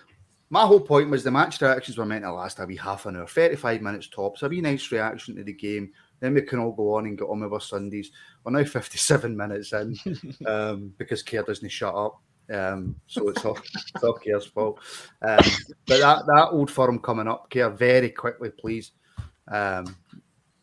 my 0.48 0.64
whole 0.64 0.80
point 0.80 1.10
was 1.10 1.24
the 1.24 1.30
match 1.30 1.60
reactions 1.60 1.98
were 1.98 2.06
meant 2.06 2.24
to 2.24 2.32
last 2.32 2.60
a 2.60 2.66
wee 2.66 2.76
half 2.76 3.06
an 3.06 3.16
hour, 3.16 3.26
thirty-five 3.26 3.82
minutes 3.82 4.08
tops, 4.08 4.42
a 4.42 4.48
wee 4.48 4.60
nice 4.60 4.92
reaction 4.92 5.36
to 5.36 5.44
the 5.44 5.52
game. 5.52 5.92
Then 6.20 6.34
we 6.34 6.42
can 6.42 6.60
all 6.60 6.72
go 6.72 6.94
on 6.94 7.06
and 7.06 7.18
get 7.18 7.28
on 7.28 7.40
with 7.40 7.52
our 7.52 7.60
Sundays. 7.60 8.10
We're 8.44 8.52
now 8.52 8.64
fifty-seven 8.68 9.36
minutes 9.36 9.72
in 9.72 9.96
um, 10.46 10.94
because 10.98 11.22
Kerr 11.22 11.42
doesn't 11.42 11.68
shut 11.68 11.94
up. 11.94 12.20
Um, 12.48 12.94
so 13.08 13.28
it's 13.28 13.44
all, 13.44 13.58
it's 13.58 14.04
all 14.04 14.12
Kerr's 14.14 14.46
fault. 14.46 14.78
Um, 15.20 15.44
but 15.86 16.00
that 16.00 16.26
that 16.26 16.48
old 16.52 16.70
firm 16.70 17.00
coming 17.00 17.26
up, 17.26 17.50
Kerr, 17.50 17.70
very 17.70 18.10
quickly, 18.10 18.50
please. 18.50 18.92
Um, 19.48 19.96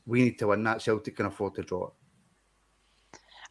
we 0.05 0.23
need 0.23 0.39
to 0.39 0.47
win 0.47 0.63
that. 0.63 0.81
Celtic 0.81 1.17
can 1.17 1.25
afford 1.25 1.55
to 1.55 1.63
draw 1.63 1.87
it. 1.87 1.93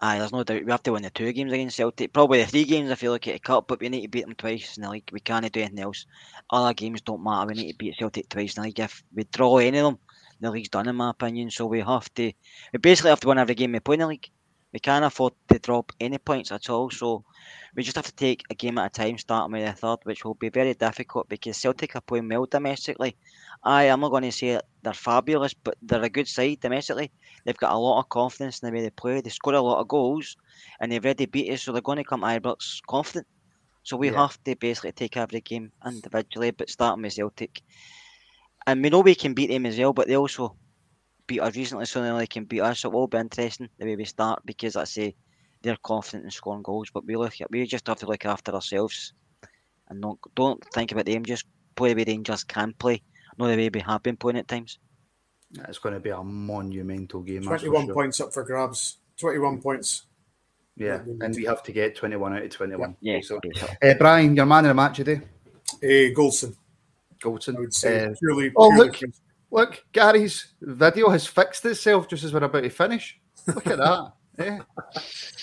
Aye, 0.04 0.18
there's 0.18 0.32
no 0.32 0.42
doubt 0.42 0.64
we 0.64 0.70
have 0.72 0.82
to 0.82 0.92
win 0.92 1.02
the 1.04 1.10
two 1.10 1.32
games 1.32 1.52
against 1.52 1.76
Celtic. 1.76 2.12
Probably 2.12 2.40
the 2.40 2.46
three 2.46 2.64
games 2.64 2.90
if 2.90 3.04
you 3.04 3.12
look 3.12 3.28
at 3.28 3.34
the 3.34 3.38
cup, 3.38 3.68
but 3.68 3.78
we 3.78 3.88
need 3.88 4.02
to 4.02 4.08
beat 4.08 4.26
them 4.26 4.34
twice 4.34 4.76
in 4.76 4.82
the 4.82 4.90
league. 4.90 5.08
We 5.12 5.20
can't 5.20 5.50
do 5.52 5.60
anything 5.60 5.78
else. 5.78 6.06
Other 6.50 6.74
games 6.74 7.02
don't 7.02 7.22
matter. 7.22 7.46
We 7.46 7.54
need 7.54 7.70
to 7.70 7.78
beat 7.78 7.96
Celtic 7.96 8.28
twice 8.28 8.56
in 8.56 8.62
the 8.62 8.66
league. 8.66 8.80
If 8.80 9.04
we 9.14 9.22
draw 9.22 9.58
any 9.58 9.78
of 9.78 9.84
them, 9.84 9.98
the 10.40 10.50
league's 10.50 10.70
done 10.70 10.88
in 10.88 10.96
my 10.96 11.10
opinion. 11.10 11.52
So 11.52 11.66
we 11.66 11.82
have 11.82 12.12
to 12.14 12.32
we 12.72 12.78
basically 12.80 13.10
have 13.10 13.20
to 13.20 13.28
win 13.28 13.38
every 13.38 13.54
game 13.54 13.70
we 13.70 13.78
play 13.78 13.94
in 13.94 14.00
the 14.00 14.08
league. 14.08 14.28
We 14.72 14.80
can't 14.80 15.04
afford 15.04 15.34
to 15.48 15.58
drop 15.58 15.92
any 16.00 16.18
points 16.18 16.50
at 16.52 16.70
all. 16.70 16.90
So 16.90 17.24
we 17.76 17.82
just 17.82 17.96
have 17.96 18.06
to 18.06 18.14
take 18.14 18.42
a 18.50 18.54
game 18.54 18.78
at 18.78 18.86
a 18.86 18.90
time, 18.90 19.18
starting 19.18 19.52
with 19.52 19.66
the 19.66 19.72
third, 19.72 19.98
which 20.04 20.24
will 20.24 20.34
be 20.34 20.48
very 20.48 20.74
difficult 20.74 21.28
because 21.28 21.56
Celtic 21.58 21.94
are 21.96 22.00
playing 22.00 22.28
well 22.28 22.46
domestically. 22.46 23.16
I'm 23.62 24.00
not 24.00 24.10
going 24.10 24.24
to 24.24 24.32
say 24.32 24.60
they're 24.82 24.92
fabulous, 24.94 25.54
but 25.54 25.76
they're 25.82 26.02
a 26.02 26.08
good 26.08 26.28
side 26.28 26.60
domestically. 26.60 27.12
They've 27.44 27.56
got 27.56 27.72
a 27.72 27.78
lot 27.78 28.00
of 28.00 28.08
confidence 28.08 28.60
in 28.62 28.68
the 28.68 28.74
way 28.76 28.82
they 28.82 28.90
play. 28.90 29.20
They 29.20 29.30
score 29.30 29.54
a 29.54 29.60
lot 29.60 29.80
of 29.80 29.88
goals, 29.88 30.36
and 30.80 30.90
they've 30.90 31.04
already 31.04 31.26
beat 31.26 31.52
us, 31.52 31.62
so 31.62 31.72
they're 31.72 31.82
going 31.82 31.98
to 31.98 32.04
come 32.04 32.22
Ibrox 32.22 32.80
confident. 32.88 33.26
So 33.84 33.96
we 33.96 34.08
Yeah. 34.08 34.14
have 34.14 34.42
to 34.44 34.56
basically 34.56 34.92
take 34.92 35.16
every 35.16 35.40
game 35.40 35.72
individually, 35.86 36.50
but 36.52 36.70
starting 36.70 37.02
with 37.02 37.12
Celtic. 37.14 37.62
And 38.66 38.82
we 38.82 38.90
know 38.90 39.00
we 39.00 39.14
can 39.14 39.34
beat 39.34 39.50
them 39.50 39.66
as 39.66 39.78
well, 39.78 39.92
but 39.92 40.06
they 40.08 40.16
also 40.16 40.56
beat 41.32 41.40
us 41.40 41.56
recently, 41.56 41.86
so 41.86 42.16
they 42.16 42.26
can 42.26 42.44
beat 42.44 42.60
us. 42.60 42.80
So 42.80 42.90
it 42.90 42.92
will 42.94 43.06
be 43.06 43.16
interesting 43.16 43.68
the 43.78 43.86
way 43.86 43.96
we 43.96 44.04
start 44.04 44.42
because 44.44 44.76
I 44.76 44.84
say 44.84 45.14
they're 45.62 45.78
confident 45.82 46.24
in 46.24 46.30
scoring 46.30 46.62
goals, 46.62 46.90
but 46.92 47.06
we 47.06 47.16
look 47.16 47.40
at 47.40 47.50
we 47.50 47.66
just 47.66 47.86
have 47.86 47.98
to 48.00 48.06
look 48.06 48.26
after 48.26 48.52
ourselves 48.52 49.14
and 49.88 50.00
not 50.00 50.18
don't 50.34 50.62
think 50.74 50.92
about 50.92 51.06
them. 51.06 51.24
Just 51.24 51.46
play 51.74 51.94
the 51.94 52.00
way 52.00 52.04
Rangers 52.06 52.44
can 52.44 52.74
play, 52.78 53.02
not 53.38 53.46
the 53.46 53.56
way 53.56 53.70
we 53.70 53.80
have 53.80 54.02
been 54.02 54.16
playing 54.16 54.38
at 54.38 54.48
times. 54.48 54.78
It's 55.68 55.78
going 55.78 55.94
to 55.94 56.00
be 56.00 56.10
a 56.10 56.22
monumental 56.22 57.20
game. 57.20 57.42
21 57.42 57.86
sure. 57.86 57.94
points 57.94 58.20
up 58.20 58.32
for 58.32 58.42
grabs. 58.42 58.98
21 59.18 59.60
points. 59.60 60.04
Yeah, 60.76 61.00
and 61.20 61.34
we 61.34 61.44
have 61.44 61.62
to 61.64 61.72
get 61.72 61.96
21 61.96 62.34
out 62.34 62.42
of 62.42 62.50
21. 62.50 62.96
Yeah, 63.00 63.16
basically. 63.16 63.50
basically. 63.52 63.90
Uh, 63.90 63.94
Brian, 63.94 64.34
your 64.36 64.46
man 64.46 64.64
of 64.64 64.68
the 64.70 64.74
match 64.74 64.96
today, 64.96 65.20
Uh, 65.82 66.12
Goldson, 66.16 66.56
Goldson. 67.22 67.56
I 67.56 67.60
would 67.60 67.74
say. 67.74 68.06
Uh, 68.06 68.14
purely, 68.18 68.52
oh, 68.56 68.70
purely 68.70 68.86
look. 68.86 68.96
for- 68.96 69.31
look, 69.52 69.84
Gary's 69.92 70.54
video 70.60 71.10
has 71.10 71.26
fixed 71.26 71.64
itself 71.64 72.08
just 72.08 72.24
as 72.24 72.32
we're 72.32 72.42
about 72.42 72.62
to 72.62 72.70
finish. 72.70 73.20
Look 73.46 73.66
at 73.68 73.78
that. 73.78 74.12
Yeah. 74.38 74.58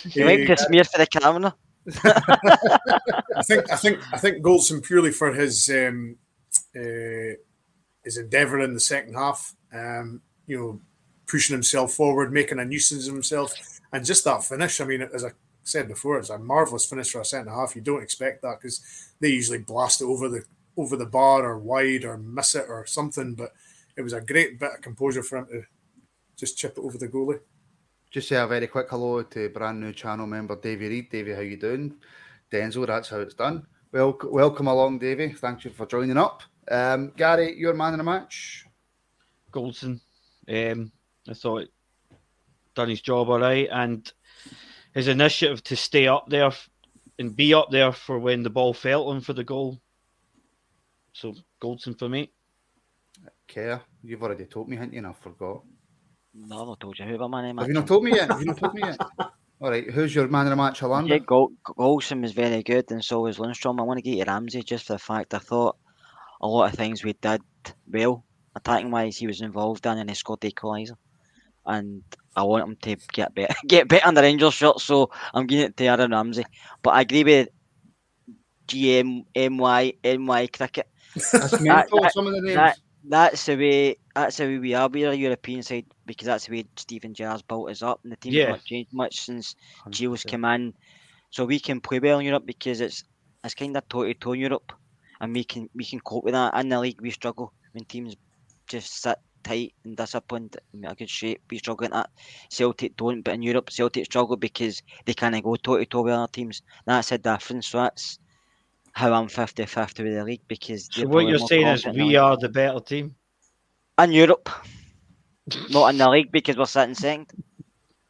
You 0.03 0.25
might 0.25 0.49
Uh, 0.49 0.55
to 0.55 0.63
smear 0.63 0.83
for 0.85 0.97
the 0.97 1.05
camera. 1.05 1.53
I 3.35 3.43
think 3.43 3.69
I 3.71 3.75
think 3.75 3.99
I 4.13 4.17
think 4.17 4.41
Goldson 4.41 4.81
purely 4.81 5.11
for 5.11 5.33
his 5.33 5.69
um, 5.69 6.15
uh, 6.75 7.35
his 8.03 8.17
endeavour 8.17 8.61
in 8.61 8.73
the 8.73 8.79
second 8.79 9.15
half. 9.15 9.53
Um, 9.73 10.21
you 10.47 10.57
know, 10.57 10.81
pushing 11.27 11.53
himself 11.53 11.93
forward, 11.93 12.31
making 12.31 12.59
a 12.59 12.65
nuisance 12.65 13.07
of 13.07 13.13
himself, 13.13 13.53
and 13.91 14.05
just 14.05 14.23
that 14.23 14.43
finish. 14.43 14.79
I 14.79 14.85
mean, 14.85 15.01
as 15.01 15.25
I 15.25 15.31
said 15.63 15.89
before, 15.89 16.17
it's 16.17 16.29
a 16.29 16.39
marvelous 16.39 16.85
finish 16.85 17.11
for 17.11 17.21
a 17.21 17.25
second 17.25 17.51
half. 17.51 17.75
You 17.75 17.81
don't 17.81 18.03
expect 18.03 18.41
that 18.41 18.59
because 18.61 18.81
they 19.19 19.29
usually 19.29 19.59
blast 19.59 20.01
it 20.01 20.05
over 20.05 20.29
the 20.29 20.45
over 20.77 20.95
the 20.95 21.05
bar 21.05 21.45
or 21.45 21.59
wide 21.59 22.05
or 22.05 22.17
miss 22.17 22.55
it 22.55 22.65
or 22.69 22.85
something. 22.85 23.35
But 23.35 23.51
it 23.99 24.03
was 24.03 24.13
a 24.13 24.21
great 24.21 24.57
bit 24.57 24.71
of 24.75 24.81
composure 24.81 25.21
for 25.21 25.39
him 25.39 25.47
to 25.47 25.63
just 26.37 26.57
chip 26.57 26.77
it 26.77 26.81
over 26.81 26.97
the 26.97 27.09
goalie. 27.09 27.41
Just 28.09 28.29
say 28.29 28.37
a 28.37 28.47
very 28.47 28.65
quick 28.65 28.87
hello 28.89 29.21
to 29.23 29.49
brand 29.49 29.81
new 29.81 29.91
channel 29.91 30.25
member 30.25 30.55
Davey 30.55 30.87
Reed. 30.87 31.09
Davey, 31.09 31.33
how 31.33 31.41
you 31.41 31.57
doing? 31.57 31.95
Denzel, 32.49 32.87
that's 32.87 33.09
how 33.09 33.19
it's 33.19 33.33
done. 33.33 33.67
Well, 33.91 34.17
welcome 34.23 34.67
along, 34.67 34.99
Davey. 34.99 35.33
Thank 35.33 35.65
you 35.65 35.71
for 35.71 35.85
joining 35.85 36.17
up. 36.17 36.43
Um, 36.71 37.11
Gary, 37.17 37.59
your 37.59 37.73
man 37.73 37.93
in 37.93 37.97
the 37.97 38.05
match. 38.05 38.65
Goldson. 39.51 39.99
Um, 40.47 40.93
I 41.27 41.33
thought 41.33 41.67
done 42.75 42.89
his 42.89 43.01
job 43.01 43.29
all 43.29 43.41
right, 43.41 43.67
and 43.69 44.09
his 44.93 45.09
initiative 45.09 45.61
to 45.65 45.75
stay 45.75 46.07
up 46.07 46.29
there 46.29 46.51
and 47.19 47.35
be 47.35 47.53
up 47.53 47.69
there 47.69 47.91
for 47.91 48.17
when 48.17 48.43
the 48.43 48.49
ball 48.49 48.73
fell 48.73 49.09
on 49.09 49.19
for 49.19 49.33
the 49.33 49.43
goal. 49.43 49.81
So 51.11 51.35
Goldson 51.61 51.99
for 51.99 52.07
me. 52.07 52.31
Kerr, 53.53 53.81
you've 54.03 54.21
already 54.23 54.45
told 54.45 54.69
me, 54.69 54.75
haven't 54.77 54.93
you? 54.93 54.99
And 54.99 55.07
I 55.07 55.13
forgot. 55.13 55.63
No, 56.33 56.61
I've 56.61 56.67
not 56.67 56.79
told 56.79 56.99
you 56.99 57.05
who 57.05 57.17
my 57.17 57.41
man 57.41 57.49
of 57.49 57.55
the 57.55 57.61
Have 57.63 57.67
you 57.69 57.73
not 57.73 57.87
told 57.87 58.03
me 58.03 58.11
yet? 58.15 58.29
Have 58.29 58.39
you 58.39 58.45
not 58.45 58.57
told 58.57 58.73
me 58.75 58.81
yet? 58.83 58.97
All 59.61 59.69
right, 59.71 59.89
who's 59.89 60.15
your 60.15 60.27
man 60.27 60.45
of 60.45 60.51
the 60.51 60.55
match, 60.55 60.81
Yeah, 60.81 60.87
Orlando? 60.87 61.19
Gol- 61.19 61.51
Goldson 61.65 62.21
was 62.21 62.31
very 62.31 62.63
good, 62.63 62.89
and 62.91 63.03
so 63.03 63.21
was 63.21 63.37
Lundstram. 63.39 63.79
I 63.79 63.83
want 63.83 63.97
to 63.97 64.01
get 64.01 64.23
to 64.23 64.31
Ramsey 64.31 64.63
just 64.63 64.85
for 64.85 64.93
the 64.93 64.99
fact 64.99 65.33
I 65.33 65.39
thought 65.39 65.75
a 66.41 66.47
lot 66.47 66.71
of 66.71 66.75
things 66.77 67.03
we 67.03 67.13
did 67.13 67.41
well, 67.91 68.23
attacking 68.55 68.91
wise, 68.91 69.17
he 69.17 69.27
was 69.27 69.41
involved 69.41 69.85
in, 69.85 69.97
and 69.97 70.09
he 70.09 70.15
scored 70.15 70.39
the 70.41 70.51
equaliser. 70.51 70.95
And 71.65 72.03
I 72.35 72.43
want 72.43 72.63
him 72.69 72.77
to 72.83 72.95
get 73.11 73.35
better, 73.35 73.53
get 73.67 73.87
better 73.89 74.07
on 74.07 74.13
the 74.13 74.21
Rangers 74.21 74.53
shirt, 74.53 74.79
so 74.79 75.09
I'm 75.33 75.45
giving 75.47 75.65
it 75.65 75.77
to 75.77 75.85
Aaron 75.85 76.11
Ramsey. 76.11 76.45
But 76.81 76.91
I 76.91 77.01
agree 77.01 77.23
with 77.25 77.49
GM, 78.67 79.25
MY, 79.35 79.93
NY 80.03 80.47
cricket. 80.47 80.87
That's 81.15 81.59
mental, 81.59 82.01
that- 82.01 82.13
some 82.13 82.27
of 82.27 82.33
the 82.33 82.41
names. 82.41 82.55
that- 82.55 82.77
That's 83.03 83.45
the 83.45 83.55
way. 83.55 83.95
That's 84.15 84.37
the 84.37 84.45
way 84.45 84.57
we 84.59 84.73
are. 84.73 84.89
We're 84.89 85.11
a 85.11 85.15
European 85.15 85.63
side 85.63 85.85
because 86.05 86.25
that's 86.27 86.45
the 86.47 86.51
way 86.57 86.65
Steven 86.75 87.13
Gerrard's 87.13 87.41
built 87.43 87.69
us 87.69 87.81
up, 87.81 88.01
and 88.03 88.11
the 88.11 88.17
team's 88.17 88.41
Yeah. 88.41 88.45
not 88.45 88.63
changed 88.63 88.91
much 88.93 89.21
since 89.21 89.55
Gio's 89.91 90.23
100%. 90.23 90.25
come 90.25 90.45
in, 90.45 90.73
so 91.31 91.45
we 91.45 91.59
can 91.59 91.79
play 91.81 91.99
well 91.99 92.19
in 92.19 92.25
Europe 92.25 92.45
because 92.45 92.81
it's 92.81 93.03
it's 93.43 93.55
kind 93.55 93.75
of 93.77 93.87
toe 93.89 94.03
to 94.05 94.13
toe 94.15 94.33
in 94.33 94.41
Europe, 94.41 94.73
and 95.21 95.33
we 95.33 95.43
can 95.45 95.69
we 95.73 95.85
can 95.85 95.99
cope 96.01 96.25
with 96.25 96.33
that. 96.33 96.55
In 96.55 96.69
the 96.69 96.79
league, 96.79 97.01
we 97.01 97.11
struggle 97.11 97.53
when 97.73 97.85
teams 97.85 98.15
just 98.67 99.01
sit 99.01 99.17
tight 99.43 99.73
and 99.85 99.95
disciplined 99.97 100.57
in 100.73 100.85
a 100.85 100.95
good 100.95 101.09
shape. 101.09 101.41
We 101.49 101.57
struggle 101.59 101.85
at 101.85 101.91
that. 101.93 102.09
Celtic 102.49 102.97
don't, 102.97 103.21
but 103.23 103.35
in 103.35 103.41
Europe, 103.43 103.69
Celtic 103.71 104.05
struggle 104.05 104.35
because 104.37 104.81
they 105.05 105.13
can't 105.13 105.41
go 105.43 105.55
toe 105.55 105.77
to 105.77 105.85
toe 105.85 106.03
with 106.03 106.13
other 106.13 106.31
teams. 106.31 106.61
That's 106.85 107.11
a 107.13 107.17
difference. 107.17 107.69
So 107.69 107.79
that's 107.79 108.19
how 108.99 109.13
I'm 109.13 109.27
50-50 109.27 110.03
with 110.03 110.13
the 110.13 110.23
league 110.25 110.41
because 110.49 110.89
So 110.91 111.07
what 111.07 111.25
you're 111.25 111.39
saying 111.39 111.67
is 111.67 111.83
confident 111.83 111.95
in 111.95 112.01
the 112.01 112.07
we 112.07 112.15
are 112.17 112.35
the 112.35 112.49
better 112.49 112.81
team. 112.81 113.15
in 113.97 114.11
Europe, 114.11 114.49
not 115.69 115.87
in 115.91 115.97
the 115.97 116.09
league 116.09 116.31
because 116.33 116.57
we're 116.57 116.65
sitting 116.65 116.95
second. 116.95 117.31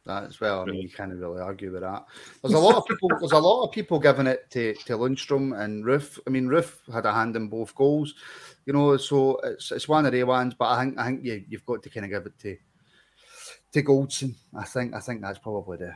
That's 0.04 0.40
well, 0.40 0.62
I 0.62 0.64
mean, 0.64 0.82
you 0.82 0.88
can't 0.88 1.14
really 1.14 1.40
argue 1.40 1.70
with 1.70 1.82
that. 1.82 2.04
There's 2.42 2.54
a 2.54 2.58
lot 2.58 2.74
of 2.76 2.86
people. 2.86 3.08
There's 3.20 3.30
a 3.30 3.38
lot 3.38 3.62
of 3.62 3.70
people 3.70 4.00
giving 4.00 4.26
it 4.26 4.50
to 4.50 4.74
to 4.86 4.98
Lundstram 4.98 5.56
and 5.62 5.84
Roofe. 5.84 6.18
I 6.26 6.30
mean, 6.30 6.48
Roofe 6.48 6.92
had 6.92 7.06
a 7.06 7.12
hand 7.12 7.36
in 7.36 7.48
both 7.48 7.72
goals, 7.76 8.14
you 8.66 8.72
know. 8.72 8.96
So 8.96 9.38
it's 9.44 9.70
it's 9.70 9.88
one 9.88 10.06
of 10.06 10.12
the 10.12 10.24
ones, 10.24 10.54
but 10.58 10.70
I 10.70 10.80
think 10.82 10.98
I 10.98 11.06
think 11.06 11.24
you 11.24 11.44
you've 11.48 11.66
got 11.66 11.84
to 11.84 11.90
kind 11.90 12.06
of 12.06 12.10
give 12.10 12.26
it 12.26 12.38
to 12.40 12.56
to 13.72 13.82
Goldson. 13.84 14.34
I 14.58 14.64
think 14.64 14.94
I 14.94 15.00
think 15.00 15.20
that's 15.20 15.38
probably 15.38 15.76
the 15.76 15.94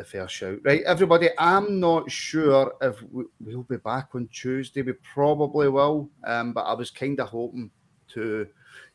the 0.00 0.04
fair 0.04 0.28
shout. 0.28 0.58
Right, 0.64 0.82
everybody. 0.84 1.28
I'm 1.38 1.78
not 1.78 2.10
sure 2.10 2.72
if 2.80 3.02
we, 3.12 3.24
we'll 3.40 3.64
be 3.64 3.76
back 3.76 4.08
on 4.14 4.28
Tuesday. 4.32 4.80
We 4.80 4.94
probably 4.94 5.68
will, 5.68 6.08
um, 6.24 6.52
but 6.54 6.62
I 6.62 6.72
was 6.72 6.90
kind 6.90 7.20
of 7.20 7.28
hoping 7.28 7.70
to 8.14 8.48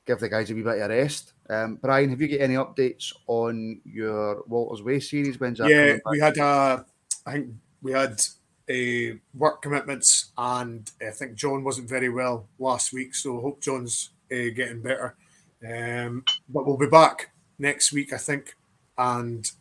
give 0.05 0.19
the 0.19 0.29
guys 0.29 0.49
a 0.49 0.55
wee 0.55 0.63
bit 0.63 0.81
of 0.81 0.89
rest. 0.89 1.33
Um, 1.47 1.75
Brian, 1.75 2.09
have 2.09 2.19
you 2.19 2.27
got 2.27 2.41
any 2.41 2.55
updates 2.55 3.13
on 3.27 3.81
your 3.85 4.43
Walters 4.47 4.81
Way 4.81 4.99
series? 4.99 5.39
When's 5.39 5.59
that 5.59 5.69
yeah, 5.69 5.97
we 6.09 6.19
had 6.19 6.39
uh, 6.39 6.83
I 7.25 7.31
think 7.33 7.49
we 7.83 7.91
had 7.91 8.19
a 8.67 9.19
work 9.35 9.61
commitments, 9.61 10.31
and 10.39 10.89
I 10.99 11.11
think 11.11 11.35
John 11.35 11.63
wasn't 11.63 11.87
very 11.87 12.09
well 12.09 12.47
last 12.57 12.93
week, 12.93 13.13
so 13.13 13.37
I 13.37 13.41
hope 13.41 13.61
John's 13.61 14.09
uh, 14.31 14.49
getting 14.55 14.81
better. 14.81 15.15
Um, 15.63 16.23
but 16.49 16.65
we'll 16.65 16.77
be 16.77 16.87
back 16.87 17.29
next 17.59 17.93
week, 17.93 18.11
I 18.11 18.17
think, 18.17 18.55
and 18.97 19.51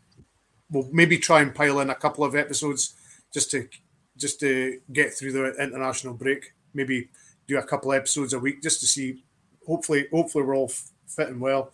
we'll 0.71 0.89
maybe 0.93 1.19
try 1.19 1.41
and 1.41 1.55
pile 1.55 1.81
in 1.81 1.91
a 1.91 1.95
couple 1.95 2.25
of 2.25 2.35
episodes 2.35 2.95
just 3.33 3.51
to 3.51 3.69
just 4.17 4.39
to 4.41 4.81
get 4.93 5.12
through 5.12 5.33
the 5.33 5.55
international 5.62 6.15
break. 6.15 6.53
Maybe 6.73 7.09
do 7.47 7.59
a 7.59 7.62
couple 7.62 7.93
episodes 7.93 8.33
a 8.33 8.39
week 8.39 8.62
just 8.62 8.81
to 8.81 8.87
see. 8.87 9.23
Hopefully, 9.67 10.07
hopefully 10.12 10.45
we're 10.45 10.57
all 10.57 10.71
fitting 11.07 11.41
well, 11.41 11.73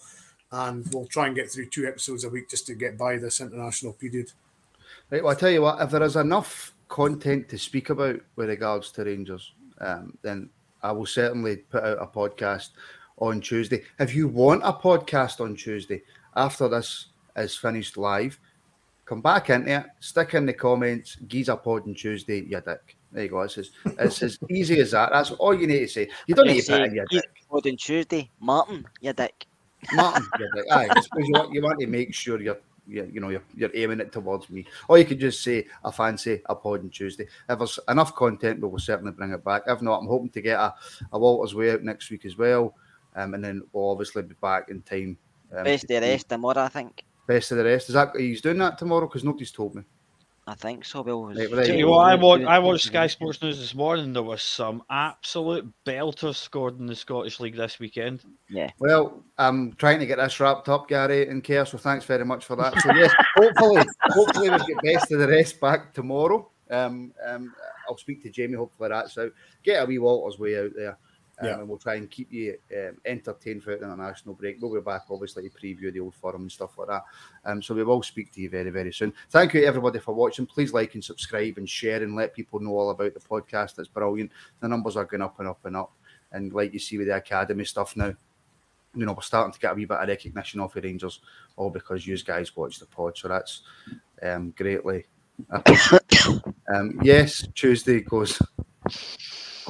and 0.52 0.86
we'll 0.92 1.06
try 1.06 1.26
and 1.26 1.36
get 1.36 1.50
through 1.50 1.68
two 1.68 1.86
episodes 1.86 2.24
a 2.24 2.28
week 2.28 2.48
just 2.48 2.66
to 2.66 2.74
get 2.74 2.96
by 2.96 3.16
this 3.16 3.40
international 3.40 3.92
period. 3.92 4.32
Right, 5.10 5.22
well, 5.22 5.32
I 5.32 5.38
tell 5.38 5.50
you 5.50 5.62
what, 5.62 5.80
if 5.80 5.90
there 5.90 6.02
is 6.02 6.16
enough 6.16 6.72
content 6.88 7.48
to 7.48 7.58
speak 7.58 7.90
about 7.90 8.20
with 8.36 8.48
regards 8.48 8.90
to 8.92 9.04
Rangers, 9.04 9.52
um, 9.80 10.16
then 10.22 10.50
I 10.82 10.92
will 10.92 11.06
certainly 11.06 11.56
put 11.56 11.84
out 11.84 11.98
a 12.00 12.06
podcast 12.06 12.70
on 13.18 13.40
Tuesday. 13.40 13.82
If 13.98 14.14
you 14.14 14.28
want 14.28 14.62
a 14.64 14.72
podcast 14.72 15.40
on 15.40 15.56
Tuesday 15.56 16.02
after 16.36 16.68
this 16.68 17.06
is 17.36 17.56
finished 17.56 17.96
live, 17.96 18.38
come 19.10 19.20
back 19.20 19.50
into 19.50 19.76
it, 19.80 19.86
stick 19.98 20.34
in 20.34 20.46
the 20.46 20.52
comments, 20.52 21.16
Giza 21.26 21.56
pod 21.56 21.82
on 21.88 21.94
Tuesday, 21.94 22.42
you 22.42 22.60
dick. 22.60 22.96
There 23.10 23.24
you 23.24 23.28
go. 23.28 23.40
It's 23.40 23.58
as, 23.58 23.70
it's 23.98 24.22
as 24.22 24.38
easy 24.50 24.78
as 24.78 24.92
that. 24.92 25.10
That's 25.10 25.32
all 25.32 25.52
you 25.52 25.66
need 25.66 25.80
to 25.80 25.88
say. 25.88 26.08
You 26.28 26.36
don't 26.36 26.46
need 26.46 26.60
to 26.60 26.72
put 26.72 26.82
in 26.82 26.94
your 26.94 27.06
dick. 27.10 27.28
Pod 27.50 27.66
on 27.66 27.76
Tuesday, 27.76 28.30
Martin, 28.38 28.86
you 29.00 29.12
dick. 29.12 29.46
Martin, 29.94 30.24
you're 30.38 30.48
like, 30.54 30.94
aye, 30.94 31.02
you 31.16 31.32
want, 31.32 31.52
you 31.52 31.60
want 31.60 31.80
to 31.80 31.88
make 31.88 32.14
sure 32.14 32.40
you're, 32.40 32.58
you 32.86 33.10
you 33.12 33.20
know, 33.20 33.30
you're, 33.30 33.42
you're 33.56 33.74
aiming 33.74 33.98
it 33.98 34.12
towards 34.12 34.48
me. 34.48 34.64
Or 34.86 34.96
you 34.96 35.04
could 35.04 35.18
just 35.18 35.42
say, 35.42 35.66
I 35.84 35.90
fancy 35.90 36.40
a 36.46 36.54
pod 36.54 36.80
on 36.80 36.90
Tuesday. 36.90 37.26
If 37.48 37.58
there's 37.58 37.80
enough 37.88 38.14
content, 38.14 38.60
we 38.60 38.68
will 38.68 38.78
certainly 38.78 39.10
bring 39.10 39.32
it 39.32 39.44
back. 39.44 39.62
If 39.66 39.82
not, 39.82 39.98
I'm 39.98 40.06
hoping 40.06 40.30
to 40.30 40.40
get 40.40 40.60
a, 40.60 40.72
a 41.12 41.18
Walter's 41.18 41.52
Way 41.52 41.72
out 41.72 41.82
next 41.82 42.12
week 42.12 42.24
as 42.26 42.38
well. 42.38 42.76
Um, 43.16 43.34
and 43.34 43.42
then 43.42 43.62
we'll 43.72 43.90
obviously 43.90 44.22
be 44.22 44.36
back 44.40 44.68
in 44.68 44.82
time. 44.82 45.18
Um, 45.52 45.64
Best 45.64 45.88
to 45.88 45.96
of 45.96 46.00
the 46.00 46.06
see 46.06 46.12
rest 46.12 46.28
tomorrow, 46.28 46.62
I 46.62 46.68
think. 46.68 47.04
Best 47.26 47.52
of 47.52 47.58
the 47.58 47.64
rest. 47.64 47.88
Is 47.88 47.94
that 47.94 48.16
he's 48.16 48.40
doing 48.40 48.58
that 48.58 48.78
tomorrow? 48.78 49.06
Because 49.06 49.24
nobody's 49.24 49.52
told 49.52 49.74
me. 49.74 49.82
I 50.46 50.54
think 50.54 50.84
so. 50.84 51.02
Well, 51.02 51.26
Right, 51.26 51.36
well, 51.36 51.56
there 51.56 51.64
Tell 51.66 51.74
you 51.74 51.80
you 51.80 51.88
what, 51.88 52.10
I 52.10 52.16
watched, 52.16 52.44
I 52.44 52.58
watched 52.58 52.86
Sky 52.86 53.06
Sports 53.06 53.40
News 53.40 53.60
this 53.60 53.72
morning. 53.72 54.12
There 54.12 54.22
was 54.22 54.42
some 54.42 54.82
absolute 54.90 55.72
belters 55.86 56.34
scored 56.34 56.80
in 56.80 56.86
the 56.86 56.96
Scottish 56.96 57.38
League 57.38 57.56
this 57.56 57.78
weekend. 57.78 58.24
Yeah. 58.48 58.70
Well, 58.80 59.22
I'm 59.38 59.74
trying 59.74 60.00
to 60.00 60.06
get 60.06 60.16
this 60.16 60.40
wrapped 60.40 60.68
up, 60.68 60.88
Gary 60.88 61.28
and 61.28 61.44
Care. 61.44 61.64
So 61.66 61.78
thanks 61.78 62.04
very 62.04 62.24
much 62.24 62.44
for 62.44 62.56
that. 62.56 62.80
So 62.80 62.92
yes, 62.92 63.14
hopefully, 63.36 63.84
hopefully 64.06 64.50
we'll 64.50 64.58
get 64.66 64.82
best 64.82 65.12
of 65.12 65.20
the 65.20 65.28
rest 65.28 65.60
back 65.60 65.94
tomorrow. 65.94 66.50
Um, 66.68 67.12
um, 67.24 67.54
I'll 67.88 67.98
speak 67.98 68.22
to 68.24 68.30
Jamie. 68.30 68.54
Hopefully 68.54 68.88
that's 68.88 69.18
out. 69.18 69.32
Get 69.62 69.82
a 69.82 69.86
wee 69.86 69.98
Walters 69.98 70.40
way 70.40 70.58
out 70.58 70.72
there. 70.74 70.98
Um, 71.40 71.46
Yeah. 71.46 71.58
and 71.60 71.68
we'll 71.68 71.78
try 71.78 71.94
and 71.94 72.10
keep 72.10 72.30
you 72.32 72.58
um, 72.76 72.98
entertained 73.04 73.62
throughout 73.62 73.80
the 73.80 73.86
international 73.86 74.34
break. 74.34 74.60
We'll 74.60 74.74
be 74.74 74.80
back, 74.80 75.04
obviously, 75.10 75.48
to 75.48 75.56
preview 75.56 75.92
the 75.92 76.00
Old 76.00 76.14
Firm 76.14 76.42
and 76.42 76.52
stuff 76.52 76.76
like 76.76 76.88
that. 76.88 77.04
Um, 77.44 77.62
so 77.62 77.74
we 77.74 77.82
will 77.82 78.02
speak 78.02 78.30
to 78.32 78.40
you 78.40 78.50
very, 78.50 78.70
very 78.70 78.92
soon. 78.92 79.14
Thank 79.30 79.54
you, 79.54 79.64
everybody, 79.64 79.98
for 80.00 80.14
watching. 80.14 80.46
Please 80.46 80.74
like 80.74 80.94
and 80.94 81.02
subscribe 81.02 81.56
and 81.56 81.68
share 81.68 82.02
and 82.02 82.14
let 82.14 82.34
people 82.34 82.60
know 82.60 82.72
all 82.72 82.90
about 82.90 83.14
the 83.14 83.20
podcast. 83.20 83.78
It's 83.78 83.88
brilliant. 83.88 84.30
The 84.60 84.68
numbers 84.68 84.96
are 84.96 85.04
going 85.06 85.22
up 85.22 85.38
and 85.38 85.48
up 85.48 85.64
and 85.64 85.76
up. 85.76 85.92
And 86.32 86.52
like 86.52 86.72
you 86.72 86.78
see 86.78 86.98
with 86.98 87.06
the 87.08 87.16
academy 87.16 87.64
stuff 87.64 87.96
now, 87.96 88.12
you 88.94 89.06
know, 89.06 89.12
we're 89.12 89.22
starting 89.22 89.52
to 89.52 89.58
get 89.58 89.72
a 89.72 89.74
wee 89.74 89.84
bit 89.84 89.98
of 89.98 90.08
recognition 90.08 90.60
off 90.60 90.74
the 90.74 90.80
Rangers, 90.80 91.20
all 91.56 91.70
because 91.70 92.06
you 92.06 92.18
guys 92.18 92.54
watch 92.56 92.78
the 92.78 92.86
pod. 92.86 93.16
So 93.16 93.28
that's 93.28 93.62
um, 94.22 94.52
greatly. 94.56 95.06
um, 96.74 96.98
yes, 97.02 97.46
Tuesday 97.54 98.00
goes 98.00 98.40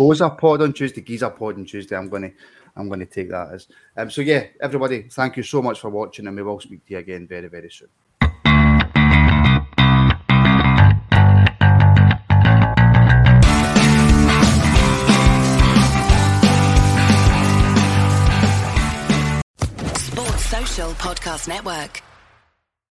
goes 0.01 0.23
a 0.23 0.31
pod 0.31 0.63
on 0.63 0.73
Tuesday, 0.73 1.03
geese 1.03 1.21
a 1.21 1.29
pod 1.29 1.57
on 1.57 1.67
Tuesday. 1.67 1.95
I'm 1.95 2.09
gonna 2.09 2.31
I'm 2.75 2.89
gonna 2.89 3.05
take 3.05 3.29
that 3.31 3.53
as 3.53 3.69
um. 3.99 4.11
So 4.11 4.23
yeah, 4.23 4.47
everybody, 4.63 5.03
thank 5.03 5.37
you 5.37 5.43
so 5.43 5.61
much 5.61 5.79
for 5.79 5.91
watching, 5.91 6.27
and 6.27 6.35
we 6.35 6.43
will 6.43 6.59
speak 6.59 6.87
to 6.87 6.95
you 6.95 6.99
again 7.01 7.27
very 7.27 7.49
very 7.49 7.71
soon. 7.71 7.89
Sports 19.99 20.47
Social 20.47 20.93
Podcast 20.93 21.47
Network. 21.47 22.03